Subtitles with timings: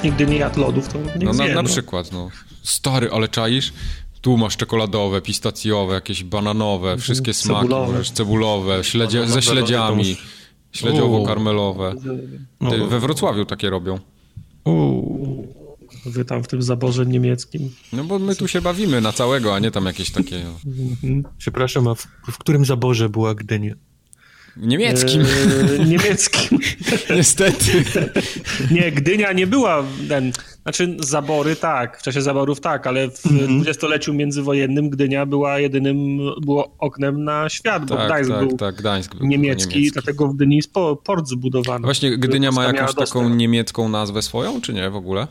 [0.00, 1.68] Ktoś nigdy nie jadł lodów, to nie No na, wie, na no.
[1.68, 2.30] przykład, no.
[2.62, 3.72] Stary, ale czaisz?
[4.20, 7.92] Tu masz czekoladowe, pistacjowe, jakieś bananowe, wszystkie smaki, Cebulowe.
[7.92, 10.16] możesz cebulowe, śledzie, ze śledziami,
[10.72, 11.94] śledziowo-karmelowe.
[12.60, 12.70] No.
[12.70, 13.98] Ty, we Wrocławiu takie robią.
[14.64, 15.54] Uuu,
[16.06, 17.74] wy tam w tym zaborze niemieckim.
[17.92, 20.44] No bo my tu się bawimy na całego, a nie tam jakieś takie...
[20.44, 21.30] No.
[21.38, 23.74] Przepraszam, a w, w którym zaborze była Gdynia?
[24.60, 26.58] Niemieckim, E, niemieckim.
[27.16, 27.84] niestety.
[28.74, 30.32] Nie, Gdynia nie była, ten,
[30.62, 33.54] znaczy zabory tak, w czasie zaborów tak, ale w Mhm.
[33.56, 38.74] dwudziestoleciu międzywojennym Gdynia była jedynym, było oknem na świat, bo Tak, Gdańsk tak, był tak,
[38.74, 39.92] Gdańsk był niemiecki, niemiecki.
[39.92, 41.84] dlatego w Gdyni jest po, port zbudowany.
[41.84, 45.26] Właśnie Gdynia ma jakąś taką niemiecką nazwę swoją, czy nie w ogóle?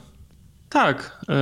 [0.69, 1.33] Tak, e,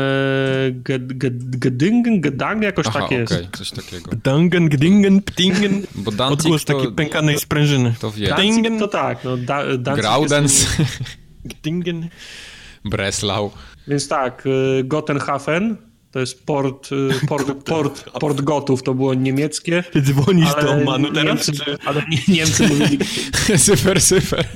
[0.72, 3.32] Ged- Ged- Gedingen, Gedang, jakoś Aha, tak jest.
[3.34, 4.12] okej, coś takiego.
[4.24, 5.86] Dangen, Gdingen, Ptingen.
[5.96, 7.94] Bo Danzig Odgłos to, takiej pękanej sprężyny.
[8.00, 8.36] to wie.
[8.80, 11.00] To tak, no, da, Danzig Graudens, Jest,
[11.46, 12.08] Gdingen.
[12.86, 13.52] Breslau.
[13.88, 14.44] więc tak,
[14.80, 15.78] e, Gotenhafen,
[16.12, 16.90] to jest port,
[17.24, 19.84] e, port, port, port Gotów, to było niemieckie.
[19.92, 21.26] Ty dzwonisz do Ale Omanu teraz?
[21.48, 21.52] Niemcy,
[21.86, 22.98] ale nie- Niemcy mówili
[23.58, 24.48] Super, super.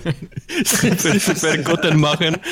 [0.65, 2.35] Super, super, Gotenmachen.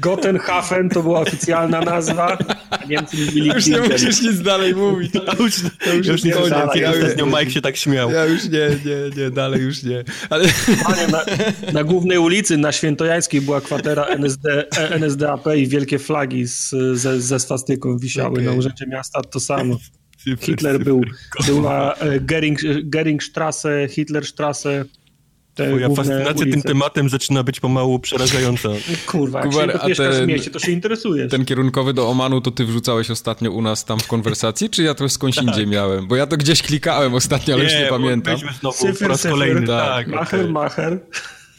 [0.00, 2.38] Gotenhafen to była oficjalna nazwa,
[2.70, 5.12] a Niemcy mówili Już nie musisz nic dalej mówić.
[5.12, 6.50] To już, to już, już nie nie koniec.
[6.50, 8.10] dalej, Ja już ostatnio Mike się tak śmiał.
[8.10, 10.04] Ja już nie, nie, nie, dalej już nie.
[10.30, 10.44] Ale
[10.84, 11.24] Panie, na,
[11.72, 17.40] na głównej ulicy, na Świętojańskiej była kwatera NSD, NSDAP i wielkie flagi z, ze, ze
[17.40, 18.44] swastyką wisiały Okej.
[18.44, 19.76] na urzędzie miasta, to samo.
[20.40, 21.02] Hitler był,
[21.46, 24.84] była e, Gering, Geringstrasse, Hitlerstrasse,
[25.64, 26.68] Twoja fascynacja tym ulice.
[26.68, 28.68] tematem zaczyna być pomału przerażająca.
[29.06, 31.30] Kurwa, jak Kubar, się a mieszkasz w mieście, to się interesujesz.
[31.30, 34.94] ten kierunkowy do Omanu to ty wrzucałeś ostatnio u nas tam w konwersacji, czy ja
[34.94, 36.06] to skądś indziej miałem?
[36.06, 38.36] Bo ja to gdzieś klikałem ostatnio, ale już nie pamiętam.
[38.60, 39.32] Znowu Cyfr, po raz cyfr.
[39.32, 39.66] kolejny.
[39.66, 40.52] Tak, Tak, Macher, okej.
[40.52, 40.98] macher.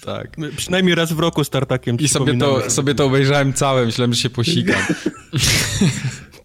[0.06, 0.38] Tak.
[0.38, 4.14] My Przynajmniej raz w roku z tartakiem I sobie to, sobie to obejrzałem całe, myślałem,
[4.14, 4.82] że się posikam.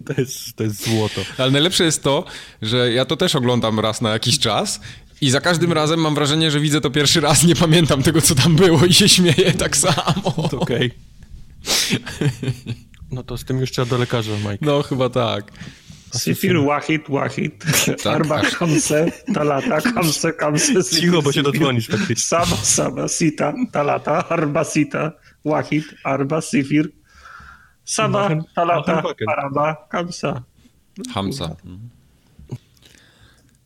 [0.06, 1.20] To jest, to jest złoto.
[1.38, 2.24] Ale najlepsze jest to,
[2.62, 4.80] że ja to też oglądam raz na jakiś czas
[5.22, 8.34] i za każdym razem mam wrażenie, że widzę to pierwszy raz, nie pamiętam tego, co
[8.34, 10.48] tam było i się śmieję tak samo.
[10.60, 10.90] Okej.
[13.10, 14.58] No to z tym już trzeba do lekarza, Mike.
[14.60, 15.52] No, chyba tak.
[16.18, 17.64] Sifir, wahid, wahid.
[18.02, 18.06] Tak.
[18.06, 20.84] Arba, kamse, talata, kamse, kamse.
[20.84, 22.16] Cicho, bo się dodzwonisz faktycznie.
[22.16, 25.12] Sama, sama, sita, talata, arba, sita,
[25.44, 26.92] wahid, arba, sifir.
[27.84, 30.42] Sama, talata, araba, kamsa.
[31.14, 31.56] Hamsa.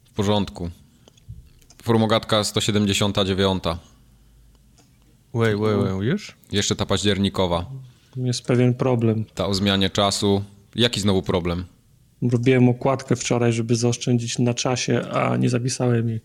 [0.05, 0.71] W porządku.
[1.87, 3.63] Formogatka 179.
[5.35, 6.37] Wait, wait, wait, już?
[6.53, 7.67] Jeszcze ta październikowa.
[8.17, 9.25] Jest pewien problem.
[9.35, 10.45] Ta o zmianie czasu.
[10.75, 11.65] Jaki znowu problem?
[12.23, 16.21] Robiłem okładkę wczoraj, żeby zaoszczędzić na czasie, a nie zapisałem jej.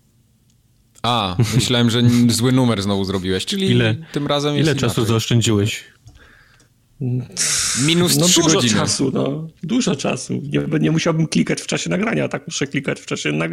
[1.04, 5.06] A, myślałem, że zły numer znowu zrobiłeś, czyli Ile- tym razem jest Ile czasu inaczej.
[5.06, 5.84] zaoszczędziłeś?
[7.86, 8.80] Minus No 3 dużo godziny.
[8.80, 9.48] czasu, no.
[9.64, 10.34] Dużo czasu.
[10.34, 13.52] Nie, nie musiałbym klikać w czasie nagrania, a tak muszę klikać w czasie nag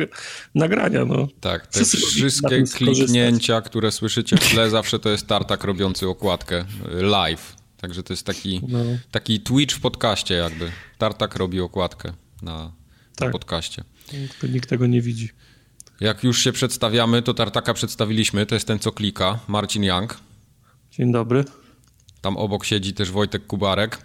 [0.54, 1.28] nagrania, no.
[1.40, 6.60] Tak, te Wszyscy wszystkie kliknięcia, które słyszycie w tle, zawsze to jest tartak robiący okładkę
[6.98, 7.56] y, live.
[7.76, 8.78] Także to jest taki, No.
[9.10, 10.72] taki Twitch w podcaście jakby.
[10.98, 12.72] Tartak robi okładkę na
[13.16, 13.30] Tak.
[13.32, 13.84] podcaście.
[14.06, 15.28] Tylko nikt tego nie widzi.
[16.00, 18.46] Jak już się przedstawiamy, to Tartaka przedstawiliśmy.
[18.46, 20.18] To jest ten, co klika, Marcin Young.
[20.90, 21.44] Dzień dobry.
[22.20, 23.98] Tam obok siedzi też Wojtek Kubarek.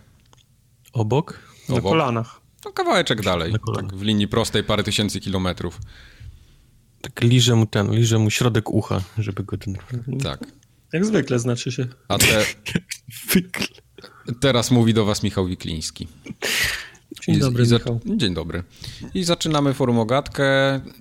[0.94, 1.40] Obok?
[1.69, 1.91] Na Obok.
[1.91, 2.41] kolanach.
[2.66, 5.79] No kawałeczek dalej, tak w linii prostej parę tysięcy kilometrów.
[7.01, 9.78] Tak liżę mu ten, liżę mu środek ucha, żeby go ten...
[10.24, 10.40] Tak.
[10.94, 11.88] Jak zwykle znaczy się.
[12.07, 12.46] A te,
[14.41, 16.07] teraz mówi do was Michał Wikliński.
[17.28, 18.00] Dzień dobry, i za- Michał.
[18.06, 18.63] Dzień dobry.
[19.13, 20.45] I zaczynamy forumogatkę.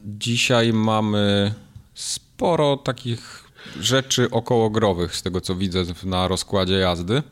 [0.05, 1.55] Dzisiaj mamy
[1.94, 3.42] sporo takich
[3.81, 7.23] rzeczy okołogrowych, z tego co widzę na rozkładzie jazdy.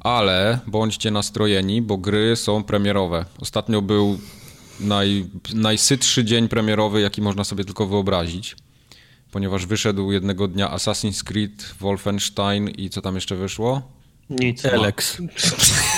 [0.00, 3.24] Ale bądźcie nastrojeni, bo gry są premierowe.
[3.40, 4.18] Ostatnio był
[4.80, 8.56] naj, najsytszy dzień premierowy, jaki można sobie tylko wyobrazić.
[9.30, 13.82] Ponieważ wyszedł jednego dnia Assassin's Creed, Wolfenstein i co tam jeszcze wyszło?
[14.30, 14.64] Nic.
[14.64, 15.16] Elex.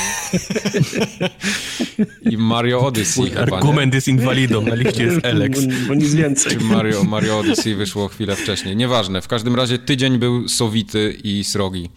[2.31, 3.53] I Mario Odyssey Mój chyba, nie?
[3.57, 5.65] argument jest inwalidą, na liście jest Elex.
[5.65, 6.57] Bo, bo nic więcej.
[6.61, 8.77] Mario, Mario Odyssey wyszło chwilę wcześniej.
[8.77, 9.23] Nieważne.
[9.23, 11.91] W każdym razie tydzień był sowity i srogi.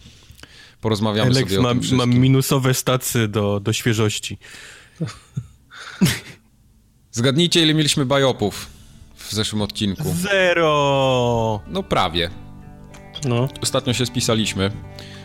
[0.80, 2.20] Porozmawiamy Elex sobie o ma, tym ma wszystkim.
[2.20, 4.38] minusowe stacje do, do świeżości.
[7.12, 8.66] Zgadnijcie, ile mieliśmy bajopów
[9.16, 10.14] w zeszłym odcinku.
[10.22, 11.60] Zero!
[11.68, 12.30] No prawie.
[13.24, 13.48] No.
[13.60, 14.70] Ostatnio się spisaliśmy.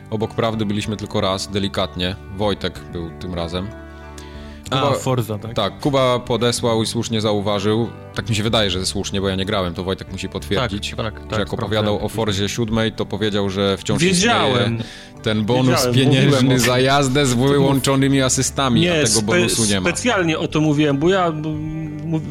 [0.10, 2.16] Obok prawdy byliśmy tylko raz, delikatnie.
[2.36, 3.68] Wojtek był tym razem.
[4.72, 5.54] A, Forza, tak?
[5.54, 9.46] Tak, Kuba podesłał i słusznie zauważył, tak mi się wydaje, że słusznie, bo ja nie
[9.46, 13.06] grałem, to Wojtek musi potwierdzić, tak, tak, że tak, jak opowiadał o Forzie 7, to
[13.06, 14.74] powiedział, że wciąż Wiedziałem.
[14.74, 14.84] istnieje
[15.28, 19.90] ten bonus Wiedziałem, pieniężny za jazdę z wyłączonymi asystami, a tego spe- bonusu nie ma.
[19.90, 21.34] specjalnie o to mówiłem, bo ja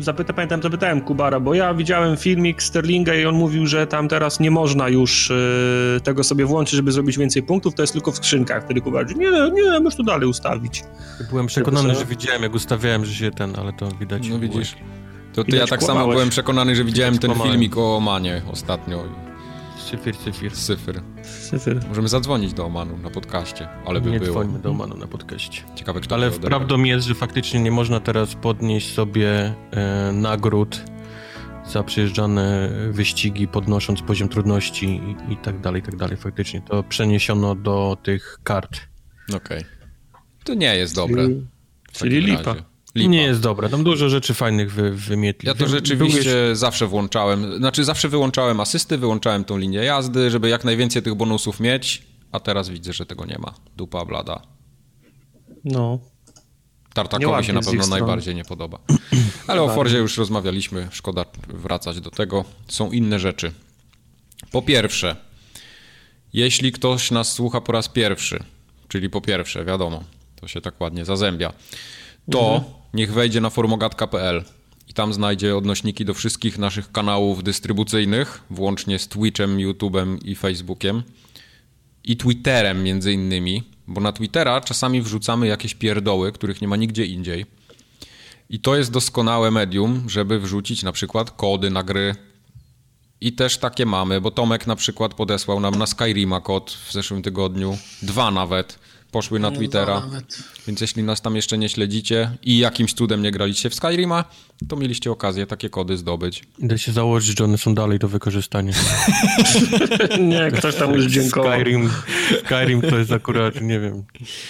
[0.01, 4.41] zapyta, pamiętam, zapytałem Kubara, bo ja widziałem filmik Sterlinga i on mówił, że tam teraz
[4.41, 5.35] nie można już e,
[6.01, 8.65] tego sobie włączyć, żeby zrobić więcej punktów, to jest tylko w skrzynkach.
[8.65, 9.31] Wtedy Kubar mówi, nie,
[9.63, 10.85] nie, możesz to dalej ustawić.
[11.31, 14.29] Byłem przekonany, że widziałem, jak ustawiałem, że się ten, ale to widać.
[14.29, 14.75] No widzisz,
[15.35, 16.15] to, ja tak samo kłamałeś.
[16.15, 17.53] byłem przekonany, że widziałem ten kłamałem.
[17.53, 19.05] filmik o Omanie ostatnio,
[19.87, 20.53] Syfir, syfir.
[20.53, 21.01] cyfr.
[21.23, 21.89] Cyfr.
[21.89, 24.31] Możemy zadzwonić do Omanu na podcaście, ale by Nie było.
[24.31, 25.63] dzwońmy do Omanu na podcaście.
[25.75, 30.83] Ciekawe, kto Ale prawdą jest, że faktycznie nie można teraz podnieść sobie e, nagród
[31.67, 36.17] za przejeżdżane wyścigi, podnosząc poziom trudności i, i tak dalej, i tak dalej.
[36.17, 38.81] Faktycznie to przeniesiono do tych kart.
[39.37, 39.65] Okej.
[40.45, 41.23] To nie jest dobre.
[41.27, 41.47] Czyli,
[41.93, 42.43] czyli lipa.
[42.43, 42.76] razie.
[42.97, 43.11] Lipa.
[43.11, 45.47] Nie jest dobre, tam dużo rzeczy fajnych wy, wymietli.
[45.49, 50.49] Ja to rzeczywiście jeszcze- zawsze włączałem, znaczy zawsze wyłączałem asysty, wyłączałem tą linię jazdy, żeby
[50.49, 52.03] jak najwięcej tych bonusów mieć,
[52.33, 53.55] a teraz widzę, że tego nie ma.
[53.77, 54.43] Dupa blada.
[55.65, 55.99] No.
[56.95, 58.79] Tartakowi się na pewno najbardziej nie podoba.
[59.47, 62.45] Ale o Forzie już rozmawialiśmy, szkoda wracać do tego.
[62.69, 63.53] Są inne rzeczy.
[64.51, 65.17] Po pierwsze,
[66.33, 68.43] jeśli ktoś nas słucha po raz pierwszy,
[68.89, 70.05] czyli po pierwsze, wiadomo,
[70.41, 71.53] to się tak ładnie zazębia,
[72.31, 72.65] to
[72.97, 74.45] niech wejdzie na forumogat.pl
[74.89, 81.03] i tam znajdzie odnośniki do wszystkich naszych kanałów dystrybucyjnych, włącznie z Twitchem, YouTube'em i Facebookiem
[82.05, 87.07] i Twitterem między innymi, bo na Twittera czasami wrzucamy jakieś pierdoły, których nie ma nigdzie
[87.07, 87.47] indziej.
[88.51, 92.15] I to jest doskonałe medium, żeby wrzucić na przykład kody na gry.
[93.21, 97.23] I też takie mamy, bo Tomek na przykład podesłał nam na Skyrima kod w zeszłym
[97.23, 97.79] tygodniu.
[98.03, 98.79] Dwa nawet
[99.17, 100.03] poszły na Twittera.
[100.67, 104.25] Więc jeśli nas tam jeszcze nie śledzicie i jakimś cudem nie graliście w Skyrima,
[104.69, 106.43] to mieliście okazję takie kody zdobyć.
[106.59, 108.73] Idę się założyć, że one są dalej do wykorzystania.
[110.21, 111.53] Nie, ktoś tam już dziękował.
[111.61, 111.91] Skyrim,
[112.45, 114.05] Skyrim to jest akurat, nie wiem,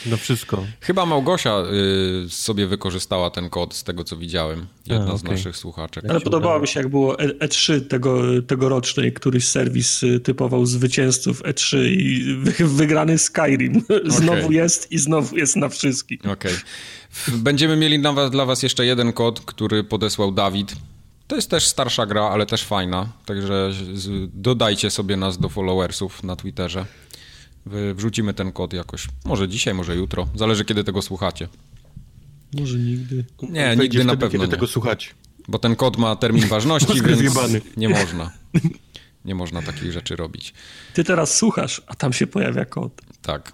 [0.07, 0.65] no wszystko.
[0.81, 1.63] Chyba Małgosia
[2.27, 4.67] y, sobie wykorzystała ten kod z tego, co widziałem.
[4.87, 6.05] Jedna A, z naszych słuchaczek.
[6.09, 11.43] Ale podobało mi się, jak było E- E3 tego, tegorocznej, któryś serwis y, typował zwycięzców
[11.43, 13.83] E3 i wy, wygrany Skyrim.
[14.07, 16.21] Znowu jest i znowu jest na wszystkich.
[16.27, 16.53] Okej.
[16.53, 16.65] W-
[17.29, 20.77] Będziemy mieli dla was, dla was jeszcze jeden kod, który podesłał Dawid.
[21.27, 23.09] To jest też starsza gra, ale też fajna.
[23.27, 23.71] Także
[24.35, 26.87] dodajcie sobie nas do followersów na Twitterze.
[27.95, 29.09] Wrzucimy ten kod jakoś.
[29.25, 30.29] Może dzisiaj, może jutro.
[30.35, 31.49] Zależy, kiedy tego słuchacie.
[32.61, 33.25] Może nigdy.
[33.43, 34.51] Nie, Wejdzie nigdy na wtedy, pewno kiedy nie.
[34.51, 35.15] tego słuchać.
[35.49, 37.61] Bo ten kod ma termin ważności, więc zjebany.
[37.77, 38.31] nie można.
[39.25, 40.55] Nie można takich rzeczy robić.
[40.95, 42.93] Ty teraz słuchasz, a tam się pojawia kod.
[43.23, 43.53] Tak.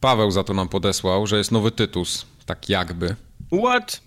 [0.00, 2.26] Paweł za to nam podesłał, że jest nowy Tytus.
[2.48, 3.16] Tak jakby.
[3.64, 4.00] What?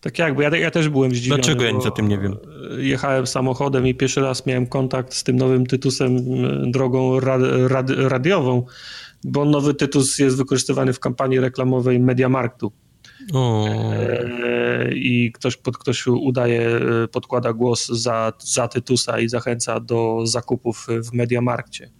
[0.00, 1.42] Tak jakby, ja, ja też byłem zdziwiony.
[1.42, 2.36] Dlaczego ja nic o tym nie wiem?
[2.78, 6.18] Jechałem samochodem i pierwszy raz miałem kontakt z tym nowym Tytusem
[6.70, 8.66] drogą rad, rad, radiową,
[9.24, 12.72] bo nowy Tytus jest wykorzystywany w kampanii reklamowej Mediamarktu.
[13.32, 13.66] O,
[14.88, 20.20] E, I ktoś, pod, ktoś udaje, e, podkłada głos za, za Tytusa i zachęca do
[20.24, 21.90] zakupów w Mediamarkcie.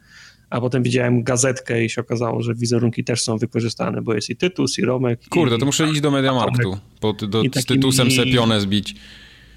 [0.50, 4.37] A potem widziałem gazetkę i się okazało, że wizerunki też są wykorzystane, bo jest i
[4.37, 5.21] Tytus, i Romek.
[5.31, 6.79] Kurde, i, to muszę iść do Mediamarktu.
[7.00, 8.95] Pod, do, z takimi- Tytusem sepionę zbić.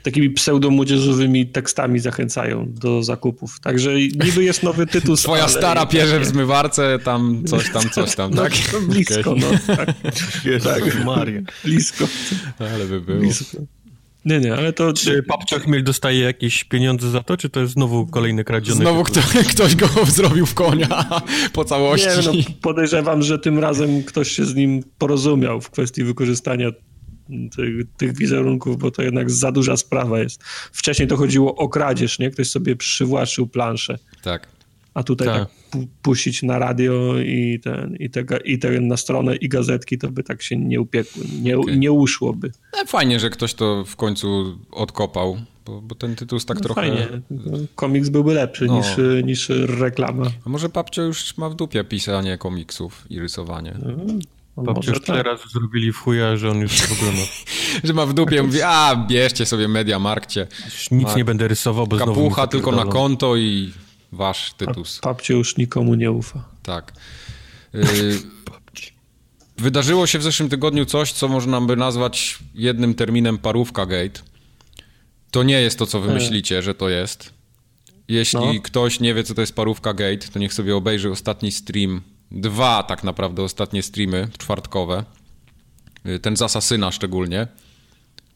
[0.04, 3.60] takimi pseudomłodzieżowymi tekstami zachęcają do zakupów.
[3.60, 5.16] Także niby jest nowy tytuł.
[5.18, 8.54] Twoja ale- stara pierze w zmywarce, tam coś tam, coś tam, No, tak?
[8.74, 9.44] no, blisko, Okej.
[9.68, 9.76] no.
[9.76, 9.90] Tak,
[10.46, 11.42] Jezus Maria.
[11.64, 12.08] blisko,
[12.60, 13.20] Ale by było.
[13.20, 13.58] blisko.
[14.30, 14.94] Nie, nie, ale to...
[14.94, 19.04] Czy Papcio Chmiel dostaje jakieś pieniądze za to, czy to jest znowu kolejny kradziony Znowu
[19.04, 19.22] kto,
[19.54, 21.06] ktoś go zrobił w konia
[21.54, 22.08] po całości.
[22.08, 22.32] Nie, no,
[22.62, 26.72] podejrzewam, że tym razem ktoś się z nim porozumiał w kwestii wykorzystania
[27.56, 30.44] tych, tych wizerunków, bo to jednak za duża sprawa jest.
[30.72, 32.32] Wcześniej to chodziło o kradzież, nie?
[32.32, 33.98] Ktoś sobie przywłaszczył planszę.
[34.24, 34.48] Tak.
[35.00, 35.38] A tutaj Tak.
[35.40, 35.50] tak,
[35.82, 40.10] pu- puścić na radio i, ten, i, te, i te na stronę i gazetki, to
[40.10, 41.80] by tak się nie upiekły, nie, Okej.
[41.80, 42.52] nie uszłoby.
[42.74, 46.82] No, Fajnie, że ktoś to w końcu odkopał, bo, bo ten tytuł tak No trochę...
[46.82, 48.78] Fajnie, tylko komiks byłby lepszy No.
[48.78, 48.88] niż,
[49.24, 50.26] niż reklama.
[50.46, 53.74] A może Papcio już ma w dupie pisanie komiksów i rysowanie?
[54.58, 55.28] No, Papcio może już tyle tak.
[55.28, 57.24] razy zrobili w chuja, że on już w ogóle ma...
[57.88, 60.48] Że ma w dupie, mówi, a bierzcie sobie Mediamarkcie.
[60.66, 62.14] Już nic Ma nie będę rysował, bo znowu...
[62.14, 63.72] Kapucha tylko na konto i
[64.12, 65.00] wasz tytus.
[65.00, 66.44] Papcie już nikomu nie ufa.
[66.64, 66.94] Tak.
[67.76, 68.20] Y,
[69.58, 74.22] Wydarzyło się w zeszłym tygodniu coś, co można by nazwać jednym terminem parówka gate.
[75.32, 77.34] To nie jest to, co wy myślicie, że to jest.
[78.08, 78.62] Jeśli No.
[78.64, 82.02] ktoś nie wie, co to jest parówka gate, to niech sobie obejrzy ostatni stream.
[82.32, 85.04] Dwa tak naprawdę ostatnie streamy czwartkowe.
[86.06, 87.48] y, ten z Asasyna szczególnie,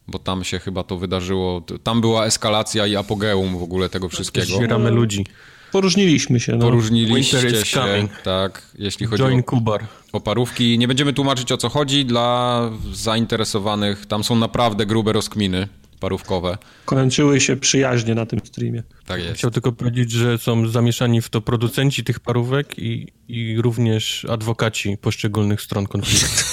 [0.07, 4.55] bo tam się chyba to wydarzyło, tam była eskalacja i apogeum w ogóle tego wszystkiego.
[4.57, 5.25] Zbieramy ludzi.
[5.73, 6.51] Poróżniliśmy się.
[6.55, 6.65] No.
[6.65, 8.21] Poróżniliście Winter się, coming.
[8.21, 9.85] tak, jeśli chodzi Join o, Kubar.
[10.11, 10.77] o parówki.
[10.77, 14.05] Nie będziemy tłumaczyć o co chodzi dla zainteresowanych.
[14.05, 15.67] Tam są naprawdę grube rozkminy
[15.99, 16.57] parówkowe.
[16.85, 18.83] Kończyły się przyjaźnie na tym streamie.
[19.05, 19.35] Tak jest.
[19.35, 24.97] Chciał tylko powiedzieć, że są zamieszani w to producenci tych parówek i, i również adwokaci
[24.97, 26.43] poszczególnych stron konfliktu.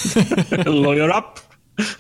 [0.83, 1.41] Lawyer up.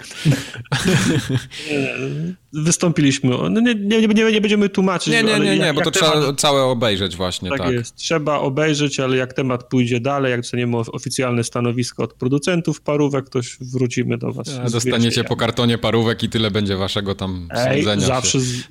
[2.52, 3.30] Wystąpiliśmy.
[3.30, 5.12] No nie, nie, nie, nie będziemy tłumaczyć.
[5.12, 7.58] Nie, nie, ale nie, jak- nie, bo jak to temat- trzeba całe obejrzeć właśnie, Tak,
[7.58, 7.72] tak.
[7.72, 7.94] jest.
[7.96, 13.28] Trzeba obejrzeć, ale jak temat pójdzie dalej, jak dostaniemy of- oficjalne stanowisko od producentów parówek,
[13.28, 14.48] to wrócimy do was.
[14.64, 18.64] A, z Dostaniecie po kartonie parówek i tyle będzie waszego tam Ej, sądzenia zawsze z,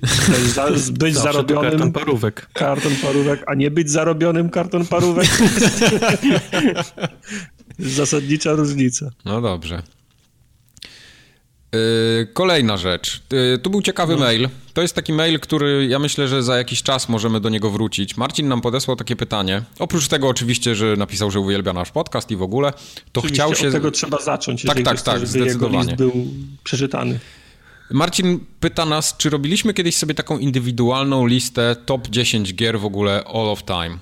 [0.54, 2.46] za, z być Zawsze zarobionym karton parówek.
[2.52, 5.28] karton parówek, a nie być zarobionym karton parówek.
[7.78, 9.10] Zasadnicza różnica.
[9.24, 9.82] No dobrze.
[11.72, 13.22] Yy, kolejna rzecz.
[13.32, 14.48] Yy, tu był ciekawy mail.
[14.74, 18.16] To jest taki mail, który ja myślę, że za jakiś czas możemy do niego wrócić.
[18.16, 19.62] Marcin nam podesłał takie pytanie.
[19.78, 22.72] Oprócz tego oczywiście, że napisał, że uwielbia nasz podcast i w ogóle,
[23.12, 23.66] to Oczywiście chciał się...
[23.66, 25.84] Od tego trzeba zacząć, Tak, tak, tak, żeby zdecydowanie.
[25.84, 26.26] list był
[26.64, 27.18] przeczytany.
[27.90, 33.24] Marcin pyta nas, czy robiliśmy kiedyś sobie taką indywidualną listę top 10 gier w ogóle
[33.24, 33.98] all of time?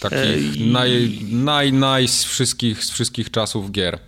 [0.00, 0.70] Takich Ej.
[0.70, 3.98] naj, naj, naj z wszystkich, z wszystkich czasów gier.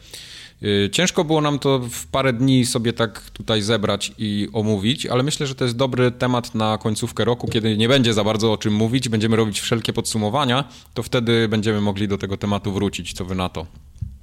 [0.61, 5.23] Yy, Ciężko było nam to w parę dni sobie tak tutaj zebrać i omówić, ale
[5.23, 8.59] myślę, że to jest dobry temat na końcówkę roku, kiedy nie będzie za bardzo o
[8.59, 10.65] czym mówić, będziemy robić wszelkie podsumowania,
[10.95, 13.13] to wtedy będziemy mogli do tego tematu wrócić.
[13.13, 13.67] Co wy na to?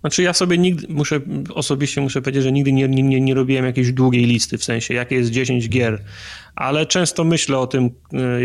[0.02, 1.22] Znaczy ja sobie nigdy, muszę,
[1.56, 5.16] osobiście muszę powiedzieć, że nigdy nie, nie, nie robiłem jakiejś długiej listy, w sensie jakie
[5.16, 6.04] jest 10 gier,
[6.58, 7.90] ale często myślę o tym,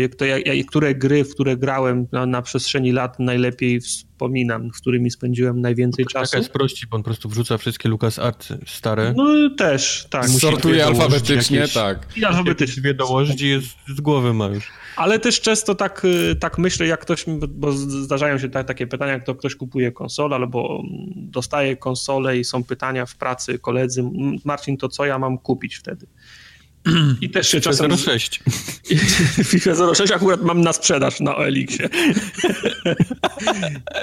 [0.05, 4.69] y, to jak, jak, które gry, w które grałem na, na przestrzeni lat najlepiej wspominam,
[4.73, 6.31] z którymi spędziłem najwięcej czasu.
[6.31, 9.13] Taka jest prości, bo on po prostu wrzuca wszystkie LucasArts stare.
[9.17, 10.29] No też, tak.
[10.29, 12.07] Sortuje alfabetycznie, jakieś- tak.
[12.17, 12.81] I alfabetycznie.
[12.81, 13.67] Dwie dołożyć i jest
[13.97, 14.67] z głowy ma już.
[14.95, 19.11] Ale też często tak, y, tak myślę, jak ktoś, bo zdarzają się tak, takie pytania,
[19.13, 24.01] jak to ktoś kupuje konsolę albo mm, dostaje konsolę i są pytania w pracy koledzy,
[24.01, 24.11] "M,
[24.45, 26.07] Marcin, to co ja mam kupić wtedy?
[27.21, 27.97] I też się czasem...
[27.97, 28.39] 06.
[29.43, 31.89] FIFA 06 akurat mam na sprzedaż na OLX-ie.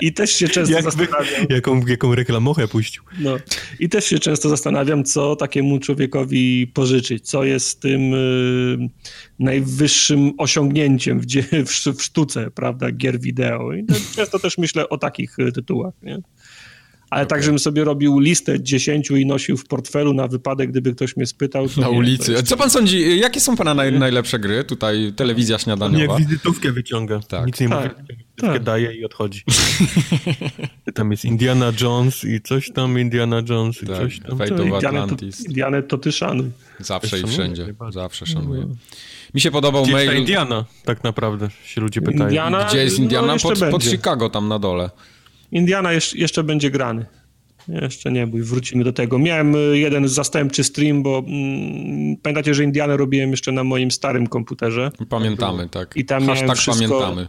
[0.00, 1.46] I też się często Jakby, zastanawiam.
[1.50, 3.02] jaką, jaką reklamochę puścił.
[3.18, 3.37] No.
[3.80, 8.88] I też się często zastanawiam, co takiemu człowiekowi pożyczyć, co jest tym y,
[9.38, 11.25] najwyższym osiągnięciem w,
[11.66, 13.72] w, sz- w sztuce, prawda, gier wideo.
[13.72, 16.18] I to, często też myślę o takich y, tytułach, nie?
[17.10, 21.16] Ale tak, żebym sobie robił listę 10 i nosił w portfelu na wypadek, gdyby ktoś
[21.16, 21.68] mnie spytał.
[21.68, 22.32] To Na nie, to ulicy.
[22.32, 24.64] jest- Co pan sądzi, jakie są pana naj, najlepsze gry?
[24.64, 26.16] Tutaj telewizja Jak śniadaniowa.
[26.16, 27.20] wizytówkę wyciąga.
[27.28, 27.46] Tak.
[27.46, 28.62] Nic nie Tak, mówi, wizytówkę tak.
[28.62, 29.42] daje i odchodzi.
[30.94, 34.38] tam jest Indiana Jones i coś tam, Indiana Jones i Tak, coś tam.
[34.38, 35.46] Fate to of Indianę to, Atlantis.
[35.46, 36.50] Indianę to ty szanuj.
[36.78, 37.74] Zawsze i wszędzie.
[37.90, 38.68] Zawsze szanuję.
[39.34, 40.20] Mi się podobał Gdzie jest ta mail.
[40.20, 40.64] Indiana?
[40.84, 42.24] Tak naprawdę się ludzie pytają.
[42.24, 43.32] Indiana, Gdzie jest no, Indiana?
[43.32, 43.84] jeszcze Pod, pod.
[43.84, 44.90] Chicago tam na dole.
[45.52, 47.07] Indiana jeszcze, jeszcze będzie grany.
[47.69, 49.19] Jeszcze nie bój, wrócimy do tego.
[49.19, 54.26] Miałem y, jeden zastępczy stream, bo mm, pamiętacie, że Indianę robiłem jeszcze na moim starym
[54.26, 54.90] komputerze.
[55.09, 55.97] Pamiętamy, tak.
[55.97, 57.28] I tam miałem Hashtag wszystko- pamiętamy.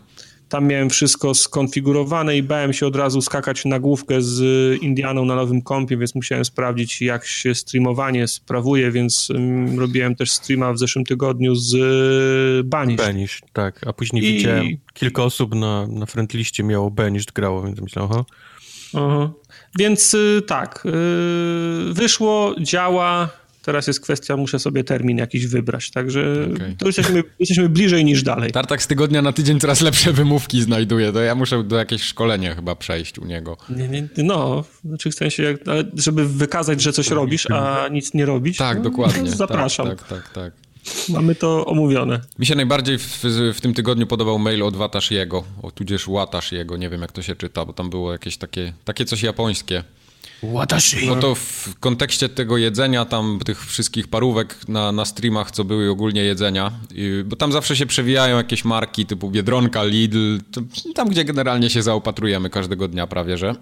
[0.51, 5.25] Tam miałem wszystko skonfigurowane i bałem się od razu skakać na główkę z y, Indianą
[5.25, 10.74] na nowym kompie, więc musiałem sprawdzić, jak się streamowanie sprawuje, więc ym, robiłem też streama
[10.74, 12.98] w zeszłym tygodniu z y, Banish.
[12.98, 13.88] Banish, tak.
[13.88, 18.25] A później I- widziałem, kilka osób na, na friendliście miało Banish grało, więc myślałem, aha,
[18.93, 19.31] Aha.
[19.79, 23.29] Więc y, tak, y, wyszło, działa.
[23.62, 25.91] Teraz jest kwestia, muszę sobie termin jakiś wybrać.
[25.91, 26.75] Także Okej.
[26.77, 28.51] to jesteśmy, jesteśmy bliżej niż dalej.
[28.51, 31.12] Tartak z tygodnia na tydzień coraz lepsze wymówki znajduje.
[31.12, 33.58] To ja muszę do jakiegoś szkolenia chyba przejść u niego.
[33.70, 35.58] Nie, nie, no, znaczy w sensie, jak,
[35.94, 38.58] żeby wykazać, że coś robisz, a nic nie robić.
[38.58, 39.32] Tak, no, dokładnie.
[39.32, 39.88] to Zapraszam.
[39.88, 40.53] Tak, tak, tak, tak.
[41.10, 42.22] Mamy to omówione.
[42.39, 46.89] Mi się najbardziej w, w tym tygodniu podobał mail od Watashiego, o tudzież Watashiego, nie
[46.89, 49.84] wiem jak to się czyta, bo tam było jakieś takie, takie coś japońskie.
[50.43, 51.07] Watashi!
[51.07, 55.89] No to w kontekście tego jedzenia, tam tych wszystkich parówek na, na streamach, co były
[55.89, 60.62] ogólnie jedzenia, i, bo tam zawsze się przewijają jakieś marki typu Biedronka, Lidl, to,
[60.95, 63.55] tam gdzie generalnie się zaopatrujemy każdego dnia prawie, że.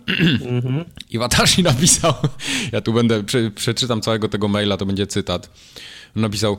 [1.09, 2.13] I Watashi napisał,
[2.73, 5.49] ja tu będę, prze, przeczytam całego tego maila, to będzie cytat.
[6.15, 6.57] Napisał,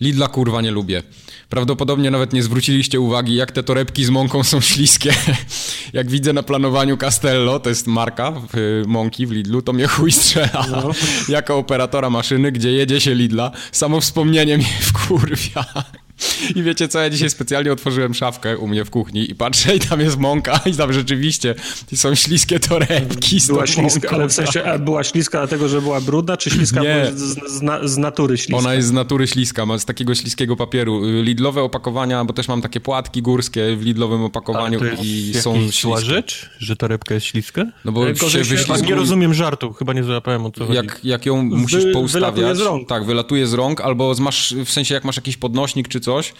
[0.00, 1.02] Lidla kurwa nie lubię.
[1.48, 5.12] Prawdopodobnie nawet nie zwróciliście uwagi, jak te torebki z mąką są śliskie.
[5.92, 9.86] jak widzę na planowaniu Castello, to jest marka w, y, mąki w Lidlu, to mnie
[9.86, 10.66] chuj strzela.
[11.28, 15.64] jako operatora maszyny, gdzie jedzie się Lidla, samo wspomnienie mnie wkurwia.
[16.56, 19.80] I wiecie co, ja dzisiaj specjalnie otworzyłem szafkę u mnie w kuchni i patrzę i
[19.80, 21.54] tam jest mąka i tam rzeczywiście
[21.94, 26.36] są śliskie torebki z Była śliska, ale w sensie była śliska dlatego, że była brudna,
[26.36, 27.06] czy śliska Nie.
[27.14, 28.56] z, z, z natury śliska?
[28.58, 31.02] Ona jest z natury śliska, ma z takiego śliskiego papieru.
[31.22, 36.00] Lidlowe opakowania, bo też mam takie płatki górskie w lidlowym opakowaniu i są śliskie.
[36.04, 37.64] rzecz, że torebka jest śliska?
[37.84, 38.82] No bo Ale się wyślizguje.
[38.82, 40.76] nie rozumiem żartu, chyba nie załapałem o co chodzi.
[40.76, 42.88] Jak, jak ją musisz Wy- poustawiać, wylatuje z rąk.
[42.88, 46.34] tak, wylatuje z rąk, albo masz, w sensie jak masz jakiś podnośnik czy coś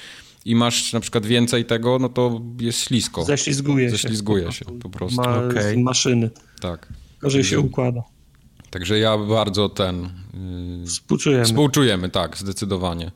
[0.45, 3.25] i masz na przykład więcej tego, no to jest ślisko.
[3.25, 3.91] Ześlizguje się.
[3.91, 5.17] Ześlizguje się po prostu.
[5.23, 6.31] Ma z maszyny.
[6.61, 6.93] Tak.
[7.21, 8.03] Gorzej się układa.
[8.71, 10.09] Także ja bardzo ten...
[10.81, 11.45] Yy, Współczujemy.
[11.45, 13.13] współczujemy, tak, zdecydowanie.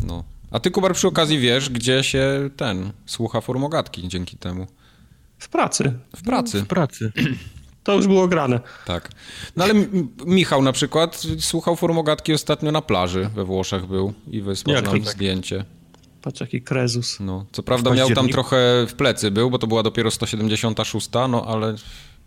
[0.00, 0.24] No.
[0.50, 4.66] A ty, Kubar, przy okazji wiesz, gdzie się ten słucha formogatki dzięki temu.
[5.38, 5.92] W pracy.
[6.16, 6.62] W pracy.
[6.62, 7.12] W pracy.
[7.88, 8.60] To już było grane.
[8.86, 9.08] Tak.
[9.56, 9.74] No ale
[10.26, 15.00] Michał na przykład słuchał formogatki ostatnio na plaży we Włoszech był i wysłał Jak nam
[15.02, 15.12] tak?
[15.14, 15.64] zdjęcie.
[16.22, 17.20] Patrz jaki krezus.
[17.20, 21.44] No, co prawda miał tam trochę w plecy był, bo to była dopiero 176, no
[21.46, 21.76] ale mam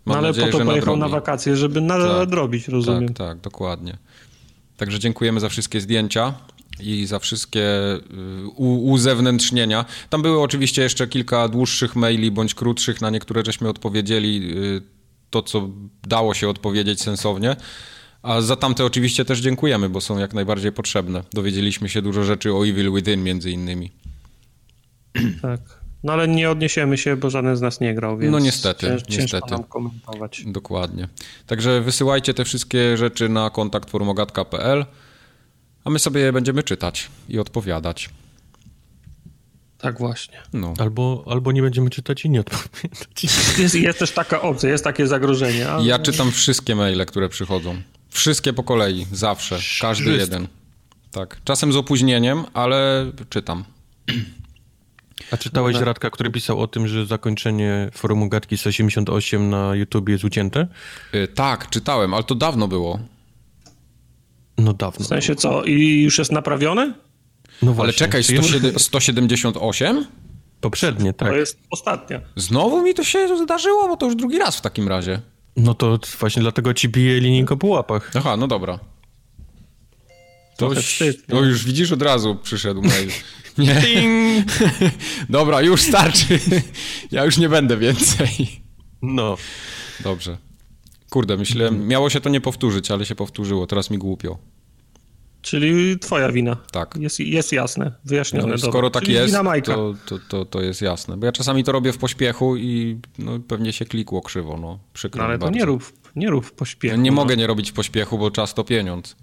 [0.06, 1.20] No ale nadzieję, po to że pojechał na nadrobi.
[1.20, 3.14] wakacje, żeby nadrobić, rozumiem.
[3.14, 3.96] Tak, tak, dokładnie.
[4.76, 6.34] Także dziękujemy za wszystkie zdjęcia
[6.80, 7.62] i za wszystkie
[7.94, 8.00] y,
[8.56, 9.84] u, uzewnętrznienia.
[10.10, 15.01] Tam były oczywiście jeszcze kilka dłuższych maili bądź krótszych, na niektóre żeśmy odpowiedzieli y,
[15.32, 15.68] to, co
[16.02, 17.56] dało się odpowiedzieć sensownie.
[18.22, 21.22] A za tamte oczywiście też dziękujemy, bo są jak najbardziej potrzebne.
[21.32, 23.90] Dowiedzieliśmy się dużo rzeczy o Evil Within między innymi.
[25.42, 25.60] Tak.
[26.04, 29.02] No ale nie odniesiemy się, bo żaden z nas nie grał, więc No niestety, cięż,
[29.02, 29.50] ciężko niestety.
[29.50, 30.42] nam komentować.
[30.46, 31.08] Dokładnie.
[31.46, 34.86] Także wysyłajcie te wszystkie rzeczy na kontakt formogatka.pl,
[35.84, 38.10] a my sobie je będziemy czytać i odpowiadać.
[39.82, 40.38] Tak właśnie.
[40.52, 40.74] No.
[40.78, 43.22] Albo, albo nie będziemy czytać i nie odpowiadać.
[43.58, 45.68] Jest, jest też taka opcja, jest takie zagrożenie.
[45.68, 45.84] Ale...
[45.86, 47.82] Ja czytam wszystkie maile, które przychodzą.
[48.10, 49.58] Wszystkie po kolei, zawsze.
[49.80, 50.20] Każdy Wszystkie.
[50.20, 50.48] jeden.
[51.10, 51.40] Tak.
[51.44, 53.64] Czasem z opóźnieniem, ale czytam.
[55.30, 60.12] A czytałeś Radka, który pisał o tym, że zakończenie forum Gatki z 88 na YouTubie
[60.12, 60.66] jest ucięte?
[61.14, 62.98] Y, tak, czytałem, ale to dawno było.
[64.58, 65.04] No dawno.
[65.04, 66.94] W sensie co, i już jest naprawione?
[67.62, 67.82] No właśnie.
[67.82, 70.06] Ale czekaj, Czy jest- 107 178?
[70.60, 71.28] Poprzednie, tak.
[71.28, 72.20] To jest ostatnia.
[72.36, 75.20] Znowu mi to się zdarzyło, bo to już drugi raz w takim razie.
[75.56, 78.10] No to właśnie dlatego ci bije linijką po łapach.
[78.14, 78.78] Aha, no dobra.
[80.56, 83.10] To, już- no już widzisz, od razu przyszedł mail.
[83.58, 83.82] Nie.
[85.28, 86.38] Dobra, już starczy.
[87.12, 88.28] Ja już nie będę więcej.
[89.02, 89.36] No.
[90.00, 90.36] Dobrze.
[91.10, 93.66] Kurde, myślę, miało się to nie powtórzyć, ale się powtórzyło.
[93.66, 94.38] Teraz mi głupio.
[95.42, 96.56] Czyli twoja wina.
[96.72, 96.96] Tak.
[97.00, 98.46] Jest, jest jasne, wyjaśnione.
[98.52, 101.16] No, skoro tak Czyli jest, to, to, to, to jest jasne.
[101.16, 104.56] Bo ja czasami to robię w pośpiechu i no, pewnie się klikło krzywo.
[104.56, 105.58] No, przykro No, ale mi to bardzo.
[105.58, 106.96] nie rób, nie rób w pośpiechu.
[106.96, 107.14] Nie no.
[107.14, 109.16] mogę nie robić w pośpiechu, bo czas to pieniądz.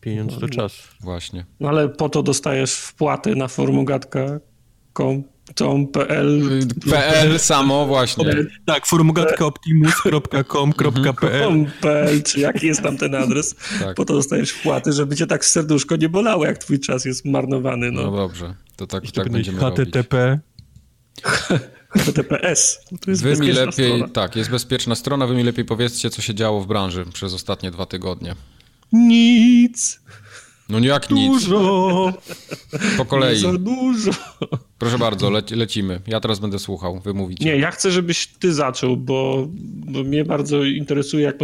[0.00, 0.72] Pieniądz to czas.
[1.00, 1.44] Właśnie.
[1.60, 3.48] No ale po to dostajesz wpłaty na
[5.56, 8.24] formugatka.com.pl PL samo, właśnie.
[8.66, 13.54] Tak, formugatka.optimus.com.pl .pl, czy jaki jest tam ten adres.
[13.80, 13.96] Tak.
[13.96, 17.92] Po to dostajesz wpłaty, żeby cię tak serduszko nie bolało, jak twój czas jest marnowany.
[17.92, 18.10] No No.
[18.16, 19.88] dobrze, to tak, To tak będzie będziemy robić.
[19.94, 20.38] HTTP.
[21.98, 22.78] HTTPS.
[23.04, 24.08] To jest Wy mi bezpieczna lepiej, strona.
[24.08, 27.70] tak, jest bezpieczna strona, wy mi lepiej powiedzcie, co się działo w branży przez ostatnie
[27.70, 28.34] dwa tygodnie.
[28.92, 30.00] Nic.
[30.68, 32.12] No nie jak nic, Dużo.
[32.96, 33.38] po kolei.
[33.38, 34.10] Za dużo.
[34.78, 36.00] Proszę bardzo, le lecimy.
[36.06, 37.44] Ja teraz będę słuchał, wy mówicie.
[37.44, 41.36] Nie, ja chcę, żebyś ty zaczął, bo, bo mnie bardzo interesuje, jak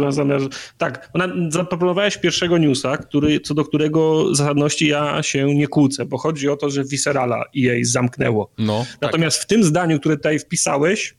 [0.00, 0.40] ma zamiar.
[0.78, 6.18] Tak, ona, zaproponowałeś pierwszego newsa, który, co do którego zasadności ja się nie kłócę, bo
[6.18, 8.50] chodzi o to, że Viscerala EA zamknęło.
[8.58, 9.00] No, tak.
[9.00, 11.14] Natomiast w tym zdaniu, które tutaj wpisałeś,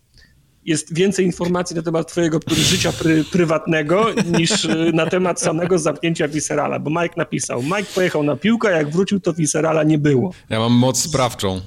[0.65, 4.05] jest więcej informacji na temat twojego życia pry, prywatnego
[4.37, 8.89] niż y, na temat samego zamknięcia Viscerala, bo Mike napisał, Mike pojechał na piłkę, jak
[8.89, 10.33] wrócił, to Viscerala nie było.
[10.49, 11.61] Ja mam moc sprawczą.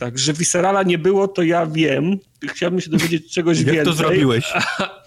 [0.00, 2.18] Tak, że Viscerala nie było, to ja wiem.
[2.48, 3.84] Chciałbym się dowiedzieć czegoś Jak więcej.
[3.84, 4.52] to zrobiłeś?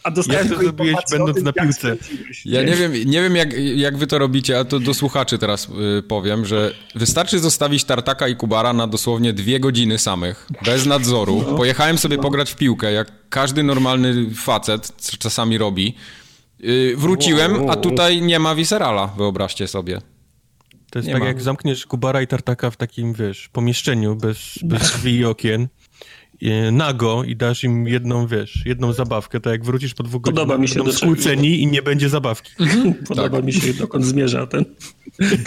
[0.04, 1.96] A Jak to zrobiłeś, będąc tym, na jak piłce?
[2.46, 5.68] Ja nie wiem, nie wiem jak, jak wy to robicie, a to do słuchaczy teraz
[6.00, 11.44] y, powiem, że wystarczy zostawić Tartaka i Kubara na dosłownie dwie godziny samych, bez nadzoru.
[11.48, 11.58] No.
[11.58, 15.96] Pojechałem sobie pograć w piłkę, jak każdy normalny facet czasami robi.
[16.64, 20.02] Y, wróciłem, a tutaj nie ma Viscerala, wyobraźcie sobie.
[20.94, 21.28] To jest Nie tak, ma.
[21.28, 25.68] jak zamkniesz Kubara i Tartaka w takim, wiesz, pomieszczeniu bez, bez drzwi i okien,
[26.42, 30.42] e, nago i dasz im jedną, wiesz, jedną zabawkę, to jak wrócisz po dwóch Podoba
[30.42, 32.52] godzinach, mi się będą skłóceni i nie będzie zabawki.
[33.08, 33.46] Podoba Tak.
[33.46, 34.66] mi się, dokąd zmierza ten...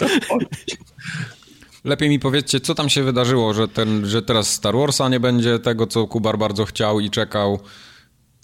[1.83, 5.59] Lepiej mi powiedzcie, co tam się wydarzyło, że, ten, że teraz Star Warsa nie będzie
[5.59, 7.59] tego, co Kubar bardzo chciał i czekał.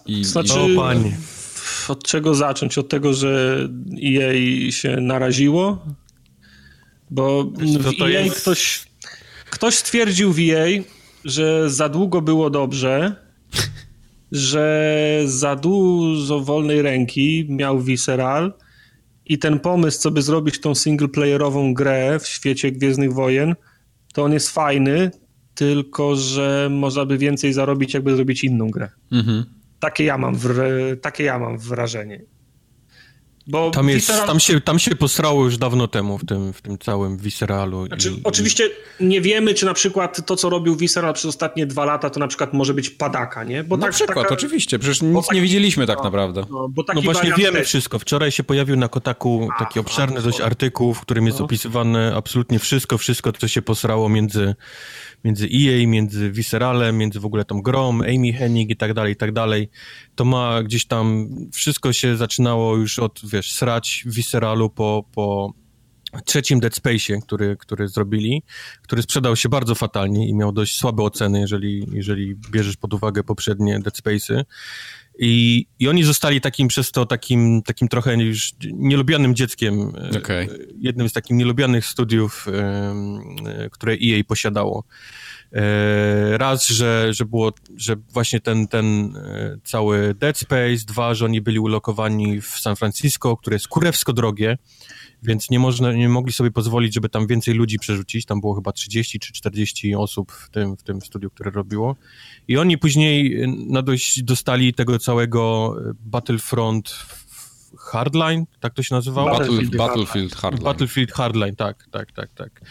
[0.06, 0.78] I, Znaczy- i...
[0.78, 1.18] O panie.
[1.88, 2.78] Od czego zacząć?
[2.78, 3.60] Od tego, że
[4.04, 4.34] EA
[4.72, 5.86] się naraziło?
[7.14, 8.42] Bo w EA jest...
[8.42, 8.86] ktoś,
[9.50, 10.84] ktoś stwierdził w EA,
[11.26, 13.16] że za długo było dobrze,
[14.32, 18.54] że za dużo wolnej ręki miał Visceral
[19.26, 23.56] i ten pomysł, co by zrobić tą singleplayerową grę w świecie Gwiezdnych Wojen,
[24.14, 25.12] to on jest fajny,
[25.56, 28.90] tylko że można by więcej zarobić, jakby zrobić inną grę.
[29.12, 29.46] Mhm.
[29.80, 30.36] Takie, ja mam
[31.02, 32.22] takie ja mam wrażenie.
[33.48, 34.28] Bo tam, jest, Visceral...
[34.28, 37.88] tam, się, tam się posrało już dawno temu w tym, w tym całym Visceralu.
[37.88, 41.86] Znaczy, i, oczywiście nie wiemy, czy na przykład to, co robił Visceral przez ostatnie dwa
[41.86, 43.64] lata, to na przykład może być padaka, nie?
[43.64, 44.34] Bo na tak, przykład, taka...
[44.34, 45.36] oczywiście, przecież nic taki...
[45.36, 46.46] nie widzieliśmy tak no, naprawdę.
[46.52, 47.68] No, no właśnie wiemy też.
[47.68, 48.00] wszystko.
[48.00, 51.46] Wczoraj się pojawił na Kotaku taki obszerny dość artykuł, w którym jest no.
[51.46, 54.56] opisywane absolutnie wszystko, wszystko, co się posrało między
[55.24, 59.16] między EA, między Visceralem, między w ogóle tą grą, Amy Hennig i tak dalej, i
[59.16, 59.70] tak dalej.
[60.16, 65.54] To ma gdzieś tam, wszystko się zaczynało już od, wiesz, srać Visceralu po, po
[66.26, 68.44] trzecim Dead Space'ie, który, który zrobili,
[68.82, 73.24] który sprzedał się bardzo fatalnie i miał dość słabe oceny, jeżeli, jeżeli bierzesz pod uwagę
[73.24, 74.44] poprzednie Dead Space'y.
[75.20, 79.94] I, I oni zostali takim przez to takim, takim trochę już nielubianym dzieckiem.
[80.14, 80.48] E, okay.
[80.78, 84.84] Jednym z takich nielubianych studiów, e, które EA posiadało.
[85.54, 89.14] E, raz, że, że było, że właśnie ten, ten
[89.64, 94.58] cały Dead Space, dwa, że oni byli ulokowani w San Francisco, które jest kurewsko drogie,
[95.24, 98.26] więc nie, można, nie mogli sobie pozwolić, żeby tam więcej ludzi przerzucić.
[98.26, 101.96] Tam było chyba 30 czy 40 osób w tym, w tym studiu, które robiło.
[102.48, 107.06] I oni później na dość dostali tego całego Battlefront
[107.80, 109.30] Hardline, tak to się nazywało?
[109.30, 110.64] Battlefield, Battlefield Hardline.
[110.64, 112.62] Battlefield Hardline, tak, tak, tak, tak.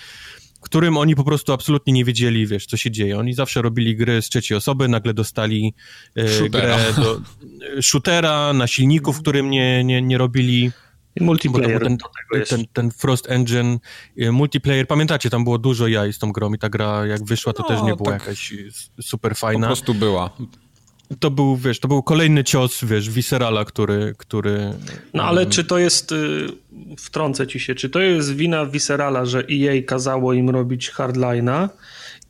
[0.72, 3.18] Którym oni po prostu absolutnie nie wiedzieli, wiesz, co się dzieje.
[3.18, 5.74] Oni zawsze robili gry z trzeciej osoby, nagle dostali
[6.16, 7.20] e, grę do
[7.82, 10.70] shootera na silniku, w którym nie, nie, nie robili
[11.16, 11.98] i multiplayer ten,
[12.48, 13.78] ten, ten, Frost Engine,
[14.18, 17.52] y, multiplayer, pamiętacie, tam było dużo jaj z tą grą i ta gra jak wyszła,
[17.52, 18.54] to no, też nie była tak jakaś
[19.00, 19.60] super fajna.
[19.60, 20.30] Po prostu była.
[21.20, 24.14] To był, wiesz, to był kolejny cios, wiesz, Viscerala, który...
[24.18, 24.72] który
[25.14, 25.50] no ale um...
[25.50, 26.46] czy to jest, y,
[26.98, 31.68] wtrącę ci się, czy to jest wina Viscerala, że EA kazało im robić hardline'a,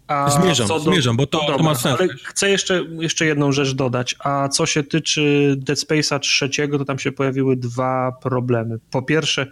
[0.07, 0.81] a zmierzam, do...
[0.81, 2.01] zmierzam, bo to, no to ma sens.
[2.01, 4.17] Ale chcę jeszcze, jeszcze jedną rzecz dodać.
[4.19, 8.79] A co się tyczy Dead Space'a trzeciego, to tam się pojawiły dwa problemy.
[8.91, 9.47] Po pierwsze,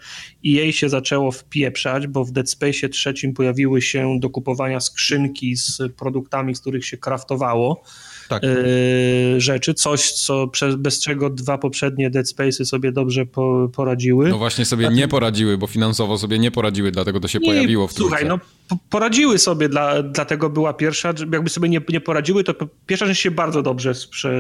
[0.47, 5.83] EA się zaczęło wpieprzać, bo w Dead Space'ie trzecim pojawiły się do kupowania skrzynki z
[5.99, 7.83] produktami, z których się kraftowało
[8.31, 8.45] tak.
[8.45, 14.29] Y, rzeczy, coś, co bez czego dwa poprzednie Dead Space'y sobie dobrze po, poradziły.
[14.29, 17.95] No właśnie sobie nie poradziły, bo finansowo sobie nie poradziły, dlatego to się pojawiło w
[17.95, 18.17] trójce.
[18.17, 18.39] Słuchaj,
[18.69, 22.55] no poradziły sobie, dla, dlatego była pierwsza, jakby sobie nie, nie poradziły, to
[22.87, 24.33] pierwsza rzecz się bardzo dobrze sprze,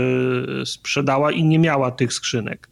[0.64, 2.68] sprzedała i nie miała tych skrzynek.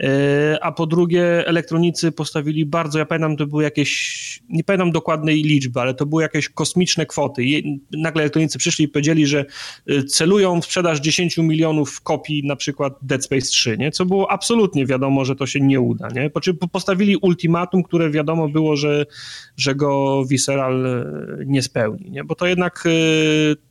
[0.00, 5.42] E, a po drugie elektronicy postawili bardzo, ja pamiętam, to były jakieś, nie pamiętam dokładnej
[5.42, 7.44] liczby, ale to były jakieś kosmiczne kwoty.
[7.44, 9.44] I nagle elektronicy przyszli i powiedzieli, że
[9.86, 13.90] e, celują w sprzedaż 10 milionów kopii na przykład Dead Space 3, nie?
[13.90, 16.08] co było absolutnie wiadomo, że to się nie uda.
[16.14, 16.30] Nie?
[16.30, 19.06] Po czym postawili ultimatum, które wiadomo było, że,
[19.56, 21.04] że go Visceral e,
[21.46, 22.24] nie spełni, nie?
[22.24, 22.84] bo to jednak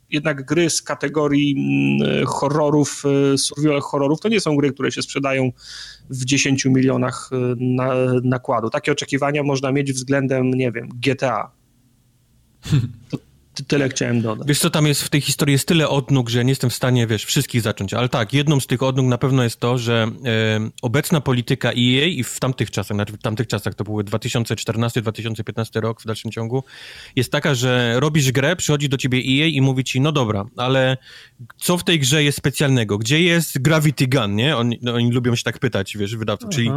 [0.10, 1.56] jednak gry z kategorii
[2.02, 3.04] mm, horrorów,
[3.38, 5.52] survival horrorów, to nie są gry, które się sprzedają
[6.10, 7.94] w 10 milionach y, na,
[8.24, 8.70] nakładu.
[8.70, 11.52] Takie oczekiwania można mieć względem, nie wiem, GTA.
[13.10, 13.18] To,
[13.64, 14.48] tyle chciałem dodać.
[14.48, 17.08] Wiesz co, tam jest w tej historii jest tyle odnóg, że nie jestem w stanie,
[17.08, 20.70] wiesz, wszystkich zacząć, ale tak, jedną z tych odnóg na pewno jest to, że e,
[20.82, 26.02] obecna polityka EA i w tamtych czasach, znaczy w tamtych czasach to były 2014-2015 rok
[26.02, 26.64] w dalszym ciągu,
[27.16, 30.98] jest taka, że robisz grę, przychodzi do ciebie EA i mówi ci, no dobra, ale
[31.58, 32.98] co w tej grze jest specjalnego?
[32.98, 34.58] Gdzie jest Gravity Gun, nie?
[34.58, 36.72] Oni, no, oni lubią się tak pytać, wiesz, wydawców, czyli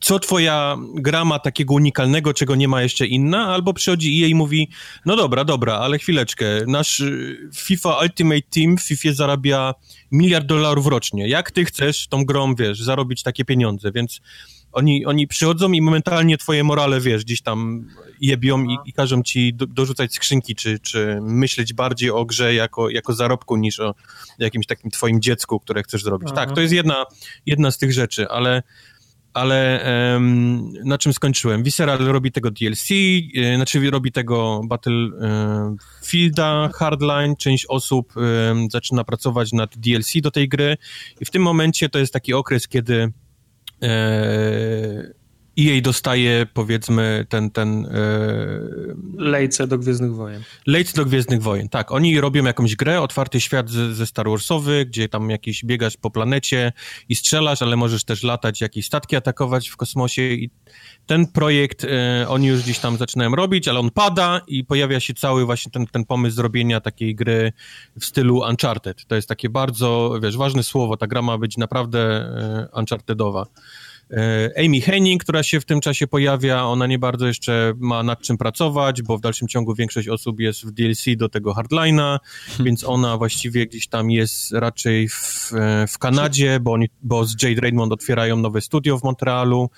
[0.00, 4.34] co twoja gra ma takiego unikalnego, czego nie ma jeszcze inna, albo przychodzi EA i
[4.34, 4.68] mówi,
[5.06, 9.74] no dobra, dobra, ale chwileczkę, nasz y, FIFA Ultimate Team w FIFA zarabia
[10.12, 11.28] miliard dolarów rocznie.
[11.28, 13.92] Jak ty chcesz tą grą, wiesz, zarobić takie pieniądze?
[13.92, 14.20] Więc
[14.72, 17.88] oni, oni przychodzą i momentalnie twoje morale, wiesz, gdzieś tam
[18.20, 22.90] jebią i, i każą ci do, dorzucać skrzynki, czy, czy myśleć bardziej o grze jako,
[22.90, 23.94] jako zarobku niż o
[24.38, 26.28] jakimś takim twoim dziecku, które chcesz zrobić.
[26.34, 27.04] Tak, to jest jedna,
[27.46, 28.62] jedna z tych rzeczy, ale
[29.38, 31.62] ale um, na czym skończyłem?
[31.62, 38.14] Visceral robi tego DLC, yy, znaczy robi tego Battlefielda, yy, Hardline, część osób
[38.70, 40.76] zaczyna pracować nad DLC do tej gry
[41.20, 43.12] i w tym momencie to jest taki okres, kiedy
[45.58, 47.50] EA dostaje, powiedzmy, ten...
[47.50, 47.90] ten e...
[49.16, 50.42] Lejce do Gwiezdnych Wojen.
[50.66, 51.92] Lejce do Gwiezdnych Wojen, tak.
[51.92, 56.10] Oni robią jakąś grę, otwarty świat ze, ze Star Warsowy, gdzie tam jakiś biegasz po
[56.10, 56.72] planecie
[57.08, 60.50] i strzelasz, ale możesz też latać, jakieś statki atakować w kosmosie i
[61.06, 65.14] ten projekt e, oni już gdzieś tam zaczynają robić, ale on pada i pojawia się
[65.14, 67.52] cały właśnie ten, ten pomysł zrobienia takiej gry
[68.00, 69.06] w stylu Uncharted.
[69.06, 73.46] To jest takie bardzo, wiesz, ważne słowo, ta gra ma być naprawdę e, Unchartedowa.
[74.10, 78.20] E, Amy Henning, która się w tym czasie pojawia, ona nie bardzo jeszcze ma nad
[78.20, 82.64] czym pracować, bo w dalszym ciągu większość osób jest w DLC do tego Hardline'a, hmm.
[82.64, 87.42] więc ona właściwie gdzieś tam jest raczej w, e, w Kanadzie, bo, oni, bo z
[87.42, 89.70] Jade Raymond otwierają nowe studio w Montrealu,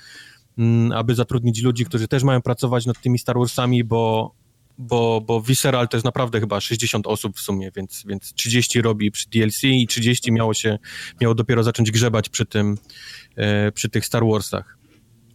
[0.58, 4.34] mm, aby zatrudnić ludzi, którzy też mają pracować nad tymi Star Warsami, bo
[4.80, 9.10] bo, bo Visceral to jest naprawdę chyba 60 osób w sumie, więc, więc 30 robi
[9.10, 10.78] przy DLC i 30 miało się,
[11.20, 12.78] miało dopiero zacząć grzebać przy tym,
[13.36, 14.80] e, przy tych Star Warsach.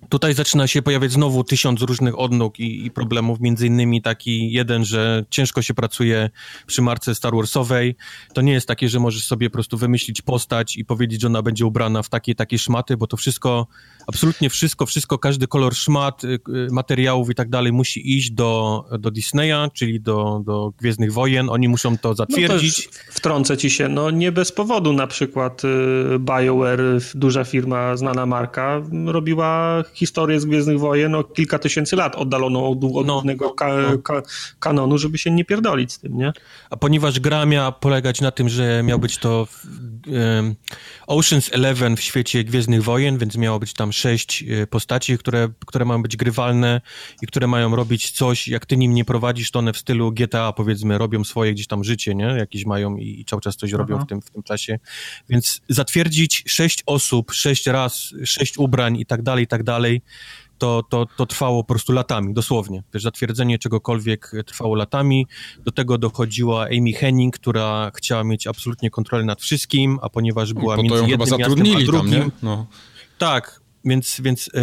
[0.09, 4.85] Tutaj zaczyna się pojawiać znowu tysiąc różnych odnóg i, i, problemów, między innymi taki jeden,
[4.85, 6.29] że ciężko się pracuje
[6.67, 7.95] przy marce Star Warsowej.
[8.33, 11.41] To nie jest takie, że możesz sobie po prostu wymyślić postać i powiedzieć, że ona
[11.41, 13.67] będzie ubrana w takie takie szmaty, bo to wszystko,
[14.07, 16.39] absolutnie wszystko, wszystko, każdy kolor szmat, y, y,
[16.71, 21.49] materiałów i tak dalej musi iść do, do Disneya, czyli do, do Gwiezdnych Wojen.
[21.49, 22.85] Oni muszą to zatwierdzić.
[22.85, 25.67] No wtrącę ci się, no nie bez powodu na przykład y,
[26.19, 32.69] BioWare, duża firma, znana marka, robiła historię z Gwiezdnych Wojen o kilka tysięcy lat oddaloną
[32.69, 33.23] od, od no,
[33.55, 33.97] ka, no.
[33.97, 34.21] ka,
[34.59, 36.33] kanonu, żeby się nie pierdolić z tym, nie?
[36.69, 39.47] A ponieważ gra miała polegać na tym, że miał być to
[40.07, 40.55] um,
[41.07, 45.85] Ocean's Eleven w świecie Gwiezdnych Wojen, więc miało być tam sześć e, postaci, które, które
[45.85, 46.81] mają być grywalne
[47.21, 50.53] i które mają robić coś, jak ty nim nie prowadzisz, to one w stylu GTA
[50.53, 52.25] powiedzmy robią swoje gdzieś tam życie, nie?
[52.25, 53.77] Jakieś mają i, i cały czas coś Aha.
[53.77, 54.79] robią w tym, w tym czasie.
[55.29, 60.01] Więc zatwierdzić sześć osób, sześć raz, sześć ubrań i tak dalej, i tak dalej,
[60.57, 62.83] to, to, to trwało po prostu latami, dosłownie.
[62.91, 65.27] Też zatwierdzenie czegokolwiek trwało latami.
[65.65, 70.77] Do tego dochodziła Amy Henning, która chciała mieć absolutnie kontrolę nad wszystkim, a ponieważ była
[70.77, 72.21] no, między jednym miastem a drugim...
[72.21, 72.67] Tam, no.
[73.17, 74.61] Tak, więc, więc e,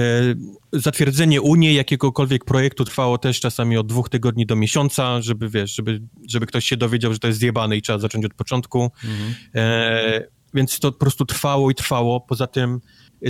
[0.72, 6.02] zatwierdzenie Unii jakiegokolwiek projektu trwało też czasami od dwóch tygodni do miesiąca, żeby, wiesz, żeby,
[6.28, 8.90] żeby ktoś się dowiedział, że to jest zjebane i trzeba zacząć od początku.
[9.04, 9.35] Mhm.
[9.54, 12.20] E, więc to po prostu trwało i trwało.
[12.20, 12.80] Poza tym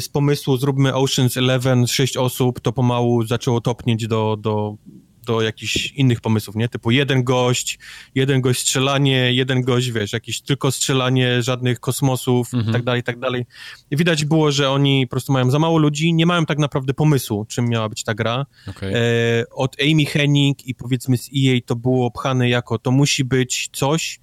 [0.01, 4.77] z pomysłu zróbmy Ocean's Eleven, sześć osób, to pomału zaczęło topnieć do, do,
[5.27, 6.69] do jakichś innych pomysłów, nie?
[6.69, 7.79] Typu jeden gość,
[8.15, 12.71] jeden gość strzelanie, jeden gość, wiesz, jakieś tylko strzelanie, żadnych kosmosów mhm.
[12.71, 13.47] i tak dalej, i tak dalej.
[13.91, 16.95] I widać było, że oni po prostu mają za mało ludzi, nie mają tak naprawdę
[16.95, 18.47] pomysłu, czym miała być ta gra.
[18.69, 18.97] Okay.
[18.97, 23.69] E, od Amy Henning i powiedzmy z EA to było pchane jako, to musi być
[23.73, 24.21] coś,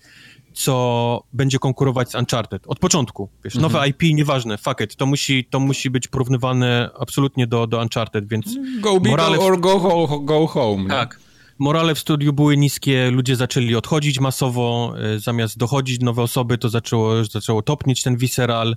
[0.60, 2.68] co będzie konkurować z Uncharted.
[2.68, 3.72] Od początku, wiesz, mhm.
[3.72, 8.28] nowe IP, nieważne, fuck it, to musi, to musi być porównywane absolutnie do, do Uncharted,
[8.28, 8.46] więc...
[8.80, 9.40] Go big Morale...
[9.40, 10.90] or go, go, go home.
[10.90, 11.20] Tak.
[11.60, 16.70] Morale w studiu były niskie, ludzie zaczęli odchodzić masowo, e, zamiast dochodzić nowe osoby, to
[16.70, 18.76] zaczęło, zaczęło topnieć ten visceral,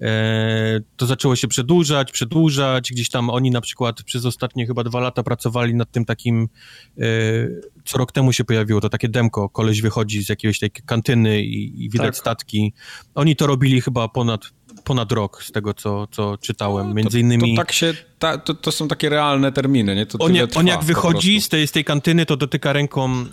[0.00, 5.00] e, to zaczęło się przedłużać, przedłużać, gdzieś tam oni na przykład przez ostatnie chyba dwa
[5.00, 6.48] lata pracowali nad tym takim,
[6.98, 7.04] e,
[7.84, 11.84] co rok temu się pojawiło, to takie demko, koleś wychodzi z jakiejś tej kantyny i,
[11.84, 12.16] i widać tak.
[12.16, 12.72] statki.
[13.14, 14.40] Oni to robili chyba ponad
[14.84, 16.88] ponad rok z tego, co, co czytałem.
[16.88, 17.56] No, Między innymi...
[17.56, 20.06] To, tak się, ta, to, to, są takie realne terminy, nie?
[20.06, 23.24] To on, jak, on jak wychodzi z tej, z tej kantyny, to dotyka ręką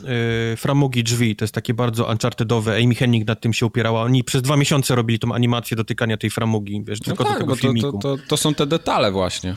[0.53, 1.35] y, framugi drzwi.
[1.35, 2.77] To jest takie bardzo unchartedowe.
[2.83, 4.03] Amy Hennig nad tym się upierała.
[4.03, 7.55] Oni przez dwa miesiące robili tą animację dotykania tej framugi, wiesz, no tylko tak, do
[7.55, 7.81] tego.
[7.81, 9.55] To, to, to są te detale właśnie.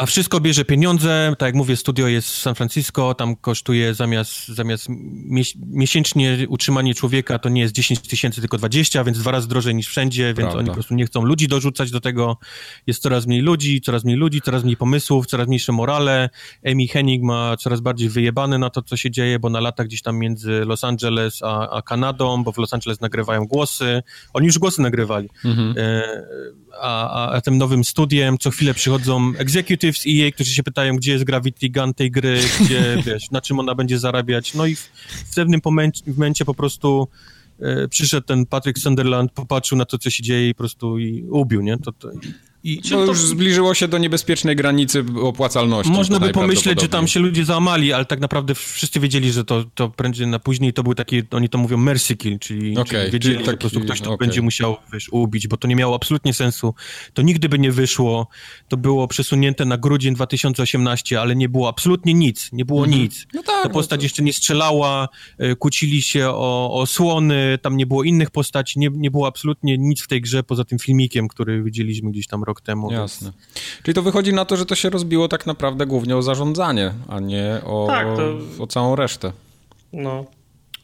[0.00, 4.48] A wszystko bierze pieniądze, tak jak mówię, studio jest w San Francisco, tam kosztuje zamiast,
[4.48, 4.86] zamiast
[5.66, 9.88] miesięcznie utrzymanie człowieka to nie jest 10 tysięcy, tylko 20, więc dwa razy drożej niż
[9.88, 10.58] wszędzie, więc Prawda.
[10.58, 12.36] oni po prostu nie chcą ludzi dorzucać do tego.
[12.86, 16.30] Jest coraz mniej ludzi, coraz mniej ludzi, coraz mniej pomysłów, coraz mniejsze morale.
[16.66, 20.02] Amy Hennig ma coraz bardziej wyjebane na to, co się dzieje, bo na lata gdzieś
[20.02, 24.02] tam między Los Angeles a, a Kanadą, bo w Los Angeles nagrywają głosy.
[24.32, 25.28] Oni już głosy nagrywali.
[25.44, 25.74] Mhm.
[25.78, 26.02] E,
[26.80, 31.24] a, a tym nowym studiem co chwilę przychodzą executives EA, którzy się pytają, gdzie jest
[31.24, 34.54] Gravity Gun tej gry, gdzie, wiesz, na czym ona będzie zarabiać.
[34.54, 34.90] No i w,
[35.30, 35.60] w pewnym
[36.06, 37.08] momencie po prostu
[37.60, 41.22] e, przyszedł ten Patrick Sunderland, popatrzył na to, co się dzieje i po prostu i
[41.22, 41.78] ubił, nie?
[41.78, 42.10] To, to,
[42.64, 45.92] i to już zbliżyło się do niebezpiecznej granicy opłacalności.
[45.92, 49.64] Można by pomyśleć, że tam się ludzie załamali, ale tak naprawdę wszyscy wiedzieli, że to,
[49.74, 53.12] to prędzej na później to był taki, oni to mówią mercy kill, czyli, okay, czyli
[53.12, 54.26] wiedzieli, czyli taki, że po prostu ktoś to okay.
[54.26, 56.74] będzie musiał wiesz, ubić, bo to nie miało absolutnie sensu.
[57.14, 58.28] To nigdy by nie wyszło.
[58.68, 62.52] To było przesunięte na grudzień 2018, ale nie było absolutnie nic.
[62.52, 63.02] Nie było mhm.
[63.02, 63.26] nic.
[63.34, 64.04] No tak, Ta no postać no to...
[64.04, 68.88] jeszcze nie strzelała, e, kłócili się o, o słony, tam nie było innych postaci, nie,
[68.92, 72.60] nie było absolutnie nic w tej grze poza tym filmikiem, który widzieliśmy gdzieś tam rok
[72.60, 72.92] temu.
[72.92, 73.32] Jasne.
[73.32, 73.82] Więc...
[73.82, 77.20] Czyli to wychodzi na to, że to się rozbiło tak naprawdę głównie o zarządzanie, a
[77.20, 78.62] nie o, tak, to...
[78.62, 79.32] o całą resztę.
[79.92, 80.24] No.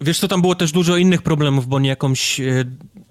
[0.00, 2.64] Wiesz co, tam było też dużo innych problemów, bo nie jakąś e,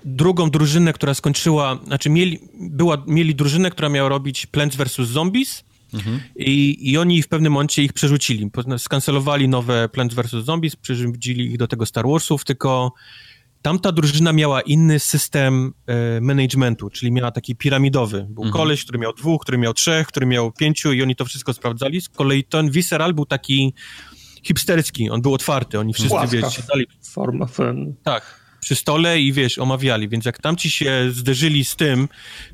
[0.05, 5.07] drugą drużynę, która skończyła, znaczy mieli, była, mieli drużynę, która miała robić Plants vs.
[5.07, 5.63] Zombies
[5.93, 6.19] mhm.
[6.35, 8.51] i, i oni w pewnym momencie ich przerzucili.
[8.77, 10.45] Skancelowali nowe Plants vs.
[10.45, 12.91] Zombies, przerzucili ich do tego Star Warsów, tylko
[13.65, 18.27] tamta drużyna miała inny system e, managementu, czyli miała taki piramidowy.
[18.29, 18.51] Był mhm.
[18.53, 22.01] koleś, który miał dwóch, który miał trzech, który miał pięciu i oni to wszystko sprawdzali.
[22.01, 23.73] Z kolei ten Visceral był taki
[24.43, 26.85] hipsterski, on był otwarty, oni wszyscy, Płaska wiesz, siadali...
[27.01, 27.95] Forma fen.
[28.03, 32.07] Tak, przy stole i wiesz, omawiali, więc jak tamci się zderzyli z tym,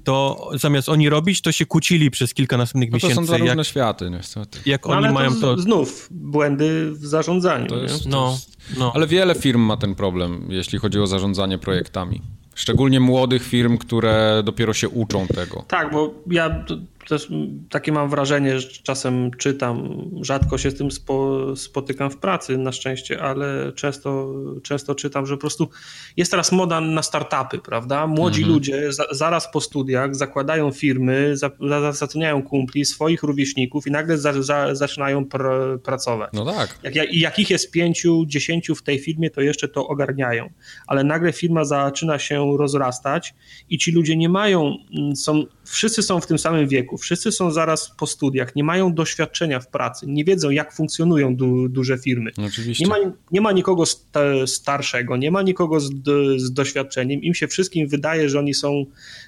[0.04, 3.16] to zamiast oni robić, to się kłócili przez kilka następnych no to miesięcy.
[3.16, 4.60] To są dwa jak, różne światy, niestety.
[4.66, 5.58] Jak no, oni mają to...
[5.58, 7.68] Znów błędy w zarządzaniu.
[7.68, 8.38] To jest, no,
[8.78, 8.92] no.
[8.96, 12.22] Ale wiele firm ma ten problem, jeśli chodzi o zarządzanie projektami.
[12.56, 15.66] Szczególnie młodych firm, które dopiero się uczą tego.
[15.68, 16.66] Tak, bo ja
[17.08, 17.30] też
[17.70, 22.72] takie mam wrażenie, że czasem czytam, rzadko się z tym spo, spotykam w pracy na
[22.72, 24.34] szczęście, ale często,
[24.64, 25.70] często czytam, że po prostu
[26.18, 28.08] jest teraz moda na startupy, prawda?
[28.08, 28.54] Młodzi mhm.
[28.54, 34.18] ludzie za, zaraz po studiach zakładają firmy, za, za, zatrudniają kumpli, swoich rówieśników i nagle
[34.18, 35.44] za, za, zaczynają pr,
[35.84, 36.30] pracować.
[36.34, 36.80] No tak.
[36.84, 40.50] Jak, jak, jak ich jest pięciu, dziesięciu w tej firmie, to jeszcze to ogarniają,
[40.88, 43.34] ale nagle firma zaczyna się rozrastać
[43.70, 44.76] i ci ludzie nie mają,
[45.16, 49.60] są, wszyscy są w tym samym wieku, wszyscy są zaraz po studiach, nie mają doświadczenia
[49.60, 52.32] w pracy, nie wiedzą, jak funkcjonują du duże firmy.
[52.48, 52.84] Oczywiście.
[52.86, 52.96] Nie ma,
[53.32, 53.84] nie ma nikogo
[54.46, 55.92] starszego, nie ma nikogo z,
[56.38, 57.22] z, doświadczeniem.
[57.22, 58.86] Im się wszystkim wydaje, że oni są,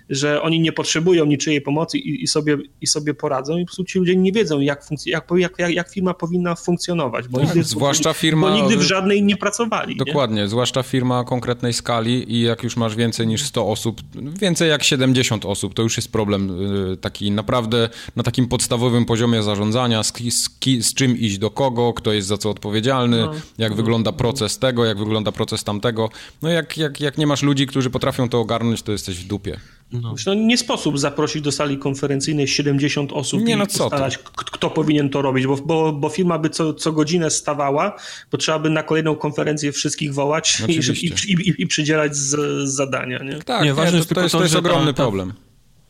[0.10, 3.58] że oni nie potrzebują niczyjej pomocy i, i, sobie, i sobie poradzą.
[3.58, 7.28] I po prostu ci ludzie nie wiedzą, jak, jak, jak, jak firma powinna funkcjonować.
[7.28, 8.50] Bo tak, nigdy, zwłaszcza firma.
[8.50, 9.96] Bo nigdy w żadnej nie pracowali.
[9.96, 10.48] Dokładnie, nie?
[10.48, 14.02] zwłaszcza firma konkretnej skali i jak już masz więcej niż 100 osób,
[14.40, 16.52] więcej jak 70 osób, to już jest problem
[16.92, 20.50] y, taki naprawdę na takim podstawowym poziomie zarządzania, z, z,
[20.82, 23.32] z czym iść do kogo, kto jest za co odpowiedzialny, no.
[23.58, 23.76] jak no.
[23.76, 26.10] wygląda proces tego, jak wygląda proces tamtego.
[26.42, 29.60] No jak, jak, jak nie masz ludzi, którzy potrafią to ogarnąć, to jesteś w dupie.
[29.94, 30.16] No.
[30.26, 35.10] no nie sposób zaprosić do sali konferencyjnej 70 osób nie, i no ustalać, kto powinien
[35.10, 37.96] to robić, bo, bo, bo firma by co, co godzinę stawała,
[38.32, 42.30] bo trzeba by na kolejną konferencję wszystkich wołać i, i, i, i, przydzielać z,
[42.70, 43.20] z zadania.
[43.24, 43.40] Nie?
[43.40, 45.34] Tak, nie, ważne nie, to, to, jest, to jest ogromny ta, problem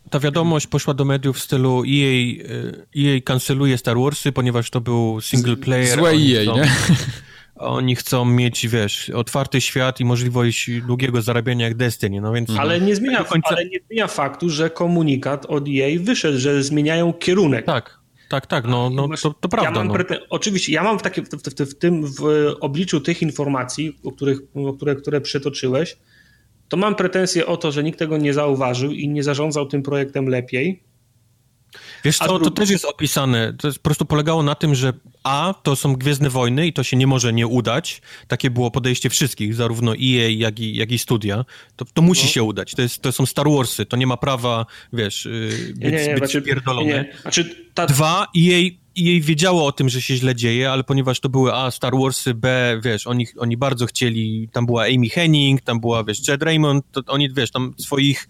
[0.10, 2.44] ta wiadomość poszła do mediów w stylu EA,
[2.98, 6.00] EA kanceluje Star Warsy, ponieważ to był single player.
[6.00, 6.72] Złe EA, nie?
[7.64, 12.50] Oni chcą mieć, wiesz, otwarty świat i możliwość długiego zarabiania jak Destiny, no więc...
[12.58, 13.50] Ale nie zmienia, końca...
[13.50, 17.66] ale nie zmienia faktu, że komunikat od EA wyszedł, że zmieniają kierunek.
[17.66, 18.00] Tak,
[18.30, 19.80] tak, tak, no, no to, to prawda.
[19.80, 19.96] Ja no.
[20.30, 24.38] Oczywiście, ja mam w, takie, w, w, w, tym, w obliczu tych informacji, o których,
[24.56, 25.98] o które, które przytoczyłeś,
[26.70, 30.28] to mam pretensje o to, że nikt tego nie zauważył i nie zarządzał tym projektem
[30.28, 30.84] lepiej.
[32.04, 33.54] Wiesz co, to też jest opisane.
[33.54, 36.84] To jest, po prostu polegało na tym, że A, to są Gwiezdne Wojny i to
[36.84, 38.02] się nie może nie udać.
[38.28, 41.46] Takie było podejście wszystkich, zarówno EA, jak i, jak i studia.
[41.76, 42.30] To, to musi no.
[42.30, 42.72] się udać.
[42.72, 46.08] To, jest, to są Star Warsy, to nie ma prawa, wiesz, y, być, nie, nie,
[46.08, 46.44] nie, być znaczy.
[46.86, 47.86] Nie, znaczy, ta...
[47.86, 51.54] Dwa, EA i jej wiedziało o tym, że się źle dzieje, ale ponieważ to były
[51.54, 56.04] A, Star Warsy, B, wiesz, oni, oni bardzo chcieli, tam była Amy Henning, tam była,
[56.04, 58.28] wiesz, Jed Raymond, to oni, wiesz, tam swoich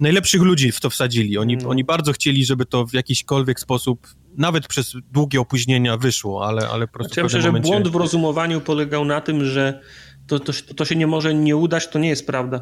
[0.00, 1.38] najlepszych ludzi w to wsadzili.
[1.38, 1.68] Oni, no.
[1.68, 6.86] oni bardzo chcieli, żeby to w jakikolwiek sposób, nawet przez długie opóźnienia wyszło, ale, ale
[6.86, 7.66] po prostu znaczy, ja myślę, momencie...
[7.66, 9.80] że błąd w rozumowaniu polegał na tym, że
[10.26, 12.60] to, to, to się nie może nie udać, to nie jest prawda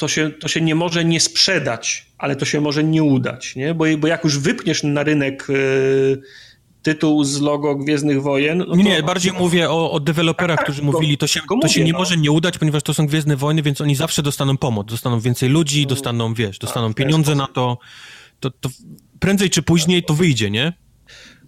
[0.00, 3.74] to się, to się nie może nie sprzedać, ale to się może nie udać, nie?
[3.74, 6.22] Bo, bo jak już wypniesz na rynek yy,
[6.82, 8.64] tytuł z logo Gwiezdnych Wojen.
[8.68, 11.68] No nie, nie, bardziej mówię o, o deweloperach, tak, którzy mówili, to się, to mówię,
[11.68, 11.98] się nie no.
[11.98, 15.48] może nie udać, ponieważ to są Gwiezdne Wojny, więc oni zawsze dostaną pomoc, dostaną więcej
[15.48, 15.88] ludzi, no.
[15.88, 17.78] dostaną, wiesz, dostaną tak, pieniądze na to,
[18.40, 18.68] to, to
[19.20, 20.72] prędzej czy później to wyjdzie, nie?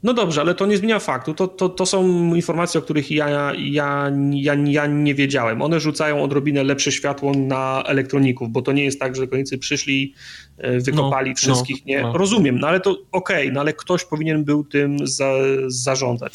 [0.02, 1.34] No dobrze, ale to nie zmienia faktu.
[1.34, 5.62] To, to, to są informacje, o których ja, ja, ja, ja nie wiedziałem.
[5.62, 10.14] One rzucają odrobinę lepsze światło na elektroników, bo to nie jest tak, że elektronicy przyszli,
[10.58, 11.76] e, wykopali no, wszystkich.
[11.76, 12.12] No, nie, no.
[12.18, 15.32] rozumiem, no ale to okej, okay, no ale ktoś powinien był tym za,
[15.66, 16.34] zarządzać.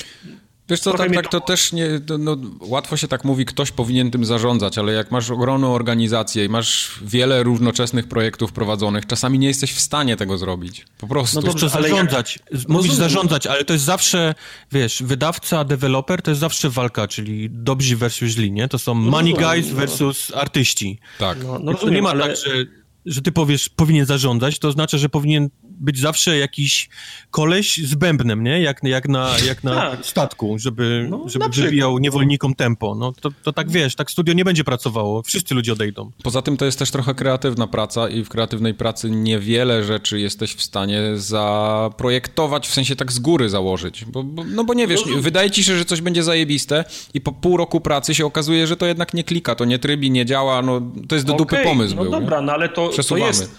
[0.69, 1.87] Wiesz co, tak, tak to też nie,
[2.19, 6.49] no, łatwo się tak mówi, ktoś powinien tym zarządzać, ale jak masz ogromną organizację i
[6.49, 10.85] masz wiele równocześnych projektów prowadzonych, czasami nie jesteś w stanie tego zrobić.
[10.97, 11.41] Po prostu.
[11.41, 12.39] No dobrze, zarządzać.
[12.51, 12.67] Jak...
[12.69, 14.35] Mówisz zarządzać, ale to jest zawsze,
[14.71, 18.67] wiesz, wydawca, deweloper to jest zawsze walka, czyli dobrzy versus źli, nie?
[18.67, 20.99] To są no money guys versus artyści.
[21.19, 21.37] Tak.
[21.43, 22.27] No, no rozumiem, to nie ma ale...
[22.27, 22.65] tak, że
[23.07, 25.49] że ty powiesz, powinien zarządzać, to znaczy, że powinien
[25.79, 26.89] być zawsze jakiś
[27.31, 28.61] koleś z bębnem, nie?
[28.61, 30.05] Jak, jak na, jak na tak.
[30.05, 32.95] statku, żeby, no, żeby wybijał niewolnikom tempo.
[32.95, 36.11] No to, to tak wiesz, tak studio nie będzie pracowało, wszyscy ludzie odejdą.
[36.23, 40.53] Poza tym to jest też trochę kreatywna praca i w kreatywnej pracy niewiele rzeczy jesteś
[40.53, 44.05] w stanie zaprojektować, w sensie tak z góry założyć.
[44.05, 47.21] Bo, bo, no bo nie wiesz, no, wydaje ci się, że coś będzie zajebiste i
[47.21, 50.25] po pół roku pracy się okazuje, że to jednak nie klika, to nie trybi, nie
[50.25, 52.11] działa, no to jest do okay, dupy pomysł no był.
[52.11, 52.45] No dobra, nie?
[52.45, 53.51] no ale to, to jest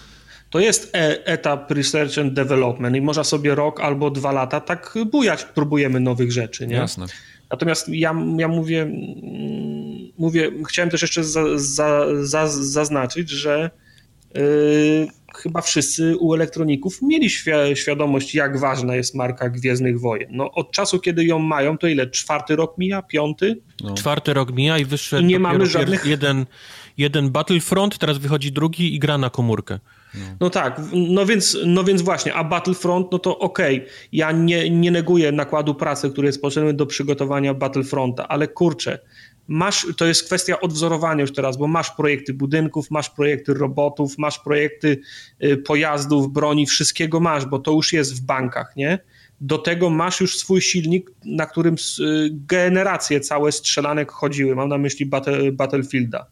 [0.49, 4.95] to jest e etap research and development i można sobie rok albo dwa lata tak
[5.11, 6.75] bujać, próbujemy nowych rzeczy, nie?
[6.75, 7.05] Jasne.
[7.51, 13.69] Natomiast ja, ja mówię, mm, mówię, chciałem też jeszcze za, za, za, zaznaczyć, że
[14.35, 14.41] yy,
[15.35, 17.29] chyba wszyscy u elektroników mieli
[17.75, 20.29] świadomość, jak ważna jest marka Gwiezdnych Wojen.
[20.31, 22.09] No, od czasu, kiedy ją mają, to ile?
[22.09, 23.01] Czwarty rok mija?
[23.01, 23.61] Piąty?
[23.83, 23.93] No.
[23.93, 26.05] Czwarty rok mija i wyszedł I nie mamy żadnych...
[26.05, 26.45] jeden,
[26.99, 29.79] jeden Battlefront, teraz wychodzi drugi i gra na komórkę.
[30.39, 30.49] No.
[30.49, 33.89] tak, no więc, no więc właśnie, a Battlefront, no to okej, okay.
[34.11, 38.99] ja nie, nie neguję nakładu pracy, który jest potrzebny do przygotowania Battlefronta, ale kurczę,
[39.47, 44.39] masz, to jest kwestia odwzorowania już teraz, bo masz projekty budynków, masz projekty robotów, masz
[44.39, 44.99] projekty
[45.43, 48.99] y, pojazdów, broni, wszystkiego masz, bo to już jest w bankach, nie?
[49.41, 54.77] Do tego masz już swój silnik, na którym y, generacje całe strzelanek chodziły, mam na
[54.77, 56.25] myśli Battle, Battlefielda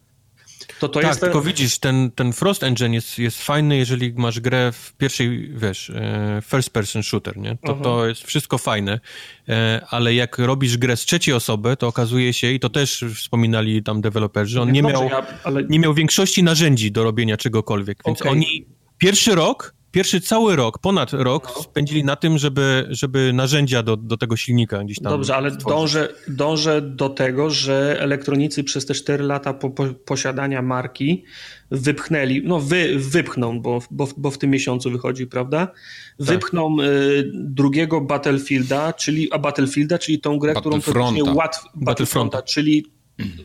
[0.80, 1.20] to to tak, jest...
[1.20, 5.90] tylko widzisz, ten, ten Frost Engine jest, jest fajny, jeżeli masz grę w pierwszej, wiesz,
[5.90, 7.56] e, first person shooter, nie?
[7.66, 9.00] To, to jest wszystko fajne,
[9.48, 13.82] e, ale jak robisz grę z trzeciej osoby, to okazuje się, i to też wspominali
[13.82, 15.64] tam deweloperzy, on nie, miał, ja, ale...
[15.64, 18.32] nie miał większości narzędzi do robienia czegokolwiek, więc okay.
[18.32, 18.66] oni
[18.98, 21.62] pierwszy rok pierwszy cały rok, ponad rok no.
[21.62, 26.08] spędzili na tym, żeby, żeby narzędzia do, do tego silnika gdzieś tam Dobrze, ale dążę,
[26.28, 31.24] dążę do tego, że elektronicy przez te 4 lata po, po, posiadania marki
[31.70, 35.66] wypchnęli, no wy, wypchną, bo, bo, bo w tym miesiącu wychodzi, prawda?
[35.66, 35.76] Tak.
[36.18, 36.86] Wypchną tak.
[36.86, 42.84] y, drugiego Battlefielda, czyli, a Battlefielda, czyli tą grę, którą praktycznie łatw, Battlefronta, czyli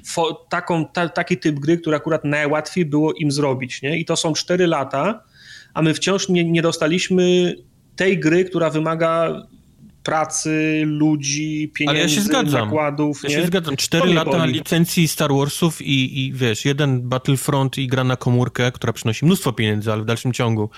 [0.05, 3.99] fo, taką, ta, taki typ gry, który akurat najłatwiej było im zrobić, nie?
[3.99, 5.23] I to są 4 lata,
[5.73, 7.55] a my wciąż nie, nie dostaliśmy
[7.95, 9.43] tej gry, która wymaga
[10.03, 12.65] pracy, ludzi, pieniędzy, Ale ja się zgadzam.
[12.65, 13.23] nakładów.
[13.23, 13.35] Ja nie?
[13.35, 13.75] się zgadzam.
[13.75, 14.53] Cztery lata boli.
[14.53, 19.53] licencji Star Warsów i, i wiesz, jeden Battlefront i gra na komórkę, która przynosi mnóstwo
[19.53, 20.69] pieniędzy, ale w dalszym ciągu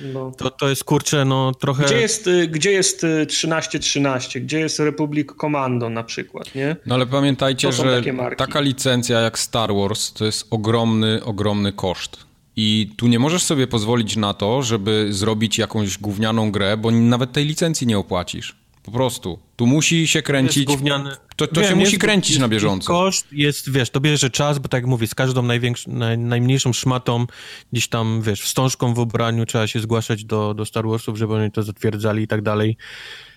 [0.00, 0.32] no.
[0.38, 1.84] to, to jest kurczę, no trochę...
[1.84, 4.38] Gdzie jest, y, gdzie jest 1313?
[4.38, 6.76] Y, gdzie jest Republic Commando na przykład, nie?
[6.86, 8.02] No ale pamiętajcie, że
[8.36, 12.33] taka licencja jak Star Wars to jest ogromny, ogromny koszt.
[12.56, 17.32] I tu nie możesz sobie pozwolić na to, żeby zrobić jakąś gównianą grę, bo nawet
[17.32, 18.54] tej licencji nie opłacisz.
[18.84, 19.38] Po prostu.
[19.56, 20.64] Tu musi się kręcić.
[20.64, 21.10] Gówniany...
[21.36, 22.86] To, to Wiem, się musi kręcić jest, na bieżąco.
[22.86, 26.72] Koszt jest, wiesz, to bierze czas, bo tak jak mówię, z każdą największą, naj, najmniejszą
[26.72, 27.26] szmatą,
[27.72, 31.50] gdzieś tam, wiesz, wstążką w ubraniu trzeba się zgłaszać do, do Star Warsów, żeby oni
[31.50, 32.76] to zatwierdzali i tak dalej.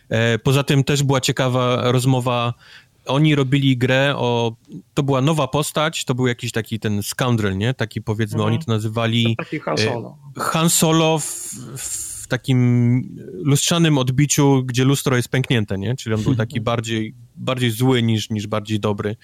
[0.09, 2.53] E, poza tym też była ciekawa rozmowa
[3.08, 4.55] oni robili grę o...
[4.93, 7.74] To była nowa postać, to był jakiś taki ten scoundrel, nie?
[7.74, 8.53] Taki powiedzmy, mhm.
[8.53, 9.36] oni to nazywali...
[9.38, 10.18] To taki Han Solo.
[10.38, 11.26] E, Han Solo w,
[11.78, 13.01] w takim
[13.34, 15.95] lustrzanym odbiciu, gdzie lustro jest pęknięte, nie?
[15.95, 19.16] Czyli on był taki bardziej, bardziej zły niż, niż bardziej dobry.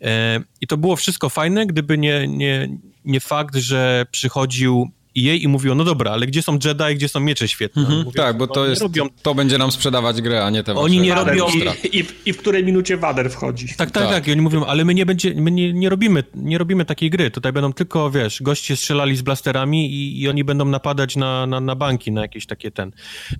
[0.00, 5.48] E, I to było wszystko fajne, gdyby nie, nie, nie fakt, że przychodził jej i
[5.48, 7.82] mówiło, no dobra, ale gdzie są Jedi, gdzie są miecze świetne?
[7.82, 9.08] Mhm, tak, bo to, jest, robią...
[9.22, 11.46] to będzie nam sprzedawać grę, a nie te Oni nie robią...
[11.48, 13.68] I, i, w, I w której minucie Wader wchodzi.
[13.68, 14.28] Tak, tak, tak, tak.
[14.28, 17.30] I oni mówią, ale my nie, będzie, my nie, nie, robimy, nie robimy takiej gry.
[17.30, 21.60] Tutaj będą tylko, wiesz, goście strzelali z blasterami i, i oni będą napadać na, na,
[21.60, 22.92] na banki, na jakieś takie ten...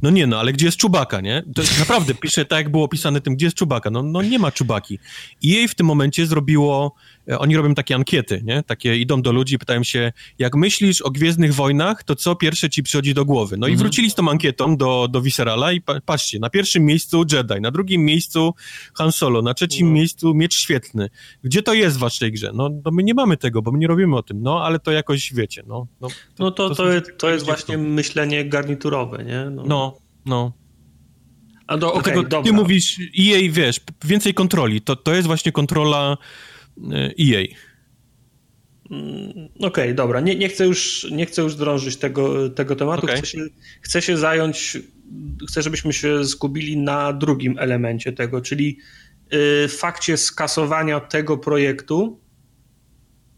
[0.02, 1.42] No nie no, ale gdzie jest Czubaka, nie?
[1.54, 3.90] To naprawdę pisze tak, jak było opisane tym, gdzie jest Czubaka.
[3.90, 4.98] No, no nie ma Czubaki.
[5.42, 6.94] I jej w tym momencie zrobiło
[7.38, 8.62] oni robią takie ankiety, nie?
[8.62, 12.82] Takie idą do ludzi, pytają się, jak myślisz o Gwiezdnych Wojnach, to co pierwsze ci
[12.82, 13.56] przychodzi do głowy?
[13.56, 13.74] No mhm.
[13.74, 17.60] i wrócili z tą ankietą do, do Viscerala i pa, patrzcie, na pierwszym miejscu Jedi,
[17.60, 18.54] na drugim miejscu
[18.94, 19.92] Han Solo, na trzecim no.
[19.92, 21.10] miejscu Miecz Świetny.
[21.44, 22.50] Gdzie to jest w waszej grze?
[22.54, 24.92] No, no my nie mamy tego, bo my nie robimy o tym, no ale to
[24.92, 25.86] jakoś wiecie, no.
[26.00, 29.50] No to, no to, to, to, jest, to jest właśnie myślenie garniturowe, nie?
[29.50, 29.98] No, no.
[30.26, 30.52] no.
[31.66, 34.80] A do, okay, Dlatego ty mówisz jej, wiesz, więcej kontroli.
[34.80, 36.16] To, to jest właśnie kontrola
[37.18, 37.46] EA.
[38.90, 40.20] Mm, okej, okay, dobra.
[40.20, 43.06] Nie, nie, chcę już, nie chcę już drążyć tego, tego tematu.
[43.06, 43.16] Okay.
[43.16, 43.38] Chcę, się,
[43.80, 44.78] chcę się zająć,
[45.48, 48.78] chcę, żebyśmy się skupili na drugim elemencie tego, czyli
[49.64, 52.20] y, fakcie skasowania tego projektu.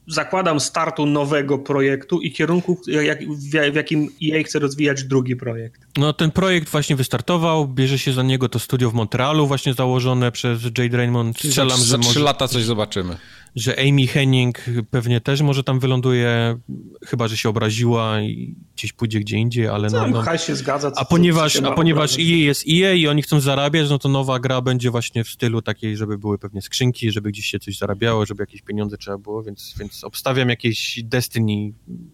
[0.07, 5.87] Zakładam startu nowego projektu i kierunku, jak, w, w jakim EA chce rozwijać drugi projekt.
[5.97, 10.33] No ten projekt właśnie wystartował, bierze się za niego to studio w Montrealu właśnie założone
[10.33, 11.39] przez Jade Raymond.
[11.39, 12.21] Strzelam, za, za że trzy może...
[12.21, 13.17] lata coś zobaczymy.
[13.57, 16.59] Że Amy Henning pewnie też może tam wyląduje,
[17.07, 20.07] chyba, że się obraziła i gdzieś pójdzie gdzie indziej, ale no...
[20.09, 20.37] no.
[20.39, 20.91] się zgadza.
[20.91, 24.39] Co, a ponieważ, a ponieważ EA jest EA i oni chcą zarabiać, no to nowa
[24.39, 28.27] gra będzie właśnie w stylu takiej, żeby były pewnie skrzynki, żeby gdzieś się coś zarabiało,
[28.27, 31.73] żeby jakieś pieniądze trzeba było, więc, więc obstawiam jakieś Destiny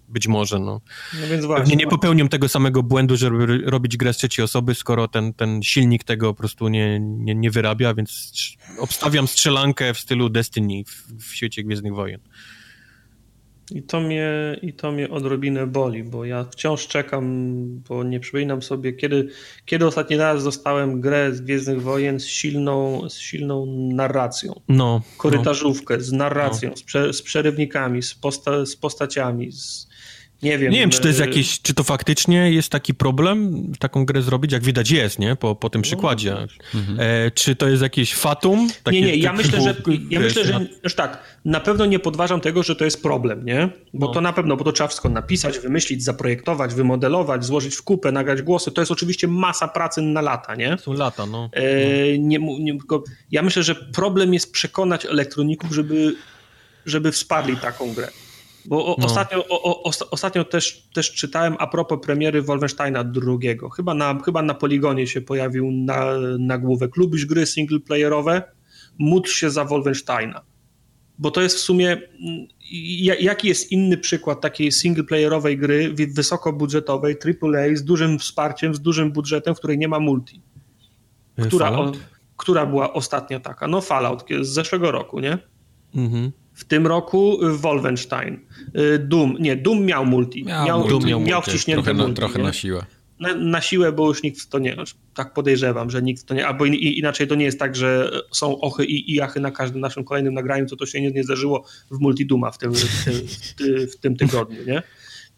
[0.09, 0.81] być może, no.
[1.21, 4.75] no więc właśnie, Pewnie nie popełnią tego samego błędu, żeby robić grę z trzeciej osoby,
[4.75, 8.33] skoro ten, ten silnik tego po prostu nie, nie, nie wyrabia, więc
[8.79, 12.21] obstawiam strzelankę w stylu Destiny w, w świecie Gwiezdnych Wojen.
[13.75, 17.25] I to, mnie, I to mnie odrobinę boli, bo ja wciąż czekam,
[17.89, 19.29] bo nie przypominam sobie, kiedy,
[19.65, 24.61] kiedy ostatni raz dostałem grę z Gwiezdnych Wojen z silną, z silną narracją.
[24.69, 25.03] No.
[25.17, 26.03] Korytarzówkę no.
[26.03, 26.77] z narracją, no.
[26.77, 29.89] z, prze, z, przerywnikami, z, posta, z postaciami, z,
[30.43, 30.73] nie wiem.
[30.73, 34.23] Nie wiem, czy to jest e, jakiś, czy to faktycznie jest taki problem, taką grę
[34.23, 35.37] zrobić, jak widać jest, nie?
[35.37, 36.37] Po, po tym no, przykładzie.
[36.75, 37.01] Mhm.
[37.01, 38.69] E, czy to jest jakieś fatum?
[38.93, 39.75] nie, nie, ja myślę, że,
[40.11, 43.69] ja myślę, że, że tak, na pewno nie podważam tego, że to jest problem, nie?
[43.95, 44.13] Bo no.
[44.13, 48.43] to na pewno, bo to trzeba wszystko napisać, wymyślić, zaprojektować, wymodelować, złożyć w kupę, nagrać
[48.43, 50.79] głosy, to jest oczywiście masa pracy na lata, nie?
[50.79, 51.51] Są lata, no.
[51.53, 52.79] E, nie, nie,
[53.31, 56.15] ja myślę, że problem jest przekonać elektroników, żeby,
[56.87, 58.09] żeby wsparli taką grę.
[58.67, 59.07] Bo o, no.
[59.07, 63.59] ostatnio, o, o, ostatnio też, też czytałem a propos premiery Wolfensteina II.
[63.77, 66.05] Chyba na, chyba na Poligonie się pojawił na,
[66.39, 66.97] nagłówek.
[66.97, 68.43] Lubisz gry singleplayerowe?
[68.99, 70.41] Módl się za Wolfensteina.
[71.19, 72.03] Bo to jest w sumie.
[73.21, 79.55] Jaki jest inny przykład takiej singleplayerowej gry, wysokobudżetowej, AAA, z dużym wsparciem, z dużym budżetem,
[79.55, 80.43] w której nie ma multi?
[81.43, 81.93] Która, o,
[82.37, 83.69] która była ostatnia taka?
[83.69, 85.39] No, Fallout z zeszłego roku, nie?
[85.95, 86.33] Mhm.
[86.61, 88.39] W tym roku Wolfenstein.
[88.79, 90.45] Y, Doom, nie, Doom miał multi.
[90.45, 92.11] Miał, miał, Doom miał, miał wciśnięte trochę, multi.
[92.11, 92.85] Na, trochę na siłę.
[93.21, 94.77] Na, na, siłę, bo już nikt w to nie,
[95.15, 98.61] tak podejrzewam, że nikt w to nie, albo inaczej to nie jest tak, że są
[98.61, 101.65] ochy i, i achy na każdym naszym kolejnym nagraniu, co to się nie, nie zdarzyło
[101.91, 104.83] w multi Duma w tym, w tym, w tym tygodniu, nie?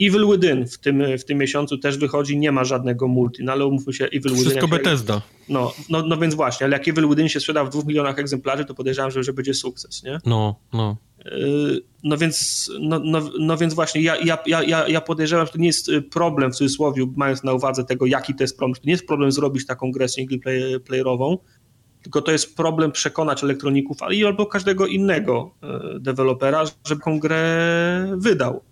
[0.00, 3.66] Evil Within w tym, w tym miesiącu też wychodzi, nie ma żadnego multi, no ale
[3.66, 4.50] umówmy się, Evil Wszystko Within...
[4.50, 5.22] Wszystko Bethesda.
[5.48, 8.64] No, no, no więc właśnie, ale jak Evil Within się sprzeda w dwóch milionach egzemplarzy,
[8.64, 10.18] to podejrzewam, że, że będzie sukces, nie?
[10.26, 10.96] No, no.
[11.24, 15.58] Yy, no więc, no, no, no więc właśnie, ja, ja, ja, ja podejrzewam, że to
[15.58, 18.74] nie jest y, problem w cudzysłowie, mając na uwadze tego, jaki to jest problem.
[18.74, 20.38] To nie jest problem zrobić taką grę single
[20.84, 21.38] playerową,
[22.02, 25.54] tylko to jest problem przekonać elektroników, ale i albo każdego innego
[25.96, 28.62] y, dewelopera, żeby tą grę wydał.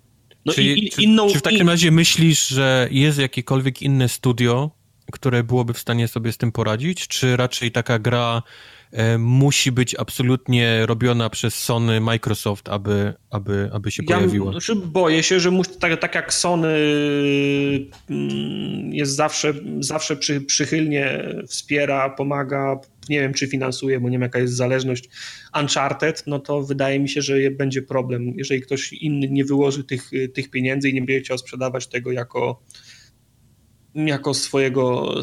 [0.47, 0.63] No czy,
[0.99, 4.71] inną, czy w takim razie myślisz, że jest jakiekolwiek inne studio,
[5.13, 8.43] które byłoby w stanie sobie z tym poradzić, czy raczej taka gra
[8.93, 14.51] E, musi być absolutnie robiona przez Sony, Microsoft, aby, aby, aby się ja, pojawiła.
[14.51, 16.69] Znaczy boję się, że musi, tak, tak jak Sony
[18.11, 22.81] mm, jest zawsze, zawsze przy, przychylnie wspiera, pomaga,
[23.11, 25.11] nie wiem czy finansuje, bo nie wiem jaka jest zależność
[25.61, 30.11] Uncharted, no to wydaje mi się, że będzie problem, jeżeli ktoś inny nie wyłoży tych,
[30.35, 32.63] tych pieniędzy i nie będzie chciał sprzedawać tego jako
[33.95, 35.15] jako swojego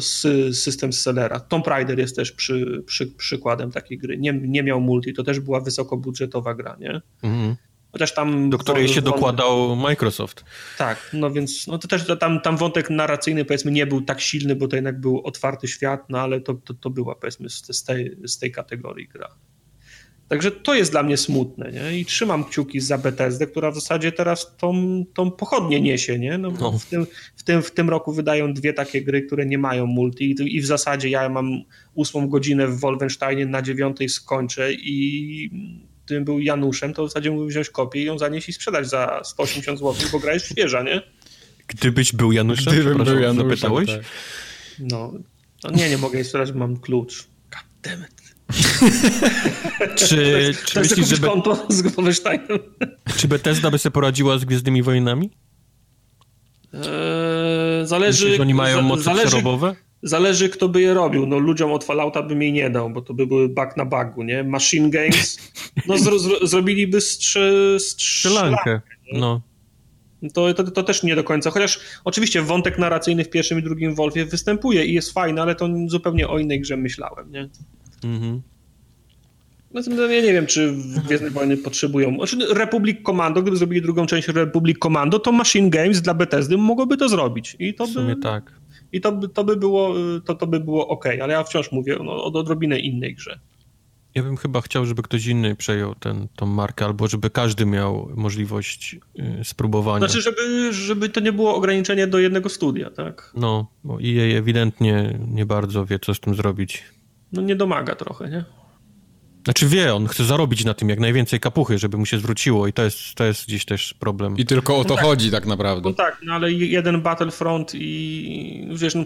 [0.52, 1.40] system sellera.
[1.40, 4.18] Tomb Raider jest też przy, przy, przykładem takiej gry.
[4.18, 7.00] Nie, nie miał multi, to też była wysokobudżetowa gra, nie?
[7.22, 7.56] Mhm.
[7.98, 8.50] Chociaż tam...
[8.50, 10.44] Do której się dokładał Microsoft.
[10.78, 14.56] Tak, no więc no to też tam, tam wątek narracyjny powiedzmy nie był tak silny,
[14.56, 18.16] bo to jednak był otwarty świat, no ale to, to, to była powiedzmy z tej,
[18.24, 19.28] z tej kategorii gra.
[20.28, 21.98] Także to jest dla mnie smutne, nie?
[21.98, 26.38] I trzymam kciuki za BTSD, która w zasadzie teraz tą, tą pochodnię niesie, nie?
[26.38, 26.78] No, no.
[26.78, 30.34] W, tym, w, tym, w tym roku wydają dwie takie gry, które nie mają multi
[30.40, 31.62] i w zasadzie ja mam
[31.94, 35.50] ósmą godzinę w Wolfensteinie, na dziewiątej skończę i
[36.08, 39.20] gdybym był Januszem, to w zasadzie mógłbym wziąć kopię i ją zanieść i sprzedać za
[39.24, 41.02] 180 zł, bo gra jest świeża, nie?
[41.66, 42.74] Gdybyś był Januszem?
[42.74, 43.88] Gdybym był Januszem, zapytałeś?
[43.88, 44.00] Tak.
[44.78, 45.12] No,
[45.64, 47.26] no nie, nie mogę jej sprzedać, bo mam klucz.
[47.50, 48.28] Goddammit
[49.96, 51.16] czy, czy myślisz, że...
[51.16, 52.58] konto z Wolfensteinem?
[53.16, 55.30] Czy Bethesda by sobie poradziła z Gwiezdnymi Wojnami?
[56.74, 56.82] Eee,
[57.86, 58.24] zależy...
[58.24, 59.76] Myślisz, że oni mają moce zależy, przerobowe?
[60.02, 61.26] Zależy, kto by je robił.
[61.26, 64.22] No ludziom od Fallouta bym jej nie dał, bo to by były bug na bugu,
[64.22, 64.44] nie?
[64.44, 65.38] Machine Games,
[65.86, 68.80] no zro, zro, zrobiliby strzy, strzelankę.
[69.12, 69.42] No.
[70.34, 73.94] To, to, to, też nie do końca, chociaż oczywiście wątek narracyjny w pierwszym i drugim
[73.94, 77.48] Wolfie występuje i jest fajny, ale to zupełnie o innej grze myślałem, nie?
[78.04, 78.42] Mhm.
[79.74, 80.74] No, ja nie wiem, czy
[81.06, 82.16] Gwiezdne Wojny potrzebują.
[82.16, 86.96] Znaczy, Republic Commando, gdyby zrobili drugą część Republic Commando, to Machine Games dla Bethesdy mogłoby
[86.96, 87.56] to zrobić.
[87.58, 88.57] I to w sumie by, tak.
[88.92, 91.96] I to, by, to, by było, to, to by było ok, ale ja wciąż mówię
[92.04, 93.38] no, o odrobinę innej grze.
[94.14, 98.08] Ja bym chyba chciał, żeby ktoś inny przejął ten, tą markę, albo żeby każdy miał
[98.14, 98.96] możliwość
[99.40, 99.98] y, spróbowania.
[99.98, 103.32] Znaczy, żeby, żeby to nie było ograniczenie do jednego studia, tak?
[103.34, 106.84] No, bo EA ewidentnie nie bardzo wie, co z tym zrobić.
[107.32, 108.44] No nie domaga trochę, nie?
[109.48, 112.72] Znaczy wie, on chce zarobić na tym jak najwięcej kapuchy, żeby mu się zwróciło i
[112.72, 114.36] to jest, to jest gdzieś też problem.
[114.36, 115.04] I tylko o to no tak.
[115.04, 115.88] chodzi tak naprawdę.
[115.88, 119.04] No tak, no ale jeden Battlefront i wiesz, no,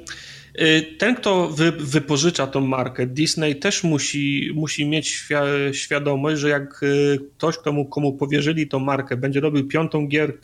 [0.98, 5.24] ten, kto wy, wypożycza tą markę, Disney też musi, musi mieć
[5.72, 10.38] świadomość, że jak y, ktoś, komu, komu powierzyli tą markę, będzie robił piątą, gier,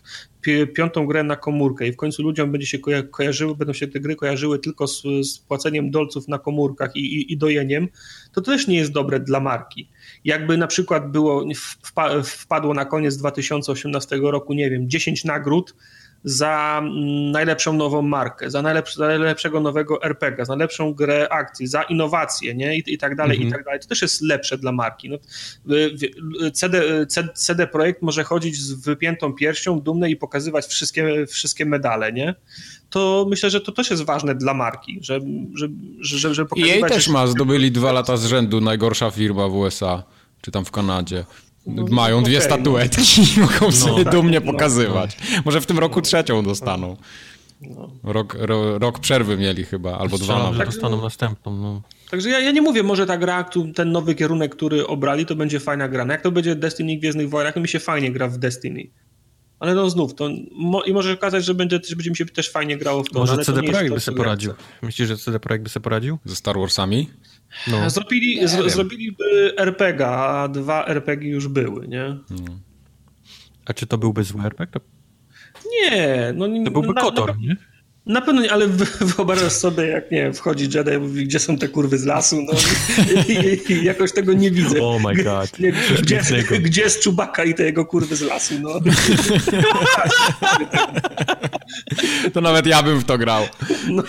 [0.74, 2.78] piątą grę na komórkę i w końcu ludziom będzie się
[3.10, 7.32] kojarzyły, będą się te gry kojarzyły tylko z, z płaceniem dolców na komórkach i, i,
[7.32, 7.88] i dojeniem,
[8.32, 9.88] to też nie jest dobre dla marki.
[10.24, 11.44] Jakby na przykład było,
[12.24, 15.74] wpadło na koniec 2018 roku, nie wiem, 10 nagród
[16.24, 21.66] za mm, najlepszą nową markę, za, najlepszy, za najlepszego nowego RPG, za najlepszą grę akcji,
[21.66, 22.76] za innowacje, nie?
[22.76, 23.48] I, i tak dalej, mhm.
[23.48, 23.80] i tak dalej.
[23.80, 25.10] To też jest lepsze dla marki.
[25.10, 25.18] No,
[26.52, 32.34] CD, CD Projekt może chodzić z wypiętą piersią, dumny i pokazywać wszystkie, wszystkie medale, nie?
[32.90, 35.20] To myślę, że to też jest ważne dla marki, że,
[35.54, 35.68] że,
[36.00, 36.76] że, że pokazywać...
[36.76, 40.02] I jej też ma, zdobyli dwa lata z rzędu najgorsza firma w USA,
[40.40, 41.24] czy tam w Kanadzie.
[41.68, 43.26] No, Mają dwie okay, statuetki no.
[43.36, 45.16] i mogą no, sobie tak, dumnie no, pokazywać.
[45.36, 45.42] No.
[45.44, 46.96] Może w tym roku trzecią dostaną.
[47.60, 47.90] No.
[48.02, 50.66] Rok, ro, rok przerwy mieli chyba, albo dwa nawet.
[50.66, 51.56] dostaną następną.
[51.56, 51.82] No.
[52.10, 55.60] Także ja, ja nie mówię, może ta gra, ten nowy kierunek, który obrali, to będzie
[55.60, 56.04] fajna gra.
[56.04, 58.90] No jak to będzie Destiny Gwiezdnych Wojnach, to mi się fajnie gra w Destiny.
[59.60, 62.76] Ale no znów, to mo, i może okazać, że będzie, będzie mi się też fajnie
[62.76, 63.18] grało w to.
[63.18, 64.52] Może CD Projekt by sobie poradził.
[64.82, 66.18] Myślisz, że CD Projekt by sobie poradził?
[66.24, 67.10] Ze Star Warsami?
[67.70, 67.90] No.
[67.90, 72.18] Zrobili, z, zrobiliby RPG, a dwa RPG już były, nie?
[72.28, 72.60] Hmm.
[73.66, 74.80] A czy to byłby zły RPG?
[74.80, 74.80] To...
[75.82, 77.56] Nie, no To byłby na, Kotor, na, nie?
[78.08, 78.66] Na pewno nie, ale
[79.00, 82.52] wyobrażasz sobie, jak nie wchodzi Jedi i mówi, gdzie są te kurwy z lasu, no
[83.28, 84.82] i, i, i jakoś tego nie widzę.
[84.82, 85.58] Oh my god.
[85.58, 86.22] Nie, gdzie,
[86.60, 88.70] gdzie jest Czubaka i te jego kurwy z lasu, no.
[92.32, 93.42] To nawet ja bym w to grał.
[93.88, 94.02] No.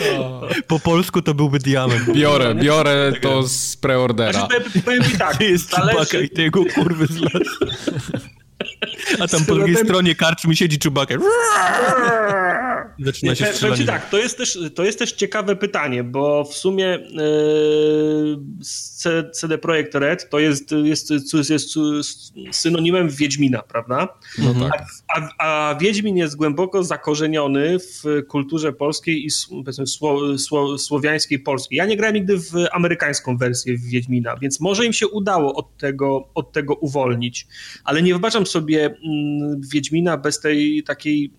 [0.68, 2.12] Po polsku to byłby diament.
[2.14, 4.47] Biorę, biorę to z preordera.
[4.47, 5.36] Znaczy, powiem ci tak.
[5.38, 7.66] Gdzie jest Czubaka i te jego kurwy z lasu.
[9.20, 11.16] A tam po drugiej stronie karczmy siedzi Czubaka.
[13.00, 13.86] Zaczyna się strzelanie.
[13.86, 19.96] tak, to jest, też, to jest też ciekawe pytanie, bo w sumie yy, CD Projekt
[19.96, 21.76] Red to jest, jest, jest, jest
[22.52, 24.08] synonimem Wiedźmina, prawda?
[24.38, 24.86] No tak.
[25.16, 31.78] a, a, a Wiedźmin jest głęboko zakorzeniony w kulturze polskiej i sło, sło, słowiańskiej polskiej.
[31.78, 36.30] Ja nie grałem nigdy w amerykańską wersję Wiedźmina, więc może im się udało od tego,
[36.36, 37.48] od tego uwolnić,
[37.84, 41.32] ale nie wybaczam sobie mm, Wiedźmina bez tej takiej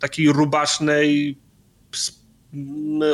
[0.00, 1.38] takiej rubasznej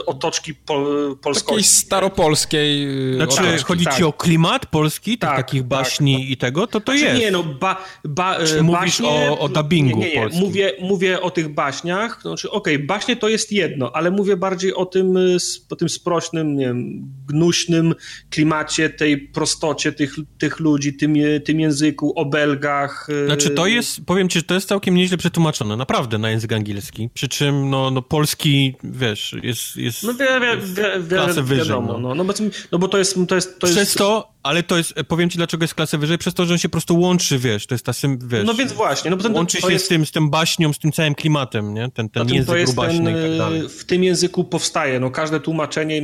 [0.07, 0.85] otoczki po,
[1.23, 1.49] polskiej.
[1.49, 3.65] Takiej staropolskiej y, Znaczy, otoczki.
[3.65, 3.97] chodzi tak.
[3.97, 6.31] ci o klimat polski, tak, takich tak, baśni tak.
[6.31, 7.21] i tego, to to znaczy, jest.
[7.21, 10.41] Nie, no, ba, ba, Czy mówisz baśnie, o, o dubbingu nie, nie, nie.
[10.41, 14.75] Mówię, mówię o tych baśniach, znaczy, okej, okay, baśnie to jest jedno, ale mówię bardziej
[14.75, 15.37] o tym, y,
[15.71, 17.95] o tym sprośnym, nie wiem, gnuśnym
[18.31, 21.15] klimacie, tej prostocie tych, tych ludzi, tym,
[21.45, 23.09] tym języku, obelgach.
[23.11, 26.53] Y, znaczy, to jest, powiem ci, że to jest całkiem nieźle przetłumaczone, naprawdę, na język
[26.53, 31.43] angielski, przy czym, no, no polski, wiesz, jest, jest, no, wie, wie, wie, wie, klasę
[31.43, 31.65] wyżej.
[31.65, 32.15] Wiadomo, no.
[32.15, 32.35] No, no,
[32.73, 33.79] no bo to jest, to jest, to jest...
[33.79, 36.59] Przez to, ale to jest, powiem ci dlaczego jest klasę wyżej, przez to, że on
[36.59, 38.47] się po prostu łączy, wiesz, to jest ta sym, wiesz...
[38.47, 39.11] No więc właśnie.
[39.11, 39.85] No bo ten, łączy się jest...
[39.85, 41.89] z tym, z tym baśnią, z tym całym klimatem, nie?
[41.91, 43.69] Ten, ten język grubaśny ten, i tak dalej.
[43.69, 46.03] W tym języku powstaje, no każde tłumaczenie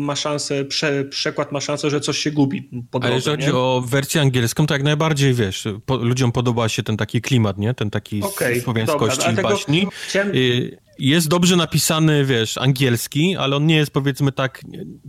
[0.00, 3.52] ma szansę, prze, przekład ma szansę, że coś się gubi po drodze, Ale jeżeli chodzi
[3.52, 7.74] o wersję angielską, to jak najbardziej, wiesz, po, ludziom podoba się ten taki klimat, nie?
[7.74, 9.86] Ten taki okay, słowiańskości i baśni.
[10.08, 10.34] Chciałem...
[10.34, 14.62] Y jest dobrze napisany, wiesz, angielski, ale on nie jest, powiedzmy tak,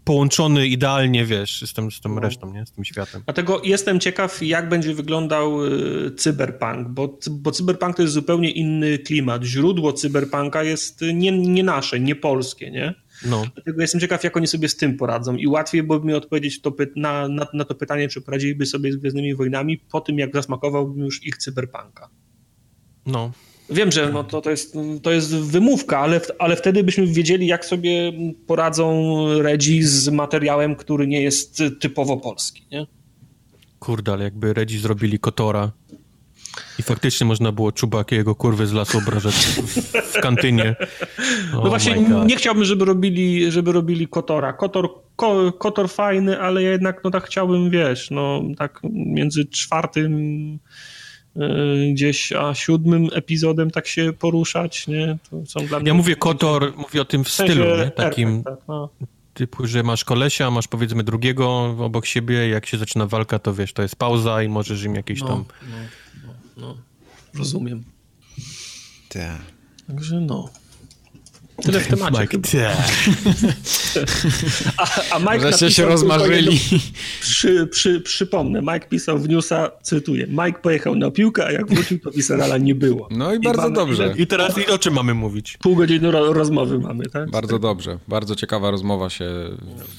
[0.03, 2.21] połączony idealnie, wiesz, z tym, z tym no.
[2.21, 2.65] resztą, nie?
[2.65, 3.21] Z tym światem.
[3.25, 8.97] Dlatego jestem ciekaw, jak będzie wyglądał y, cyberpunk, bo, bo cyberpunk to jest zupełnie inny
[8.97, 9.43] klimat.
[9.43, 12.93] Źródło cyberpunka jest nie, nie nasze, nie polskie, nie?
[13.25, 13.43] No.
[13.55, 16.73] Dlatego jestem ciekaw, jak oni sobie z tym poradzą i łatwiej byłoby mi odpowiedzieć to
[16.95, 21.05] na, na, na to pytanie, czy poradziliby sobie z Gwiezdnymi Wojnami po tym, jak zasmakowałbym
[21.05, 22.09] już ich cyberpunka.
[23.05, 23.31] No,
[23.71, 27.65] Wiem, że no to, to, jest, to jest wymówka, ale, ale wtedy byśmy wiedzieli, jak
[27.65, 28.13] sobie
[28.47, 32.87] poradzą Redzi z materiałem, który nie jest typowo polski, nie?
[33.79, 35.71] Kurde, ale jakby Redzi zrobili Kotora
[36.79, 39.67] i faktycznie można było Czubaki jego kurwy z lasu obrażać w,
[40.13, 40.75] w kantynie.
[41.53, 41.95] Oh no właśnie
[42.25, 44.53] nie chciałbym, żeby robili, żeby robili Kotora.
[44.53, 50.59] Kotor, ko, Kotor fajny, ale ja jednak no tak chciałbym, wiesz, no tak między czwartym
[51.93, 55.17] gdzieś a siódmym epizodem tak się poruszać, nie?
[55.29, 55.87] To są dla mnie...
[55.87, 57.91] Ja mówię Kotor, mówię o tym w, w sensie stylu, nie?
[57.91, 58.89] Takim tak, no.
[59.33, 63.73] typu, że masz kolesia, masz powiedzmy drugiego obok siebie, jak się zaczyna walka, to wiesz,
[63.73, 65.45] to jest pauza i możesz im jakieś no, tam...
[65.71, 65.77] No,
[66.57, 66.77] no, no.
[67.39, 67.83] Rozumiem.
[69.09, 69.41] Tak.
[69.87, 70.49] Także no.
[71.61, 72.21] Tyle w temacie.
[72.21, 72.37] Mike,
[74.77, 76.59] a, a Mike Wreszcie się rozmarzyli.
[77.21, 81.99] Przy, przy, przypomnę, Mike pisał w newsa, cytuję, Mike pojechał na piłkę, a jak wrócił,
[81.99, 83.07] to Viserala nie było.
[83.11, 84.13] No i, I bardzo dobrze.
[84.17, 85.57] I teraz i o czym mamy mówić?
[85.61, 87.29] Pół godziny ro rozmowy mamy, tak?
[87.31, 87.99] Bardzo dobrze.
[88.07, 89.29] Bardzo ciekawa rozmowa się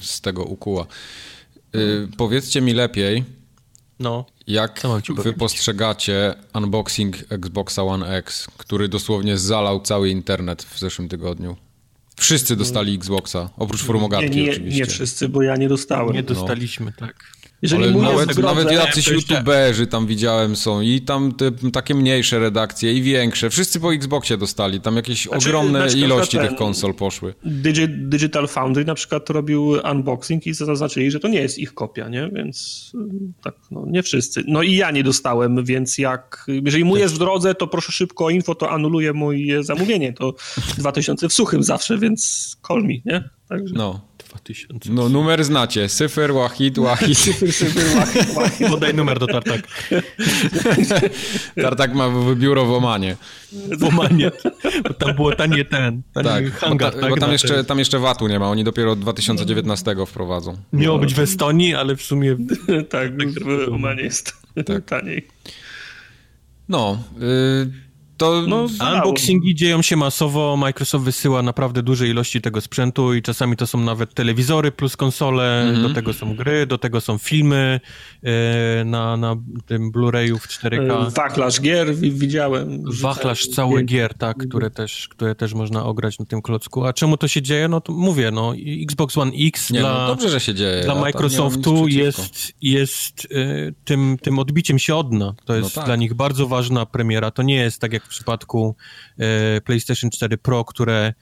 [0.01, 0.85] z tego ukuła.
[1.75, 3.23] Y, powiedzcie mi lepiej,
[4.03, 4.81] no, jak
[5.23, 11.55] wy postrzegacie unboxing Xboxa One X, który dosłownie zalał cały internet w zeszłym tygodniu?
[12.15, 14.79] Wszyscy dostali Xboxa, oprócz formogatki nie, nie, oczywiście.
[14.79, 16.13] Nie wszyscy, bo ja nie dostałem.
[16.13, 17.07] Nie dostaliśmy, no.
[17.07, 17.15] tak.
[17.63, 22.93] Jeżeli Ale nawet, nawet jacyś youtuberzy tam widziałem są i tam te, takie mniejsze redakcje
[22.93, 23.49] i większe.
[23.49, 24.81] Wszyscy po Xboxie dostali.
[24.81, 27.33] Tam jakieś znaczy, ogromne ilości tych konsol poszły.
[27.45, 32.09] Digi Digital Foundry na przykład robił unboxing i zaznaczyli, że to nie jest ich kopia,
[32.09, 32.29] nie?
[32.33, 32.91] Więc
[33.43, 34.43] tak, no nie wszyscy.
[34.47, 38.25] No i ja nie dostałem, więc jak, jeżeli mu jest w drodze, to proszę szybko
[38.25, 40.13] o info, to anuluję moje zamówienie.
[40.13, 40.33] To
[40.77, 43.29] 2000 w suchym zawsze, więc call me, nie?
[43.49, 43.73] Także...
[43.77, 44.12] No.
[44.33, 44.91] 2000.
[44.91, 45.89] No numer znacie.
[45.89, 47.17] Syfer, Wahid, Wahid.
[48.69, 49.61] Podaj numer do Tartak.
[51.63, 53.17] Tartak ma biuro w Omanie.
[53.51, 54.31] W Omanie.
[54.83, 56.93] Bo tam było tanie ten, tanie tak, hangar.
[56.93, 58.49] Bo, ta, tak, bo tam, jeszcze, tam jeszcze VAT-u nie ma.
[58.49, 60.57] Oni dopiero od 2019 wprowadzą.
[60.73, 62.37] Miało być w Estonii, ale w sumie...
[62.89, 64.33] tak, w Omanie jest
[64.65, 64.85] tak.
[64.85, 65.27] taniej.
[66.69, 67.92] No, y
[68.23, 73.57] to no, unboxingi dzieją się masowo, Microsoft wysyła naprawdę duże ilości tego sprzętu i czasami
[73.57, 75.87] to są nawet telewizory plus konsole, mm -hmm.
[75.87, 77.79] do tego są gry, do tego są filmy
[78.23, 81.07] e, na, na tym Blu-rayu w 4K.
[81.07, 82.83] E, wachlarz gier widziałem.
[83.01, 86.85] Wachlarz cały gier, tak, które też, które też można ograć na tym klocku.
[86.85, 87.67] A czemu to się dzieje?
[87.67, 88.53] No to mówię, no
[88.83, 90.83] Xbox One X Nie, no, dla, no dobrze, że się dzieje.
[90.83, 95.33] dla Microsoftu jest, jest e, tym, tym odbiciem się od dna.
[95.45, 95.85] To jest no tak.
[95.85, 97.31] dla nich bardzo ważna premiera.
[97.31, 98.75] To nie jest tak jak w przypadku
[99.17, 101.13] e, PlayStation 4 Pro, które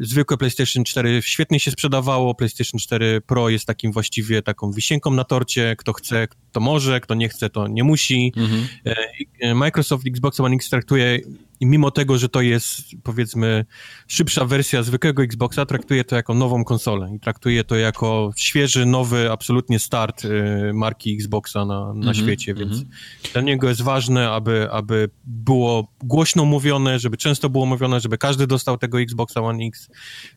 [0.00, 5.24] zwykłe PlayStation 4 świetnie się sprzedawało, PlayStation 4 Pro jest takim właściwie taką wisienką na
[5.24, 8.32] torcie, kto chce, to może, kto nie chce, to nie musi.
[8.36, 8.68] Mhm.
[8.86, 8.96] E,
[9.40, 11.20] e, Microsoft Xbox One X traktuje,
[11.66, 13.64] mimo tego, że to jest powiedzmy
[14.08, 19.32] szybsza wersja zwykłego Xboxa, traktuje to jako nową konsolę i traktuje to jako świeży, nowy,
[19.32, 22.14] absolutnie start e, marki Xboxa na, na mhm.
[22.14, 22.90] świecie, więc mhm.
[23.32, 28.46] dla niego jest ważne, aby, aby było głośno mówione, żeby często było mówione, żeby każdy
[28.46, 29.88] dostał tego Xboxa One X,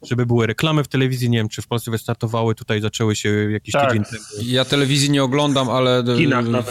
[0.10, 3.72] żeby były reklamy w telewizji, nie wiem, czy w Polsce wystartowały, tutaj zaczęły się jakiś
[3.72, 3.90] tak.
[3.90, 4.24] tydzień temu.
[4.42, 6.04] Ja telewizji nie oglądam, ale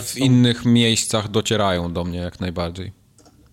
[0.02, 3.01] w innych miejscach docierają do mnie jak najbardziej.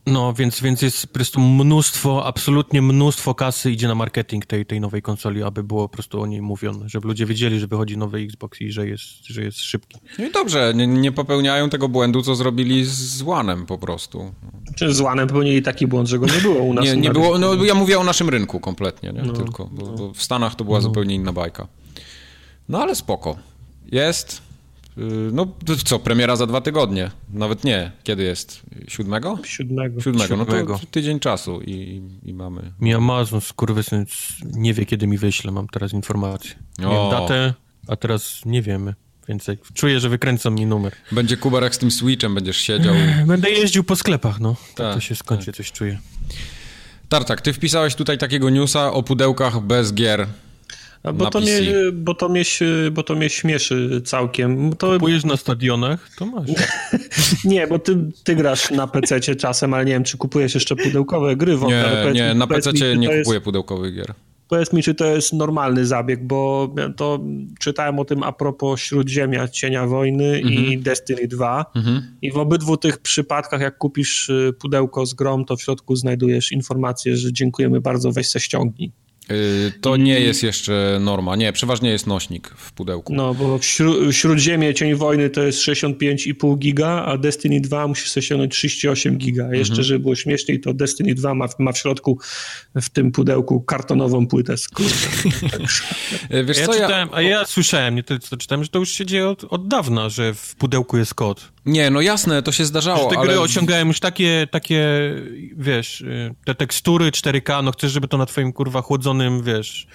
[0.10, 4.82] No, więc, więc jest po prostu mnóstwo, absolutnie mnóstwo kasy idzie na marketing tej, tej
[4.82, 8.20] nowej konsoli, aby było po prostu o niej mówione, żeby ludzie wiedzieli, że wychodzi nowy
[8.20, 9.99] Xbox i że jest, że jest szybki.
[10.20, 14.34] No i dobrze, nie, nie popełniają tego błędu, co zrobili z Łanem po prostu.
[14.76, 16.86] Czy z Łanem popełnili taki błąd, że go nie było u nas?
[16.86, 19.22] Nie, nie było, no ja mówię o naszym rynku kompletnie, nie?
[19.22, 20.82] No, tylko, bo, bo w Stanach to była no.
[20.82, 21.68] zupełnie inna bajka.
[22.70, 23.38] No ale spoko.
[23.91, 24.41] Jest,
[25.32, 25.48] no
[25.86, 27.12] co, premiera za dwa tygodnie.
[27.34, 27.92] Nawet nie.
[28.04, 28.62] Kiedy jest?
[28.88, 29.40] Siódmego?
[29.44, 30.02] Siódmego.
[30.02, 30.36] Siódmego.
[30.38, 32.72] No to tydzień czasu i, i mamy.
[32.80, 34.06] Mi Amazon, skurwysyn,
[34.44, 35.52] nie wie kiedy mi wyśle.
[35.52, 36.52] Mam teraz informację.
[36.80, 37.54] Miałem datę,
[37.88, 38.94] a teraz nie wiemy.
[39.28, 40.96] Więc czuję, że wykręcą mi numer.
[41.12, 42.96] Będzie Kubarek z tym Switchem, będziesz siedział.
[43.28, 44.56] Będę jeździł po sklepach, no.
[44.56, 45.56] Tak, tak to się skończy, tak.
[45.56, 46.00] coś czuję.
[47.10, 50.28] Tartak, ty wpisałeś tutaj takiego newsa o pudełkach bez gier.
[51.04, 51.62] Bo to, mnie,
[51.93, 52.43] bo, to mnie,
[52.91, 54.76] bo to mnie śmieszy całkiem.
[54.76, 54.93] To...
[54.93, 56.10] Kupujesz na stadionach?
[56.18, 56.50] To masz.
[57.45, 61.36] nie, bo ty, ty grasz na PC czasem, ale nie wiem, czy kupujesz jeszcze pudełkowe
[61.36, 63.43] gry w Nie, nie, na PC nie kupuję jest...
[63.43, 64.14] pudełkowych gier.
[64.47, 67.20] Powiedz mi, czy to jest normalny zabieg, bo to
[67.60, 70.52] czytałem o tym a propos Śródziemia, Cienia Wojny mm -hmm.
[70.52, 70.82] i mhm.
[70.82, 72.02] Destiny 2 mm -hmm.
[72.22, 76.52] i w obydwu tych przypadkach, jak kupisz y, pudełko z grom, to w środku znajdujesz
[76.52, 78.91] informację, że dziękujemy bardzo, weź se ściągnij.
[79.32, 81.36] Y, to nie jest jeszcze norma.
[81.36, 83.13] Nie, przeważnie jest nośnik w pudełku.
[83.15, 88.23] No, bo śró Śródziemie Cień Wojny to jest 65,5 giga, a Destiny 2 musisz sobie
[88.23, 89.47] ściągnąć 38 giga.
[89.51, 89.84] A jeszcze, mhm.
[89.84, 92.19] żeby było śmieszniej, to Destiny 2 ma, ma w środku
[92.75, 94.67] w tym pudełku kartonową płytę z
[96.34, 97.15] y, Wiesz ja co, czytałem, ja...
[97.17, 100.09] A ja słyszałem, nie to, co czytałem, że to już się dzieje od, od dawna,
[100.09, 101.51] że w pudełku jest kod.
[101.70, 103.28] Nie, no jasne, to się zdarzało, że te ale...
[103.28, 104.86] gry osiągają już takie, takie,
[105.57, 109.88] wiesz, y, te tekstury 4K, no chcesz, żeby to na twoim, kurwa, chłodzonym, wiesz,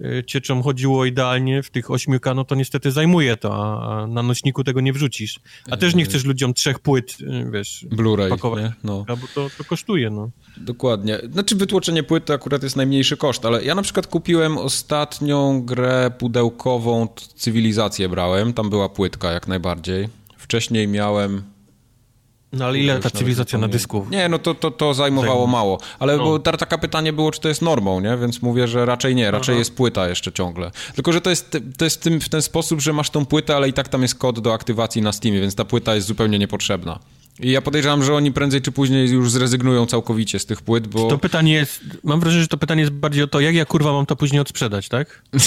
[0.00, 4.64] y, cieczą chodziło idealnie w tych 8K, no to niestety zajmuje to, a na nośniku
[4.64, 5.40] tego nie wrzucisz.
[5.70, 9.04] A też nie chcesz ludziom trzech płyt, y, wiesz, Blu-ray, pakować, no.
[9.08, 10.30] bo to, to kosztuje, no.
[10.56, 11.18] Dokładnie.
[11.32, 16.10] Znaczy wytłoczenie płyt to akurat jest najmniejszy koszt, ale ja na przykład kupiłem ostatnią grę
[16.18, 20.19] pudełkową, Cywilizację brałem, tam była płytka jak najbardziej
[20.50, 21.42] Wcześniej miałem
[22.52, 24.06] No ale ile ta cywilizacja na dysku?
[24.10, 25.78] Nie, no to, to, to zajmowało mało.
[25.98, 26.24] Ale no.
[26.24, 28.16] bo taka pytanie było, czy to jest normą, nie?
[28.16, 29.58] Więc mówię, że raczej nie, raczej Aha.
[29.58, 30.70] jest płyta jeszcze ciągle.
[30.94, 33.68] Tylko, że to jest, to jest tym, w ten sposób, że masz tą płytę, ale
[33.68, 36.98] i tak tam jest kod do aktywacji na Steamie, więc ta płyta jest zupełnie niepotrzebna.
[37.42, 41.08] I ja podejrzewam, że oni prędzej czy później już zrezygnują całkowicie z tych płyt, bo...
[41.08, 43.92] To pytanie jest, mam wrażenie, że to pytanie jest bardziej o to, jak ja kurwa
[43.92, 45.22] mam to później odsprzedać, tak?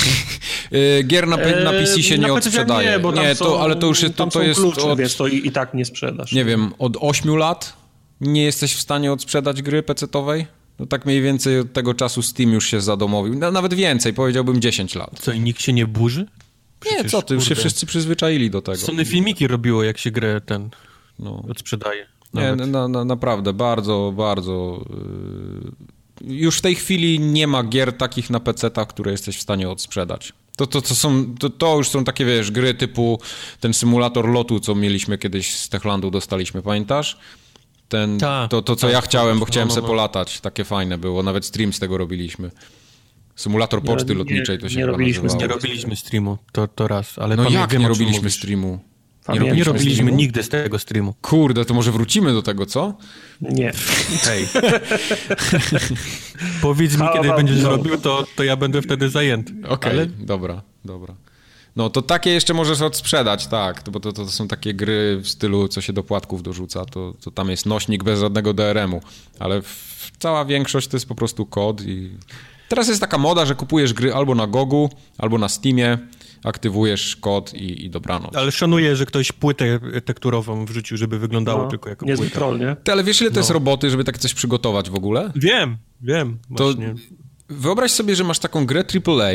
[0.73, 2.91] Y, gier na, na PC się eee, nie odsprzedaje.
[2.91, 4.99] Nie, bo nie to, ale to już jest, to, to jest klucze, od...
[4.99, 6.31] Więc to i, i, tak nie sprzedasz.
[6.31, 7.73] Nie wiem, od 8 lat
[8.21, 10.45] nie jesteś w stanie odsprzedać gry PC-owej?
[10.79, 13.35] No tak mniej więcej od tego czasu Steam już się zadomowił.
[13.35, 15.19] No, nawet więcej, powiedziałbym 10 lat.
[15.19, 16.25] Co, i nikt się nie burzy?
[16.79, 18.77] Przecież, nie, co ty, już się wszyscy przyzwyczaili do tego.
[18.77, 20.69] Sony filmiki robiło, jak się grę ten
[21.20, 21.43] no.
[21.49, 22.07] odsprzedaje.
[22.34, 22.59] Nawet.
[22.59, 24.86] Nie, na, na, naprawdę, bardzo, bardzo...
[24.89, 26.36] Yy...
[26.36, 30.34] Już w tej chwili nie ma gier takich na PC-tach, które jesteś w stanie odsprzedać.
[30.57, 33.20] To, to, to, są, to, to już są takie, wiesz, gry typu
[33.59, 37.18] ten symulator lotu, co mieliśmy kiedyś z Techlandu, dostaliśmy, pamiętasz?
[37.89, 39.93] Ten, Ta, to, to, co ta, ja chciałem, bo chciałem no, no, sobie no.
[39.93, 40.41] polatać.
[40.41, 42.51] Takie fajne było, nawet stream z tego robiliśmy.
[43.36, 45.47] Symulator poczty nie, lotniczej to się nie robiliśmy, nazywało.
[45.47, 48.80] Nie robiliśmy streamu, to, to raz, ale No jak nie robiliśmy streamu?
[49.30, 51.13] Nie, robiliśmy, nie robiliśmy nigdy z tego streamu.
[51.21, 52.93] Kurde, to może wrócimy do tego, co?
[53.41, 53.71] Nie.
[54.21, 54.47] Hej.
[56.61, 57.69] Powiedz mi, kiedy będziesz no.
[57.69, 59.53] robił, to, to ja będę wtedy zajęty.
[59.53, 60.05] Okej, okay, Ale...
[60.05, 61.15] dobra, dobra.
[61.76, 65.28] No to takie jeszcze możesz odsprzedać, tak, bo to, to, to, są takie gry w
[65.28, 69.01] stylu, co się do płatków dorzuca, to, to tam jest nośnik bez żadnego DRM-u,
[69.39, 72.09] ale w, cała większość to jest po prostu kod i...
[72.69, 75.97] Teraz jest taka moda, że kupujesz gry albo na Gogu, albo na Steamie,
[76.43, 78.35] aktywujesz kod i, i dobranoc.
[78.35, 82.35] Ale szanuję, że ktoś płytę tekturową wrzucił, żeby wyglądało no, tylko jako niezły płyta.
[82.35, 82.75] troll, nie?
[82.83, 83.39] Ty, ale wiesz, ile to no.
[83.39, 85.31] jest roboty, żeby tak coś przygotować w ogóle?
[85.35, 86.37] Wiem, wiem.
[86.49, 86.87] Właśnie.
[86.87, 86.99] To
[87.49, 89.31] wyobraź sobie, że masz taką grę AAA,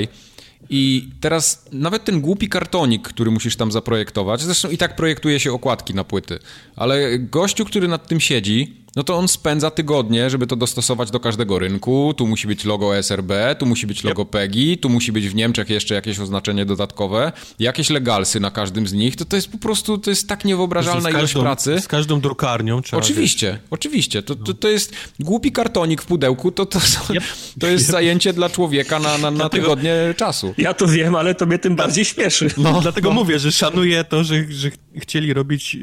[0.71, 5.53] i teraz nawet ten głupi kartonik, który musisz tam zaprojektować, zresztą i tak projektuje się
[5.53, 6.39] okładki na płyty,
[6.77, 11.21] ale gościu, który nad tym siedzi, no to on spędza tygodnie, żeby to dostosować do
[11.21, 12.15] każdego rynku.
[12.17, 14.31] Tu musi być logo SRB, tu musi być logo yep.
[14.31, 18.93] PEGI, tu musi być w Niemczech jeszcze jakieś oznaczenie dodatkowe, jakieś legalsy na każdym z
[18.93, 19.17] nich.
[19.17, 21.81] To, to jest po prostu, to jest tak niewyobrażalna ilość pracy.
[21.81, 23.61] Z każdą drukarnią trzeba Oczywiście, wiesz.
[23.71, 24.23] oczywiście.
[24.23, 26.79] To, to, to jest głupi kartonik w pudełku, to, to,
[27.11, 27.25] yep.
[27.61, 27.93] to jest yep.
[27.93, 30.55] zajęcie dla człowieka na, na, na tygodnie czasu.
[30.59, 32.49] Ja to wiem, ale to mnie tym bardziej śmieszy.
[32.59, 33.15] No, dlatego no.
[33.15, 35.75] mówię, że szanuję to, że, że chcieli robić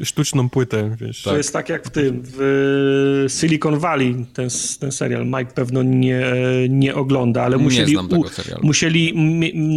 [0.00, 0.96] y, sztuczną płytę.
[1.00, 1.22] Wiesz.
[1.22, 1.36] To tak.
[1.36, 4.48] jest tak jak w tym, w Silicon Valley, ten,
[4.80, 5.26] ten serial.
[5.26, 6.24] Mike pewno nie,
[6.68, 8.24] nie ogląda, ale musieli, u,
[8.62, 9.14] musieli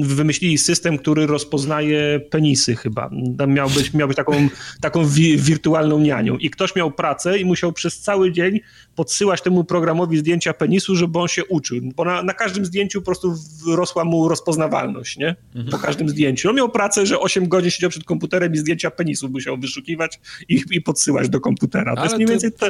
[0.04, 3.10] wymyślili system, który rozpoznaje penisy chyba.
[3.38, 4.50] Tam miał być, miał być taką,
[4.82, 6.38] taką wi wirtualną nianią.
[6.38, 8.60] I ktoś miał pracę i musiał przez cały dzień
[8.96, 11.78] podsyłać temu programowi zdjęcia penisu, żeby on się uczył.
[11.96, 13.36] Bo na, na każdym zdjęciu po prostu
[13.68, 15.36] rosła mu rozpoznawalność, nie?
[15.56, 15.72] Mhm.
[15.72, 16.50] Po każdym zdjęciu.
[16.50, 20.20] On miał pracę, że 8 godzin siedział przed komputerem i zdjęcia penisów musiał wyszukiwać
[20.50, 21.96] i, i podsyłać do komputera.
[21.96, 22.68] To Ale jest mniej więcej to...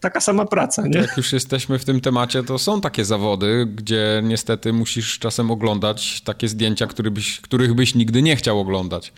[0.00, 0.98] taka sama praca, nie?
[0.98, 6.20] Jak już jesteśmy w tym temacie, to są takie zawody, gdzie niestety musisz czasem oglądać
[6.20, 9.12] takie zdjęcia, który byś, których byś nigdy nie chciał oglądać.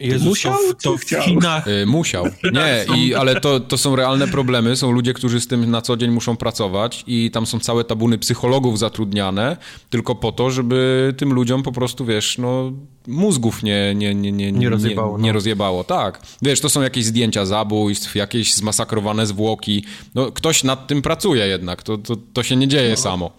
[0.00, 1.66] Jezus, musiał, to, w, to w Chinach...
[1.66, 2.24] Yy, musiał.
[2.52, 4.76] Nie, i, ale to, to są realne problemy.
[4.76, 8.18] Są ludzie, którzy z tym na co dzień muszą pracować i tam są całe tabuny
[8.18, 9.56] psychologów zatrudniane
[9.90, 12.72] tylko po to, żeby tym ludziom po prostu, wiesz, no
[13.06, 15.34] mózgów nie, nie, nie, nie, nie, rozjebało, nie, nie no.
[15.34, 15.84] rozjebało.
[15.84, 16.22] Tak.
[16.42, 19.84] Wiesz, to są jakieś zdjęcia zabójstw, jakieś zmasakrowane zwłoki.
[20.14, 21.82] No, ktoś nad tym pracuje jednak.
[21.82, 22.96] To, to, to się nie dzieje no.
[22.96, 23.30] samo.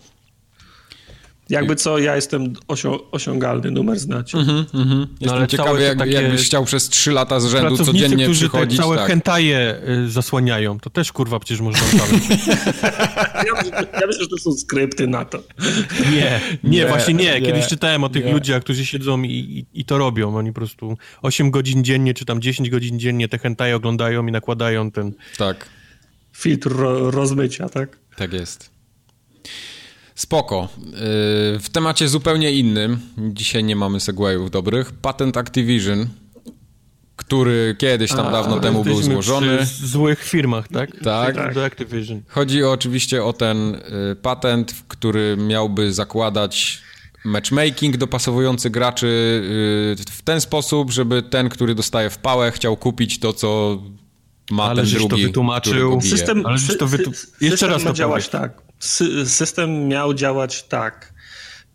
[1.50, 4.38] Jakby co, ja jestem osią osiągalny, numer znacie.
[4.38, 5.00] Mm -hmm, mm -hmm.
[5.00, 6.12] Jestem no, ale ciekawy, jak, takie...
[6.12, 8.80] jakbyś chciał przez trzy lata z rzędu codziennie którzy przychodzić.
[8.80, 9.08] całe tak.
[9.08, 11.88] hentaje y, zasłaniają, to też kurwa przecież można
[13.36, 13.54] ja,
[14.02, 15.44] ja myślę, że to są skrypty na to.
[16.12, 17.42] Nie, nie, nie właśnie nie.
[17.42, 18.34] Kiedyś nie, czytałem o tych nie.
[18.34, 20.38] ludziach, którzy siedzą i, i, i, to robią.
[20.38, 24.32] Oni po prostu 8 godzin dziennie, czy tam 10 godzin dziennie te hentaje oglądają i
[24.32, 25.14] nakładają ten...
[25.38, 25.70] Tak.
[26.34, 28.00] Filtr ro rozmycia, tak?
[28.16, 28.77] Tak jest.
[30.18, 30.68] Spoko.
[30.78, 36.08] Y, w temacie zupełnie innym, dzisiaj nie mamy segwayów dobrych, patent Activision,
[37.16, 39.58] który kiedyś tam A, dawno temu był złożony.
[39.58, 40.90] w złych firmach, tak?
[41.04, 41.58] Tak.
[41.58, 42.22] Activision.
[42.28, 46.82] Chodzi oczywiście o ten y, patent, który miałby zakładać
[47.26, 49.08] matchmaking dopasowujący graczy
[50.00, 53.82] y, w ten sposób, żeby ten, który dostaje w pałę, chciał kupić to, co
[54.52, 56.02] ma Ale ten drugi, to wytłumaczył.
[56.02, 57.12] System, Ale to wytu...
[57.42, 58.68] Jeszcze raz to działać tak
[59.26, 61.14] system miał działać tak,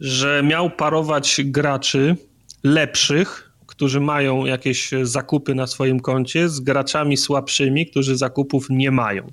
[0.01, 2.16] że miał parować graczy
[2.64, 9.33] lepszych, którzy mają jakieś zakupy na swoim koncie, z graczami słabszymi, którzy zakupów nie mają.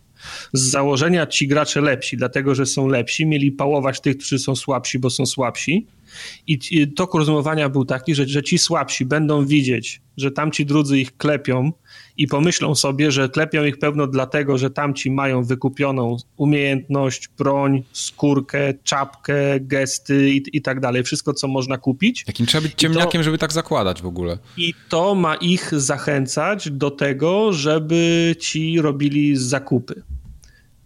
[0.53, 4.99] Z założenia ci gracze lepsi, dlatego że są lepsi, mieli pałować tych, którzy są słabsi,
[4.99, 5.87] bo są słabsi.
[6.47, 11.17] I tok rozumowania był taki, że, że ci słabsi będą widzieć, że tamci drudzy ich
[11.17, 11.71] klepią
[12.19, 18.73] i pomyślą sobie, że klepią ich pewno dlatego, że tamci mają wykupioną umiejętność, broń, skórkę,
[18.83, 22.23] czapkę, gesty i, i tak dalej, wszystko co można kupić.
[22.27, 24.37] Jakim trzeba być ciemniakiem, to, żeby tak zakładać w ogóle.
[24.57, 30.03] I to ma ich zachęcać do tego, żeby ci robili zakupy.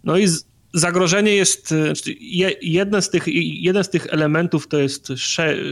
[0.04, 2.14] No i z, zagrożenie jest, e, znaczy,
[2.62, 3.24] jeden z tych,
[3.62, 5.12] jeden z tych elementów to jest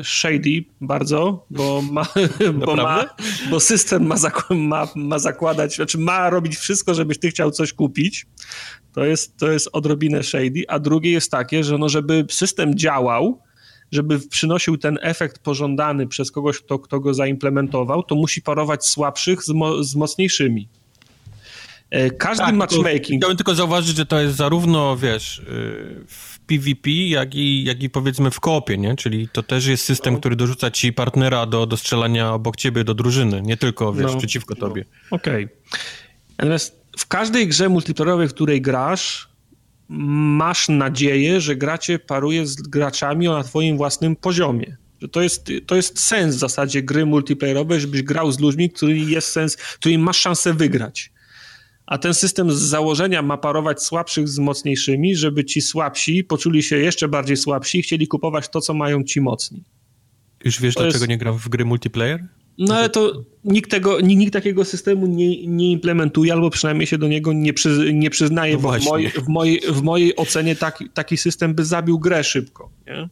[0.02, 2.06] shady bardzo, bo ma,
[2.66, 3.04] bo, ma,
[3.50, 4.16] bo system ma,
[4.50, 8.26] ma, ma zakładać, znaczy ma robić wszystko, żebyś ty chciał coś kupić.
[8.92, 13.42] To jest, to jest odrobinę shady, a drugie jest takie, że no, żeby system działał,
[13.92, 19.42] żeby przynosił ten efekt pożądany przez kogoś, kto, kto go zaimplementował, to musi parować słabszych
[19.42, 20.68] z, mo, z mocniejszymi.
[21.92, 23.20] E, każdy tak, matchmaking...
[23.20, 25.44] Chciałbym tylko zauważyć, że to jest zarówno, wiesz, y,
[26.08, 28.96] w PvP, jak i, jak i powiedzmy w koopie, nie?
[28.96, 30.20] Czyli to też jest system, no.
[30.20, 34.18] który dorzuca ci partnera do, do strzelania obok ciebie, do drużyny, nie tylko, wiesz, no.
[34.18, 34.84] przeciwko tobie.
[35.10, 35.16] No.
[35.16, 35.44] Okej.
[35.44, 35.80] Okay.
[36.38, 39.28] Natomiast w każdej grze multiplayerowej, w której grasz,
[39.88, 44.76] masz nadzieję, że gracie paruje z graczami na twoim własnym poziomie.
[45.12, 49.28] To jest, to jest sens w zasadzie gry multiplayerowej, żebyś grał z ludźmi, którymi jest
[49.28, 51.12] sens, którymi masz szansę wygrać
[51.86, 56.76] a ten system z założenia ma parować słabszych z mocniejszymi, żeby ci słabsi poczuli się
[56.76, 59.64] jeszcze bardziej słabsi i chcieli kupować to, co mają ci mocni.
[60.44, 61.10] Już wiesz, to dlaczego jest...
[61.10, 62.28] nie gram w gry multiplayer?
[62.58, 66.98] No ale to nikt, tego, nikt, nikt takiego systemu nie, nie implementuje, albo przynajmniej się
[66.98, 70.56] do niego nie, przy, nie przyznaje, no bo w mojej, w, mojej, w mojej ocenie
[70.56, 72.70] taki, taki system by zabił grę szybko.
[72.86, 73.08] Nie?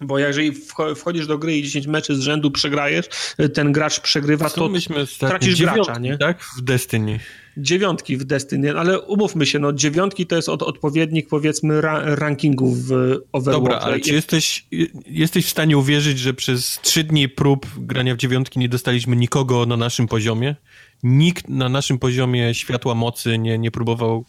[0.00, 0.52] Bo jeżeli
[0.96, 3.08] wchodzisz do gry i 10 meczy z rzędu przegrajesz,
[3.54, 4.70] ten gracz przegrywa, to
[5.18, 6.18] tracisz gracza, nie?
[6.18, 7.20] Tak, w Destiny.
[7.56, 12.88] Dziewiątki w Destiny, ale umówmy się, no dziewiątki to jest od, odpowiednik powiedzmy ra, rankingów
[12.88, 12.92] w
[13.32, 13.64] Overwatch.
[13.64, 14.66] Dobra, ale czy jesteś,
[15.06, 19.66] jesteś w stanie uwierzyć, że przez trzy dni prób grania w dziewiątki nie dostaliśmy nikogo
[19.66, 20.56] na naszym poziomie?
[21.02, 24.24] Nikt na naszym poziomie światła mocy nie, nie próbował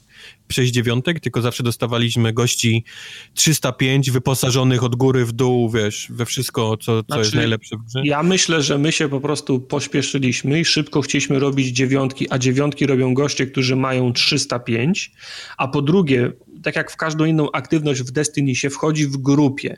[0.47, 2.83] przejść dziewiątek, tylko zawsze dostawaliśmy gości
[3.33, 7.83] 305 wyposażonych od góry w dół, wiesz, we wszystko, co, co znaczy, jest najlepsze w
[7.83, 8.01] grze.
[8.03, 12.85] Ja myślę, że my się po prostu pośpieszyliśmy i szybko chcieliśmy robić dziewiątki, a dziewiątki
[12.85, 15.11] robią goście, którzy mają 305,
[15.57, 16.31] a po drugie,
[16.63, 19.77] tak jak w każdą inną aktywność w Destiny się wchodzi w grupie,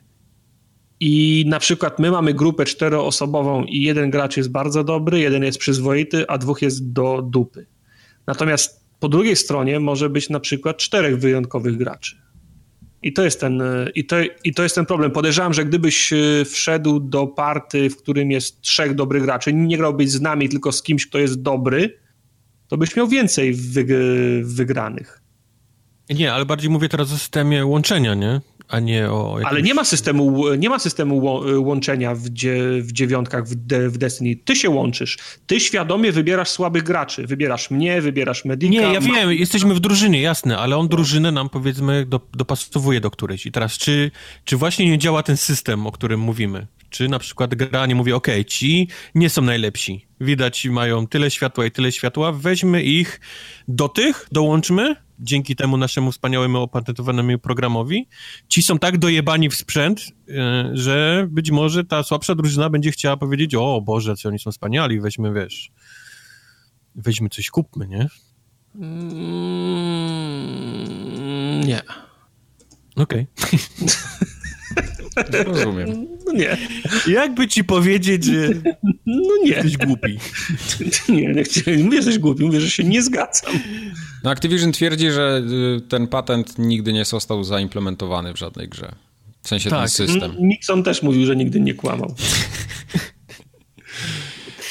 [0.99, 5.57] i na przykład my mamy grupę czteroosobową i jeden gracz jest bardzo dobry, jeden jest
[5.57, 7.65] przyzwoity, a dwóch jest do dupy.
[8.27, 12.21] Natomiast po drugiej stronie może być na przykład czterech wyjątkowych graczy.
[13.01, 13.63] I to jest ten,
[13.95, 15.11] i to, i to jest ten problem.
[15.11, 20.09] Podejrzewam, że gdybyś e, wszedł do party, w którym jest trzech dobrych graczy, nie grałbyś
[20.09, 21.99] z nami, tylko z kimś, kto jest dobry,
[22.67, 23.53] to byś miał więcej
[24.43, 25.21] wygranych.
[26.09, 28.41] Nie, ale bardziej mówię teraz o systemie łączenia, nie?
[28.69, 29.39] A nie o...
[29.39, 29.51] Jakimś...
[29.51, 31.21] Ale nie ma systemu, nie ma systemu
[31.57, 34.35] łączenia w, dzie, w dziewiątkach w, de, w Destiny.
[34.45, 35.17] Ty się łączysz.
[35.47, 37.27] Ty świadomie wybierasz słabych graczy.
[37.27, 38.71] Wybierasz mnie, wybierasz Medika.
[38.71, 43.11] Nie, ja wiem, jesteśmy w drużynie, jasne, ale on drużynę nam powiedzmy do, dopasowuje do
[43.11, 43.45] którejś.
[43.45, 44.11] I teraz, czy,
[44.45, 46.67] czy właśnie nie działa ten system, o którym mówimy?
[46.89, 50.07] Czy na przykład gra nie mówi, ok, ci nie są najlepsi.
[50.21, 53.19] Widać, mają tyle światła i tyle światła, weźmy ich
[53.67, 58.07] do tych, dołączmy dzięki temu naszemu wspaniałemu opatentowanemu programowi,
[58.47, 63.17] ci są tak dojebani w sprzęt, e, że być może ta słabsza drużyna będzie chciała
[63.17, 65.71] powiedzieć, o Boże, co oni są wspaniali, weźmy, wiesz,
[66.95, 68.07] weźmy coś, kupmy, nie?
[68.75, 68.99] Mm,
[71.67, 71.81] nie.
[72.95, 73.27] Okej.
[73.37, 73.59] Okay.
[75.45, 76.07] Rozumiem.
[76.25, 76.57] No nie.
[77.07, 78.49] Jakby ci powiedzieć, że
[79.05, 79.49] no nie.
[79.49, 80.17] jesteś głupi?
[81.09, 81.33] Nie,
[81.77, 83.59] nie mówię, że głupi, mówię, że się nie zgadzam.
[84.23, 85.41] No Activision twierdzi, że
[85.77, 88.95] y, ten patent nigdy nie został zaimplementowany w żadnej grze.
[89.41, 89.79] W sensie tak.
[89.79, 90.35] ten system.
[90.39, 92.15] Nixon też mówił, że nigdy nie kłamał.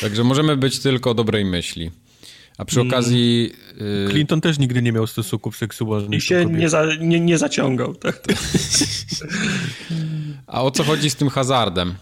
[0.01, 1.91] Także możemy być tylko dobrej myśli.
[2.59, 2.93] A przy mm.
[2.93, 3.53] okazji.
[3.81, 4.11] Yy...
[4.11, 6.19] Clinton też nigdy nie miał stosunków seksualnych.
[6.19, 7.95] I się nie, za, nie, nie zaciągał.
[7.95, 8.23] Tak?
[10.47, 11.95] A o co chodzi z tym hazardem?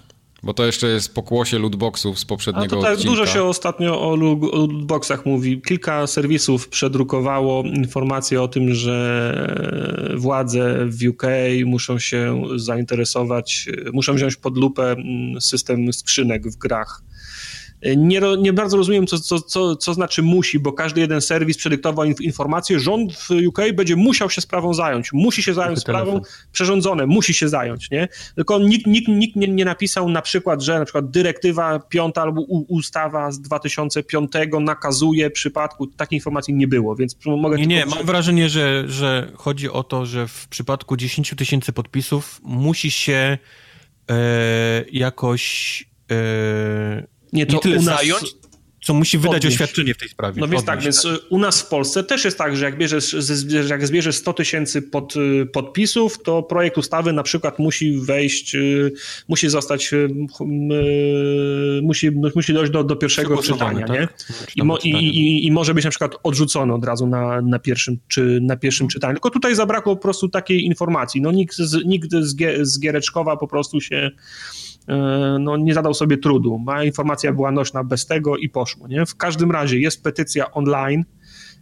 [0.43, 3.11] Bo to jeszcze jest pokłosie lootboxów z poprzedniego A to tak, odcinka.
[3.11, 5.63] Dużo się ostatnio o lootboxach mówi.
[5.63, 9.57] Kilka serwisów przedrukowało informacje o tym, że
[10.17, 11.23] władze w UK
[11.65, 17.03] muszą się zainteresować, muszą wziąć pod lupę mm, system skrzynek w grach
[17.97, 22.05] nie, nie bardzo rozumiem, co, co, co, co znaczy musi, bo każdy jeden serwis przedyktował
[22.05, 26.21] informację, rząd w UK będzie musiał się sprawą zająć, musi się zająć sprawą,
[26.53, 28.09] przerządzone, musi się zająć, nie?
[28.35, 32.41] Tylko nikt, nikt, nikt nie, nie napisał na przykład, że na przykład dyrektywa piąta albo
[32.69, 37.57] ustawa z 2005 nakazuje w przypadku, takiej informacji nie było, więc mogę...
[37.57, 42.41] Nie, nie, mam wrażenie, że, że chodzi o to, że w przypadku 10 tysięcy podpisów
[42.43, 43.39] musi się
[44.11, 45.85] e, jakoś...
[46.11, 47.85] E, nie, to nie tyle nas...
[47.85, 48.35] zająć,
[48.87, 49.55] co musi wydać Podnieś.
[49.55, 50.41] oświadczenie w tej sprawie.
[50.41, 51.13] No więc tak, więc tak.
[51.31, 53.17] u nas w Polsce też jest tak, że jak bierzesz,
[53.69, 55.15] jak zbierzesz 100 tysięcy pod,
[55.53, 58.93] podpisów, to projekt ustawy na przykład musi wejść, y,
[59.29, 60.09] musi zostać, y,
[61.83, 64.01] musi, musi dojść do, do pierwszego czytania, tak?
[64.01, 64.09] nie?
[64.57, 67.99] I, mo, i, i, I, może być na przykład odrzucony od razu na, na, pierwszym,
[68.09, 69.15] czy, na pierwszym czytaniu.
[69.15, 71.21] Tylko tutaj zabrakło po prostu takiej informacji.
[71.21, 72.37] No nikt z, nikt z,
[72.69, 74.11] z Giereczkowa po prostu się
[75.41, 76.59] no, nie zadał sobie trudu.
[76.59, 78.89] Ma informacja była nośna bez tego i poszło.
[78.89, 79.07] Nie?
[79.07, 81.05] W każdym razie jest petycja online,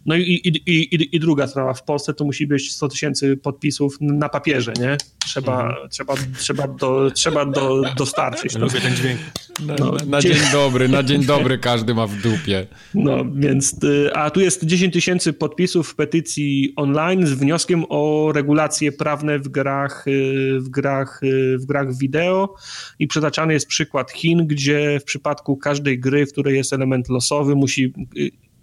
[0.05, 3.97] no i, i, i, i druga sprawa, w Polsce to musi być 100 tysięcy podpisów
[4.01, 4.97] na papierze, nie?
[5.25, 5.89] Trzeba, mhm.
[5.89, 8.55] trzeba, trzeba, do, trzeba do, dostarczyć.
[8.55, 9.19] Lubię ten dźwięk.
[9.65, 12.67] Na, no, na dzień dobry, na dzień dobry każdy ma w dupie.
[12.93, 18.31] No, więc, y, a tu jest 10 tysięcy podpisów w petycji online z wnioskiem o
[18.35, 22.55] regulacje prawne w grach, y, w grach, y, w grach wideo
[22.99, 27.55] i przytaczany jest przykład Chin, gdzie w przypadku każdej gry, w której jest element losowy,
[27.55, 27.93] musi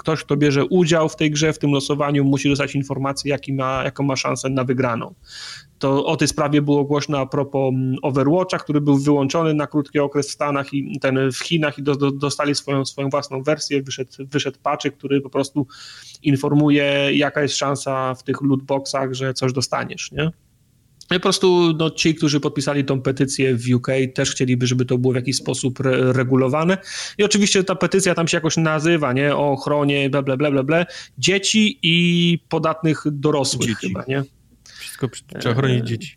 [0.02, 3.82] ktoś, kto bierze udział w tej grze, w tym losowaniu, musi dostać informację, jaki ma,
[3.84, 5.14] jaką ma szansę na wygraną.
[5.78, 9.98] To o tej sprawie było głośno a propos mm, Overwatcha, który był wyłączony na krótki
[9.98, 13.82] okres w Stanach i ten w Chinach i do, do, dostali swoją, swoją własną wersję,
[13.82, 15.66] wyszedł, wyszedł patch, który po prostu
[16.22, 20.30] informuje, jaka jest szansa w tych lootboxach, że coś dostaniesz, nie?
[21.12, 24.98] No po prostu no, ci, którzy podpisali tą petycję w UK, też chcieliby, żeby to
[24.98, 26.78] było w jakiś sposób re regulowane.
[27.18, 29.36] I oczywiście ta petycja tam się jakoś nazywa, nie?
[29.36, 30.86] O ochronie, bla, bla, bla, bla, bla.
[31.18, 33.86] Dzieci i podatnych dorosłych dzieci.
[33.88, 34.24] chyba, nie?
[34.78, 35.08] Wszystko
[35.40, 36.16] trzeba chronić dzieci.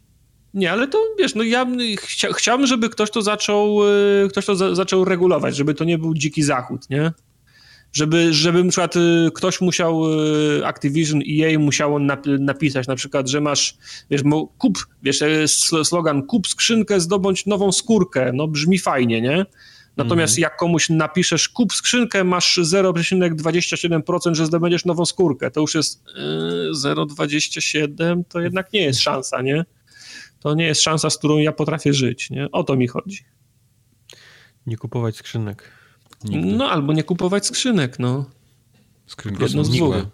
[0.54, 1.68] Nie, ale to wiesz, no ja
[2.00, 3.80] chcia, chciałbym, żeby ktoś to zaczął,
[4.24, 7.12] e, ktoś to za, zaczął regulować, żeby to nie był dziki zachód, nie?
[7.96, 10.04] Żeby, żeby na przykład y, ktoś musiał,
[10.60, 12.00] y, Activision EA musiało
[12.40, 13.78] napisać na przykład, że masz,
[14.10, 14.22] wiesz,
[14.58, 15.24] kup, wiesz,
[15.84, 19.46] slogan kup skrzynkę, zdobądź nową skórkę, no brzmi fajnie, nie?
[19.98, 20.42] Natomiast mm.
[20.42, 26.04] jak komuś napiszesz kup skrzynkę, masz 0,27%, że zdobędziesz nową skórkę, to już jest
[26.84, 29.66] yy, 0,27, to jednak nie jest szansa, nie?
[30.40, 32.52] To nie jest szansa, z którą ja potrafię żyć, nie?
[32.52, 33.26] O to mi chodzi.
[34.68, 35.85] Nie kupować skrzynek.
[36.24, 36.56] Nigdy.
[36.56, 38.26] No albo nie kupować skrzynek, no.
[39.06, 40.06] Skrzynki Jedno są z złe.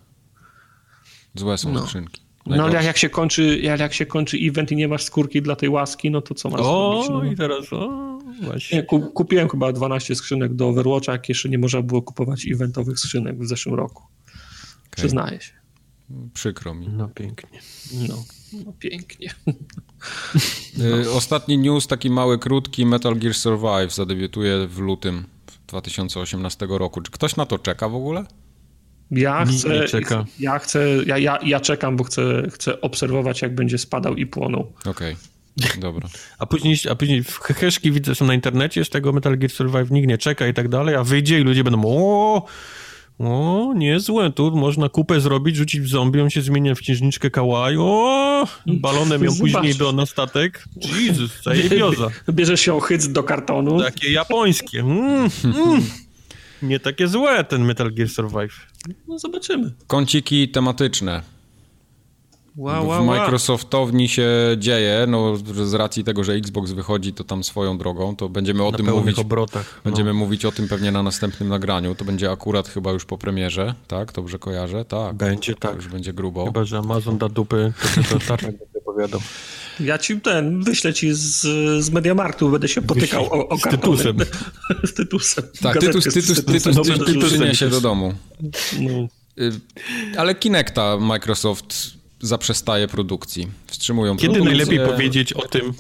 [1.36, 1.82] Złe są no.
[1.82, 2.22] skrzynki.
[2.46, 5.70] No ale jak się, kończy, jak się kończy event i nie masz skórki dla tej
[5.70, 7.28] łaski, no to co masz o, zrobić?
[7.28, 7.34] No?
[7.34, 8.78] i teraz o, właśnie.
[8.78, 8.84] Nie,
[9.14, 13.48] kupiłem chyba 12 skrzynek do Overwatcha, jak jeszcze nie można było kupować eventowych skrzynek w
[13.48, 14.04] zeszłym roku.
[14.04, 14.90] Okay.
[14.96, 15.52] Przyznaję się.
[16.34, 16.88] Przykro mi.
[16.90, 17.60] No pięknie.
[18.10, 18.24] No,
[18.66, 19.34] no pięknie.
[20.80, 25.26] Y, ostatni news, taki mały, krótki, Metal Gear Survive zadebiutuje w lutym
[25.72, 27.02] 2018 roku.
[27.02, 28.24] Czy ktoś na to czeka w ogóle?
[29.12, 30.26] Ja chcę, czeka.
[30.40, 34.74] ja chcę, ja, ja, ja czekam, bo chcę, chcę obserwować, jak będzie spadał i płonął.
[34.86, 35.14] Okej.
[35.14, 35.32] Okay.
[35.80, 36.10] Dobra.
[36.40, 40.08] A później, a później heheszki widzę są na internecie z tego Metal Gear Survive, nikt
[40.08, 42.46] nie czeka i tak dalej, a wyjdzie i ludzie będą o,
[43.24, 47.78] o, niezłe, tu można kupę zrobić, rzucić w zombie, on się zmienia w księżniczkę kawaii,
[47.80, 50.66] o, balonem ją później do, na statek.
[51.00, 52.08] Jezus, zajebioza.
[52.34, 53.82] Bierzesz się chyc do kartonu.
[53.82, 54.80] Takie japońskie.
[54.80, 55.82] Mm, mm.
[56.62, 58.68] Nie takie złe ten Metal Gear Survive.
[59.08, 59.72] No zobaczymy.
[59.88, 61.22] Kąciki tematyczne.
[62.56, 67.44] Wow, wow, w Microsoftowni się dzieje, no z racji tego, że Xbox wychodzi to tam
[67.44, 69.20] swoją drogą, to będziemy o na tym mówić.
[69.20, 69.92] Obrotach, no.
[69.92, 71.96] Będziemy mówić o tym pewnie na następnym nagraniu.
[71.96, 74.12] To będzie akurat chyba już po premierze, tak?
[74.12, 74.86] Dobrze kojarzę?
[74.86, 75.16] Tak.
[75.16, 75.76] Będzie tak.
[75.76, 76.46] Już będzie grubo.
[76.46, 79.22] Chyba, że Amazon da dupy, to, to Tartak będzie opowiadał.
[79.80, 81.42] Ja ci ten, wyślę ci z,
[81.84, 84.18] z Mediamarktu, będę się potykał o, o Z tytusem.
[84.84, 85.44] z tytusem.
[85.62, 88.14] Tak, tytus, tytus, tytus, tytus, tytus, przyniesie do domu.
[88.80, 89.08] No.
[89.40, 89.52] Y,
[90.18, 93.48] ale Kinecta Microsoft zaprzestaje produkcji.
[93.68, 94.58] Wstrzymują Kiedy produkcję.
[94.58, 95.74] najlepiej powiedzieć o tym,